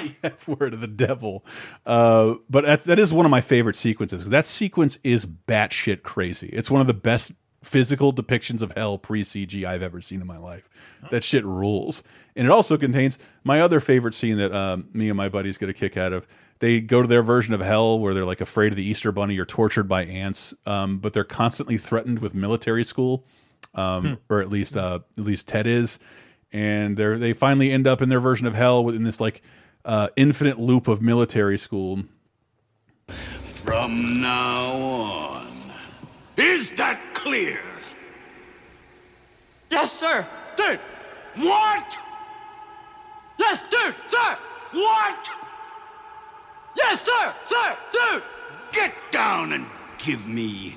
the 0.01 0.15
F 0.23 0.47
word 0.47 0.73
of 0.73 0.81
the 0.81 0.87
devil. 0.87 1.45
Uh, 1.85 2.35
but 2.49 2.65
that's, 2.65 2.85
that 2.85 2.99
is 2.99 3.13
one 3.13 3.25
of 3.25 3.31
my 3.31 3.41
favorite 3.41 3.75
sequences. 3.75 4.29
That 4.29 4.45
sequence 4.45 4.97
is 5.03 5.25
batshit 5.25 6.03
crazy. 6.03 6.47
It's 6.47 6.71
one 6.71 6.81
of 6.81 6.87
the 6.87 6.93
best 6.93 7.33
physical 7.63 8.11
depictions 8.11 8.61
of 8.61 8.71
hell 8.75 8.97
pre 8.97 9.23
CG 9.23 9.63
I've 9.63 9.83
ever 9.83 10.01
seen 10.01 10.21
in 10.21 10.27
my 10.27 10.37
life. 10.37 10.69
That 11.09 11.23
shit 11.23 11.45
rules. 11.45 12.03
And 12.35 12.47
it 12.47 12.51
also 12.51 12.77
contains 12.77 13.19
my 13.43 13.61
other 13.61 13.79
favorite 13.79 14.13
scene 14.13 14.37
that 14.37 14.53
um, 14.53 14.87
me 14.93 15.09
and 15.09 15.17
my 15.17 15.29
buddies 15.29 15.57
get 15.57 15.69
a 15.69 15.73
kick 15.73 15.97
out 15.97 16.13
of. 16.13 16.27
They 16.59 16.79
go 16.79 17.01
to 17.01 17.07
their 17.07 17.23
version 17.23 17.53
of 17.53 17.61
hell 17.61 17.99
where 17.99 18.13
they're 18.13 18.25
like 18.25 18.41
afraid 18.41 18.71
of 18.71 18.75
the 18.75 18.83
Easter 18.83 19.11
Bunny 19.11 19.37
or 19.39 19.45
tortured 19.45 19.87
by 19.87 20.05
ants, 20.05 20.53
um, 20.65 20.99
but 20.99 21.13
they're 21.13 21.23
constantly 21.23 21.77
threatened 21.77 22.19
with 22.19 22.35
military 22.35 22.83
school, 22.83 23.25
um, 23.73 24.19
or 24.29 24.41
at 24.41 24.49
least 24.49 24.77
uh, 24.77 24.99
at 25.17 25.23
least 25.23 25.47
Ted 25.47 25.65
is, 25.65 25.97
and 26.53 26.97
they 26.97 27.17
they 27.17 27.33
finally 27.33 27.71
end 27.71 27.87
up 27.87 27.99
in 27.99 28.09
their 28.09 28.19
version 28.19 28.45
of 28.45 28.53
hell 28.53 28.83
within 28.83 29.01
this 29.01 29.19
like 29.19 29.41
uh, 29.85 30.09
infinite 30.15 30.59
loop 30.59 30.87
of 30.87 31.01
military 31.01 31.57
school. 31.57 32.03
From 33.07 34.21
now 34.21 34.71
on. 34.71 35.71
Is 36.37 36.71
that 36.73 37.10
clear? 37.21 37.61
Yes, 39.69 39.93
sir. 39.93 40.27
Dude. 40.57 40.79
What? 41.35 41.97
Yes, 43.37 43.63
dude. 43.69 43.95
Sir. 44.07 44.37
What? 44.71 45.29
Yes, 46.75 47.03
sir. 47.03 47.33
Sir. 47.45 47.77
Dude. 47.91 48.23
Get 48.71 48.93
down 49.11 49.53
and 49.53 49.65
give 49.97 50.27
me 50.27 50.75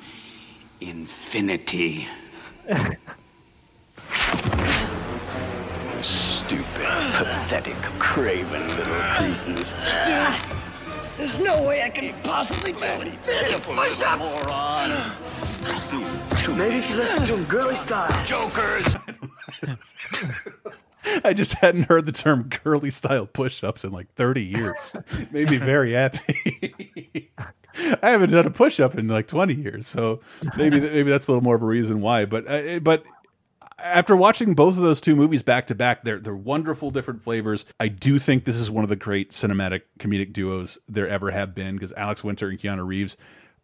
infinity. 0.80 2.06
Stupid, 6.02 6.66
pathetic, 7.14 7.76
craven 7.98 8.68
little 8.68 8.84
cretins. 8.84 9.72
Dude. 10.04 10.63
There's 11.16 11.38
no 11.38 11.62
way 11.62 11.82
I 11.82 11.90
can 11.90 12.12
possibly 12.22 12.72
do 12.72 12.84
an 12.84 13.06
infinity 13.06 13.60
push-up. 13.60 14.18
Maybe 16.56 16.76
if 16.76 16.90
you 16.90 16.96
listen 16.96 17.26
to 17.26 17.34
him 17.34 17.44
girly 17.44 17.76
style. 17.76 18.26
Jokers! 18.26 18.96
I 21.24 21.32
just 21.32 21.54
hadn't 21.54 21.84
heard 21.84 22.06
the 22.06 22.12
term 22.12 22.48
girly 22.64 22.90
style 22.90 23.26
push 23.26 23.62
ups 23.62 23.84
in 23.84 23.92
like 23.92 24.12
30 24.14 24.42
years. 24.44 24.96
Made 25.30 25.50
me 25.50 25.58
very 25.58 25.92
happy. 25.92 27.30
I 28.02 28.10
haven't 28.10 28.30
done 28.30 28.46
a 28.46 28.50
push 28.50 28.80
up 28.80 28.96
in 28.96 29.08
like 29.08 29.28
20 29.28 29.54
years, 29.54 29.86
so 29.86 30.20
maybe 30.56 30.80
maybe 30.80 31.10
that's 31.10 31.26
a 31.26 31.32
little 31.32 31.42
more 31.42 31.56
of 31.56 31.62
a 31.62 31.66
reason 31.66 32.00
why. 32.00 32.24
But 32.24 32.48
uh, 32.48 32.78
but 32.80 33.04
after 33.78 34.16
watching 34.16 34.54
both 34.54 34.76
of 34.76 34.82
those 34.82 35.00
two 35.00 35.16
movies 35.16 35.42
back 35.42 35.66
to 35.68 35.74
back, 35.74 36.04
they're 36.04 36.18
they're 36.18 36.34
wonderful 36.34 36.90
different 36.90 37.22
flavors. 37.22 37.64
I 37.80 37.88
do 37.88 38.18
think 38.18 38.44
this 38.44 38.56
is 38.56 38.70
one 38.70 38.84
of 38.84 38.90
the 38.90 38.96
great 38.96 39.30
cinematic 39.30 39.82
comedic 39.98 40.32
duos 40.32 40.78
there 40.88 41.08
ever 41.08 41.30
have 41.30 41.54
been 41.54 41.76
because 41.76 41.92
Alex 41.94 42.22
Winter 42.22 42.48
and 42.48 42.58
Keanu 42.58 42.86
Reeves 42.86 43.16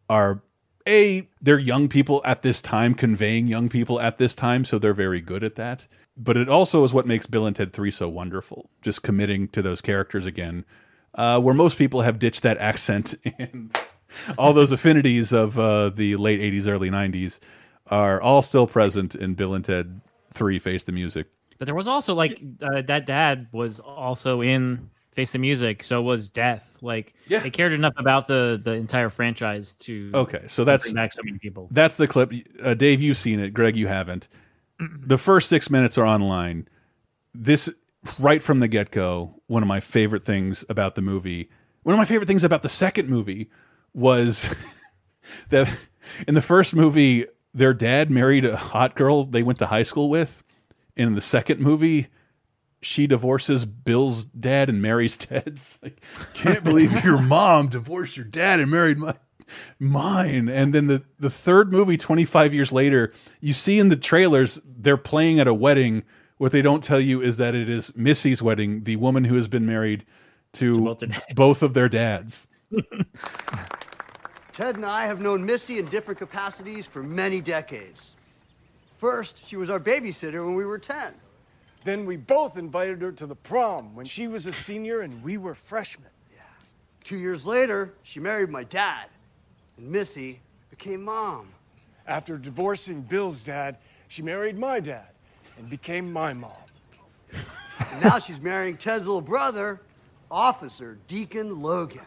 are 0.08 0.42
a 0.88 1.28
they're 1.40 1.58
young 1.58 1.88
people 1.88 2.22
at 2.24 2.42
this 2.42 2.60
time 2.60 2.94
conveying 2.94 3.46
young 3.46 3.68
people 3.68 4.00
at 4.00 4.18
this 4.18 4.34
time, 4.34 4.64
so 4.64 4.78
they're 4.78 4.94
very 4.94 5.20
good 5.20 5.44
at 5.44 5.54
that. 5.56 5.86
But 6.16 6.36
it 6.36 6.48
also 6.48 6.84
is 6.84 6.92
what 6.92 7.06
makes 7.06 7.26
Bill 7.26 7.46
and 7.46 7.54
Ted 7.54 7.72
Three 7.72 7.90
so 7.90 8.08
wonderful, 8.08 8.70
just 8.82 9.02
committing 9.02 9.48
to 9.48 9.62
those 9.62 9.80
characters 9.80 10.26
again, 10.26 10.64
uh, 11.14 11.40
where 11.40 11.54
most 11.54 11.78
people 11.78 12.02
have 12.02 12.18
ditched 12.18 12.42
that 12.42 12.58
accent 12.70 13.14
and 13.38 13.74
all 14.36 14.52
those 14.52 14.72
affinities 14.72 15.32
of 15.32 15.58
uh, 15.58 15.90
the 15.90 16.16
late 16.16 16.40
'80s, 16.40 16.68
early 16.68 16.90
'90s 16.90 17.38
are 17.90 18.20
all 18.20 18.42
still 18.42 18.66
present 18.66 19.14
in 19.14 19.34
Bill 19.34 19.54
and 19.54 19.64
Ted 19.64 20.00
Three: 20.32 20.58
Face 20.58 20.84
the 20.84 20.92
Music. 20.92 21.26
But 21.58 21.66
there 21.66 21.74
was 21.74 21.88
also 21.88 22.14
like 22.14 22.40
uh, 22.62 22.82
that 22.82 23.04
dad 23.04 23.48
was 23.52 23.80
also 23.80 24.40
in 24.40 24.88
Face 25.12 25.30
the 25.30 25.38
Music, 25.38 25.84
so 25.84 26.00
was 26.00 26.30
Death. 26.30 26.78
Like 26.80 27.14
yeah. 27.26 27.40
they 27.40 27.50
cared 27.50 27.72
enough 27.72 27.92
about 27.98 28.26
the 28.26 28.60
the 28.62 28.72
entire 28.72 29.10
franchise 29.10 29.74
to 29.80 30.10
Okay, 30.14 30.44
so 30.46 30.64
that's 30.64 30.84
bring 30.84 30.94
back 30.94 31.12
so 31.12 31.22
many 31.24 31.38
people. 31.38 31.68
That's 31.70 31.96
the 31.96 32.08
clip. 32.08 32.32
Uh, 32.62 32.74
Dave, 32.74 33.02
you've 33.02 33.16
seen 33.16 33.40
it. 33.40 33.52
Greg, 33.52 33.76
you 33.76 33.88
haven't. 33.88 34.28
The 34.78 35.18
first 35.18 35.50
six 35.50 35.68
minutes 35.68 35.98
are 35.98 36.06
online. 36.06 36.66
This 37.34 37.68
right 38.18 38.42
from 38.42 38.60
the 38.60 38.68
get 38.68 38.90
go. 38.90 39.34
One 39.46 39.62
of 39.62 39.68
my 39.68 39.80
favorite 39.80 40.24
things 40.24 40.64
about 40.68 40.94
the 40.94 41.02
movie. 41.02 41.50
One 41.82 41.92
of 41.92 41.98
my 41.98 42.04
favorite 42.04 42.26
things 42.26 42.44
about 42.44 42.62
the 42.62 42.68
second 42.68 43.08
movie 43.08 43.50
was 43.92 44.54
that 45.50 45.68
in 46.26 46.34
the 46.34 46.42
first 46.42 46.74
movie, 46.74 47.26
their 47.52 47.74
dad 47.74 48.10
married 48.10 48.44
a 48.44 48.56
hot 48.56 48.94
girl 48.94 49.24
they 49.24 49.42
went 49.42 49.58
to 49.58 49.66
high 49.66 49.82
school 49.82 50.08
with. 50.08 50.42
In 50.96 51.14
the 51.14 51.20
second 51.20 51.60
movie, 51.60 52.08
she 52.82 53.06
divorces 53.06 53.64
Bill's 53.64 54.24
dad 54.24 54.68
and 54.68 54.82
marries 54.82 55.16
Ted's. 55.18 55.78
Like, 55.82 56.00
can't 56.34 56.64
believe 56.64 57.04
your 57.04 57.20
mom 57.20 57.68
divorced 57.68 58.16
your 58.16 58.26
dad 58.26 58.60
and 58.60 58.70
married 58.70 58.98
my 58.98 59.14
mine. 59.78 60.48
And 60.48 60.72
then 60.72 60.86
the 60.86 61.02
the 61.18 61.30
third 61.30 61.72
movie, 61.72 61.96
25 61.96 62.54
years 62.54 62.72
later, 62.72 63.12
you 63.40 63.52
see 63.52 63.78
in 63.78 63.88
the 63.88 63.96
trailers 63.96 64.60
they're 64.64 64.96
playing 64.96 65.40
at 65.40 65.48
a 65.48 65.54
wedding. 65.54 66.04
What 66.38 66.52
they 66.52 66.62
don't 66.62 66.82
tell 66.82 67.00
you 67.00 67.20
is 67.20 67.36
that 67.36 67.54
it 67.54 67.68
is 67.68 67.94
Missy's 67.94 68.42
wedding, 68.42 68.84
the 68.84 68.96
woman 68.96 69.24
who 69.24 69.36
has 69.36 69.46
been 69.46 69.66
married 69.66 70.06
to, 70.54 70.96
both 71.34 71.62
of 71.62 71.74
their 71.74 71.88
dads. 71.88 72.46
Ted 74.60 74.76
and 74.76 74.84
I 74.84 75.06
have 75.06 75.22
known 75.22 75.46
Missy 75.46 75.78
in 75.78 75.86
different 75.86 76.18
capacities 76.18 76.84
for 76.84 77.02
many 77.02 77.40
decades. 77.40 78.12
First, 78.98 79.48
she 79.48 79.56
was 79.56 79.70
our 79.70 79.80
babysitter 79.80 80.44
when 80.44 80.54
we 80.54 80.66
were 80.66 80.76
10. 80.76 81.14
Then 81.82 82.04
we 82.04 82.18
both 82.18 82.58
invited 82.58 83.00
her 83.00 83.10
to 83.10 83.24
the 83.24 83.34
prom 83.34 83.94
when 83.94 84.04
she 84.04 84.28
was 84.28 84.44
a 84.44 84.52
senior 84.52 85.00
and 85.00 85.22
we 85.22 85.38
were 85.38 85.54
freshmen. 85.54 86.10
Yeah. 86.30 86.42
Two 87.02 87.16
years 87.16 87.46
later, 87.46 87.94
she 88.02 88.20
married 88.20 88.50
my 88.50 88.62
dad, 88.64 89.06
and 89.78 89.90
Missy 89.90 90.40
became 90.68 91.04
mom. 91.04 91.48
After 92.06 92.36
divorcing 92.36 93.00
Bill's 93.00 93.42
dad, 93.42 93.78
she 94.08 94.20
married 94.20 94.58
my 94.58 94.78
dad 94.78 95.08
and 95.56 95.70
became 95.70 96.12
my 96.12 96.34
mom. 96.34 96.52
And 97.92 98.04
now 98.04 98.18
she's 98.18 98.42
marrying 98.42 98.76
Ted's 98.76 99.06
little 99.06 99.22
brother, 99.22 99.80
Officer 100.30 100.98
Deacon 101.08 101.62
Logan. 101.62 102.02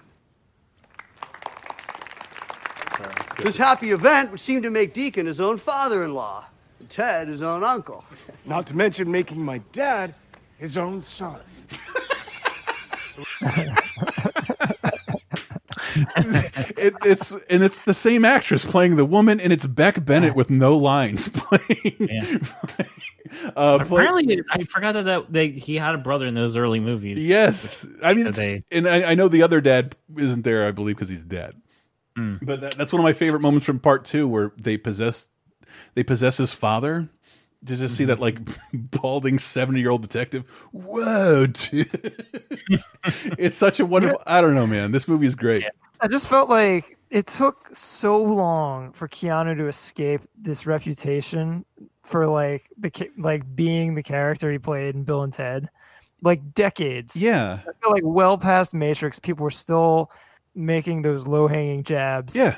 This 3.39 3.57
happy 3.57 3.91
event 3.91 4.31
would 4.31 4.39
seem 4.39 4.61
to 4.61 4.69
make 4.69 4.93
Deacon 4.93 5.25
his 5.25 5.41
own 5.41 5.57
father 5.57 6.03
in 6.03 6.13
law, 6.13 6.45
and 6.79 6.89
Ted 6.89 7.27
his 7.27 7.41
own 7.41 7.63
uncle. 7.63 8.03
Not 8.45 8.67
to 8.67 8.75
mention 8.75 9.11
making 9.11 9.43
my 9.43 9.59
dad 9.73 10.13
his 10.57 10.77
own 10.77 11.03
son. 11.03 11.39
it, 15.95 16.93
it's 17.05 17.31
and 17.49 17.63
it's 17.63 17.81
the 17.81 17.93
same 17.93 18.25
actress 18.25 18.65
playing 18.65 18.95
the 18.95 19.05
woman, 19.05 19.39
and 19.39 19.53
it's 19.53 19.65
Beck 19.65 20.03
Bennett 20.05 20.35
with 20.35 20.49
no 20.49 20.77
lines 20.77 21.29
playing. 21.33 22.09
uh, 23.55 23.83
play- 23.85 24.03
Apparently, 24.03 24.41
I 24.51 24.63
forgot 24.65 24.93
that, 24.93 25.05
that 25.05 25.31
they, 25.33 25.49
he 25.49 25.75
had 25.75 25.95
a 25.95 25.99
brother 25.99 26.25
in 26.25 26.33
those 26.35 26.55
early 26.55 26.79
movies. 26.79 27.19
yes, 27.19 27.85
I 28.03 28.13
mean, 28.13 28.27
it's, 28.27 28.37
they- 28.37 28.63
and 28.71 28.87
I, 28.87 29.11
I 29.11 29.15
know 29.15 29.27
the 29.27 29.43
other 29.43 29.61
dad 29.61 29.95
isn't 30.17 30.43
there. 30.43 30.67
I 30.67 30.71
believe 30.71 30.95
because 30.95 31.09
he's 31.09 31.23
dead. 31.23 31.55
Hmm. 32.15 32.35
But 32.41 32.61
that, 32.61 32.77
that's 32.77 32.93
one 32.93 32.99
of 32.99 33.03
my 33.03 33.13
favorite 33.13 33.41
moments 33.41 33.65
from 33.65 33.79
part 33.79 34.05
two, 34.05 34.27
where 34.27 34.51
they 34.57 34.77
possess 34.77 35.29
they 35.95 36.03
possess 36.03 36.37
his 36.37 36.53
father. 36.53 37.09
To 37.67 37.77
just 37.77 37.95
see 37.95 38.03
that 38.05 38.19
like 38.19 38.39
balding 38.73 39.39
seventy 39.39 39.79
year 39.79 39.89
old 39.89 40.01
detective. 40.01 40.49
Whoa, 40.73 41.47
dude. 41.47 42.25
it's 43.37 43.55
such 43.55 43.79
a 43.79 43.85
wonderful. 43.85 44.21
I 44.27 44.41
don't 44.41 44.53
know, 44.53 44.67
man. 44.67 44.91
This 44.91 45.07
movie 45.07 45.27
is 45.27 45.35
great. 45.35 45.63
I 46.01 46.07
just 46.09 46.27
felt 46.27 46.49
like 46.49 46.97
it 47.09 47.27
took 47.27 47.73
so 47.73 48.21
long 48.21 48.91
for 48.91 49.07
Keanu 49.07 49.55
to 49.55 49.67
escape 49.67 50.21
this 50.35 50.65
reputation 50.65 51.63
for 52.03 52.27
like 52.27 52.69
the 52.77 52.91
like 53.17 53.55
being 53.55 53.95
the 53.95 54.03
character 54.03 54.51
he 54.51 54.59
played 54.59 54.95
in 54.95 55.03
Bill 55.03 55.23
and 55.23 55.31
Ted, 55.31 55.69
like 56.21 56.53
decades. 56.53 57.15
Yeah. 57.15 57.59
I 57.61 57.71
feel 57.81 57.91
like 57.91 58.03
well 58.03 58.37
past 58.37 58.73
Matrix, 58.73 59.19
people 59.19 59.43
were 59.43 59.51
still 59.51 60.11
making 60.55 61.01
those 61.01 61.27
low 61.27 61.47
hanging 61.47 61.83
jabs. 61.83 62.35
Yeah. 62.35 62.57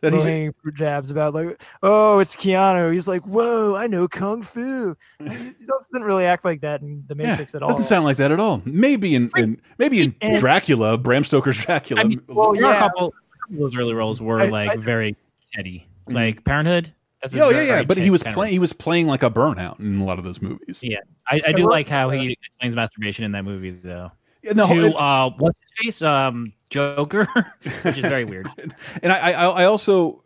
That 0.00 0.12
low 0.12 0.18
he's 0.18 0.26
hanging 0.26 0.54
fruit 0.62 0.76
jabs 0.76 1.10
about 1.10 1.34
like, 1.34 1.60
oh, 1.82 2.20
it's 2.20 2.36
Keanu. 2.36 2.92
He's 2.92 3.08
like, 3.08 3.22
whoa, 3.22 3.74
I 3.74 3.88
know 3.88 4.06
kung 4.06 4.42
fu. 4.42 4.96
he 5.18 5.24
doesn't 5.26 6.02
really 6.04 6.24
act 6.24 6.44
like 6.44 6.60
that 6.60 6.82
in 6.82 7.02
the 7.08 7.16
yeah, 7.16 7.30
Matrix 7.30 7.54
at 7.54 7.62
all. 7.62 7.70
doesn't 7.70 7.84
sound 7.84 8.04
like 8.04 8.16
that 8.18 8.30
at 8.30 8.38
all. 8.38 8.62
Maybe 8.64 9.16
in, 9.16 9.30
in 9.36 9.60
maybe 9.78 10.00
in 10.00 10.14
And- 10.20 10.38
Dracula, 10.38 10.96
Bram 10.98 11.24
Stoker's 11.24 11.58
Dracula. 11.64 12.00
I 12.00 12.04
mean, 12.04 12.20
Well, 12.28 12.52
there 12.52 12.64
are 12.66 12.70
a 12.70 12.74
yeah. 12.74 12.80
couple, 12.80 13.08
a 13.08 13.38
couple 13.50 13.56
those 13.66 13.76
early 13.76 13.92
roles 13.92 14.20
were 14.20 14.40
I- 14.40 14.48
like 14.48 14.70
I- 14.70 14.76
very 14.76 15.16
Teddy, 15.52 15.88
mm-hmm. 16.06 16.14
like 16.14 16.44
Parenthood. 16.44 16.92
That's 17.20 17.34
a 17.34 17.40
oh 17.40 17.50
yeah, 17.50 17.62
yeah. 17.62 17.82
But 17.82 17.98
he 17.98 18.10
was 18.10 18.22
playing. 18.22 18.52
He 18.52 18.60
was 18.60 18.72
playing 18.72 19.08
like 19.08 19.24
a 19.24 19.30
burnout 19.30 19.80
in 19.80 20.00
a 20.00 20.04
lot 20.04 20.20
of 20.20 20.24
those 20.24 20.40
movies. 20.40 20.78
Yeah, 20.80 20.98
I, 21.28 21.38
I 21.38 21.42
I 21.48 21.52
do 21.52 21.62
love- 21.62 21.70
like 21.72 21.88
how 21.88 22.10
he 22.10 22.28
uh, 22.28 22.30
explains 22.30 22.76
masturbation 22.76 23.24
in 23.24 23.32
that 23.32 23.44
movie, 23.44 23.72
though. 23.72 24.12
Yeah, 24.48 24.54
no, 24.54 24.66
to 24.68 24.96
uh, 24.96 25.30
what's 25.36 25.60
his 25.60 25.86
face? 25.86 26.02
Um, 26.02 26.52
Joker, 26.70 27.26
which 27.82 27.98
is 27.98 28.00
very 28.00 28.24
weird. 28.24 28.48
And 29.02 29.12
I, 29.12 29.32
I, 29.32 29.46
I 29.46 29.64
also, 29.64 30.22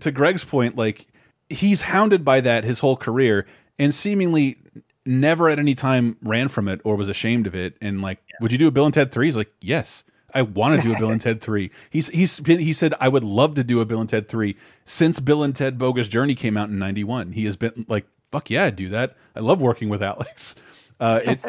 to 0.00 0.10
Greg's 0.10 0.44
point, 0.44 0.76
like 0.76 1.06
he's 1.48 1.82
hounded 1.82 2.24
by 2.24 2.40
that 2.40 2.64
his 2.64 2.80
whole 2.80 2.96
career, 2.96 3.46
and 3.78 3.94
seemingly 3.94 4.58
never 5.04 5.48
at 5.48 5.58
any 5.58 5.74
time 5.74 6.16
ran 6.22 6.48
from 6.48 6.68
it 6.68 6.80
or 6.84 6.96
was 6.96 7.08
ashamed 7.08 7.46
of 7.46 7.54
it. 7.54 7.76
And 7.80 8.02
like, 8.02 8.18
would 8.40 8.52
you 8.52 8.58
do 8.58 8.68
a 8.68 8.70
Bill 8.70 8.84
and 8.84 8.94
Ted 8.94 9.12
three? 9.12 9.26
He's 9.26 9.36
like, 9.36 9.52
yes, 9.60 10.04
I 10.34 10.42
want 10.42 10.80
to 10.80 10.86
do 10.86 10.94
a 10.94 10.98
Bill 10.98 11.10
and 11.10 11.20
Ted 11.20 11.40
three. 11.40 11.70
He's 11.90 12.08
he's 12.08 12.40
been, 12.40 12.60
he 12.60 12.72
said 12.72 12.94
I 13.00 13.08
would 13.08 13.24
love 13.24 13.54
to 13.54 13.64
do 13.64 13.80
a 13.80 13.86
Bill 13.86 14.00
and 14.00 14.08
Ted 14.08 14.28
three 14.28 14.56
since 14.84 15.20
Bill 15.20 15.42
and 15.42 15.54
Ted 15.54 15.78
Bogus 15.78 16.08
Journey 16.08 16.34
came 16.34 16.56
out 16.56 16.68
in 16.68 16.78
ninety 16.78 17.04
one. 17.04 17.32
He 17.32 17.44
has 17.44 17.56
been 17.56 17.86
like, 17.88 18.06
fuck 18.30 18.50
yeah, 18.50 18.64
I'd 18.64 18.76
do 18.76 18.88
that. 18.90 19.16
I 19.34 19.40
love 19.40 19.60
working 19.60 19.88
with 19.88 20.02
Alex. 20.02 20.54
Uh, 21.00 21.20
it. 21.24 21.40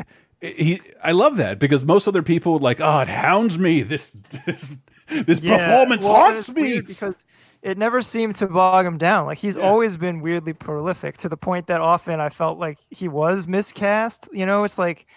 He, 0.41 0.79
I 1.03 1.11
love 1.11 1.37
that 1.37 1.59
because 1.59 1.83
most 1.83 2.07
other 2.07 2.23
people 2.23 2.53
would 2.53 2.61
like, 2.61 2.79
oh, 2.79 2.99
it 3.01 3.07
hounds 3.09 3.59
me. 3.59 3.81
This, 3.81 4.13
this, 4.45 4.77
this 5.09 5.41
Yeah, 5.41 5.57
performance 5.57 6.05
well, 6.05 6.15
haunts 6.15 6.49
me. 6.49 6.79
because 6.81 7.25
it 7.61 7.77
never 7.77 8.01
seemed 8.01 8.37
to 8.37 8.47
bog 8.47 8.85
him 8.85 8.97
down. 8.97 9.25
Like 9.25 9.37
he's 9.37 9.57
always 9.57 9.97
been 9.97 10.21
weirdly 10.21 10.53
prolific 10.53 11.17
to 11.17 11.29
the 11.29 11.35
point 11.35 11.67
that 11.67 11.81
often 11.81 12.21
I 12.21 12.29
felt 12.29 12.57
like 12.57 12.79
he 12.89 13.09
was 13.09 13.47
miscast. 13.47 14.29
You 14.31 14.45
know, 14.45 14.63
it's 14.63 14.77
like 14.77 15.07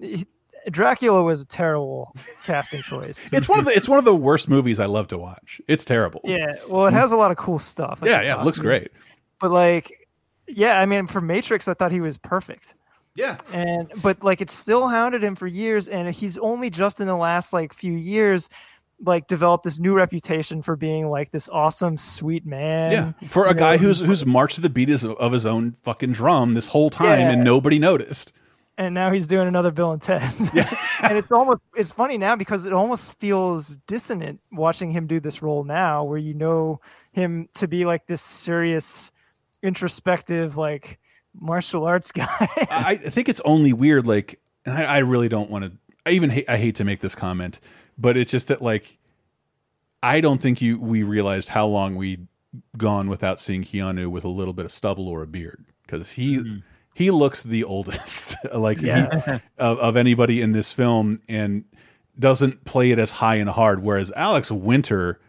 he- 0.00 0.26
Dracula 0.70 1.22
was 1.24 1.40
a 1.40 1.44
terrible 1.46 2.14
casting 2.44 2.82
choice. 2.82 3.18
It's 3.32 3.48
one 3.48 3.58
of 3.58 3.64
the 3.64 3.72
it's 3.72 3.88
one 3.88 3.98
of 3.98 4.04
the 4.04 4.14
worst 4.14 4.48
movies 4.48 4.78
I 4.78 4.86
love 4.86 5.08
to 5.08 5.18
watch. 5.18 5.60
It's 5.66 5.84
terrible. 5.84 6.20
Yeah, 6.24 6.54
well, 6.68 6.86
it 6.86 6.92
has 6.92 7.10
a 7.10 7.16
lot 7.16 7.30
of 7.32 7.36
cool 7.36 7.58
stuff. 7.58 8.00
like 8.02 8.10
Yeah, 8.10 8.22
yeah, 8.22 8.40
it 8.40 8.44
looks 8.44 8.58
great. 8.60 8.92
But 9.40 9.50
like, 9.50 10.08
yeah, 10.46 10.78
I 10.78 10.86
mean, 10.86 11.06
for 11.08 11.20
Matrix, 11.20 11.66
I 11.68 11.74
thought 11.74 11.90
he 11.90 12.00
was 12.00 12.18
perfect. 12.18 12.74
Yeah, 13.18 13.36
and 13.52 13.88
but 14.02 14.22
like 14.22 14.40
it 14.40 14.48
still 14.50 14.88
hounded 14.88 15.22
him 15.24 15.34
for 15.34 15.46
years, 15.46 15.88
and 15.88 16.08
he's 16.14 16.38
only 16.38 16.70
just 16.70 17.00
in 17.00 17.06
the 17.06 17.16
last 17.16 17.52
like 17.52 17.72
few 17.74 17.92
years. 17.92 18.48
Like 19.00 19.28
developed 19.28 19.62
this 19.62 19.78
new 19.78 19.94
reputation 19.94 20.60
for 20.60 20.74
being 20.74 21.08
like 21.08 21.30
this 21.30 21.48
awesome, 21.48 21.96
sweet 21.98 22.44
man. 22.44 22.90
Yeah, 22.90 23.28
for 23.28 23.44
a 23.44 23.48
you 23.50 23.54
know, 23.54 23.58
guy 23.60 23.76
who's 23.76 24.00
who's 24.00 24.26
marched 24.26 24.56
to 24.56 24.60
the 24.60 24.68
beat 24.68 24.90
of 24.90 25.32
his 25.32 25.46
own 25.46 25.76
fucking 25.84 26.12
drum 26.14 26.54
this 26.54 26.66
whole 26.66 26.90
time 26.90 27.20
Yeah. 27.20 27.30
and 27.30 27.44
nobody 27.44 27.78
noticed. 27.78 28.32
and 28.76 28.94
now 28.94 29.12
he's 29.12 29.28
doing 29.28 29.46
another 29.46 29.70
Bill 29.70 29.92
and 29.92 30.02
Ted. 30.02 30.22
and 31.02 31.16
it's 31.16 31.30
almost 31.30 31.60
it's 31.76 31.92
funny 31.92 32.18
now 32.18 32.34
because 32.34 32.64
it 32.64 32.72
almost 32.72 33.12
feels 33.20 33.78
dissonant 33.86 34.40
watching 34.50 34.90
him 34.90 35.06
do 35.06 35.20
this 35.20 35.42
role 35.42 35.62
now, 35.62 36.02
where 36.02 36.18
you 36.18 36.34
know 36.34 36.80
him 37.12 37.48
to 37.54 37.68
be 37.68 37.84
like 37.84 38.06
this 38.08 38.20
serious, 38.20 39.12
introspective, 39.62 40.56
like 40.56 40.98
martial 41.40 41.84
arts 41.84 42.12
guy. 42.12 42.26
I, 42.38 42.68
I 42.90 42.96
think 43.10 43.28
it's 43.28 43.40
only 43.44 43.72
weird, 43.72 44.06
like, 44.06 44.40
and 44.64 44.76
I, 44.76 44.84
I 44.84 44.98
really 44.98 45.28
don't 45.28 45.50
want 45.50 45.64
to. 45.64 45.72
I 46.06 46.10
even 46.10 46.30
hate, 46.30 46.48
I 46.48 46.56
hate 46.56 46.76
to 46.76 46.84
make 46.84 47.00
this 47.00 47.14
comment, 47.14 47.60
but 47.96 48.16
it's 48.16 48.30
just 48.30 48.48
that 48.48 48.62
like, 48.62 48.96
I 50.02 50.20
don't 50.20 50.40
think 50.40 50.62
you 50.62 50.78
we 50.78 51.02
realized 51.02 51.48
how 51.48 51.66
long 51.66 51.96
we'd 51.96 52.26
gone 52.76 53.08
without 53.08 53.40
seeing 53.40 53.62
Keanu 53.62 54.08
with 54.08 54.24
a 54.24 54.28
little 54.28 54.54
bit 54.54 54.64
of 54.64 54.72
stubble 54.72 55.08
or 55.08 55.22
a 55.22 55.26
beard 55.26 55.64
because 55.82 56.12
he 56.12 56.38
mm-hmm. 56.38 56.58
he 56.94 57.10
looks 57.10 57.42
the 57.42 57.64
oldest, 57.64 58.36
like 58.54 58.78
he- 58.80 58.90
of, 58.90 59.40
of 59.58 59.96
anybody 59.96 60.40
in 60.40 60.52
this 60.52 60.72
film, 60.72 61.20
and 61.28 61.64
doesn't 62.18 62.64
play 62.64 62.90
it 62.90 62.98
as 62.98 63.10
high 63.10 63.36
and 63.36 63.50
hard. 63.50 63.82
Whereas 63.82 64.12
Alex 64.16 64.50
Winter 64.50 65.20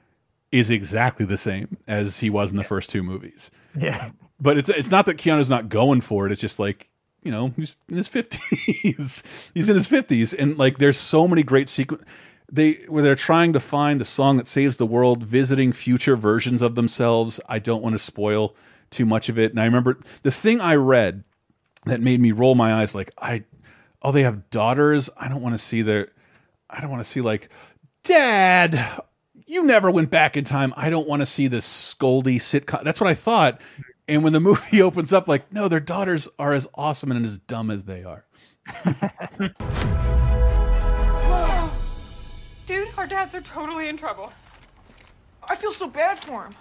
is 0.51 0.71
exactly 0.71 1.25
the 1.25 1.37
same 1.37 1.77
as 1.87 2.19
he 2.19 2.29
was 2.29 2.51
in 2.51 2.57
the 2.57 2.63
first 2.63 2.89
two 2.89 3.03
movies. 3.03 3.51
Yeah. 3.77 4.09
But 4.41 4.57
it's 4.57 4.69
it's 4.69 4.91
not 4.91 5.05
that 5.07 5.17
Keanu's 5.17 5.49
not 5.49 5.69
going 5.69 6.01
for 6.01 6.25
it. 6.25 6.31
It's 6.31 6.41
just 6.41 6.59
like 6.59 6.89
you 7.23 7.31
know 7.31 7.53
he's 7.55 7.75
in 7.87 7.97
his 7.97 8.07
fifties. 8.07 9.23
he's 9.53 9.69
in 9.69 9.75
his 9.75 9.87
fifties, 9.87 10.33
and 10.33 10.57
like 10.57 10.77
there's 10.77 10.97
so 10.97 11.27
many 11.27 11.43
great 11.43 11.69
sequence. 11.69 12.03
They 12.51 12.85
where 12.87 13.03
they're 13.03 13.15
trying 13.15 13.53
to 13.53 13.59
find 13.59 13.99
the 13.99 14.05
song 14.05 14.37
that 14.37 14.47
saves 14.47 14.77
the 14.77 14.85
world, 14.85 15.23
visiting 15.23 15.71
future 15.73 16.15
versions 16.15 16.61
of 16.61 16.75
themselves. 16.75 17.39
I 17.47 17.59
don't 17.59 17.83
want 17.83 17.93
to 17.93 17.99
spoil 17.99 18.55
too 18.89 19.05
much 19.05 19.29
of 19.29 19.37
it. 19.37 19.51
And 19.51 19.59
I 19.59 19.65
remember 19.65 19.99
the 20.21 20.31
thing 20.31 20.61
I 20.61 20.75
read 20.75 21.23
that 21.85 22.01
made 22.01 22.19
me 22.19 22.31
roll 22.31 22.55
my 22.55 22.81
eyes. 22.81 22.95
Like 22.95 23.11
I, 23.17 23.43
oh, 24.01 24.11
they 24.11 24.23
have 24.23 24.49
daughters. 24.49 25.09
I 25.17 25.27
don't 25.29 25.41
want 25.41 25.55
to 25.55 25.63
see 25.63 25.81
their. 25.81 26.09
I 26.69 26.81
don't 26.81 26.91
want 26.91 27.03
to 27.03 27.09
see 27.09 27.21
like, 27.21 27.49
Dad, 28.03 29.03
you 29.45 29.65
never 29.65 29.89
went 29.89 30.09
back 30.09 30.37
in 30.37 30.43
time. 30.43 30.73
I 30.77 30.89
don't 30.89 31.07
want 31.07 31.21
to 31.21 31.25
see 31.25 31.47
this 31.47 31.67
scoldy 31.67 32.35
sitcom. 32.35 32.83
That's 32.83 33.01
what 33.01 33.09
I 33.09 33.15
thought. 33.15 33.59
And 34.09 34.23
when 34.23 34.33
the 34.33 34.39
movie 34.39 34.81
opens 34.81 35.13
up, 35.13 35.27
like, 35.27 35.53
no, 35.53 35.67
their 35.67 35.79
daughters 35.79 36.27
are 36.39 36.51
as 36.53 36.67
awesome 36.73 37.11
and 37.11 37.23
as 37.23 37.37
dumb 37.37 37.69
as 37.69 37.83
they 37.83 38.03
are. 38.03 38.25
Dude, 42.65 42.87
our 42.97 43.07
dads 43.07 43.33
are 43.35 43.41
totally 43.41 43.87
in 43.87 43.97
trouble. 43.97 44.31
I 45.47 45.55
feel 45.55 45.71
so 45.71 45.87
bad 45.87 46.19
for 46.19 46.43
them. 46.43 46.55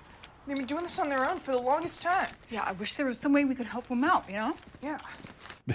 They've 0.47 0.57
been 0.57 0.65
doing 0.67 0.83
this 0.83 0.99
on 0.99 1.11
their 1.11 1.29
own 1.29 1.39
for 1.39 1.53
the 1.53 1.61
longest 1.61 2.01
time. 2.01 2.29
Yeah, 2.51 2.63
I 2.65 2.73
wish 2.73 2.95
there 2.95 3.05
was 3.05 3.19
some 3.19 3.35
way 3.35 3.45
we 3.45 3.55
could 3.55 3.67
help 3.67 3.87
them 3.89 4.03
out, 4.05 4.25
you 4.29 4.35
know? 4.37 4.55
Yeah. 4.83 4.99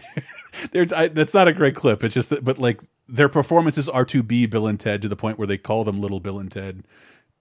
They're, 0.71 0.87
I, 0.95 1.07
that's 1.09 1.33
not 1.35 1.47
a 1.47 1.53
great 1.53 1.75
clip. 1.75 2.03
It's 2.03 2.15
just 2.15 2.31
that, 2.31 2.43
but 2.43 2.57
like 2.57 2.81
their 3.07 3.29
performances 3.29 3.87
are 3.87 4.05
to 4.05 4.23
be 4.23 4.47
Bill 4.47 4.65
and 4.65 4.79
Ted 4.79 5.03
to 5.03 5.07
the 5.07 5.15
point 5.15 5.37
where 5.37 5.45
they 5.47 5.57
call 5.59 5.83
them 5.83 6.01
Little 6.01 6.19
Bill 6.19 6.39
and 6.39 6.51
Ted 6.51 6.83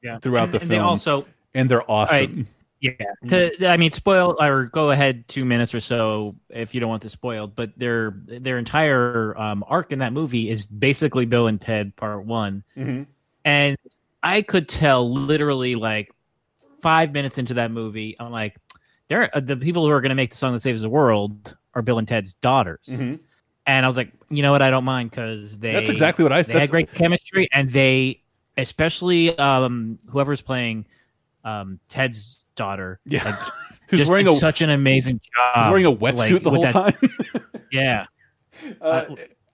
Yeah. 0.02 0.18
throughout 0.18 0.44
And- 0.44 0.52
the 0.52 0.60
and 0.60 0.68
film. 0.68 0.78
they 0.78 0.84
also- 0.84 1.26
and 1.54 1.70
they're 1.70 1.82
All 1.82 2.04
right. 2.06 2.46
Yeah. 2.82 2.92
To, 3.28 3.68
I 3.68 3.76
mean, 3.76 3.92
spoil 3.92 4.36
or 4.40 4.64
go 4.64 4.90
ahead 4.90 5.26
two 5.28 5.44
minutes 5.44 5.72
or 5.72 5.78
so 5.78 6.34
if 6.50 6.74
you 6.74 6.80
don't 6.80 6.90
want 6.90 7.00
this 7.02 7.12
spoiled. 7.12 7.54
But 7.54 7.70
their 7.78 8.14
their 8.26 8.58
entire 8.58 9.38
um, 9.38 9.64
arc 9.68 9.92
in 9.92 10.00
that 10.00 10.12
movie 10.12 10.50
is 10.50 10.66
basically 10.66 11.24
Bill 11.24 11.46
and 11.46 11.60
Ted 11.60 11.94
Part 11.94 12.24
One, 12.24 12.64
Mhm. 12.76 13.06
and 13.44 13.76
I 14.22 14.42
could 14.42 14.68
tell 14.68 15.08
literally 15.08 15.76
like 15.76 16.12
five 16.80 17.12
minutes 17.12 17.38
into 17.38 17.54
that 17.54 17.70
movie, 17.70 18.16
I'm 18.18 18.32
like, 18.32 18.56
they're 19.06 19.30
uh, 19.32 19.38
the 19.38 19.56
people 19.56 19.84
who 19.86 19.92
are 19.92 20.00
going 20.00 20.10
to 20.10 20.16
make 20.16 20.30
the 20.30 20.36
song 20.36 20.52
that 20.54 20.62
saves 20.62 20.82
the 20.82 20.90
world 20.90 21.56
are 21.74 21.82
Bill 21.82 21.98
and 21.98 22.08
Ted's 22.08 22.34
daughters. 22.34 22.86
Mhm. 22.90 23.20
And 23.64 23.86
I 23.86 23.88
was 23.88 23.96
like, 23.96 24.12
you 24.28 24.42
know 24.42 24.50
what? 24.50 24.60
I 24.60 24.70
don't 24.70 24.82
mind 24.84 25.10
because 25.10 25.56
they. 25.56 25.70
That's 25.70 25.88
exactly 25.88 26.24
what 26.24 26.32
I- 26.32 26.42
They 26.42 26.58
had 26.58 26.68
great 26.70 26.92
chemistry, 26.92 27.48
and 27.52 27.70
they, 27.72 28.22
especially 28.56 29.38
um, 29.38 30.00
whoever's 30.10 30.40
playing 30.42 30.86
um, 31.44 31.78
Ted's 31.88 32.41
daughter, 32.56 33.00
Yeah. 33.04 33.24
like, 33.24 33.34
Who's 33.88 34.06
wearing 34.08 34.26
a- 34.28 34.32
such 34.34 34.60
an 34.62 34.70
amazing 34.70 35.20
job. 35.36 35.64
He's 35.64 35.70
wearing 35.70 35.86
a 35.86 35.92
wetsuit 35.94 36.32
like, 36.34 36.42
the 36.42 36.50
whole 36.50 36.62
that- 36.62 36.72
time. 36.72 37.54
yeah. 37.72 38.06
Uh, 38.80 39.04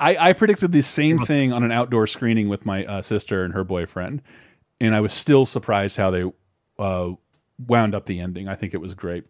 I, 0.01 0.17
I 0.31 0.33
predicted 0.33 0.71
the 0.73 0.83
same 0.83 1.19
thing 1.19 1.53
on 1.53 1.65
an 1.65 1.73
outdoor 1.73 2.07
screening 2.07 2.49
with 2.49 2.65
my 2.65 2.85
uh, 2.87 3.03
sister 3.03 3.43
and 3.45 3.53
her 3.55 3.65
boyfriend, 3.65 4.23
and 4.81 4.95
I 4.95 5.01
was 5.01 5.13
still 5.13 5.45
surprised 5.45 5.97
how 5.97 6.11
they 6.11 6.25
uh, 6.79 7.11
wound 7.67 7.95
up 7.97 8.05
the 8.07 8.21
ending. 8.21 8.49
I 8.49 8.55
think 8.55 8.75
it 8.75 8.79
was 8.79 8.95
great. 8.95 9.25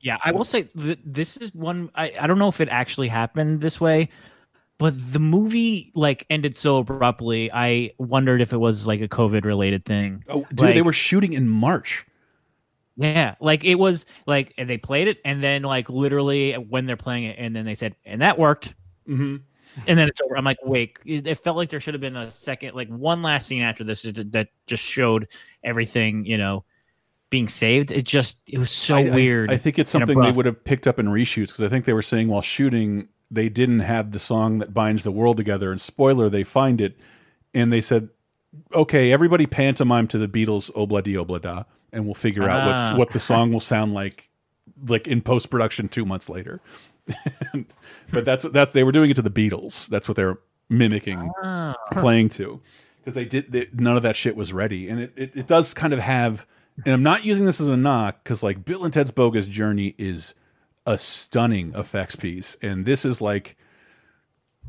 Yeah, 0.00 0.16
I 0.24 0.32
will 0.32 0.44
say 0.44 0.62
th- 0.62 0.98
this 1.04 1.36
is 1.36 1.54
one. 1.54 1.90
I, 1.94 2.12
I 2.18 2.26
don't 2.26 2.38
know 2.38 2.48
if 2.48 2.60
it 2.60 2.68
actually 2.70 3.06
happened 3.08 3.60
this 3.60 3.80
way, 3.80 4.08
but 4.78 4.94
the 5.12 5.18
movie 5.20 5.92
like 5.94 6.26
ended 6.30 6.56
so 6.56 6.78
abruptly. 6.78 7.52
I 7.52 7.92
wondered 7.98 8.40
if 8.40 8.52
it 8.52 8.58
was 8.58 8.86
like 8.86 9.02
a 9.02 9.08
COVID 9.08 9.44
related 9.44 9.84
thing. 9.84 10.24
Oh, 10.28 10.44
dude, 10.54 10.74
they 10.74 10.82
were 10.82 10.92
shooting 10.92 11.34
in 11.34 11.48
March. 11.48 12.04
Yeah, 13.00 13.34
like 13.40 13.64
it 13.64 13.76
was 13.76 14.04
like 14.26 14.52
and 14.58 14.68
they 14.68 14.76
played 14.76 15.08
it, 15.08 15.18
and 15.24 15.42
then 15.42 15.62
like 15.62 15.88
literally 15.88 16.52
when 16.52 16.84
they're 16.84 16.96
playing 16.96 17.24
it, 17.24 17.36
and 17.38 17.56
then 17.56 17.64
they 17.64 17.74
said, 17.74 17.96
and 18.04 18.20
that 18.20 18.38
worked. 18.38 18.74
Mm-hmm. 19.08 19.36
And 19.86 19.98
then 19.98 20.08
it's 20.08 20.20
over. 20.20 20.36
I'm 20.36 20.44
like, 20.44 20.58
wait, 20.64 20.98
it 21.04 21.36
felt 21.36 21.56
like 21.56 21.70
there 21.70 21.80
should 21.80 21.94
have 21.94 22.00
been 22.00 22.16
a 22.16 22.30
second, 22.30 22.74
like 22.74 22.88
one 22.88 23.22
last 23.22 23.46
scene 23.46 23.62
after 23.62 23.84
this 23.84 24.02
that 24.02 24.48
just 24.66 24.82
showed 24.82 25.28
everything, 25.64 26.26
you 26.26 26.36
know, 26.36 26.64
being 27.30 27.48
saved. 27.48 27.92
It 27.92 28.02
just, 28.02 28.38
it 28.48 28.58
was 28.58 28.70
so 28.70 28.96
I- 28.96 29.06
I- 29.06 29.10
weird. 29.10 29.50
I, 29.50 29.56
think 29.56 29.78
it's 29.78 29.90
something 29.90 30.20
they 30.20 30.32
would 30.32 30.46
have 30.46 30.62
picked 30.64 30.88
up 30.88 30.98
in 30.98 31.06
reshoots 31.06 31.48
because 31.48 31.62
I 31.62 31.68
think 31.68 31.84
they 31.84 31.92
were 31.92 32.02
saying 32.02 32.28
while 32.28 32.42
shooting 32.42 33.08
they 33.30 33.48
didn't 33.48 33.80
have 33.80 34.10
the 34.10 34.18
song 34.18 34.58
that 34.58 34.74
binds 34.74 35.04
the 35.04 35.12
world 35.12 35.36
together. 35.36 35.70
And 35.70 35.80
spoiler, 35.80 36.28
they 36.28 36.44
find 36.44 36.80
it, 36.80 36.98
and 37.54 37.72
they 37.72 37.80
said, 37.80 38.08
"Okay, 38.74 39.12
everybody 39.12 39.46
pantomime 39.46 40.08
to 40.08 40.18
the 40.18 40.26
Beatles' 40.26 40.70
Obla 40.72 41.02
Di 41.02 41.14
Obla 41.14 41.40
Da, 41.40 41.62
and 41.92 42.04
we'll 42.04 42.14
figure 42.14 42.48
out 42.48 42.60
Ah. 42.60 42.66
what's 42.66 42.98
what 42.98 43.12
the 43.12 43.18
song 43.20 43.52
will 43.52 43.60
sound 43.74 43.94
like, 43.94 44.28
like 44.86 45.06
in 45.08 45.20
post 45.20 45.50
production 45.50 45.88
two 45.88 46.04
months 46.04 46.28
later." 46.28 46.60
but 48.12 48.24
that's 48.24 48.44
what 48.44 48.52
that's 48.52 48.72
they 48.72 48.84
were 48.84 48.92
doing 48.92 49.10
it 49.10 49.14
to 49.14 49.22
the 49.22 49.30
Beatles. 49.30 49.88
That's 49.88 50.08
what 50.08 50.16
they're 50.16 50.38
mimicking, 50.68 51.30
Ah. 51.42 51.74
playing 51.92 52.28
to, 52.30 52.60
because 52.98 53.14
they 53.14 53.24
did 53.24 53.50
they, 53.50 53.68
none 53.72 53.96
of 53.96 54.02
that 54.02 54.16
shit 54.16 54.36
was 54.36 54.52
ready, 54.52 54.88
and 54.88 55.00
it, 55.00 55.12
it 55.16 55.32
it 55.34 55.46
does 55.46 55.74
kind 55.74 55.92
of 55.92 55.98
have. 56.00 56.46
And 56.84 56.94
I'm 56.94 57.02
not 57.02 57.24
using 57.24 57.44
this 57.44 57.60
as 57.60 57.68
a 57.68 57.76
knock 57.76 58.22
because 58.24 58.42
like 58.42 58.64
Bill 58.64 58.84
and 58.84 58.94
Ted's 58.94 59.10
Bogus 59.10 59.46
Journey 59.48 59.94
is 59.98 60.34
a 60.86 60.96
stunning 60.96 61.74
effects 61.74 62.16
piece, 62.16 62.56
and 62.62 62.86
this 62.86 63.04
is 63.04 63.20
like 63.20 63.56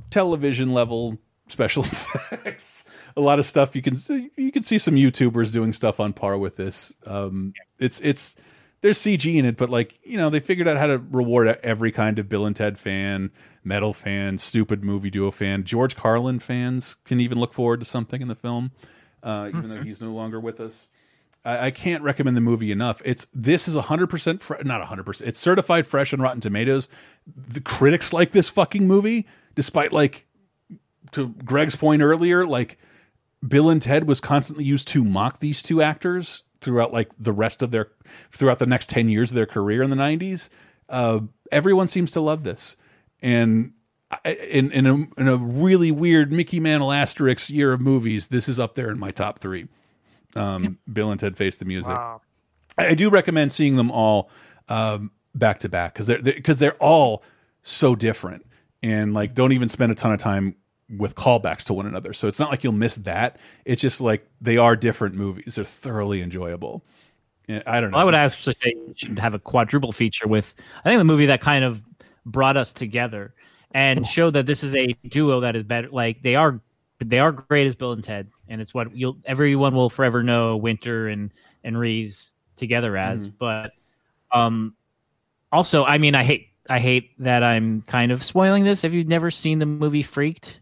television 0.09 0.73
level 0.73 1.17
special 1.51 1.83
effects. 1.91 2.85
A 3.15 3.21
lot 3.21 3.39
of 3.39 3.45
stuff 3.45 3.75
you 3.75 3.81
can 3.81 3.95
see, 3.95 4.31
you 4.35 4.51
can 4.51 4.63
see 4.63 4.77
some 4.77 4.95
YouTubers 4.95 5.51
doing 5.51 5.73
stuff 5.73 5.99
on 5.99 6.13
par 6.13 6.37
with 6.37 6.57
this. 6.57 6.93
Um, 7.05 7.53
it's 7.79 7.99
it's 8.01 8.35
there's 8.81 8.97
CG 8.97 9.35
in 9.35 9.45
it, 9.45 9.57
but 9.57 9.69
like 9.69 9.99
you 10.03 10.17
know 10.17 10.29
they 10.29 10.39
figured 10.39 10.67
out 10.67 10.77
how 10.77 10.87
to 10.87 10.97
reward 10.97 11.47
every 11.63 11.91
kind 11.91 12.19
of 12.19 12.29
Bill 12.29 12.45
and 12.45 12.55
Ted 12.55 12.79
fan, 12.79 13.31
metal 13.63 13.93
fan, 13.93 14.37
stupid 14.37 14.83
movie 14.83 15.09
duo 15.09 15.31
fan, 15.31 15.63
George 15.63 15.95
Carlin 15.95 16.39
fans 16.39 16.95
can 17.05 17.19
even 17.19 17.39
look 17.39 17.53
forward 17.53 17.79
to 17.81 17.85
something 17.85 18.21
in 18.21 18.27
the 18.27 18.35
film, 18.35 18.71
uh, 19.23 19.49
even 19.49 19.69
though 19.69 19.83
he's 19.83 20.01
no 20.01 20.11
longer 20.11 20.39
with 20.39 20.59
us. 20.59 20.87
I, 21.43 21.67
I 21.67 21.71
can't 21.71 22.03
recommend 22.03 22.37
the 22.37 22.41
movie 22.41 22.71
enough. 22.71 23.01
It's 23.05 23.27
this 23.33 23.67
is 23.67 23.75
hundred 23.75 24.07
percent 24.07 24.43
not 24.63 24.81
hundred 24.83 25.05
percent. 25.05 25.29
It's 25.29 25.39
certified 25.39 25.87
fresh 25.87 26.13
on 26.13 26.21
Rotten 26.21 26.41
Tomatoes. 26.41 26.87
The 27.35 27.61
critics 27.61 28.13
like 28.13 28.31
this 28.31 28.49
fucking 28.49 28.87
movie, 28.87 29.27
despite 29.55 29.91
like 29.91 30.25
to 31.11 31.29
Greg's 31.45 31.75
point 31.75 32.01
earlier, 32.01 32.45
like 32.45 32.77
Bill 33.45 33.69
and 33.69 33.81
Ted 33.81 34.07
was 34.07 34.19
constantly 34.19 34.65
used 34.65 34.87
to 34.89 35.03
mock 35.03 35.39
these 35.39 35.63
two 35.63 35.81
actors 35.81 36.43
throughout 36.61 36.93
like 36.93 37.09
the 37.19 37.31
rest 37.31 37.61
of 37.61 37.71
their 37.71 37.89
throughout 38.31 38.59
the 38.59 38.65
next 38.65 38.89
10 38.89 39.09
years 39.09 39.31
of 39.31 39.35
their 39.35 39.45
career 39.45 39.81
in 39.83 39.89
the 39.89 39.95
90s. 39.95 40.49
Uh, 40.87 41.21
everyone 41.51 41.87
seems 41.87 42.11
to 42.11 42.21
love 42.21 42.43
this. 42.43 42.75
And 43.21 43.73
in 44.25 44.71
in 44.71 44.85
a, 44.85 44.93
in 45.19 45.27
a 45.27 45.37
really 45.37 45.91
weird 45.91 46.31
Mickey 46.31 46.59
Mantle 46.59 46.89
Asterix 46.89 47.49
year 47.49 47.73
of 47.73 47.81
movies, 47.81 48.27
this 48.27 48.47
is 48.47 48.59
up 48.59 48.73
there 48.73 48.89
in 48.89 48.99
my 48.99 49.11
top 49.11 49.39
three. 49.39 49.67
Um, 50.35 50.77
Bill 50.91 51.11
and 51.11 51.19
Ted 51.19 51.37
Face 51.37 51.57
the 51.57 51.65
Music. 51.65 51.89
Wow. 51.89 52.21
I 52.77 52.87
I 52.87 52.93
do 52.93 53.09
recommend 53.09 53.51
seeing 53.51 53.75
them 53.75 53.91
all 53.91 54.29
um, 54.69 55.11
back 55.35 55.59
to 55.59 55.69
back 55.69 55.93
because 55.93 56.07
they're 56.07 56.21
because 56.21 56.59
they're 56.59 56.75
all 56.75 57.23
so 57.61 57.95
different 57.95 58.45
and 58.81 59.13
like 59.13 59.33
don't 59.33 59.51
even 59.51 59.69
spend 59.69 59.91
a 59.91 59.95
ton 59.95 60.11
of 60.11 60.19
time 60.19 60.55
with 60.97 61.15
callbacks 61.15 61.63
to 61.65 61.73
one 61.73 61.85
another. 61.85 62.13
So 62.13 62.27
it's 62.27 62.39
not 62.39 62.49
like 62.49 62.63
you'll 62.63 62.73
miss 62.73 62.95
that. 62.97 63.37
It's 63.65 63.81
just 63.81 64.01
like 64.01 64.27
they 64.41 64.57
are 64.57 64.75
different 64.75 65.15
movies. 65.15 65.55
They're 65.55 65.65
thoroughly 65.65 66.21
enjoyable. 66.21 66.83
I 67.65 67.81
don't 67.81 67.91
know. 67.91 67.97
Well, 67.97 68.01
I 68.01 68.03
would 68.05 68.15
actually 68.15 68.55
say 68.63 68.73
you 68.75 68.93
should 68.95 69.19
have 69.19 69.33
a 69.33 69.39
quadruple 69.39 69.91
feature 69.91 70.27
with 70.27 70.53
I 70.83 70.89
think 70.89 70.99
the 70.99 71.05
movie 71.05 71.25
that 71.25 71.41
kind 71.41 71.63
of 71.63 71.81
brought 72.25 72.57
us 72.57 72.71
together 72.71 73.33
and 73.73 74.05
showed 74.07 74.31
that 74.31 74.45
this 74.45 74.63
is 74.63 74.75
a 74.75 74.93
duo 75.07 75.39
that 75.41 75.55
is 75.55 75.63
better. 75.63 75.89
Like 75.89 76.21
they 76.21 76.35
are, 76.35 76.61
they 76.99 77.19
are 77.19 77.31
great 77.31 77.67
as 77.67 77.75
Bill 77.75 77.93
and 77.93 78.03
Ted, 78.03 78.27
and 78.47 78.61
it's 78.61 78.73
what 78.73 78.95
you'll 78.95 79.17
everyone 79.25 79.75
will 79.75 79.89
forever 79.89 80.23
know 80.23 80.57
Winter 80.57 81.07
and 81.07 81.31
and 81.63 81.77
Reese 81.77 82.31
together 82.57 82.95
as. 82.95 83.27
Mhm. 83.27 83.33
But 83.37 83.71
um, 84.31 84.75
also, 85.51 85.83
I 85.83 85.97
mean, 85.97 86.15
I 86.15 86.23
hate 86.23 86.49
I 86.69 86.79
hate 86.79 87.11
that 87.19 87.43
I'm 87.43 87.81
kind 87.83 88.11
of 88.11 88.23
spoiling 88.23 88.63
this. 88.63 88.83
If 88.83 88.93
you've 88.93 89.07
never 89.07 89.31
seen 89.31 89.59
the 89.59 89.65
movie 89.65 90.03
Freaked, 90.03 90.60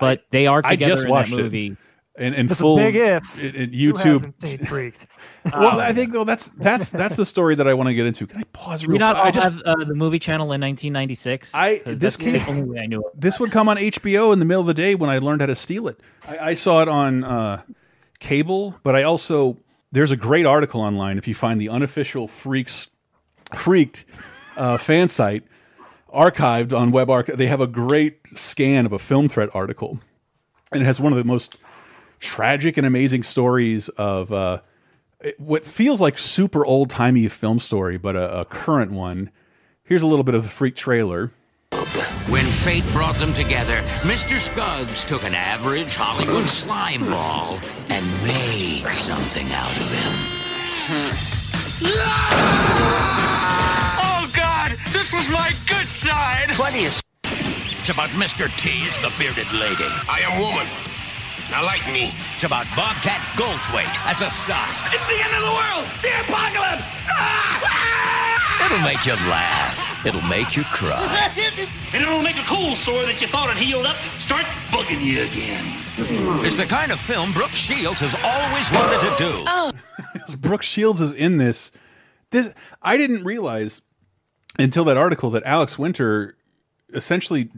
but 0.00 0.24
they 0.30 0.46
are 0.46 0.60
I 0.64 0.76
just 0.76 1.04
in 1.04 1.10
watched 1.10 1.30
that 1.30 1.38
it. 1.40 1.42
movie. 1.44 1.76
in, 2.18 2.32
in 2.34 2.46
That's 2.46 2.60
a 2.60 2.62
full 2.62 2.76
big 2.76 2.96
if. 2.96 3.38
in, 3.38 3.54
in 3.54 3.72
Who 3.72 3.92
YouTube. 3.92 4.34
hasn't 4.40 4.68
Freaked? 4.68 5.06
well, 5.52 5.78
I 5.80 5.92
think 5.92 6.12
though 6.12 6.24
that's 6.24 6.48
that's 6.56 6.90
that's 6.90 7.16
the 7.16 7.26
story 7.26 7.54
that 7.56 7.68
I 7.68 7.74
want 7.74 7.88
to 7.88 7.94
get 7.94 8.06
into. 8.06 8.26
Can 8.26 8.40
I 8.40 8.44
pause 8.52 8.82
Do 8.82 8.88
we 8.92 8.98
not 8.98 9.16
all 9.16 9.24
I 9.26 9.30
just 9.30 9.44
have 9.52 9.62
uh, 9.66 9.84
the 9.84 9.94
movie 9.94 10.18
channel 10.18 10.46
in 10.52 10.60
1996? 10.60 11.54
I 11.54 11.78
'Cause 11.78 11.98
this 11.98 12.16
came 12.16 12.32
the 12.32 12.46
only 12.48 12.62
way 12.62 12.78
I 12.80 12.86
knew 12.86 13.00
it. 13.00 13.20
this 13.20 13.38
would 13.38 13.52
come 13.52 13.68
on 13.68 13.76
HBO 13.76 14.32
in 14.32 14.38
the 14.38 14.44
middle 14.44 14.62
of 14.62 14.66
the 14.66 14.74
day 14.74 14.94
when 14.94 15.10
I 15.10 15.18
learned 15.18 15.42
how 15.42 15.46
to 15.46 15.54
steal 15.54 15.88
it. 15.88 16.00
I, 16.26 16.38
I 16.50 16.54
saw 16.54 16.80
it 16.82 16.88
on 16.88 17.22
uh, 17.22 17.62
cable, 18.18 18.74
but 18.82 18.96
I 18.96 19.02
also 19.02 19.58
there's 19.92 20.10
a 20.10 20.16
great 20.16 20.46
article 20.46 20.80
online 20.80 21.18
if 21.18 21.28
you 21.28 21.34
find 21.34 21.60
the 21.60 21.68
unofficial 21.68 22.26
Freaks 22.28 22.88
Freaked 23.54 24.04
uh, 24.56 24.76
fan 24.78 25.08
site 25.08 25.44
archived 26.12 26.76
on 26.76 26.92
WebArchive. 26.92 27.36
They 27.36 27.46
have 27.46 27.60
a 27.60 27.66
great 27.66 28.18
scan 28.34 28.86
of 28.86 28.92
a 28.92 28.98
film 28.98 29.28
threat 29.28 29.50
article, 29.54 29.98
and 30.72 30.82
it 30.82 30.86
has 30.86 31.00
one 31.00 31.12
of 31.12 31.18
the 31.18 31.24
most 31.24 31.56
tragic 32.20 32.76
and 32.76 32.86
amazing 32.86 33.22
stories 33.22 33.88
of 33.90 34.32
uh, 34.32 34.60
what 35.38 35.64
feels 35.64 36.00
like 36.00 36.18
super 36.18 36.64
old 36.64 36.90
timey 36.90 37.28
film 37.28 37.58
story, 37.58 37.96
but 37.96 38.16
a, 38.16 38.40
a 38.40 38.44
current 38.44 38.92
one. 38.92 39.30
Here's 39.84 40.02
a 40.02 40.06
little 40.06 40.24
bit 40.24 40.34
of 40.34 40.42
the 40.42 40.48
Freak 40.48 40.74
trailer. 40.74 41.30
When 42.28 42.50
fate 42.50 42.84
brought 42.92 43.16
them 43.16 43.34
together, 43.34 43.82
Mr. 44.02 44.38
Skuggs 44.38 45.04
took 45.04 45.24
an 45.24 45.34
average 45.34 45.94
Hollywood 45.94 46.48
slime 46.48 47.04
ball 47.06 47.58
and 47.88 48.04
made 48.24 48.86
something 48.90 49.52
out 49.52 49.70
of 49.70 49.92
him. 49.92 50.14
Oh, 55.28 55.32
God! 55.32 55.52
This 55.52 55.64
was 55.66 55.68
my 55.68 55.76
good 55.76 55.86
side! 55.86 56.48
Plenty 56.50 56.86
of. 56.86 57.00
It's 57.78 57.90
about 57.90 58.08
Mr. 58.10 58.48
Tease, 58.58 59.00
the 59.02 59.12
bearded 59.18 59.50
lady. 59.52 59.86
I 60.08 60.20
am 60.26 60.40
woman. 60.40 60.66
Now 61.50 61.64
like 61.64 61.86
me. 61.92 62.12
It's 62.34 62.44
about 62.44 62.66
Bobcat 62.74 63.20
Goldthwait 63.38 63.86
as 64.10 64.20
a 64.20 64.30
sock. 64.30 64.68
It's 64.92 65.06
the 65.06 65.18
end 65.22 65.34
of 65.34 65.42
the 65.42 65.54
world! 65.54 65.86
The 66.02 66.10
apocalypse! 66.26 66.86
Ah! 67.08 68.66
It'll 68.66 68.82
make 68.82 69.06
you 69.06 69.12
laugh. 69.30 70.04
It'll 70.04 70.28
make 70.28 70.56
you 70.56 70.64
cry. 70.64 71.30
and 71.94 72.02
it'll 72.02 72.22
make 72.22 72.36
a 72.36 72.46
cold 72.46 72.76
sore 72.76 73.04
that 73.04 73.20
you 73.20 73.28
thought 73.28 73.48
had 73.48 73.58
healed 73.58 73.86
up 73.86 73.94
start 74.18 74.44
bugging 74.70 75.02
you 75.02 75.22
again. 75.22 75.64
It's 76.44 76.56
the 76.56 76.64
kind 76.64 76.90
of 76.90 76.98
film 76.98 77.32
Brooke 77.32 77.50
Shields 77.50 78.00
has 78.00 78.14
always 78.24 78.70
wanted 78.72 79.00
to 79.00 79.14
do. 79.22 79.44
Oh. 79.46 80.36
Brooke 80.40 80.62
Shields 80.62 81.00
is 81.00 81.12
in 81.12 81.36
this. 81.36 81.70
This 82.30 82.52
I 82.82 82.96
didn't 82.96 83.24
realize 83.24 83.82
until 84.58 84.84
that 84.84 84.96
article 84.96 85.30
that 85.30 85.42
Alex 85.44 85.78
Winter 85.78 86.36
essentially 86.92 87.50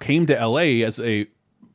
came 0.00 0.26
to 0.26 0.38
L.A. 0.38 0.82
as 0.82 0.98
a 1.00 1.26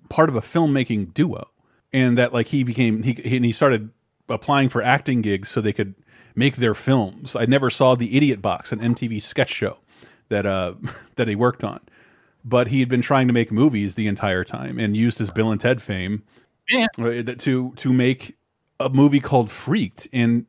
part 0.10 0.30
of 0.30 0.35
a 0.35 0.41
filmmaking 0.41 1.14
duo, 1.14 1.49
and 1.93 2.18
that 2.18 2.34
like 2.34 2.47
he 2.47 2.64
became 2.64 3.03
he 3.03 3.14
he- 3.14 3.38
and 3.38 3.45
he 3.45 3.52
started 3.52 3.89
applying 4.30 4.69
for 4.69 4.81
acting 4.81 5.22
gigs 5.22 5.49
so 5.49 5.61
they 5.61 5.73
could 5.73 5.95
make 6.35 6.56
their 6.57 6.73
films. 6.73 7.35
I 7.35 7.45
never 7.45 7.69
saw 7.69 7.95
the 7.95 8.15
Idiot 8.18 8.41
Box, 8.41 8.72
an 8.72 8.80
MTV 8.80 9.22
sketch 9.22 9.49
show 9.52 9.77
that 10.30 10.45
uh 10.45 10.73
that 11.15 11.27
he 11.27 11.35
worked 11.35 11.64
on, 11.64 11.80
but 12.43 12.68
he 12.68 12.80
had 12.80 12.89
been 12.89 13.02
trying 13.02 13.27
to 13.27 13.34
make 13.34 13.52
movies 13.52 13.95
the 13.95 14.07
entire 14.07 14.43
time 14.43 14.80
and 14.80 14.95
used 14.97 15.18
his 15.19 15.30
Bill 15.31 15.52
and 15.52 15.61
Ted 15.61 15.81
fame 15.81 16.23
Yeah. 16.69 16.88
uh, 16.99 17.23
to 17.23 17.72
to 17.76 17.93
make 17.93 18.35
a 18.80 18.89
movie 18.89 19.19
called 19.22 19.49
Freaked 19.49 20.07
and 20.11 20.45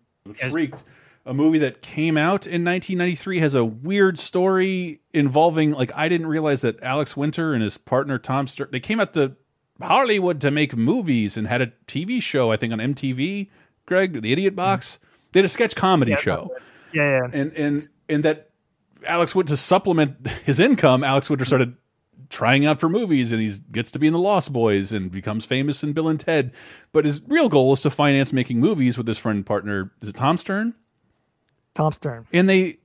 Freaked 0.51 0.83
a 1.27 1.35
movie 1.35 1.59
that 1.59 1.83
came 1.83 2.17
out 2.17 2.47
in 2.47 2.65
1993 2.65 3.41
has 3.41 3.55
a 3.55 3.65
weird 3.65 4.19
story 4.19 5.01
involving 5.13 5.73
like 5.73 5.91
I 5.95 6.09
didn't 6.09 6.29
realize 6.29 6.61
that 6.63 6.83
Alex 6.83 7.17
Winter 7.17 7.53
and 7.53 7.63
his 7.63 7.77
partner 7.77 8.19
Tom 8.19 8.47
Stur 8.47 8.71
they 8.71 8.81
came 8.81 9.01
out 9.01 9.13
to 9.15 9.37
Hollywood 9.83 10.41
to 10.41 10.51
make 10.51 10.77
movies 10.77 11.37
and 11.37 11.47
had 11.47 11.61
a 11.61 11.67
TV 11.87 12.23
show 12.23 12.53
I 12.53 12.57
think 12.57 12.73
on 12.73 12.79
MTV 12.79 13.49
Greg 13.85 14.23
the 14.23 14.33
Idiot 14.33 14.53
mm-hmm. 14.53 14.57
Box 14.57 14.99
they 15.33 15.41
had 15.41 15.45
a 15.45 15.51
sketch 15.51 15.75
comedy 15.75 16.13
Yeah, 16.13 16.19
show 16.19 16.57
Yeah, 16.93 17.21
yeah. 17.21 17.31
and 17.33 17.53
and 17.53 17.89
and 18.09 18.25
that 18.25 18.51
Alex 19.05 19.35
went 19.35 19.49
to 19.49 19.57
supplement 19.57 20.27
his 20.45 20.61
income. 20.61 21.05
Alex 21.05 21.31
Winter 21.31 21.45
started 21.45 21.77
trying 22.29 22.67
out 22.67 22.81
for 22.81 22.89
movies, 22.89 23.33
and 23.33 23.41
he 23.41 23.53
gets 23.71 23.91
to 23.93 23.99
be 23.99 24.07
in 24.07 24.13
the 24.13 24.19
Lost 24.19 24.53
Boys 24.53 24.93
and 24.93 25.11
becomes 25.11 25.45
famous 25.45 25.83
in 25.83 25.93
Bill 25.93 26.09
and 26.09 26.19
Ted. 26.19 26.53
But 26.93 27.05
his 27.05 27.23
real 27.29 27.49
goal 27.49 27.73
is 27.73 27.83
to 27.83 27.91
finance 27.91 28.33
making 28.33 28.59
movies 28.59 28.99
with 28.99 29.07
his 29.07 29.19
friend 29.19 29.37
and 29.37 29.47
partner. 29.47 29.93
Is 30.01 30.09
it 30.09 30.17
Tom 30.17 30.37
Stern? 30.37 30.75
Tom 31.77 31.93
Stern. 31.93 32.27
and 32.33 32.49
they 32.49 32.79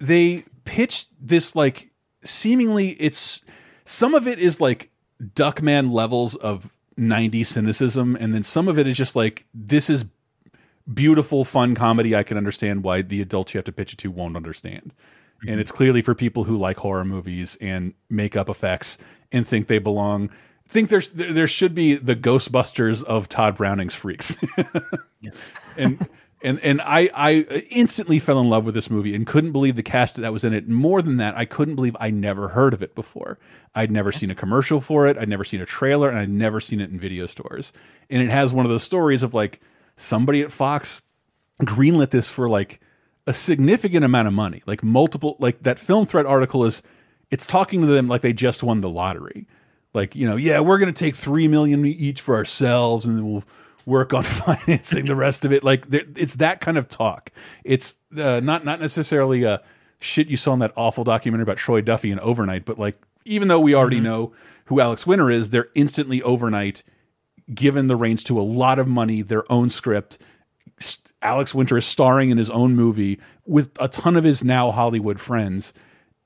they 0.00 0.44
pitched 0.64 1.08
this 1.20 1.56
like 1.56 1.90
seemingly 2.22 2.90
it's 2.90 3.42
some 3.84 4.14
of 4.14 4.28
it 4.28 4.38
is 4.38 4.60
like 4.60 4.90
duckman 5.22 5.90
levels 5.90 6.36
of 6.36 6.72
90 6.96 7.42
cynicism 7.44 8.16
and 8.20 8.34
then 8.34 8.42
some 8.42 8.68
of 8.68 8.78
it 8.78 8.86
is 8.86 8.96
just 8.96 9.16
like 9.16 9.46
this 9.52 9.90
is 9.90 10.04
beautiful 10.92 11.44
fun 11.44 11.74
comedy. 11.74 12.14
I 12.14 12.22
can 12.22 12.36
understand 12.36 12.84
why 12.84 13.02
the 13.02 13.22
adults 13.22 13.54
you 13.54 13.58
have 13.58 13.64
to 13.64 13.72
pitch 13.72 13.94
it 13.94 13.98
to 14.00 14.10
won't 14.10 14.36
understand. 14.36 14.92
And 15.46 15.60
it's 15.60 15.72
clearly 15.72 16.02
for 16.02 16.14
people 16.14 16.44
who 16.44 16.56
like 16.56 16.78
horror 16.78 17.04
movies 17.04 17.56
and 17.60 17.94
makeup 18.08 18.48
effects 18.48 18.98
and 19.32 19.46
think 19.46 19.66
they 19.66 19.78
belong 19.78 20.30
think 20.66 20.88
there's 20.88 21.10
there 21.10 21.32
there 21.32 21.46
should 21.46 21.74
be 21.74 21.94
the 21.94 22.16
ghostbusters 22.16 23.04
of 23.04 23.28
todd 23.28 23.56
browning's 23.56 23.94
freaks. 23.94 24.36
And 25.76 26.06
and 26.44 26.60
and 26.62 26.80
I 26.82 27.10
I 27.14 27.32
instantly 27.70 28.18
fell 28.20 28.38
in 28.38 28.48
love 28.48 28.64
with 28.64 28.74
this 28.74 28.90
movie 28.90 29.14
and 29.14 29.26
couldn't 29.26 29.52
believe 29.52 29.76
the 29.76 29.82
cast 29.82 30.16
that 30.16 30.32
was 30.32 30.44
in 30.44 30.52
it. 30.52 30.68
More 30.68 31.02
than 31.02 31.16
that, 31.16 31.36
I 31.36 31.46
couldn't 31.46 31.74
believe 31.74 31.96
I 31.98 32.10
never 32.10 32.48
heard 32.48 32.74
of 32.74 32.82
it 32.82 32.94
before. 32.94 33.38
I'd 33.74 33.90
never 33.90 34.12
seen 34.12 34.30
a 34.30 34.34
commercial 34.34 34.80
for 34.80 35.08
it. 35.08 35.18
I'd 35.18 35.28
never 35.28 35.42
seen 35.42 35.60
a 35.60 35.66
trailer, 35.66 36.08
and 36.08 36.18
I'd 36.18 36.28
never 36.28 36.60
seen 36.60 36.80
it 36.80 36.90
in 36.90 37.00
video 37.00 37.26
stores. 37.26 37.72
And 38.10 38.22
it 38.22 38.30
has 38.30 38.52
one 38.52 38.66
of 38.66 38.70
those 38.70 38.84
stories 38.84 39.22
of 39.22 39.34
like 39.34 39.60
somebody 39.96 40.42
at 40.42 40.52
Fox 40.52 41.02
greenlit 41.62 42.10
this 42.10 42.30
for 42.30 42.48
like 42.48 42.80
a 43.26 43.32
significant 43.32 44.04
amount 44.04 44.28
of 44.28 44.34
money, 44.34 44.62
like 44.66 44.82
multiple, 44.82 45.36
like 45.40 45.62
that 45.62 45.78
film 45.78 46.06
threat 46.06 46.26
article 46.26 46.64
is, 46.64 46.82
it's 47.30 47.46
talking 47.46 47.80
to 47.80 47.86
them 47.86 48.06
like 48.06 48.20
they 48.20 48.32
just 48.32 48.62
won 48.62 48.80
the 48.80 48.88
lottery. 48.88 49.46
Like, 49.94 50.14
you 50.14 50.28
know, 50.28 50.36
yeah, 50.36 50.60
we're 50.60 50.78
going 50.78 50.92
to 50.92 50.98
take 50.98 51.16
3 51.16 51.48
million 51.48 51.86
each 51.86 52.20
for 52.20 52.36
ourselves 52.36 53.06
and 53.06 53.16
then 53.16 53.24
we'll 53.24 53.44
work 53.86 54.14
on 54.14 54.22
financing 54.22 55.06
the 55.06 55.16
rest 55.16 55.44
of 55.44 55.52
it. 55.52 55.64
Like 55.64 55.86
it's 55.90 56.36
that 56.36 56.60
kind 56.60 56.78
of 56.78 56.88
talk. 56.88 57.30
It's 57.64 57.98
uh, 58.16 58.40
not, 58.40 58.64
not 58.64 58.80
necessarily 58.80 59.44
a 59.44 59.62
shit 60.00 60.28
you 60.28 60.36
saw 60.36 60.52
in 60.52 60.58
that 60.60 60.72
awful 60.76 61.04
documentary 61.04 61.44
about 61.44 61.56
Troy 61.56 61.80
Duffy 61.80 62.10
and 62.10 62.20
overnight, 62.20 62.64
but 62.64 62.78
like, 62.78 63.00
even 63.24 63.48
though 63.48 63.60
we 63.60 63.74
already 63.74 63.96
mm-hmm. 63.96 64.04
know 64.04 64.32
who 64.66 64.80
Alex 64.80 65.06
Winter 65.06 65.30
is, 65.30 65.50
they're 65.50 65.68
instantly 65.74 66.22
overnight 66.22 66.82
given 67.52 67.86
the 67.86 67.96
reins 67.96 68.24
to 68.24 68.40
a 68.40 68.42
lot 68.42 68.78
of 68.78 68.88
money, 68.88 69.22
their 69.22 69.50
own 69.52 69.70
script. 69.70 70.18
Alex 71.22 71.54
Winter 71.54 71.76
is 71.76 71.84
starring 71.84 72.30
in 72.30 72.38
his 72.38 72.50
own 72.50 72.74
movie 72.74 73.20
with 73.46 73.70
a 73.80 73.88
ton 73.88 74.16
of 74.16 74.24
his 74.24 74.42
now 74.42 74.70
Hollywood 74.70 75.20
friends. 75.20 75.72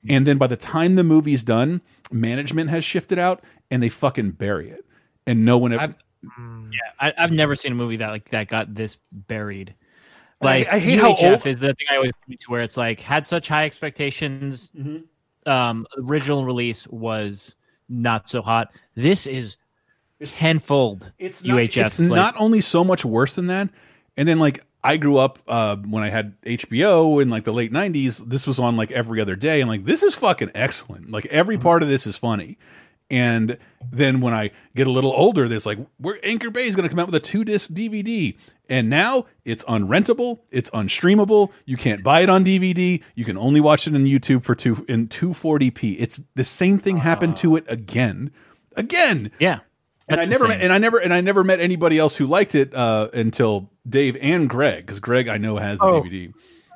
Mm-hmm. 0.03 0.15
And 0.15 0.27
then 0.27 0.37
by 0.37 0.47
the 0.47 0.55
time 0.55 0.95
the 0.95 1.03
movie's 1.03 1.43
done, 1.43 1.81
management 2.11 2.69
has 2.69 2.85
shifted 2.85 3.19
out 3.19 3.43
and 3.69 3.83
they 3.83 3.89
fucking 3.89 4.31
bury 4.31 4.69
it. 4.69 4.85
And 5.27 5.45
no 5.45 5.57
one 5.57 5.73
ever. 5.73 5.95
Yeah, 6.23 6.79
I, 6.99 7.13
I've 7.17 7.31
never 7.31 7.55
seen 7.55 7.71
a 7.71 7.75
movie 7.75 7.97
that 7.97 8.09
like 8.09 8.29
that 8.31 8.47
got 8.47 8.73
this 8.73 8.97
buried. 9.11 9.73
And 10.41 10.49
I- 10.49 10.57
Like 10.59 10.67
I 10.67 10.79
hate 10.79 10.99
how 10.99 11.13
UHF 11.15 11.31
old- 11.31 11.47
is 11.47 11.59
the 11.59 11.67
thing 11.67 11.87
I 11.91 11.95
always 11.97 12.11
point 12.27 12.39
to 12.41 12.45
where 12.51 12.61
it's 12.61 12.77
like 12.77 13.01
had 13.01 13.25
such 13.27 13.47
high 13.47 13.65
expectations. 13.65 14.71
Mm-hmm. 14.77 15.49
Um, 15.49 15.87
original 15.97 16.45
release 16.45 16.85
was 16.87 17.55
not 17.87 18.29
so 18.29 18.41
hot. 18.41 18.71
This 18.95 19.25
is 19.25 19.57
tenfold 20.25 21.11
It's 21.17 21.43
not, 21.43 21.57
UHF. 21.57 21.85
It's 21.85 21.99
not 21.99 22.35
only 22.37 22.61
so 22.61 22.83
much 22.83 23.05
worse 23.05 23.35
than 23.35 23.47
that. 23.47 23.69
And 24.17 24.27
then 24.27 24.39
like 24.39 24.63
I 24.83 24.97
grew 24.97 25.17
up 25.17 25.39
uh, 25.47 25.77
when 25.77 26.03
I 26.03 26.09
had 26.09 26.39
HBO 26.41 27.21
in 27.21 27.29
like 27.29 27.43
the 27.45 27.53
late 27.53 27.71
'90s. 27.71 28.25
This 28.29 28.45
was 28.45 28.59
on 28.59 28.75
like 28.77 28.91
every 28.91 29.21
other 29.21 29.35
day, 29.35 29.61
and 29.61 29.69
like 29.69 29.85
this 29.85 30.03
is 30.03 30.15
fucking 30.15 30.51
excellent. 30.55 31.09
Like 31.11 31.25
every 31.27 31.57
part 31.57 31.83
of 31.83 31.89
this 31.89 32.05
is 32.07 32.17
funny. 32.17 32.57
And 33.11 33.57
then 33.91 34.21
when 34.21 34.33
I 34.33 34.51
get 34.75 34.85
a 34.87 34.91
little 34.91 35.11
older, 35.11 35.47
there's 35.47 35.65
like, 35.65 35.79
we're 35.99 36.19
Anchor 36.23 36.51
Bay 36.51 36.67
is 36.67 36.75
going 36.75 36.83
to 36.83 36.89
come 36.89 36.99
out 36.99 37.07
with 37.07 37.15
a 37.15 37.19
two 37.19 37.43
disc 37.43 37.71
DVD, 37.71 38.37
and 38.69 38.87
now 38.89 39.25
it's 39.45 39.63
unrentable, 39.63 40.39
it's 40.51 40.69
unstreamable. 40.71 41.51
You 41.65 41.75
can't 41.75 42.03
buy 42.03 42.21
it 42.21 42.29
on 42.29 42.45
DVD. 42.45 43.01
You 43.15 43.25
can 43.25 43.37
only 43.37 43.61
watch 43.61 43.87
it 43.87 43.95
on 43.95 44.05
YouTube 44.05 44.43
for 44.43 44.53
two 44.53 44.85
in 44.87 45.07
240p. 45.07 45.95
It's 45.99 46.21
the 46.35 46.43
same 46.43 46.77
thing 46.77 46.97
happened 46.97 47.35
to 47.37 47.55
it 47.55 47.65
again, 47.67 48.31
again. 48.75 49.31
Yeah. 49.39 49.59
And 50.07 50.19
I 50.21 50.25
never 50.25 50.47
met, 50.47 50.61
and 50.61 50.71
I 50.73 50.77
never 50.79 50.97
and 50.99 51.13
I 51.13 51.21
never 51.21 51.43
met 51.43 51.59
anybody 51.59 51.97
else 51.99 52.15
who 52.15 52.25
liked 52.27 52.53
it 52.55 52.73
uh, 52.73 53.09
until 53.13 53.69
Dave 53.87 54.17
and 54.21 54.49
Greg, 54.49 54.85
because 54.85 54.99
Greg 54.99 55.27
I 55.27 55.37
know 55.37 55.57
has 55.57 55.77
the 55.79 55.85
Oh. 55.85 56.01
DVD. 56.01 56.33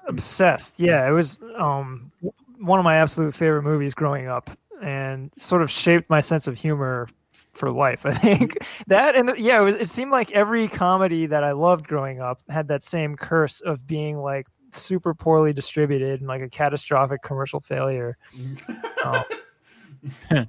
obsessed. 0.08 0.80
Yeah, 0.80 1.08
it 1.08 1.12
was 1.12 1.40
um 1.58 2.12
one 2.60 2.80
of 2.80 2.86
my 2.86 2.98
absolute 2.98 3.34
favorite 3.36 3.64
movies 3.64 3.94
growing 3.94 4.28
up, 4.28 4.50
and 4.82 5.32
sort 5.38 5.62
of 5.62 5.70
shaped 5.70 6.10
my 6.10 6.22
sense 6.22 6.48
of 6.48 6.58
humor 6.58 7.08
for 7.54 7.72
life. 7.72 8.06
I 8.06 8.14
think 8.14 8.58
that 8.88 9.16
and 9.16 9.30
the, 9.30 9.40
yeah, 9.40 9.62
it, 9.62 9.64
was, 9.64 9.76
it 9.76 9.90
seemed 9.90 10.12
like 10.12 10.32
every 10.32 10.68
comedy 10.68 11.26
that 11.28 11.44
I 11.44 11.52
loved 11.52 11.88
growing 11.88 12.20
up 12.20 12.42
had 12.50 12.68
that 12.68 12.84
same 12.84 13.16
curse 13.16 13.62
of 13.62 13.86
being 13.88 14.18
like 14.18 14.48
super 14.72 15.14
poorly 15.14 15.54
distributed 15.54 16.20
and 16.20 16.28
like 16.28 16.42
a 16.42 16.50
catastrophic 16.50 17.22
commercial 17.22 17.60
failure. 17.60 18.18
Um, 19.04 19.24
it 20.32 20.48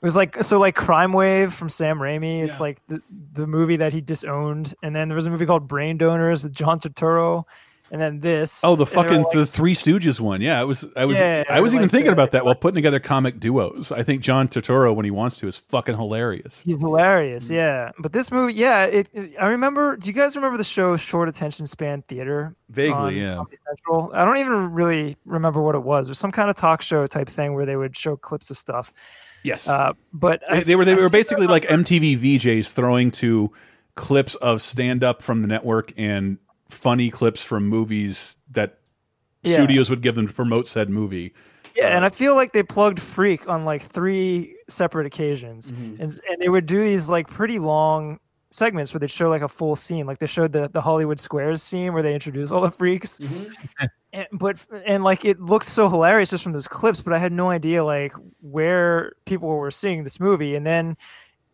was 0.00 0.16
like 0.16 0.42
so 0.42 0.58
like 0.58 0.74
Crime 0.74 1.12
Wave 1.12 1.52
from 1.52 1.68
Sam 1.68 1.98
Raimi. 1.98 2.42
It's 2.42 2.60
like 2.60 2.80
the 2.88 3.00
the 3.32 3.46
movie 3.46 3.76
that 3.76 3.92
he 3.92 4.00
disowned, 4.00 4.74
and 4.82 4.94
then 4.94 5.08
there 5.08 5.16
was 5.16 5.26
a 5.26 5.30
movie 5.30 5.46
called 5.46 5.66
Brain 5.66 5.96
Donors 5.96 6.42
with 6.42 6.52
John 6.52 6.78
Turturro, 6.78 7.44
and 7.90 8.00
then 8.00 8.20
this. 8.20 8.60
Oh, 8.64 8.76
the 8.76 8.84
and 8.84 8.90
they 8.92 8.96
were 8.96 9.02
fucking 9.02 9.22
like- 9.24 9.32
the 9.32 9.46
Three 9.46 9.74
Stooges 9.74 10.20
one. 10.20 10.40
Yeah, 10.40 10.60
I 10.60 10.64
was 10.64 10.86
I 10.96 11.04
was 11.04 11.18
Yeah, 11.18 11.44
I 11.50 11.60
was 11.60 11.74
even 11.74 11.82
like 11.84 11.90
thinking 11.90 12.06
that. 12.06 12.12
about 12.12 12.30
that 12.30 12.44
while 12.44 12.54
putting 12.54 12.76
together 12.76 13.00
comic 13.00 13.40
duos. 13.40 13.90
I 13.92 14.02
think 14.02 14.22
John 14.22 14.48
Turturro 14.48 14.94
when 14.94 15.04
he 15.04 15.10
wants 15.10 15.38
to 15.38 15.46
is 15.46 15.56
fucking 15.58 15.96
hilarious. 15.96 16.60
He's 16.60 16.78
hilarious, 16.78 17.48
Mm. 17.48 17.50
yeah. 17.56 17.90
But 17.98 18.12
this 18.12 18.30
movie, 18.30 18.54
yeah, 18.54 18.84
it, 18.84 19.08
it- 19.12 19.32
I 19.40 19.46
remember. 19.48 19.96
Do 19.96 20.06
you 20.08 20.14
guys 20.14 20.36
remember 20.36 20.56
the 20.58 20.64
show 20.64 20.96
Short 20.96 21.28
Attention 21.28 21.66
Span 21.66 22.02
Theater? 22.08 22.54
Vaguely, 22.70 22.92
on 22.94 23.16
yeah. 23.16 23.42
Central? 23.68 24.10
I 24.14 24.24
don't 24.24 24.38
even 24.38 24.72
really 24.72 25.16
remember 25.26 25.60
what 25.60 25.74
it 25.74 25.82
was. 25.82 26.08
It 26.08 26.12
was 26.12 26.18
some 26.18 26.32
kind 26.32 26.48
of 26.48 26.56
talk 26.56 26.80
show 26.82 27.06
type 27.06 27.28
thing 27.28 27.54
where 27.54 27.66
they 27.66 27.76
would 27.76 27.96
show 27.96 28.16
clips 28.16 28.50
of 28.50 28.56
stuff. 28.56 28.92
Yes. 29.42 29.68
Uh, 29.68 29.92
but 30.12 30.40
They, 30.48 30.56
I- 30.58 30.60
they 30.60 30.76
were 30.76 30.84
they 30.84 30.92
I 30.92 30.94
were 30.94 31.10
basically 31.10 31.46
like 31.48 31.64
MTV 31.64 32.16
VJs 32.18 32.72
throwing 32.72 33.10
to 33.10 33.52
clips 33.96 34.34
of 34.36 34.62
stand 34.62 35.04
up 35.04 35.20
from 35.20 35.42
the 35.42 35.48
network 35.48 35.92
and 35.98 36.38
funny 36.72 37.10
clips 37.10 37.42
from 37.42 37.68
movies 37.68 38.36
that 38.50 38.78
Yeah. 39.42 39.54
studios 39.54 39.90
would 39.90 40.00
give 40.02 40.14
them 40.14 40.26
to 40.26 40.32
promote 40.32 40.66
said 40.68 40.88
movie. 40.90 41.32
Yeah, 41.74 41.96
and 41.96 42.04
I 42.04 42.10
feel 42.10 42.34
like 42.34 42.52
they 42.52 42.62
plugged 42.62 43.00
Freak 43.00 43.48
on 43.48 43.64
like 43.64 43.82
three 43.82 44.56
separate 44.68 45.06
occasions, 45.06 45.72
Mm-hmm. 45.72 46.02
and 46.02 46.20
and 46.28 46.36
they 46.40 46.48
would 46.48 46.66
do 46.66 46.82
these 46.82 47.08
like 47.08 47.28
pretty 47.28 47.58
long 47.58 48.18
segments 48.50 48.92
where 48.92 48.98
they'd 49.00 49.10
show 49.10 49.30
like 49.30 49.40
a 49.40 49.48
full 49.48 49.74
scene, 49.74 50.06
like 50.06 50.18
they 50.18 50.26
showed 50.26 50.52
the 50.52 50.68
the 50.68 50.80
Hollywood 50.82 51.18
Squares 51.18 51.62
scene 51.62 51.92
where 51.94 52.02
they 52.02 52.12
introduce 52.14 52.50
all 52.50 52.60
the 52.60 52.70
freaks. 52.70 53.18
Mm-hmm. 53.18 53.86
and, 54.12 54.26
but 54.32 54.58
and 54.84 55.02
like 55.02 55.24
it 55.24 55.40
looked 55.40 55.64
so 55.66 55.88
hilarious 55.88 56.28
just 56.30 56.44
from 56.44 56.52
those 56.52 56.68
clips, 56.68 57.00
but 57.00 57.14
I 57.14 57.18
had 57.18 57.32
no 57.32 57.48
idea 57.50 57.82
like 57.84 58.12
where 58.42 59.14
people 59.24 59.48
were 59.48 59.70
seeing 59.70 60.04
this 60.04 60.20
movie, 60.20 60.54
and 60.54 60.66
then. 60.66 60.96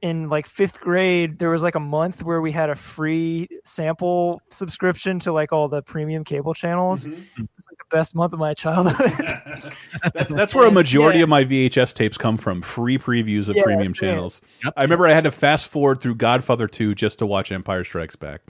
In 0.01 0.29
like 0.29 0.47
fifth 0.47 0.81
grade, 0.81 1.41
there 1.41 1.51
was 1.51 1.63
like 1.65 1.75
a 1.75 1.81
month 1.81 2.23
where 2.23 2.41
we 2.41 2.53
had 2.53 2.71
a 2.71 2.77
free 2.77 3.49
sample 3.65 4.41
subscription 4.49 5.19
to 5.21 5.33
like 5.33 5.53
all 5.53 5.69
the 5.69 5.83
premium 5.83 6.23
cable 6.23 6.55
channels. 6.55 7.05
Mm-hmm. 7.05 7.15
It 7.43 7.49
was 7.57 7.67
like 7.69 7.79
the 7.79 7.97
best 7.97 8.15
month 8.15 8.33
of 8.33 8.39
my 8.39 8.55
childhood. 8.55 9.13
That's, 10.15 10.33
that's 10.33 10.55
where 10.55 10.69
a 10.69 10.71
majority 10.83 11.19
Yeah. 11.19 11.25
of 11.25 11.29
my 11.29 11.45
VHS 11.45 11.95
tapes 11.95 12.17
come 12.17 12.37
from. 12.37 12.63
Free 12.63 12.97
previews 12.97 13.49
of 13.49 13.57
Yeah, 13.57 13.65
premium 13.65 13.89
that's 13.93 13.99
it. 13.99 14.07
channels. 14.07 14.41
I 14.77 14.83
remember 14.83 15.07
I 15.09 15.15
had 15.15 15.25
to 15.25 15.33
fast 15.33 15.69
forward 15.69 16.01
through 16.01 16.15
Godfather 16.15 16.69
2 16.69 16.95
just 16.95 17.19
to 17.19 17.27
watch 17.27 17.51
Empire 17.51 17.83
Strikes 17.83 18.15
Back. 18.15 18.43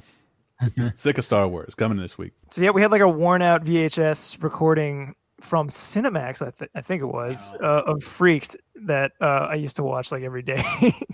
Sick 0.97 1.16
of 1.19 1.25
Star 1.25 1.49
Wars 1.49 1.75
coming 1.75 1.99
this 1.99 2.19
week. 2.19 2.33
So 2.51 2.61
yeah, 2.62 2.70
we 2.70 2.83
had 2.83 2.91
like 2.91 3.01
a 3.01 3.09
worn 3.09 3.41
out 3.43 3.65
VHS 3.65 4.43
recording 4.43 5.15
from 5.40 5.69
Cinemax, 5.69 6.43
I, 6.43 6.51
th- 6.51 6.70
I 6.74 6.81
think 6.81 7.02
it 7.02 7.06
was, 7.06 7.52
uh, 7.62 7.82
of 7.86 8.02
Freaked 8.02 8.56
that 8.86 9.12
uh, 9.20 9.47
I 9.51 9.55
used 9.55 9.77
to 9.77 9.82
watch 9.82 10.10
like 10.12 10.23
every 10.23 10.43
day. 10.43 10.65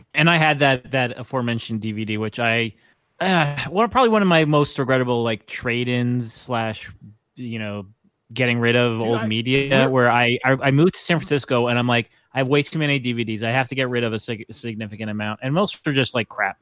and 0.14 0.30
I 0.30 0.36
had 0.38 0.59
that 0.60 0.90
that 0.92 1.18
aforementioned 1.18 1.82
DVD, 1.82 2.18
which 2.18 2.38
I, 2.38 2.74
uh, 3.20 3.56
one 3.68 3.88
probably 3.90 4.10
one 4.10 4.22
of 4.22 4.28
my 4.28 4.44
most 4.44 4.78
regrettable 4.78 5.22
like 5.22 5.46
trade-ins 5.46 6.32
slash, 6.32 6.90
you 7.36 7.59
know, 7.59 7.86
getting 8.32 8.59
rid 8.59 8.76
of 8.76 9.01
old 9.01 9.18
I- 9.18 9.26
media. 9.26 9.88
Where 9.88 10.10
I, 10.10 10.38
I 10.44 10.52
I 10.62 10.70
moved 10.70 10.94
to 10.94 11.01
San 11.01 11.18
Francisco 11.18 11.68
and 11.68 11.78
I'm 11.78 11.86
like, 11.86 12.10
I 12.32 12.38
have 12.38 12.48
way 12.48 12.62
too 12.62 12.78
many 12.78 12.98
DVDs. 12.98 13.42
I 13.42 13.52
have 13.52 13.68
to 13.68 13.74
get 13.74 13.88
rid 13.88 14.05
of 14.05 14.12
a 14.12 14.18
sig- 14.18 14.46
significant 14.51 15.10
amount, 15.10 15.40
and 15.42 15.55
most 15.55 15.86
are 15.86 15.92
just 15.92 16.14
like 16.14 16.28
crap. 16.28 16.59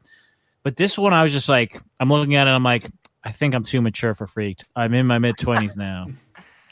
But 0.62 0.76
this 0.76 0.98
one, 0.98 1.12
I 1.12 1.22
was 1.22 1.32
just 1.32 1.48
like, 1.48 1.80
I'm 1.98 2.08
looking 2.08 2.36
at 2.36 2.46
it, 2.46 2.50
I'm 2.50 2.62
like, 2.62 2.88
I 3.24 3.32
think 3.32 3.54
I'm 3.54 3.64
too 3.64 3.80
mature 3.80 4.14
for 4.14 4.26
Freaked. 4.26 4.64
I'm 4.76 4.94
in 4.94 5.06
my 5.06 5.18
mid 5.18 5.38
twenties 5.38 5.76
now, 5.76 6.06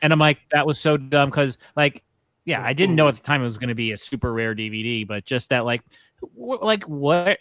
and 0.02 0.12
I'm 0.12 0.18
like, 0.18 0.38
that 0.52 0.66
was 0.66 0.78
so 0.78 0.96
dumb 0.96 1.30
because 1.30 1.58
like 1.76 2.02
yeah, 2.46 2.64
I 2.64 2.72
didn't 2.72 2.96
know 2.96 3.06
at 3.06 3.16
the 3.16 3.22
time 3.22 3.42
it 3.42 3.46
was 3.46 3.58
going 3.58 3.68
to 3.68 3.74
be 3.74 3.92
a 3.92 3.96
super 3.96 4.32
rare 4.32 4.54
DVD, 4.54 5.06
but 5.06 5.24
just 5.24 5.50
that, 5.50 5.64
like, 5.64 5.82
wh- 6.20 6.60
like 6.62 6.84
what, 6.84 7.38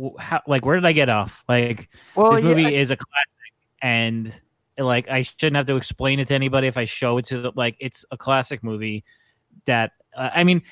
wh- 0.00 0.18
how, 0.18 0.40
like, 0.46 0.64
where 0.64 0.76
did 0.76 0.86
I 0.86 0.92
get 0.92 1.08
off? 1.08 1.42
Like, 1.48 1.90
Well, 2.14 2.32
this 2.32 2.42
movie 2.44 2.62
yeah. 2.62 2.68
is 2.68 2.90
a 2.90 2.96
classic, 2.96 3.52
and 3.82 4.40
like, 4.78 5.10
I 5.10 5.22
shouldn't 5.22 5.56
have 5.56 5.66
to 5.66 5.76
explain 5.76 6.20
it 6.20 6.28
to 6.28 6.34
anybody 6.34 6.68
if 6.68 6.76
I 6.78 6.84
show 6.84 7.18
it 7.18 7.26
to 7.26 7.42
the, 7.42 7.52
like, 7.56 7.76
it's 7.80 8.06
a 8.12 8.16
classic 8.16 8.62
movie 8.62 9.04
that, 9.66 9.90
uh, 10.16 10.30
I 10.32 10.44
mean, 10.44 10.62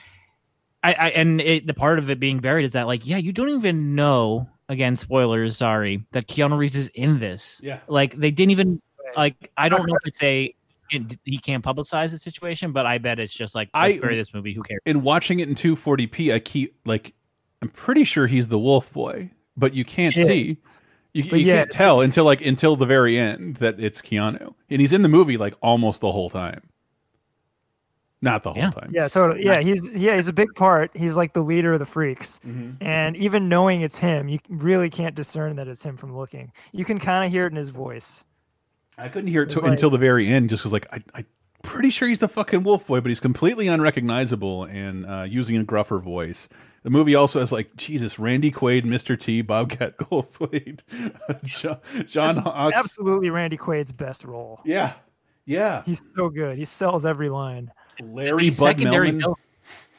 I, 0.82 0.92
I 0.94 1.08
and 1.10 1.40
it, 1.40 1.66
the 1.66 1.74
part 1.74 1.98
of 1.98 2.08
it 2.08 2.20
being 2.20 2.38
buried 2.38 2.64
is 2.64 2.72
that, 2.72 2.86
like, 2.86 3.04
yeah, 3.04 3.18
you 3.18 3.32
don't 3.32 3.50
even 3.50 3.94
know. 3.94 4.48
Again, 4.68 4.96
spoilers. 4.96 5.58
Sorry, 5.58 6.04
that 6.12 6.28
Keanu 6.28 6.56
Reeves 6.56 6.76
is 6.76 6.88
in 6.88 7.18
this. 7.20 7.60
Yeah. 7.62 7.80
like 7.88 8.16
they 8.16 8.30
didn't 8.30 8.52
even 8.52 8.80
like. 9.16 9.52
I 9.56 9.68
don't 9.68 9.86
know 9.86 9.94
if 9.94 10.06
it's 10.06 10.22
a 10.22 10.55
it, 10.90 11.18
he 11.24 11.38
can't 11.38 11.64
publicize 11.64 12.10
the 12.10 12.18
situation, 12.18 12.72
but 12.72 12.86
I 12.86 12.98
bet 12.98 13.18
it's 13.18 13.32
just 13.34 13.54
like 13.54 13.68
I- 13.74 13.88
let's 13.88 14.00
bury 14.00 14.16
this 14.16 14.32
movie. 14.34 14.52
Who 14.54 14.62
cares? 14.62 14.80
in 14.86 15.02
watching 15.02 15.40
it 15.40 15.48
in 15.48 15.54
240p, 15.54 16.32
I 16.32 16.38
keep 16.38 16.76
like 16.84 17.14
I'm 17.62 17.68
pretty 17.70 18.04
sure 18.04 18.26
he's 18.26 18.48
the 18.48 18.58
Wolf 18.58 18.92
Boy, 18.92 19.30
but 19.56 19.74
you 19.74 19.84
can't 19.84 20.16
Yeah. 20.16 20.24
see. 20.24 20.58
You, 21.14 21.22
you 21.24 21.36
yeah. 21.38 21.54
can't 21.56 21.70
tell 21.70 22.02
until 22.02 22.24
like 22.26 22.44
until 22.44 22.76
the 22.76 22.84
very 22.84 23.18
end 23.18 23.56
that 23.56 23.80
it's 23.80 24.02
Keanu, 24.02 24.54
and 24.68 24.80
he's 24.80 24.92
in 24.92 25.00
the 25.02 25.08
movie 25.08 25.38
like 25.38 25.54
almost 25.62 26.02
the 26.02 26.12
whole 26.12 26.28
time. 26.28 26.62
Not 28.22 28.42
the 28.42 28.52
whole 28.52 28.70
time. 28.70 28.90
Yeah, 28.92 29.08
totally. 29.08 29.44
Yeah, 29.44 29.60
he's 29.60 29.80
yeah, 29.90 30.16
he's 30.16 30.26
a 30.26 30.32
big 30.32 30.54
part. 30.54 30.90
He's 30.94 31.16
like 31.16 31.32
the 31.34 31.42
leader 31.42 31.74
of 31.74 31.78
the 31.78 31.86
freaks. 31.86 32.40
Mm-hmm. 32.46 32.82
And 32.84 33.16
even 33.16 33.48
knowing 33.48 33.82
it's 33.82 33.98
him, 33.98 34.28
you 34.28 34.38
really 34.48 34.88
can't 34.90 35.14
discern 35.14 35.56
that 35.56 35.68
it's 35.68 35.82
him 35.82 35.96
from 35.96 36.16
looking. 36.16 36.50
You 36.72 36.84
can 36.84 36.98
kind 36.98 37.24
of 37.24 37.30
hear 37.30 37.46
it 37.46 37.50
in 37.50 37.56
his 37.56 37.68
voice. 37.68 38.24
I 38.98 39.08
couldn't 39.08 39.28
hear 39.30 39.42
it 39.42 39.46
It's 39.46 39.54
to, 39.54 39.60
like- 39.60 39.70
until 39.70 39.90
the 39.90 39.98
very 39.98 40.28
end, 40.28 40.50
just 40.50 40.62
because 40.62 40.72
like 40.72 40.86
I, 40.92 41.02
I'm 41.14 41.26
pretty 41.62 41.90
sure 41.90 42.08
he's 42.08 42.18
the 42.20 42.28
fucking 42.28 42.62
Wolf 42.62 42.86
Boy, 42.86 43.00
but 43.00 43.08
he's 43.08 43.20
completely 43.20 43.68
unrecognizable 43.68 44.64
and 44.64 45.04
uh, 45.06 45.22
using 45.28 45.56
a 45.56 45.64
gruffer 45.64 45.98
voice. 46.00 46.48
The 46.82 46.90
movie 46.90 47.14
also 47.16 47.40
has 47.40 47.50
like 47.50 47.74
Jesus, 47.76 48.18
Randy 48.18 48.52
Quaid, 48.52 48.84
Mr. 48.84 49.18
T, 49.18 49.42
Bobcat 49.42 49.96
Goldthwait, 49.98 50.82
John, 51.44 51.78
John 52.06 52.36
Hawkes. 52.36 52.76
absolutely 52.78 53.28
Randy 53.30 53.56
Quaid's 53.56 53.90
best 53.92 54.24
role. 54.24 54.60
Yeah, 54.64 54.92
yeah. 55.44 55.82
He's 55.84 56.00
so 56.14 56.28
good. 56.28 56.56
He 56.56 56.64
sells 56.64 57.04
every 57.04 57.28
line. 57.28 57.72
Larry 58.00 58.50
The 58.50 58.56
Bud 58.60 58.66
secondary 58.66 59.10
Melman. 59.10 59.20
villain, 59.20 59.34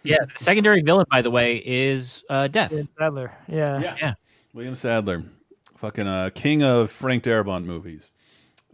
yeah, 0.03 0.17
the 0.25 0.43
secondary 0.43 0.81
villain, 0.81 1.05
by 1.11 1.21
the 1.21 1.29
way, 1.31 1.57
is 1.65 2.23
uh, 2.29 2.47
Death. 2.47 2.71
Dan 2.71 2.87
Sadler. 2.97 3.33
Yeah. 3.49 3.79
Yeah. 3.81 3.95
Yeah. 3.99 4.13
William 4.53 4.75
Sadler, 4.75 5.23
fucking 5.75 6.07
uh, 6.07 6.29
king 6.33 6.63
of 6.63 6.89
Frank 6.89 7.23
Darabont 7.23 7.65
movies. 7.65 8.09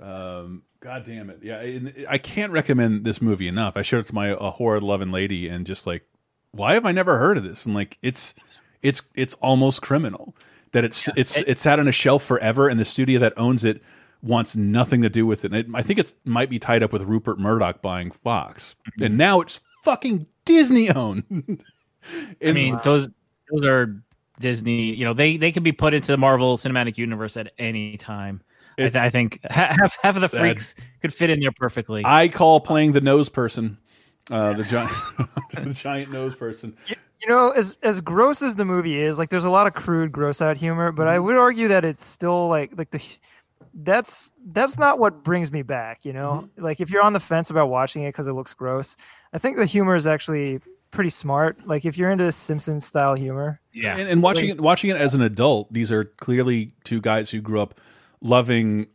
Um, 0.04 0.64
God 0.82 1.06
damn 1.06 1.30
it! 1.30 1.40
Yeah, 1.42 1.62
and 1.62 2.06
I 2.10 2.18
can't 2.18 2.52
recommend 2.52 3.06
this 3.06 3.22
movie 3.22 3.48
enough. 3.48 3.78
I 3.78 3.82
showed 3.84 4.00
it 4.00 4.08
to 4.08 4.16
my 4.16 4.28
a 4.28 4.50
horror 4.52 4.82
loving 4.82 5.12
lady, 5.12 5.48
and 5.48 5.66
just 5.66 5.88
like, 5.88 6.04
why 6.52 6.74
have 6.74 6.86
I 6.86 6.92
never 6.92 7.18
heard 7.18 7.38
of 7.38 7.44
this? 7.44 7.66
And 7.66 7.74
like, 7.74 7.98
it's 8.02 8.34
it's 8.82 9.02
it's 9.16 9.34
almost 9.36 9.82
criminal 9.82 10.36
that 10.74 10.84
it's 10.84 11.08
it's 11.16 11.38
It- 11.38 11.48
it's 11.48 11.62
sat 11.62 11.80
on 11.80 11.88
a 11.88 11.92
shelf 11.94 12.24
forever, 12.24 12.68
and 12.68 12.80
the 12.80 12.86
studio 12.86 13.20
that 13.20 13.34
owns 13.38 13.64
it 13.64 13.82
wants 14.22 14.56
nothing 14.58 15.02
to 15.04 15.10
do 15.10 15.26
with 15.26 15.46
it. 15.46 15.54
And 15.54 15.56
it 15.56 15.68
I 15.74 15.82
think 15.84 16.00
it's 16.00 16.16
might 16.26 16.50
be 16.50 16.60
tied 16.60 16.84
up 16.84 16.92
with 16.92 17.04
Rupert 17.04 17.40
Murdoch 17.40 17.82
buying 17.82 18.12
Fox, 18.12 18.76
Mm-hmm. 18.92 19.04
and 19.06 19.18
now 19.18 19.40
it's 19.40 19.62
fucking 19.84 20.28
Disney 20.44 20.90
owned. 20.92 21.64
I 22.46 22.52
mean, 22.52 22.78
those 22.84 23.08
those 23.52 23.66
are 23.66 24.02
Disney. 24.42 24.94
You 24.94 25.06
know, 25.06 25.14
they 25.14 25.38
they 25.38 25.54
can 25.54 25.64
be 25.64 25.72
put 25.72 25.94
into 25.94 26.08
the 26.12 26.18
Marvel 26.18 26.58
Cinematic 26.58 26.98
Universe 26.98 27.38
at 27.38 27.54
any 27.58 27.96
time. 27.96 28.42
I, 28.80 28.92
I 28.96 29.10
think 29.10 29.40
half 29.50 29.98
half 30.02 30.16
of 30.16 30.22
the 30.22 30.30
freaks 30.30 30.76
could 31.02 31.14
fit 31.14 31.30
in 31.30 31.40
there 31.40 31.52
perfectly. 31.52 32.04
I 32.06 32.28
call 32.28 32.60
playing 32.60 32.92
the 32.92 33.02
nose 33.02 33.30
person, 33.30 33.78
uh, 34.32 34.54
the 34.54 34.64
giant, 34.64 34.92
the 35.54 35.74
giant 35.74 36.12
nose 36.12 36.36
person. 36.36 36.76
You 37.22 37.30
know, 37.30 37.52
as 37.52 37.78
as 37.84 38.02
gross 38.02 38.42
as 38.42 38.56
the 38.56 38.66
movie 38.66 39.00
is, 39.00 39.18
like 39.18 39.30
there's 39.30 39.46
a 39.46 39.50
lot 39.50 39.66
of 39.68 39.74
crude, 39.74 40.12
gross 40.12 40.42
out 40.42 40.58
humor, 40.58 40.92
but 40.92 41.04
Mm-hmm. 41.04 41.10
I 41.16 41.20
would 41.20 41.36
argue 41.38 41.68
that 41.70 41.86
it's 41.86 42.06
still 42.06 42.48
like 42.50 42.72
like 42.78 42.92
the 42.92 43.02
that's 43.74 44.32
that's 44.52 44.78
not 44.78 45.00
what 45.00 45.24
brings 45.24 45.52
me 45.52 45.62
back. 45.62 46.06
You 46.06 46.14
know, 46.14 46.44
Mm-hmm. 46.54 46.64
like 46.64 46.82
if 46.82 46.90
you're 46.90 47.02
on 47.04 47.14
the 47.14 47.20
fence 47.20 47.50
about 47.50 47.70
watching 47.70 48.04
it 48.04 48.10
because 48.10 48.28
it 48.28 48.34
looks 48.34 48.54
gross, 48.54 48.96
I 49.34 49.38
think 49.38 49.58
the 49.58 49.66
humor 49.66 49.96
is 49.96 50.06
actually 50.08 50.60
pretty 50.92 51.10
smart. 51.10 51.66
Like 51.66 51.86
if 51.86 51.98
you're 51.98 52.12
into 52.12 52.32
Simpsons 52.32 52.86
style 52.86 53.16
humor, 53.16 53.60
yeah, 53.74 53.98
and, 53.98 54.08
and 54.10 54.22
watching 54.22 54.50
Like- 54.50 54.58
it, 54.58 54.62
watching 54.62 54.90
it 54.92 54.98
as 54.98 55.14
an 55.16 55.22
adult, 55.22 55.72
these 55.74 55.92
are 55.92 56.04
clearly 56.06 56.74
two 56.84 57.02
guys 57.02 57.30
who 57.32 57.42
grew 57.42 57.62
up 57.62 57.80
loving 58.24 58.88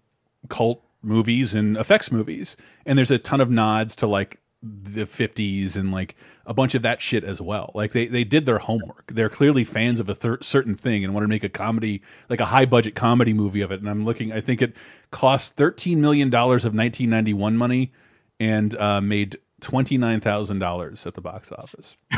cult 0.48 0.82
movies 1.02 1.54
and 1.54 1.76
effects 1.76 2.10
movies, 2.10 2.56
and 2.84 2.98
there's 2.98 3.12
a 3.12 3.18
ton 3.18 3.40
of 3.40 3.50
nods 3.50 3.94
to 3.96 4.08
like 4.08 4.40
the 4.60 5.04
50s 5.04 5.76
and 5.76 5.92
like 5.92 6.16
a 6.44 6.52
bunch 6.52 6.74
of 6.74 6.82
that 6.82 7.00
shit 7.00 7.22
as 7.22 7.40
well. 7.40 7.70
Like 7.74 7.92
they 7.92 8.06
they 8.06 8.24
did 8.24 8.44
their 8.46 8.58
homework. 8.58 9.12
They're 9.14 9.28
clearly 9.28 9.62
fans 9.62 10.00
of 10.00 10.08
a 10.08 10.42
certain 10.42 10.74
thing 10.74 11.04
and 11.04 11.14
want 11.14 11.24
to 11.24 11.28
make 11.28 11.44
a 11.44 11.48
comedy, 11.48 12.02
like 12.28 12.40
a 12.40 12.46
high 12.46 12.64
budget 12.66 12.96
comedy 12.96 13.32
movie 13.32 13.60
of 13.60 13.70
it. 13.70 13.78
And 13.78 13.88
I'm 13.88 14.04
looking, 14.04 14.32
I 14.32 14.40
think 14.40 14.60
it 14.60 14.74
cost 15.12 15.56
13 15.56 16.00
million 16.00 16.30
dollars 16.30 16.64
of 16.64 16.74
1991 16.74 17.56
money 17.56 17.92
and 18.40 18.74
uh, 18.76 19.00
made 19.00 19.38
twenty 19.60 19.98
nine 19.98 20.20
thousand 20.20 20.60
dollars 20.60 21.04
at 21.06 21.14
the 21.14 21.20
box 21.20 21.50
office 21.50 21.96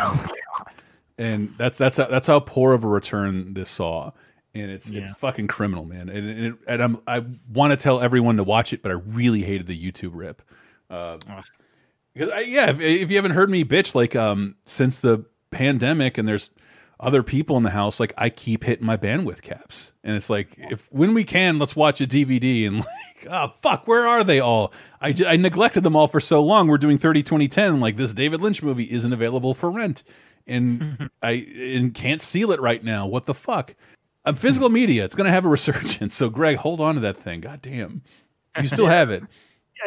and 1.20 1.54
that's 1.58 1.76
that's 1.76 1.98
how, 1.98 2.06
that's 2.06 2.26
how 2.26 2.40
poor 2.40 2.72
of 2.72 2.82
a 2.82 2.88
return 2.88 3.52
this 3.52 3.68
saw, 3.68 4.10
and 4.54 4.70
it's 4.70 4.90
it's 4.90 5.12
fucking 5.12 5.46
criminal, 5.46 5.84
man. 5.84 6.08
And 6.08 6.28
and, 6.28 6.44
it, 6.46 6.54
and 6.66 6.82
I'm, 6.82 6.98
I 7.06 7.24
want 7.52 7.72
to 7.72 7.76
tell 7.76 8.00
everyone 8.00 8.36
to 8.38 8.44
watch 8.44 8.72
it, 8.72 8.82
but 8.82 8.90
I 8.90 8.94
really 8.94 9.42
hated 9.42 9.66
the 9.66 9.78
YouTube 9.78 10.12
rip. 10.14 10.42
Uh, 10.88 11.18
because 12.12 12.30
I, 12.30 12.40
yeah, 12.40 12.70
if, 12.70 12.80
if 12.80 13.10
you 13.10 13.16
haven't 13.16 13.32
heard 13.32 13.50
me 13.50 13.64
bitch, 13.64 13.94
like 13.94 14.16
um, 14.16 14.56
since 14.64 15.00
the 15.00 15.24
pandemic, 15.50 16.18
and 16.18 16.26
there's 16.26 16.50
other 16.98 17.22
people 17.22 17.56
in 17.56 17.62
the 17.62 17.70
house, 17.70 18.00
like 18.00 18.12
I 18.18 18.28
keep 18.28 18.64
hitting 18.64 18.84
my 18.84 18.96
bandwidth 18.96 19.42
caps, 19.42 19.92
and 20.02 20.16
it's 20.16 20.28
like 20.28 20.48
if 20.56 20.86
when 20.92 21.14
we 21.14 21.24
can, 21.24 21.58
let's 21.58 21.76
watch 21.76 22.00
a 22.00 22.06
DVD, 22.06 22.66
and 22.66 22.78
like 22.78 23.28
oh 23.30 23.52
fuck, 23.56 23.86
where 23.86 24.06
are 24.06 24.24
they 24.24 24.40
all? 24.40 24.72
I 25.00 25.14
I 25.26 25.36
neglected 25.36 25.84
them 25.84 25.94
all 25.94 26.08
for 26.08 26.20
so 26.20 26.42
long. 26.42 26.66
We're 26.66 26.78
doing 26.78 26.98
30 26.98 27.22
20 27.22 27.48
10, 27.48 27.80
like 27.80 27.96
this 27.96 28.12
David 28.14 28.40
Lynch 28.40 28.62
movie 28.62 28.90
isn't 28.90 29.12
available 29.12 29.54
for 29.54 29.70
rent, 29.70 30.02
and 30.46 31.08
I 31.22 31.30
and 31.30 31.94
can't 31.94 32.20
steal 32.20 32.50
it 32.50 32.60
right 32.60 32.82
now. 32.82 33.06
What 33.06 33.26
the 33.26 33.34
fuck? 33.34 33.74
I'm 34.24 34.34
physical 34.34 34.68
media. 34.68 35.04
It's 35.04 35.14
gonna 35.14 35.30
have 35.30 35.44
a 35.44 35.48
resurgence. 35.48 36.14
So 36.20 36.28
Greg, 36.28 36.56
hold 36.56 36.80
on 36.80 36.94
to 36.96 37.00
that 37.02 37.16
thing. 37.16 37.40
God 37.40 37.62
damn, 37.62 38.02
you 38.60 38.68
still 38.68 38.86
have 38.98 39.10
it. 39.10 39.22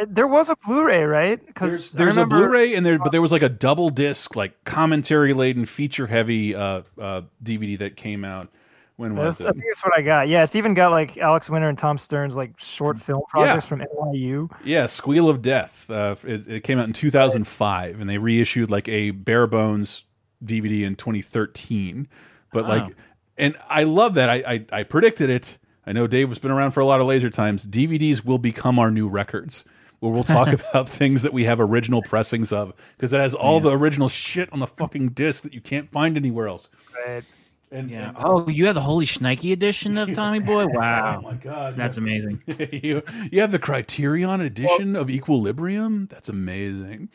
Uh, 0.01 0.05
there 0.09 0.27
was 0.27 0.49
a 0.49 0.55
Blu-ray, 0.65 1.03
right? 1.03 1.39
There's, 1.39 1.45
Because 1.47 1.91
there's 1.91 2.17
a 2.17 2.25
Blu-ray 2.25 2.73
and 2.73 2.83
there, 2.83 2.97
but 2.97 3.11
there 3.11 3.21
was 3.21 3.31
like 3.31 3.43
a 3.43 3.49
double 3.49 3.91
disc, 3.91 4.35
like 4.35 4.63
commentary 4.63 5.33
laden, 5.33 5.65
feature 5.67 6.07
heavy 6.07 6.55
uh, 6.55 6.81
uh, 6.99 7.21
DVD 7.43 7.77
that 7.77 7.95
came 7.95 8.25
out. 8.25 8.49
When 8.95 9.15
was 9.15 9.39
That's, 9.39 9.41
it? 9.41 9.47
I 9.47 9.51
think 9.53 9.63
that's 9.71 9.83
what 9.83 9.97
I 9.97 10.01
got. 10.01 10.27
Yeah, 10.27 10.43
it's 10.43 10.55
even 10.55 10.73
got 10.75 10.91
like 10.91 11.17
Alex 11.17 11.49
Winter 11.49 11.67
and 11.67 11.77
Tom 11.77 11.97
Stern's 11.97 12.35
like 12.35 12.59
short 12.59 12.99
film 12.99 13.21
projects 13.27 13.65
from 13.67 13.81
NYU. 13.81 14.49
Yeah, 14.63 14.85
Squeal 14.85 15.29
of 15.29 15.41
Death. 15.41 15.89
Uh, 15.89 16.15
it, 16.23 16.47
it 16.47 16.63
came 16.63 16.77
out 16.79 16.85
in 16.87 16.93
2005, 16.93 17.99
and 17.99 18.09
they 18.09 18.19
reissued 18.19 18.69
like 18.71 18.87
a 18.87 19.09
bare 19.11 19.47
bones 19.47 20.03
DVD 20.45 20.83
in 20.83 20.95
2013. 20.95 22.07
But 22.51 22.65
Wow. 22.65 22.69
like, 22.69 22.95
and 23.37 23.55
I 23.69 23.83
love 23.83 24.13
that. 24.15 24.29
I, 24.29 24.43
I 24.47 24.65
I 24.79 24.83
predicted 24.83 25.29
it. 25.29 25.57
I 25.85 25.91
know 25.91 26.07
Dave 26.07 26.29
has 26.29 26.39
been 26.39 26.51
around 26.51 26.71
for 26.71 26.79
a 26.79 26.85
lot 26.85 27.01
of 27.01 27.07
laser 27.07 27.29
times. 27.29 27.65
DVDs 27.67 28.23
will 28.23 28.37
become 28.37 28.79
our 28.79 28.89
new 28.91 29.07
records, 29.09 29.65
where 29.99 30.11
we'll 30.11 30.23
talk 30.23 30.47
about 30.71 30.87
things 30.87 31.23
that 31.23 31.33
we 31.33 31.43
have 31.43 31.59
original 31.59 32.01
pressings 32.01 32.53
of, 32.53 32.73
because 32.95 33.11
it 33.11 33.17
has 33.17 33.33
all 33.33 33.59
the 33.59 33.71
original 33.77 34.07
shit 34.07 34.51
on 34.53 34.59
the 34.59 34.67
fucking 34.67 35.09
disc 35.09 35.43
that 35.43 35.53
you 35.53 35.61
can't 35.61 35.91
find 35.91 36.15
anywhere 36.15 36.47
else. 36.47 36.69
Right. 37.05 37.23
And, 37.69 37.89
Yeah. 37.89 38.09
and- 38.09 38.17
Oh, 38.19 38.47
you 38.47 38.67
have 38.67 38.75
the 38.75 38.81
Holy 38.81 39.05
Schneike 39.05 39.51
edition 39.51 39.97
of 39.97 40.13
Tommy 40.15 40.39
Boy? 40.39 40.67
Wow. 40.67 41.17
Oh 41.19 41.21
my 41.23 41.33
god, 41.33 41.75
That's 41.75 41.97
amazing. 41.97 42.41
you 42.71 43.01
you 43.31 43.41
have 43.41 43.51
the 43.51 43.59
Criterion 43.59 44.39
edition 44.41 44.95
of 44.95 45.09
Equilibrium. 45.09 46.05
That's 46.05 46.29
amazing. 46.29 47.09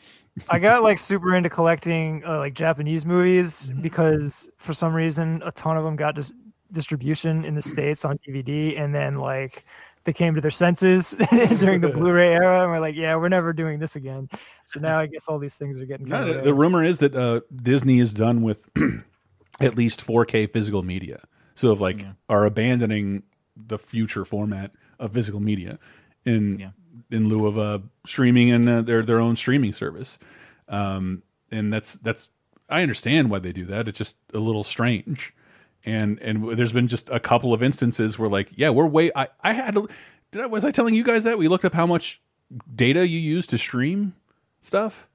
I 0.49 0.59
got 0.59 0.83
like 0.83 0.99
super 0.99 1.35
into 1.35 1.49
collecting 1.49 2.23
uh, 2.25 2.37
like 2.37 2.53
Japanese 2.53 3.05
movies 3.05 3.67
Mm-hmm. 3.67 3.81
because 3.81 4.49
for 4.57 4.73
some 4.73 4.93
reason 4.93 5.41
a 5.45 5.51
ton 5.51 5.77
of 5.77 5.83
them 5.83 5.95
got 5.95 6.15
dis- 6.15 6.33
distribution 6.71 7.45
in 7.45 7.55
the 7.55 7.61
states 7.61 8.05
on 8.05 8.17
DVD, 8.19 8.79
and 8.79 8.93
then 8.93 9.15
like 9.15 9.65
they 10.05 10.13
came 10.13 10.33
to 10.35 10.41
their 10.41 10.51
senses 10.51 11.15
during 11.59 11.81
the 11.81 11.89
Blu-ray 11.89 12.33
era, 12.33 12.61
and 12.61 12.71
we're 12.71 12.79
like, 12.79 12.95
yeah, 12.95 13.15
we're 13.15 13.29
never 13.29 13.51
doing 13.53 13.79
this 13.79 13.95
again. 13.95 14.29
So 14.65 14.79
now 14.79 14.97
I 14.99 15.07
guess 15.07 15.27
all 15.27 15.39
these 15.39 15.55
things 15.55 15.77
are 15.77 15.85
getting. 15.85 16.07
No, 16.07 16.33
the, 16.33 16.41
the 16.41 16.53
rumor 16.53 16.83
is 16.83 16.99
that 16.99 17.15
uh, 17.15 17.41
Disney 17.63 17.99
is 17.99 18.13
done 18.13 18.41
with 18.41 18.69
at 19.59 19.75
least 19.75 20.05
4K 20.05 20.51
physical 20.53 20.83
media. 20.83 21.21
So, 21.55 21.71
of 21.71 21.81
like, 21.81 22.05
are 22.29 22.45
abandoning 22.45 23.23
the 23.57 23.77
future 23.77 24.23
format 24.23 24.71
of 24.99 25.11
physical 25.13 25.41
media 25.41 25.77
in 26.25 26.71
in 27.11 27.27
lieu 27.27 27.47
of 27.47 27.57
uh, 27.57 27.79
streaming 28.05 28.51
and 28.51 28.69
uh, 28.69 28.81
their 28.81 29.03
their 29.03 29.19
own 29.19 29.35
streaming 29.35 29.73
service. 29.73 30.19
Um, 30.67 31.23
and 31.51 31.73
that's 31.73 31.93
that's 31.97 32.29
I 32.69 32.83
understand 32.83 33.29
why 33.29 33.39
they 33.39 33.51
do 33.51 33.65
that. 33.65 33.87
It's 33.87 33.97
just 33.97 34.17
a 34.33 34.39
little 34.39 34.63
strange. 34.63 35.33
And 35.85 36.21
and 36.21 36.57
there's 36.57 36.73
been 36.73 36.87
just 36.87 37.09
a 37.09 37.19
couple 37.19 37.53
of 37.53 37.63
instances 37.63 38.19
where 38.19 38.29
like, 38.29 38.49
yeah, 38.55 38.69
we're 38.69 38.85
way. 38.85 39.11
I 39.15 39.27
I 39.41 39.53
had 39.53 39.75
did 40.31 40.41
I 40.41 40.45
was 40.45 40.65
I 40.65 40.71
telling 40.71 40.93
you 40.93 41.03
guys 41.03 41.23
that 41.23 41.37
we 41.37 41.47
looked 41.47 41.65
up 41.65 41.73
how 41.73 41.85
much 41.85 42.21
data 42.75 43.07
you 43.07 43.19
use 43.19 43.47
to 43.47 43.57
stream 43.57 44.13
stuff. 44.61 45.07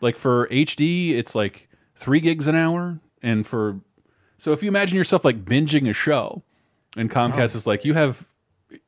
Like 0.00 0.16
for 0.16 0.48
HD, 0.48 1.12
it's 1.12 1.34
like 1.34 1.68
three 1.94 2.20
gigs 2.20 2.46
an 2.48 2.54
hour, 2.54 2.98
and 3.22 3.46
for 3.46 3.80
so 4.36 4.52
if 4.52 4.62
you 4.62 4.68
imagine 4.68 4.96
yourself 4.96 5.24
like 5.24 5.44
binging 5.44 5.88
a 5.88 5.92
show, 5.92 6.42
and 6.96 7.10
Comcast 7.10 7.54
is 7.54 7.66
like, 7.66 7.84
you 7.84 7.94
have 7.94 8.26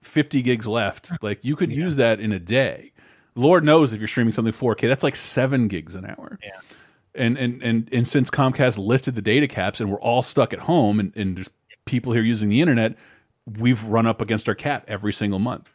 50 0.02 0.42
gigs 0.42 0.66
left, 0.66 1.10
like 1.22 1.38
you 1.42 1.56
could 1.56 1.72
use 1.84 1.96
that 1.96 2.20
in 2.20 2.32
a 2.32 2.38
day. 2.38 2.92
Lord 3.34 3.64
knows 3.64 3.92
if 3.92 4.00
you're 4.00 4.08
streaming 4.08 4.32
something 4.32 4.52
4K, 4.52 4.88
that's 4.88 5.02
like 5.02 5.16
seven 5.16 5.68
gigs 5.68 5.94
an 5.94 6.04
hour. 6.04 6.38
Yeah. 6.42 6.60
And 7.14 7.36
and 7.38 7.60
and 7.62 7.88
and 7.92 8.06
since 8.06 8.30
Comcast 8.30 8.78
lifted 8.78 9.16
the 9.16 9.22
data 9.22 9.48
caps 9.48 9.80
and 9.80 9.90
we're 9.90 10.00
all 10.00 10.22
stuck 10.22 10.52
at 10.52 10.60
home 10.60 11.00
and, 11.00 11.12
and 11.16 11.36
there's 11.36 11.50
people 11.84 12.12
here 12.12 12.22
using 12.22 12.48
the 12.48 12.60
internet, 12.60 12.94
we've 13.58 13.84
run 13.86 14.06
up 14.06 14.20
against 14.20 14.48
our 14.48 14.54
cap 14.54 14.84
every 14.86 15.12
single 15.12 15.40
month. 15.40 15.68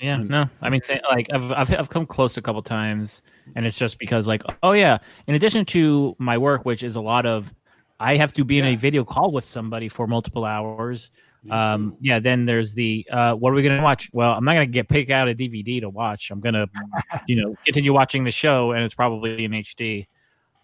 Yeah, 0.00 0.16
no, 0.16 0.50
I 0.60 0.70
mean, 0.70 0.82
say, 0.82 1.00
like 1.08 1.28
I've, 1.32 1.50
I've 1.52 1.74
I've 1.74 1.88
come 1.88 2.04
close 2.04 2.36
a 2.36 2.42
couple 2.42 2.60
times, 2.62 3.22
and 3.54 3.64
it's 3.64 3.78
just 3.78 3.98
because 3.98 4.26
like, 4.26 4.42
oh 4.62 4.72
yeah, 4.72 4.98
in 5.26 5.34
addition 5.34 5.64
to 5.66 6.14
my 6.18 6.36
work, 6.36 6.64
which 6.64 6.82
is 6.82 6.96
a 6.96 7.00
lot 7.00 7.24
of, 7.24 7.54
I 8.00 8.16
have 8.16 8.34
to 8.34 8.44
be 8.44 8.58
in 8.58 8.66
a 8.66 8.76
video 8.76 9.04
call 9.04 9.30
with 9.30 9.44
somebody 9.44 9.88
for 9.88 10.06
multiple 10.06 10.44
hours. 10.44 11.10
Um, 11.50 11.96
yeah, 12.00 12.18
then 12.20 12.46
there's 12.46 12.74
the 12.74 13.06
uh, 13.10 13.34
what 13.34 13.50
are 13.50 13.54
we 13.54 13.62
gonna 13.62 13.82
watch? 13.82 14.08
Well, 14.12 14.32
I'm 14.32 14.44
not 14.44 14.54
gonna 14.54 14.66
get 14.66 14.88
pick 14.88 15.10
out 15.10 15.28
a 15.28 15.34
DVD 15.34 15.80
to 15.80 15.90
watch. 15.90 16.30
I'm 16.30 16.40
gonna, 16.40 16.66
you 17.26 17.36
know, 17.42 17.56
continue 17.64 17.92
watching 17.92 18.24
the 18.24 18.30
show, 18.30 18.72
and 18.72 18.82
it's 18.84 18.94
probably 18.94 19.44
in 19.44 19.50
HD. 19.52 20.06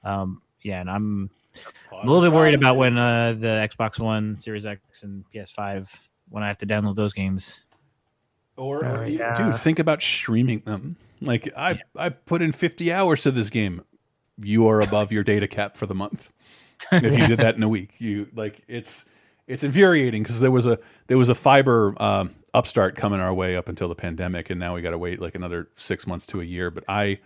Um, 0.04 0.40
yeah, 0.62 0.80
and 0.80 0.90
I'm 0.90 1.30
a 1.92 2.06
little 2.06 2.22
bit 2.22 2.32
worried 2.32 2.54
about 2.54 2.76
when 2.76 2.96
uh, 2.96 3.34
the 3.38 3.68
Xbox 3.68 3.98
One, 3.98 4.38
Series 4.38 4.64
X, 4.66 5.02
and 5.02 5.24
PS5 5.34 5.92
when 6.28 6.42
I 6.42 6.46
have 6.48 6.58
to 6.58 6.66
download 6.66 6.96
those 6.96 7.12
games. 7.12 7.64
Or, 8.56 8.84
Oh, 8.84 8.96
or 9.00 9.06
you- 9.06 9.24
dude, 9.36 9.56
think 9.56 9.78
about 9.78 10.02
streaming 10.02 10.60
them. 10.60 10.96
Like 11.20 11.50
I, 11.56 11.80
I 11.96 12.08
put 12.10 12.40
in 12.40 12.52
50 12.52 12.92
hours 12.92 13.22
to 13.24 13.30
this 13.30 13.50
game. 13.50 13.82
You 14.38 14.68
are 14.68 14.80
above 14.80 15.12
your 15.12 15.22
data 15.24 15.46
cap 15.48 15.76
for 15.76 15.84
the 15.86 15.94
month. 15.94 16.32
If 16.92 17.02
you 17.18 17.26
did 17.26 17.38
that 17.40 17.56
in 17.56 17.62
a 17.62 17.68
week, 17.68 17.90
you 17.98 18.28
like 18.34 18.62
it's 18.68 19.04
it's 19.50 19.62
infuriating 19.62 20.22
because 20.22 20.40
there 20.40 20.50
was 20.50 20.66
a 20.66 20.78
there 21.08 21.18
was 21.18 21.28
a 21.28 21.34
fiber 21.34 22.00
um, 22.02 22.34
upstart 22.54 22.96
coming 22.96 23.20
our 23.20 23.34
way 23.34 23.56
up 23.56 23.68
until 23.68 23.88
the 23.88 23.94
pandemic, 23.94 24.50
and 24.50 24.58
now 24.60 24.74
we 24.74 24.82
got 24.82 24.90
to 24.90 24.98
wait 24.98 25.20
like 25.20 25.34
another 25.34 25.68
six 25.76 26.06
months 26.06 26.26
to 26.28 26.40
a 26.40 26.44
year. 26.44 26.70
But 26.70 26.84
I. 26.88 27.18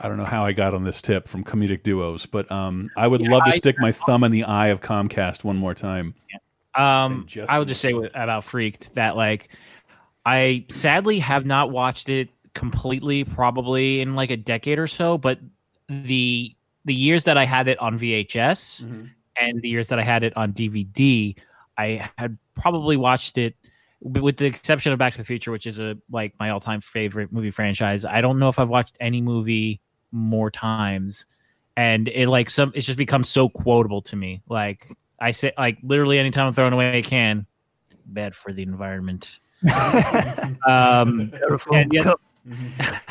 I 0.00 0.08
don't 0.08 0.16
know 0.16 0.24
how 0.24 0.44
I 0.44 0.50
got 0.52 0.74
on 0.74 0.82
this 0.82 1.00
tip 1.00 1.28
from 1.28 1.44
comedic 1.44 1.84
duos, 1.84 2.26
but 2.26 2.50
um, 2.50 2.90
I 2.96 3.06
would 3.06 3.20
Yeah, 3.22 3.30
love 3.30 3.44
to 3.44 3.50
I- 3.50 3.56
stick 3.56 3.78
my 3.78 3.92
thumb 3.92 4.24
in 4.24 4.32
the 4.32 4.42
eye 4.42 4.68
of 4.68 4.80
Comcast 4.80 5.44
one 5.44 5.56
more 5.56 5.74
time. 5.74 6.14
Um, 6.74 7.28
I 7.48 7.58
would 7.60 7.68
just 7.68 7.80
say 7.80 7.92
about 7.92 8.42
Freaked 8.42 8.92
that 8.96 9.14
like 9.16 9.50
I 10.26 10.64
sadly 10.70 11.20
have 11.20 11.46
not 11.46 11.70
watched 11.70 12.08
it 12.08 12.30
completely, 12.54 13.22
probably 13.22 14.00
in 14.00 14.16
like 14.16 14.30
a 14.32 14.36
decade 14.36 14.80
or 14.80 14.88
so. 14.88 15.18
But 15.18 15.38
the 15.88 16.56
the 16.84 16.94
years 16.94 17.24
that 17.24 17.36
I 17.38 17.44
had 17.44 17.68
it 17.68 17.78
on 17.78 17.96
VHS 17.96 18.84
and 19.40 19.60
the 19.62 19.68
years 19.68 19.88
that 19.88 19.98
I 19.98 20.02
had 20.02 20.24
it 20.24 20.36
on 20.36 20.52
DVD, 20.52 21.34
I 21.78 22.10
had 22.18 22.38
probably 22.54 22.96
watched 22.96 23.38
it 23.38 23.54
with 24.00 24.36
the 24.36 24.46
exception 24.46 24.92
of 24.92 24.98
Back 24.98 25.12
to 25.12 25.18
the 25.18 25.24
Future, 25.24 25.50
which 25.52 25.66
is 25.66 25.78
a 25.78 25.96
like 26.10 26.34
my 26.38 26.50
all 26.50 26.60
time 26.60 26.80
favorite 26.80 27.32
movie 27.32 27.50
franchise. 27.50 28.04
I 28.04 28.20
don't 28.20 28.38
know 28.38 28.48
if 28.48 28.58
I've 28.58 28.68
watched 28.68 28.96
any 29.00 29.20
movie 29.20 29.80
more 30.10 30.50
times, 30.50 31.26
and 31.76 32.08
it 32.08 32.28
like 32.28 32.50
some 32.50 32.72
it's 32.74 32.86
just 32.86 32.98
become 32.98 33.24
so 33.24 33.48
quotable 33.48 34.02
to 34.02 34.16
me. 34.16 34.42
Like 34.48 34.88
I 35.20 35.30
say, 35.30 35.52
like 35.56 35.78
literally 35.82 36.18
anytime 36.18 36.48
I'm 36.48 36.52
throwing 36.52 36.72
away 36.72 36.98
a 36.98 37.02
can, 37.02 37.46
bad 38.06 38.34
for 38.34 38.52
the 38.52 38.62
environment. 38.62 39.38
um, 40.68 41.32
and, 41.72 41.92
yet- 41.92 42.16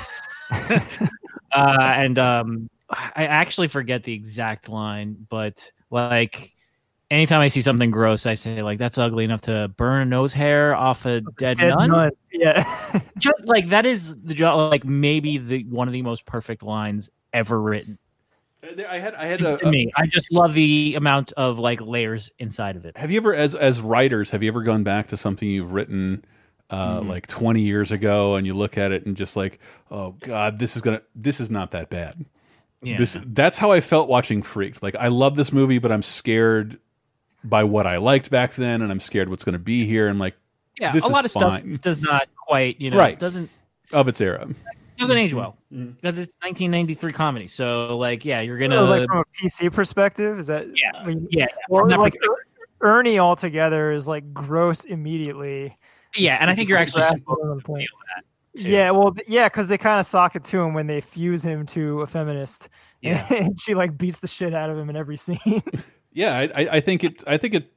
uh, 1.53 1.77
and 1.80 2.19
um, 2.19 2.69
I 2.89 3.26
actually 3.26 3.69
forget 3.69 4.03
the 4.03 4.14
exact 4.14 4.68
line, 4.68 5.26
but 5.30 5.72
like 5.91 6.53
anytime 7.11 7.41
I 7.41 7.49
see 7.49 7.61
something 7.61 7.91
gross, 7.91 8.26
I 8.26 8.34
say 8.35 8.63
like 8.63 8.80
that's 8.80 8.97
ugly 8.97 9.23
enough 9.26 9.41
to 9.43 9.68
burn 9.77 10.01
a 10.01 10.05
nose 10.05 10.34
hair 10.34 10.73
off 10.76 11.05
a 11.05 11.22
dead, 11.38 11.57
Dead 11.57 11.69
nun. 11.76 11.91
nun, 11.91 12.11
Yeah. 12.31 12.63
Just, 13.19 13.41
like 13.45 13.69
that 13.69 13.85
is 13.85 14.15
the 14.23 14.34
job. 14.34 14.72
Like 14.72 14.85
maybe 14.85 15.38
the 15.38 15.63
one 15.65 15.88
of 15.88 15.91
the 15.91 16.01
most 16.01 16.26
perfect 16.26 16.63
lines 16.63 17.09
ever 17.34 17.61
written. 17.61 17.97
I 18.88 18.99
had 18.99 19.15
I 19.15 19.26
had 19.26 19.39
to 19.39 19.68
a- 19.68 19.72
me. 19.72 19.91
I 19.95 20.05
just 20.05 20.31
love 20.31 20.53
the 20.53 20.93
amount 20.95 21.31
of 21.34 21.57
like 21.57 21.81
layers 21.81 22.30
inside 22.38 22.76
of 22.76 22.85
it. 22.85 22.95
Have 22.95 23.09
you 23.09 23.18
ever, 23.18 23.34
as 23.34 23.55
as 23.55 23.81
writers, 23.81 24.30
have 24.31 24.43
you 24.43 24.49
ever 24.51 24.61
gone 24.61 24.84
back 24.84 25.07
to 25.07 25.18
something 25.18 25.49
you've 25.49 25.72
written 25.73 26.23
uh, 26.69 26.99
Mhm. 26.99 27.09
like 27.09 27.26
20 27.27 27.59
years 27.59 27.91
ago, 27.91 28.35
and 28.35 28.45
you 28.47 28.53
look 28.53 28.77
at 28.77 28.91
it 28.91 29.05
and 29.07 29.18
just 29.18 29.35
like, 29.35 29.59
oh 29.89 30.11
god, 30.22 30.59
this 30.59 30.76
is 30.76 30.81
gonna, 30.84 31.01
this 31.15 31.39
is 31.41 31.49
not 31.49 31.72
that 31.72 31.89
bad. 31.89 32.23
Yeah. 32.84 32.98
This 32.98 33.18
that's 33.28 33.58
how 33.58 33.72
I 33.72 33.80
felt 33.82 34.10
watching 34.10 34.41
Freaked. 34.41 34.82
Like 34.82 34.95
I 34.95 35.08
love 35.10 35.36
this 35.36 35.52
movie, 35.53 35.78
but 35.80 35.91
I'm 35.91 36.02
scared 36.03 36.80
by 37.44 37.64
what 37.64 37.86
I 37.88 37.98
liked 37.98 38.30
back 38.32 38.53
then, 38.53 38.82
and 38.82 38.91
I'm 38.91 38.99
scared 38.99 39.30
what's 39.30 39.44
going 39.44 39.53
to 39.53 39.60
be 39.60 39.86
here. 39.86 40.08
I'm 40.08 40.20
like, 40.20 40.36
Yeah, 40.80 40.91
this 40.91 41.03
a 41.03 41.08
lot 41.08 41.26
is 41.26 41.36
of 41.36 41.41
fine. 41.41 41.70
stuff 41.76 41.82
does 41.82 42.02
not 42.02 42.28
quite, 42.36 42.80
you 42.82 42.90
know, 42.91 42.98
right 42.98 43.18
doesn't 43.20 43.49
of 43.94 44.08
its 44.08 44.20
era. 44.22 44.48
doesn't 44.98 45.18
age 45.18 45.34
well 45.34 45.58
Mm-hmm. 45.74 45.91
because 45.91 46.18
it's 46.18 46.34
1993 46.41 47.14
comedy. 47.14 47.48
So 47.48 47.98
like, 47.98 48.26
yeah, 48.26 48.41
you're 48.41 48.58
Oh, 48.58 48.68
gonna 48.68 48.82
like 48.82 49.08
from 49.08 49.20
a 49.20 49.24
PC 49.41 49.72
perspective, 49.72 50.40
is 50.40 50.48
that 50.48 50.68
yeah, 50.76 51.06
when- 51.06 51.28
yeah. 51.32 51.48
Well, 51.70 51.88
like 51.88 52.14
perspective. 52.14 52.22
Er- 52.30 52.98
Ernie 52.98 53.20
altogether 53.20 53.91
is 53.91 54.08
like 54.08 54.34
gross 54.34 54.84
immediately. 54.86 55.78
Yeah, 56.16 56.38
and 56.41 56.49
I 56.49 56.56
think 56.56 56.68
you're 56.68 56.78
actually 56.80 57.03
supposed 57.03 57.24
to 57.60 57.60
feel 57.66 57.76
that. 57.78 58.26
Too. 58.57 58.69
Yeah, 58.69 58.91
well, 58.91 59.14
yeah, 59.28 59.48
because 59.49 59.68
they 59.68 59.78
kind 59.78 59.99
of 59.99 60.06
sock 60.06 60.36
it 60.36 60.44
to 60.45 60.60
him 60.61 60.73
when 60.73 60.88
they 60.88 61.02
fuse 61.02 61.44
him 61.44 61.65
to 61.68 62.02
a 62.02 62.07
feminist. 62.07 62.69
Yeah. 63.03 63.26
and 63.34 63.60
she 63.60 63.73
like 63.73 63.98
beats 63.98 64.19
the 64.19 64.28
shit 64.28 64.53
out 64.53 64.69
of 64.69 64.78
him 64.78 64.88
in 64.90 64.95
every 64.95 65.18
scene. 65.18 65.40
Yeah, 66.14 66.38
I, 66.38 66.44
I 66.64 66.69
I 66.73 66.80
think 66.82 67.03
it. 67.03 67.23
I 67.26 67.38
think 67.38 67.56
it. 67.56 67.73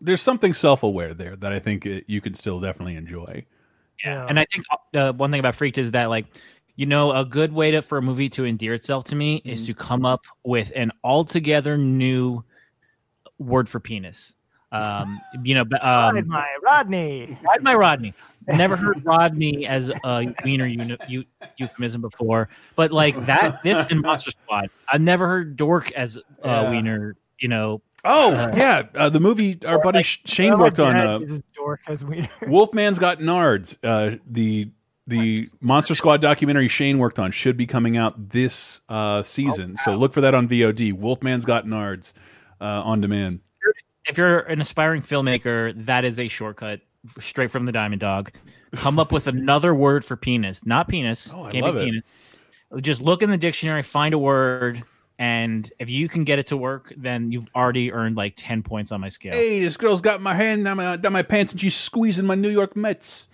There's 0.00 0.20
something 0.20 0.52
self 0.52 0.82
aware 0.82 1.14
there 1.14 1.34
that 1.36 1.52
I 1.52 1.58
think 1.60 1.86
it, 1.86 2.04
you 2.08 2.20
can 2.20 2.34
still 2.34 2.60
definitely 2.60 2.96
enjoy. 2.96 3.46
Yeah, 4.04 4.26
and 4.28 4.38
I 4.38 4.44
think 4.52 4.64
uh, 4.94 5.12
one 5.12 5.30
thing 5.30 5.40
about 5.40 5.54
Freaked 5.54 5.78
is 5.78 5.92
that 5.92 6.10
like, 6.10 6.26
you 6.74 6.84
know, 6.84 7.12
a 7.12 7.24
good 7.24 7.52
way 7.54 7.70
to 7.70 7.80
for 7.80 7.96
a 7.96 8.02
movie 8.02 8.28
to 8.30 8.44
endear 8.44 8.74
itself 8.74 9.04
to 9.04 9.14
me 9.14 9.40
is 9.46 9.62
Mm-hmm. 9.62 9.66
to 9.68 9.74
come 9.74 10.04
up 10.04 10.20
with 10.44 10.70
an 10.76 10.92
altogether 11.02 11.78
new 11.78 12.44
word 13.38 13.68
for 13.68 13.80
penis. 13.80 14.34
Um, 14.72 15.20
you 15.44 15.54
know, 15.54 15.64
but, 15.64 15.84
um, 15.84 16.14
Ride 16.16 16.26
my 16.26 16.56
Rodney. 16.62 17.38
Ride 17.42 17.62
my 17.62 17.74
Rodney. 17.74 18.14
Never 18.48 18.76
heard 18.76 19.04
Rodney 19.04 19.66
as 19.66 19.90
a 20.04 20.34
wiener 20.44 20.66
uni- 20.66 20.96
eu- 21.08 21.24
euphemism 21.56 22.00
before, 22.00 22.48
but 22.76 22.92
like 22.92 23.16
that, 23.26 23.62
this 23.62 23.84
in 23.90 24.00
Monster 24.00 24.30
Squad, 24.32 24.70
I've 24.92 25.00
never 25.00 25.26
heard 25.26 25.56
dork 25.56 25.90
as 25.92 26.16
a 26.16 26.20
Yeah. 26.44 26.70
wiener. 26.70 27.16
You 27.38 27.48
know. 27.48 27.82
Oh 28.04 28.32
uh, 28.34 28.52
yeah, 28.56 28.82
uh, 28.94 29.10
the 29.10 29.18
movie 29.20 29.58
our 29.66 29.80
buddy 29.80 30.02
Sh- 30.02 30.20
Shane 30.26 30.58
worked 30.58 30.78
on. 30.78 30.96
Uh, 30.96 31.18
This 31.20 31.42
dork 31.56 31.80
as 31.88 32.04
we. 32.04 32.28
Wolfman's 32.42 32.98
Got 32.98 33.18
Nards. 33.18 33.76
Uh, 33.82 34.18
the 34.28 34.70
the 35.08 35.48
Monster 35.60 35.94
Squad 35.94 36.20
documentary 36.20 36.68
Shane 36.68 36.98
worked 36.98 37.18
on 37.18 37.30
should 37.32 37.56
be 37.56 37.66
coming 37.66 37.96
out 37.96 38.30
this 38.30 38.80
uh, 38.88 39.22
season. 39.22 39.76
So 39.76 39.96
look 39.96 40.12
for 40.12 40.20
that 40.20 40.34
on 40.34 40.48
VOD. 40.48 40.92
Wolfman's 40.92 41.44
Got 41.44 41.66
Nards 41.66 42.12
uh, 42.60 42.64
on 42.64 43.00
demand. 43.00 43.40
If 44.06 44.18
you're 44.18 44.40
an 44.40 44.60
aspiring 44.60 45.02
filmmaker, 45.02 45.86
that 45.86 46.04
is 46.04 46.18
a 46.18 46.28
shortcut 46.28 46.80
straight 47.20 47.50
from 47.50 47.66
the 47.66 47.72
Diamond 47.72 48.00
Dog. 48.00 48.32
Come 48.72 48.98
up 48.98 49.12
with 49.12 49.26
another 49.26 49.74
word 49.74 50.04
for 50.04 50.16
penis, 50.16 50.64
not 50.64 50.88
penis. 50.88 51.30
Oh, 51.32 51.44
I 51.44 51.52
can't 51.52 51.64
love 51.64 51.74
be 51.74 51.80
it. 51.80 51.84
penis. 51.84 52.04
Just 52.80 53.00
look 53.00 53.22
in 53.22 53.30
the 53.30 53.36
dictionary, 53.36 53.82
find 53.82 54.12
a 54.12 54.18
word, 54.18 54.82
and 55.18 55.70
if 55.78 55.88
you 55.88 56.08
can 56.08 56.24
get 56.24 56.38
it 56.38 56.48
to 56.48 56.56
work, 56.56 56.92
then 56.96 57.32
you've 57.32 57.48
already 57.54 57.92
earned 57.92 58.16
like 58.16 58.34
ten 58.36 58.62
points 58.62 58.92
on 58.92 59.00
my 59.00 59.08
scale. 59.08 59.32
Hey, 59.32 59.60
this 59.60 59.76
girl's 59.76 60.00
got 60.00 60.20
my 60.20 60.34
hand 60.34 60.64
down 60.64 60.76
my, 60.76 60.96
down 60.96 61.12
my 61.12 61.22
pants 61.22 61.52
and 61.52 61.60
she's 61.60 61.76
squeezing 61.76 62.26
my 62.26 62.34
New 62.34 62.50
York 62.50 62.76
Mets. 62.76 63.28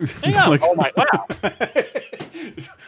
Go. 0.00 0.58
oh 0.62 0.74
my 0.74 0.90
wow! 0.96 1.26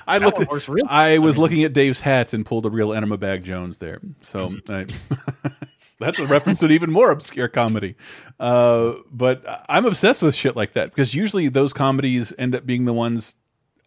I 0.07 0.19
That 0.19 0.23
looked. 0.23 0.41
At, 0.41 0.49
works 0.49 0.69
real 0.69 0.87
I 0.89 1.19
was 1.19 1.39
looking 1.39 1.65
at 1.65 1.73
Dave's 1.73 2.01
hat 2.01 2.33
and 2.33 2.45
pulled 2.45 2.67
a 2.67 2.71
real 2.71 2.93
Enema 2.93 3.19
Bag 3.19 3.45
Jones 3.45 3.79
there. 3.79 4.01
So 4.21 4.51
Mm-hmm. 4.51 4.73
I, 4.73 5.51
That's 5.99 6.19
a 6.19 6.27
reference 6.27 6.61
to 6.61 6.67
an 6.67 6.73
even 6.73 6.91
more 6.91 7.11
obscure 7.11 7.49
comedy. 7.49 7.97
Uh, 8.41 8.95
but 9.11 9.65
I'm 9.69 9.85
obsessed 9.87 10.23
with 10.23 10.35
shit 10.35 10.57
like 10.57 10.73
that 10.73 10.91
because 10.91 11.15
usually 11.15 11.49
those 11.49 11.73
comedies 11.73 12.33
end 12.39 12.55
up 12.55 12.67
being 12.67 12.85
the 12.85 12.93
ones 12.93 13.37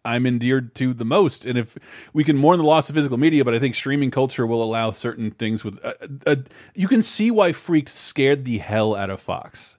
I'm 0.04 0.24
endeared 0.24 0.74
to 0.76 0.94
the 0.94 1.04
most. 1.04 1.44
And 1.44 1.58
if 1.58 1.76
we 2.12 2.24
can 2.24 2.36
mourn 2.36 2.58
the 2.58 2.64
loss 2.64 2.88
of 2.88 2.94
physical 2.94 3.18
media, 3.18 3.44
but 3.44 3.54
I 3.54 3.58
think 3.58 3.74
streaming 3.74 4.10
culture 4.10 4.46
will 4.46 4.62
allow 4.62 4.92
certain 4.92 5.32
things 5.32 5.64
with. 5.64 5.84
Uh, 5.84 5.92
uh, 6.26 6.36
you 6.74 6.88
can 6.88 7.02
see 7.02 7.30
why 7.30 7.52
Freaks 7.52 7.92
scared 7.92 8.44
the 8.44 8.58
hell 8.58 8.94
out 8.94 9.10
of 9.10 9.20
Fox. 9.20 9.78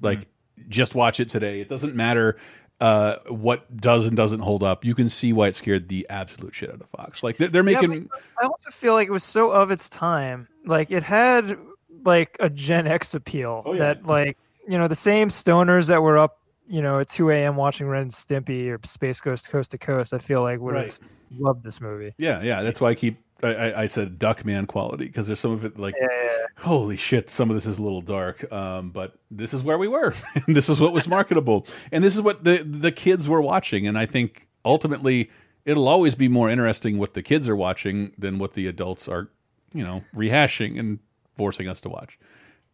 Like, 0.00 0.28
just 0.68 0.94
watch 0.94 1.20
it 1.20 1.28
today. 1.28 1.60
It 1.60 1.68
doesn't 1.68 1.94
matter 1.94 2.36
uh, 2.82 3.20
what 3.28 3.76
does 3.76 4.06
and 4.06 4.16
doesn't 4.16 4.40
hold 4.40 4.64
up. 4.64 4.84
You 4.84 4.96
can 4.96 5.08
see 5.08 5.32
why 5.32 5.46
it 5.46 5.54
scared 5.54 5.88
the 5.88 6.04
absolute 6.10 6.52
shit 6.52 6.68
out 6.68 6.80
of 6.80 6.88
Fox. 6.88 7.22
Like, 7.22 7.36
they're, 7.36 7.46
they're 7.46 7.62
making. 7.62 8.10
but 8.10 8.20
I 8.42 8.46
also 8.46 8.70
feel 8.70 8.94
like 8.94 9.06
it 9.06 9.12
was 9.12 9.22
so 9.22 9.52
of 9.52 9.70
its 9.70 9.88
time. 9.88 10.48
Like 10.66 10.90
it 10.90 11.04
had 11.04 11.56
like 12.04 12.36
a 12.40 12.50
Gen 12.50 12.88
X 12.88 13.14
appeal 13.14 13.62
Oh, 13.64 13.76
that 13.76 14.04
like 14.04 14.36
you 14.66 14.78
know 14.78 14.88
the 14.88 14.96
same 14.96 15.28
stoners 15.28 15.86
that 15.88 16.02
were 16.02 16.18
up 16.18 16.40
you 16.68 16.82
know 16.82 16.98
at 16.98 17.08
2 17.08 17.30
a.m. 17.30 17.54
watching 17.54 17.86
Ren 17.86 18.02
and 18.02 18.10
Stimpy 18.10 18.68
or 18.68 18.80
Space 18.84 19.20
Ghost 19.20 19.48
Coast 19.48 19.70
to 19.70 19.78
Coast. 19.78 20.12
I 20.12 20.18
feel 20.18 20.42
like 20.42 20.58
would 20.58 20.74
have 20.74 20.98
loved 21.38 21.62
this 21.62 21.80
movie. 21.80 22.12
Yeah, 22.18 22.42
yeah. 22.42 22.64
That's 22.64 22.80
why 22.80 22.90
I 22.90 22.94
keep. 22.96 23.20
I, 23.42 23.54
I, 23.54 23.82
I 23.82 23.86
said 23.86 24.18
Duckman 24.18 24.66
quality 24.66 25.06
because 25.06 25.26
there's 25.26 25.40
some 25.40 25.50
of 25.52 25.64
it 25.64 25.78
like, 25.78 25.94
Yeah, 26.00 26.46
holy 26.58 26.96
shit, 26.96 27.30
some 27.30 27.50
of 27.50 27.56
this 27.56 27.66
is 27.66 27.78
a 27.78 27.82
little 27.82 28.00
dark. 28.02 28.50
Um, 28.52 28.90
but 28.90 29.14
this 29.30 29.52
is 29.54 29.62
where 29.62 29.78
we 29.78 29.88
were. 29.88 30.14
and 30.46 30.56
this 30.56 30.68
is 30.68 30.80
what 30.80 30.92
was 30.92 31.08
marketable, 31.08 31.66
and 31.90 32.02
this 32.04 32.14
is 32.14 32.22
what 32.22 32.44
the 32.44 32.58
the 32.64 32.92
kids 32.92 33.28
were 33.28 33.42
watching. 33.42 33.86
And 33.86 33.98
I 33.98 34.06
think 34.06 34.46
ultimately, 34.64 35.30
it'll 35.64 35.88
always 35.88 36.14
be 36.14 36.28
more 36.28 36.48
interesting 36.50 36.98
what 36.98 37.14
the 37.14 37.22
kids 37.22 37.48
are 37.48 37.56
watching 37.56 38.12
than 38.18 38.38
what 38.38 38.54
the 38.54 38.66
adults 38.66 39.08
are, 39.08 39.28
you 39.74 39.82
know, 39.84 40.04
rehashing 40.14 40.78
and 40.78 40.98
forcing 41.36 41.68
us 41.68 41.80
to 41.82 41.88
watch. 41.88 42.18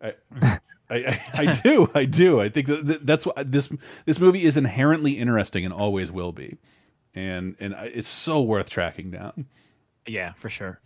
I, 0.02 0.14
I, 0.40 0.58
I, 0.90 1.20
I 1.34 1.46
do, 1.62 1.90
I 1.94 2.04
do. 2.04 2.40
I 2.40 2.48
think 2.48 2.66
that 2.66 2.86
that- 2.86 3.06
that's 3.06 3.26
what 3.26 3.50
this 3.50 3.68
this 4.04 4.18
movie 4.20 4.44
is 4.44 4.56
inherently 4.56 5.12
interesting 5.12 5.64
and 5.64 5.72
always 5.72 6.10
will 6.12 6.32
be, 6.32 6.58
and 7.14 7.56
and 7.60 7.74
I- 7.74 7.86
it's 7.94 8.08
so 8.08 8.42
worth 8.42 8.68
tracking 8.70 9.10
down. 9.10 9.46
Yeah, 10.08 10.32
for 10.36 10.48
sure. 10.48 10.80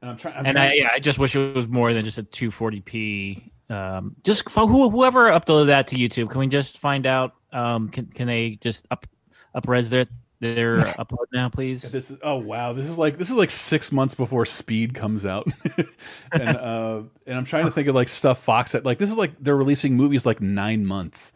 And 0.00 0.10
I'm 0.10 0.16
and 0.26 0.54
trying- 0.56 0.56
I, 0.56 0.72
yeah, 0.74 0.88
I 0.94 0.98
just 0.98 1.18
wish 1.18 1.34
it 1.36 1.54
was 1.54 1.68
more 1.68 1.92
than 1.94 2.04
just 2.04 2.18
a 2.18 2.22
240p. 2.24 3.50
Um, 3.70 4.14
just 4.24 4.48
who, 4.50 4.90
whoever 4.90 5.30
uploaded 5.30 5.66
that 5.68 5.88
to 5.88 5.96
YouTube, 5.96 6.28
can 6.30 6.40
we 6.40 6.46
just 6.46 6.78
find 6.78 7.06
out? 7.06 7.34
Um, 7.52 7.88
can 7.88 8.06
can 8.06 8.26
they 8.26 8.58
just 8.60 8.86
up 8.90 9.06
up 9.54 9.66
res 9.68 9.88
their 9.90 10.06
their 10.40 10.76
upload 10.98 11.26
now, 11.32 11.48
please? 11.48 11.80
This 11.90 12.10
is 12.10 12.18
oh 12.22 12.36
wow, 12.36 12.72
this 12.72 12.84
is 12.86 12.98
like 12.98 13.16
this 13.16 13.30
is 13.30 13.36
like 13.36 13.50
six 13.50 13.90
months 13.92 14.14
before 14.14 14.44
Speed 14.44 14.92
comes 14.94 15.24
out, 15.24 15.46
and 16.32 16.56
uh, 16.56 17.02
and 17.26 17.38
I'm 17.38 17.44
trying 17.44 17.64
to 17.64 17.70
think 17.76 17.88
of 17.88 17.94
like 17.94 18.08
stuff 18.08 18.42
Fox 18.42 18.74
at 18.74 18.84
like 18.84 18.98
this 18.98 19.10
is 19.10 19.16
like 19.16 19.32
they're 19.40 19.56
releasing 19.56 19.96
movies 19.96 20.26
like 20.26 20.40
nine 20.40 20.84
months, 20.84 21.32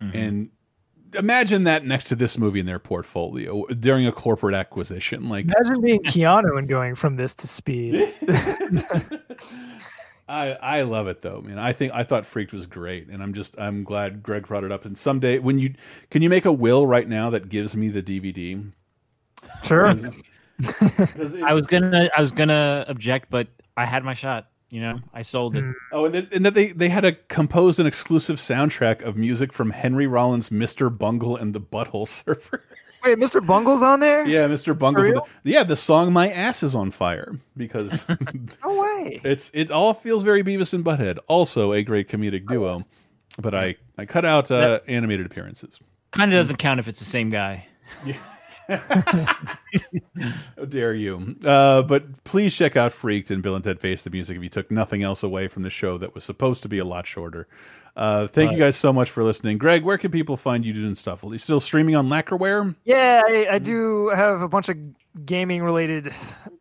Mm-hmm. 0.00 0.16
and 0.16 0.50
imagine 1.14 1.64
that 1.64 1.84
next 1.84 2.04
to 2.04 2.16
this 2.16 2.38
movie 2.38 2.60
in 2.60 2.66
their 2.66 2.78
portfolio 2.78 3.64
during 3.66 4.06
a 4.06 4.12
corporate 4.12 4.54
acquisition. 4.54 5.28
Like 5.28 5.46
Imagine 5.46 5.80
being 5.80 6.00
Keanu 6.00 6.58
and 6.58 6.68
going 6.68 6.94
from 6.94 7.16
this 7.16 7.34
to 7.36 7.48
Speed. 7.48 8.14
I 10.30 10.52
I 10.62 10.82
love 10.82 11.08
it 11.08 11.22
though, 11.22 11.40
man. 11.40 11.58
I 11.58 11.72
think 11.72 11.92
I 11.92 12.04
thought 12.04 12.24
Freaked 12.24 12.52
was 12.52 12.66
great, 12.66 13.08
and 13.08 13.20
I'm 13.20 13.34
just 13.34 13.58
I'm 13.58 13.82
glad 13.82 14.22
Greg 14.22 14.46
brought 14.46 14.62
it 14.62 14.70
up. 14.70 14.84
And 14.84 14.96
someday 14.96 15.40
when 15.40 15.58
you 15.58 15.74
can 16.10 16.22
you 16.22 16.30
make 16.30 16.44
a 16.44 16.52
will 16.52 16.86
right 16.86 17.08
now 17.08 17.30
that 17.30 17.48
gives 17.48 17.76
me 17.76 17.88
the 17.88 18.02
DVD? 18.02 18.70
Sure. 19.64 19.88
I 21.44 21.52
was 21.52 21.66
gonna 21.66 22.10
I 22.16 22.20
was 22.20 22.30
gonna 22.30 22.84
object, 22.86 23.28
but 23.28 23.48
I 23.76 23.86
had 23.86 24.04
my 24.04 24.14
shot. 24.14 24.49
You 24.70 24.80
know, 24.80 25.00
I 25.12 25.22
sold 25.22 25.56
it. 25.56 25.64
Oh, 25.90 26.04
and, 26.06 26.14
then, 26.14 26.28
and 26.32 26.46
that 26.46 26.54
they 26.54 26.68
they 26.68 26.88
had 26.90 27.04
a 27.04 27.12
composed 27.12 27.80
an 27.80 27.86
exclusive 27.86 28.36
soundtrack 28.36 29.02
of 29.02 29.16
music 29.16 29.52
from 29.52 29.70
Henry 29.70 30.06
Rollins' 30.06 30.48
"Mr. 30.50 30.96
Bungle 30.96 31.36
and 31.36 31.52
the 31.54 31.60
Butthole 31.60 32.06
Surfer." 32.08 32.64
Wait, 33.04 33.16
Mr. 33.18 33.44
Bungle's 33.44 33.82
on 33.82 34.00
there? 34.00 34.26
yeah, 34.28 34.46
Mr. 34.46 34.78
Bungle's. 34.78 35.06
For 35.06 35.14
in 35.14 35.20
the, 35.42 35.50
yeah, 35.50 35.64
the 35.64 35.74
song 35.74 36.12
"My 36.12 36.30
Ass 36.30 36.62
Is 36.62 36.74
on 36.74 36.90
Fire" 36.92 37.34
because 37.56 38.06
No 38.64 38.80
way. 38.80 39.20
it's 39.24 39.50
it 39.54 39.70
all 39.72 39.92
feels 39.94 40.22
very 40.22 40.44
Beavis 40.44 40.72
and 40.72 40.84
Butthead. 40.84 41.18
Also 41.26 41.72
a 41.72 41.82
great 41.82 42.08
comedic 42.08 42.46
duo, 42.46 42.84
but 43.40 43.54
I 43.54 43.74
I 43.98 44.04
cut 44.04 44.24
out 44.24 44.50
uh, 44.52 44.80
animated 44.86 45.26
appearances. 45.26 45.80
Kind 46.12 46.32
of 46.32 46.38
doesn't 46.38 46.56
count 46.58 46.78
if 46.78 46.86
it's 46.88 46.98
the 46.98 47.04
same 47.04 47.30
guy. 47.30 47.66
How 50.56 50.64
dare 50.68 50.94
you? 50.94 51.36
Uh, 51.44 51.82
but 51.82 52.24
please 52.24 52.54
check 52.54 52.76
out 52.76 52.92
Freaked 52.92 53.30
and 53.30 53.42
Bill 53.42 53.54
and 53.54 53.64
Ted 53.64 53.80
Face 53.80 54.02
the 54.02 54.10
Music 54.10 54.36
if 54.36 54.42
you 54.42 54.48
took 54.48 54.70
nothing 54.70 55.02
else 55.02 55.22
away 55.22 55.48
from 55.48 55.62
the 55.62 55.70
show 55.70 55.98
that 55.98 56.14
was 56.14 56.24
supposed 56.24 56.62
to 56.62 56.68
be 56.68 56.78
a 56.78 56.84
lot 56.84 57.06
shorter. 57.06 57.48
Uh, 57.96 58.26
thank 58.28 58.52
you 58.52 58.58
guys 58.58 58.76
so 58.76 58.92
much 58.92 59.10
for 59.10 59.24
listening. 59.24 59.58
Greg, 59.58 59.82
where 59.82 59.98
can 59.98 60.10
people 60.10 60.36
find 60.36 60.64
you 60.64 60.72
doing 60.72 60.94
stuff? 60.94 61.24
Are 61.24 61.32
you 61.32 61.38
still 61.38 61.60
streaming 61.60 61.96
on 61.96 62.08
Lacquerware? 62.08 62.74
Yeah, 62.84 63.22
I, 63.26 63.48
I 63.52 63.58
do 63.58 64.08
have 64.14 64.42
a 64.42 64.48
bunch 64.48 64.68
of 64.68 64.76
gaming 65.26 65.62
related 65.62 66.14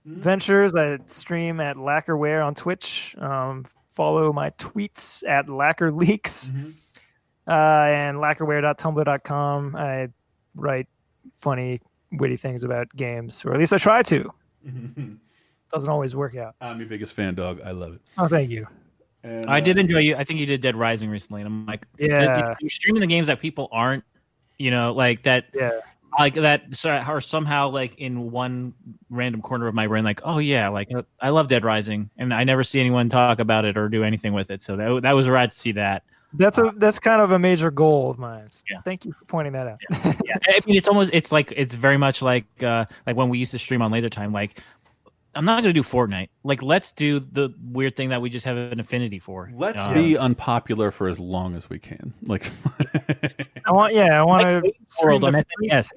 ventures. 0.06 0.74
I 0.74 0.98
stream 1.06 1.60
at 1.60 1.78
Lacquerware 1.78 2.46
on 2.46 2.56
Twitch. 2.56 3.16
Um, 3.20 3.66
follow 3.94 4.34
my 4.34 4.50
tweets 4.52 5.28
at 5.28 5.50
Lacquer 5.50 5.92
Leaks 5.92 6.50
uh, 7.48 7.52
and 7.52 8.18
lacquerware.tumblr.com. 8.18 9.76
I 9.76 10.10
write 10.56 10.88
funny, 11.40 11.82
witty 12.14 12.38
things 12.38 12.64
about 12.64 12.94
games, 12.96 13.44
or 13.46 13.54
at 13.54 13.60
least 13.60 13.74
I 13.74 13.78
try 13.78 14.04
to. 14.04 14.32
Doesn't 15.72 15.90
always 15.90 16.16
work 16.16 16.36
out. 16.36 16.56
I'm 16.62 16.80
your 16.80 16.90
biggest 16.90 17.14
fan, 17.14 17.36
dog. 17.36 17.62
I 17.64 17.72
love 17.72 17.94
it. 17.94 18.02
Oh, 18.18 18.28
thank 18.28 18.50
you. 18.50 18.68
And, 19.24 19.50
I 19.50 19.58
uh, 19.58 19.60
did 19.60 19.78
enjoy 19.78 20.00
you. 20.00 20.16
I 20.16 20.24
think 20.24 20.40
you 20.40 20.46
did 20.46 20.62
Dead 20.62 20.76
Rising 20.76 21.10
recently, 21.10 21.42
and 21.42 21.48
I'm 21.48 21.66
like, 21.66 21.86
Yeah. 21.98 22.56
you're 22.60 22.70
streaming 22.70 23.02
the 23.02 23.08
games 23.08 23.28
that 23.28 23.40
people 23.40 23.68
aren't, 23.72 24.04
you 24.58 24.72
know, 24.72 24.94
like 24.94 25.24
that, 25.24 25.46
Yeah. 25.54 25.72
like 26.18 26.34
that, 26.36 26.64
so- 26.76 26.90
are 26.90 27.22
somehow 27.22 27.70
like 27.70 27.96
in 28.00 28.32
one 28.32 28.74
random 29.10 29.42
corner 29.42 29.68
of 29.68 29.76
my 29.76 29.86
brain, 29.88 30.04
like, 30.04 30.22
oh 30.24 30.40
yeah, 30.40 30.70
like 30.70 30.90
I 31.22 31.30
love 31.30 31.50
Dead 31.50 31.64
Rising, 31.64 32.10
and 32.18 32.34
I 32.34 32.44
never 32.46 32.64
see 32.64 32.80
anyone 32.80 33.10
talk 33.10 33.40
about 33.40 33.66
it 33.66 33.78
or 33.78 33.90
do 33.90 34.04
anything 34.04 34.34
with 34.34 34.50
it. 34.50 34.62
So 34.64 34.76
that 34.78 35.02
that 35.04 35.12
was 35.12 35.28
rad 35.28 35.52
to 35.52 35.60
see 35.60 35.74
that. 35.74 36.04
That's 36.34 36.58
a 36.60 36.72
that's 36.78 37.00
kind 37.00 37.22
of 37.22 37.32
a 37.32 37.40
major 37.40 37.72
goal 37.72 38.12
of 38.12 38.20
mine. 38.20 38.50
Yeah. 38.70 38.82
Thank 38.82 39.04
you 39.06 39.14
for 39.14 39.26
pointing 39.26 39.54
that 39.54 39.68
out. 39.68 39.80
yeah, 40.26 40.36
I 40.48 40.60
mean, 40.66 40.76
it's 40.78 40.88
almost 40.88 41.10
it's 41.14 41.32
like 41.32 41.52
it's 41.58 41.74
very 41.74 41.98
much 41.98 42.22
like 42.22 42.46
uh 42.62 42.86
like 43.08 43.16
when 43.16 43.30
we 43.30 43.40
used 43.40 43.52
to 43.54 43.60
stream 43.60 43.82
on 43.82 43.92
Laser 43.92 44.10
Time. 44.10 44.32
Like, 44.32 44.62
I'm 45.34 45.44
not 45.46 45.62
gonna 45.64 45.74
do 45.74 45.82
Fortnite. 45.82 46.30
Like, 46.44 46.62
let's 46.62 46.92
do 46.92 47.20
the 47.20 47.50
weird 47.72 47.96
thing 47.96 48.10
that 48.10 48.22
we 48.22 48.30
just 48.30 48.46
have 48.46 48.58
an 48.58 48.80
affinity 48.80 49.18
for. 49.18 49.50
Let's 49.56 49.88
Um, 49.88 49.94
be 49.96 50.18
unpopular 50.18 50.92
for 50.92 51.08
as 51.08 51.20
long 51.20 51.56
as 51.56 51.68
we 51.70 51.80
can. 51.80 52.14
Like, 52.22 52.52
I 53.66 53.72
want 53.72 53.94
yeah, 53.96 54.20
I 54.20 54.24
want 54.24 54.44
to 54.66 54.74
World 55.04 55.24
on 55.24 55.34
the, 55.34 55.46
SNES. 55.64 55.90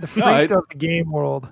the 0.00 0.06
freak 0.08 0.24
No, 0.24 0.30
I- 0.32 0.40
of 0.42 0.64
the 0.68 0.76
game 0.76 1.12
world. 1.12 1.48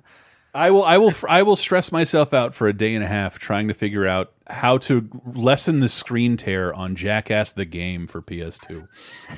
I 0.55 0.71
will, 0.71 0.83
I 0.83 0.97
will, 0.97 1.13
I 1.27 1.43
will 1.43 1.57
stress 1.57 1.91
myself 1.91 2.33
out 2.33 2.55
for 2.55 2.67
a 2.69 2.73
day 2.73 2.95
and 2.95 3.03
a 3.03 3.07
half 3.07 3.37
trying 3.39 3.67
to 3.67 3.73
figure 3.73 4.07
out 4.07 4.31
how 4.47 4.77
to 4.77 5.09
lessen 5.33 5.81
the 5.81 5.89
screen 5.89 6.37
tear 6.37 6.73
on 6.73 6.95
Jackass 6.95 7.51
the 7.51 7.65
game 7.65 8.07
for 8.07 8.21
PS2. 8.21 8.87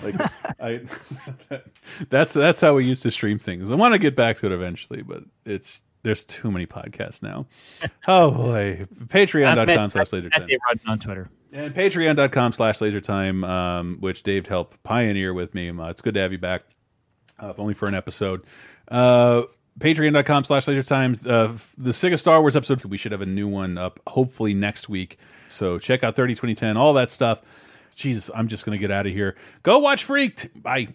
Like, 0.04 0.32
I, 0.62 0.82
that's 2.10 2.34
that's 2.34 2.62
how 2.62 2.76
we 2.76 2.86
used 2.86 3.02
to 3.04 3.10
stream 3.12 3.40
things. 3.40 3.72
I 3.72 3.76
want 3.76 3.94
to 3.94 4.00
get 4.00 4.16
back 4.16 4.38
to 4.38 4.46
it 4.46 4.52
eventually, 4.52 5.02
but 5.02 5.24
it's 5.44 5.82
there's 6.04 6.24
too 6.24 6.52
many 6.52 6.68
podcasts 6.68 7.24
now. 7.24 7.48
Oh 8.08 8.30
boy, 8.32 8.86
Patreon.com 9.08 9.90
slash 9.90 10.14
laser 10.14 10.30
Rudden 10.30 10.60
on 10.86 11.00
Twitter. 11.00 11.30
and 11.52 11.74
patreon.com 11.74 12.54
slash 12.54 12.80
laser 12.80 13.02
time, 13.02 13.44
um, 13.44 13.98
which 14.02 14.22
Dave 14.24 14.46
helped 14.46 14.82
pioneer 14.84 15.34
with 15.34 15.56
me. 15.56 15.70
Uh, 15.70 15.88
it's 15.90 16.02
good 16.02 16.14
to 16.14 16.20
have 16.20 16.32
you 16.32 16.38
back, 16.38 16.64
uh, 17.42 17.48
if 17.48 17.60
only 17.60 17.74
for 17.74 17.88
an 17.88 17.96
episode. 17.96 18.44
Uh, 18.88 19.44
patreon.com 19.80 20.44
slash 20.44 20.68
laser 20.68 20.84
time. 20.84 21.14
Uh, 21.26 21.54
the 21.78 21.92
Sega 21.92 22.20
Star 22.20 22.42
Wars 22.42 22.56
episode, 22.56 22.84
we 22.86 22.98
should 22.98 23.12
have 23.12 23.22
a 23.22 23.26
new 23.28 23.48
one 23.48 23.78
up 23.78 24.00
hopefully 24.08 24.54
next 24.54 24.90
week. 24.90 25.18
So 25.48 25.80
check 25.80 26.04
out 26.04 26.16
30 26.16 26.34
2010, 26.34 26.78
all 26.78 26.94
that 26.94 27.10
stuff. 27.10 27.42
Jesus, 27.96 28.30
I'm 28.36 28.48
just 28.48 28.66
to 28.78 28.82
get 28.82 28.92
out 28.92 29.08
of 29.08 29.14
here. 29.14 29.36
Go 29.64 29.80
watch 29.80 30.04
Freaked. 30.04 30.50
Bye. 30.62 30.90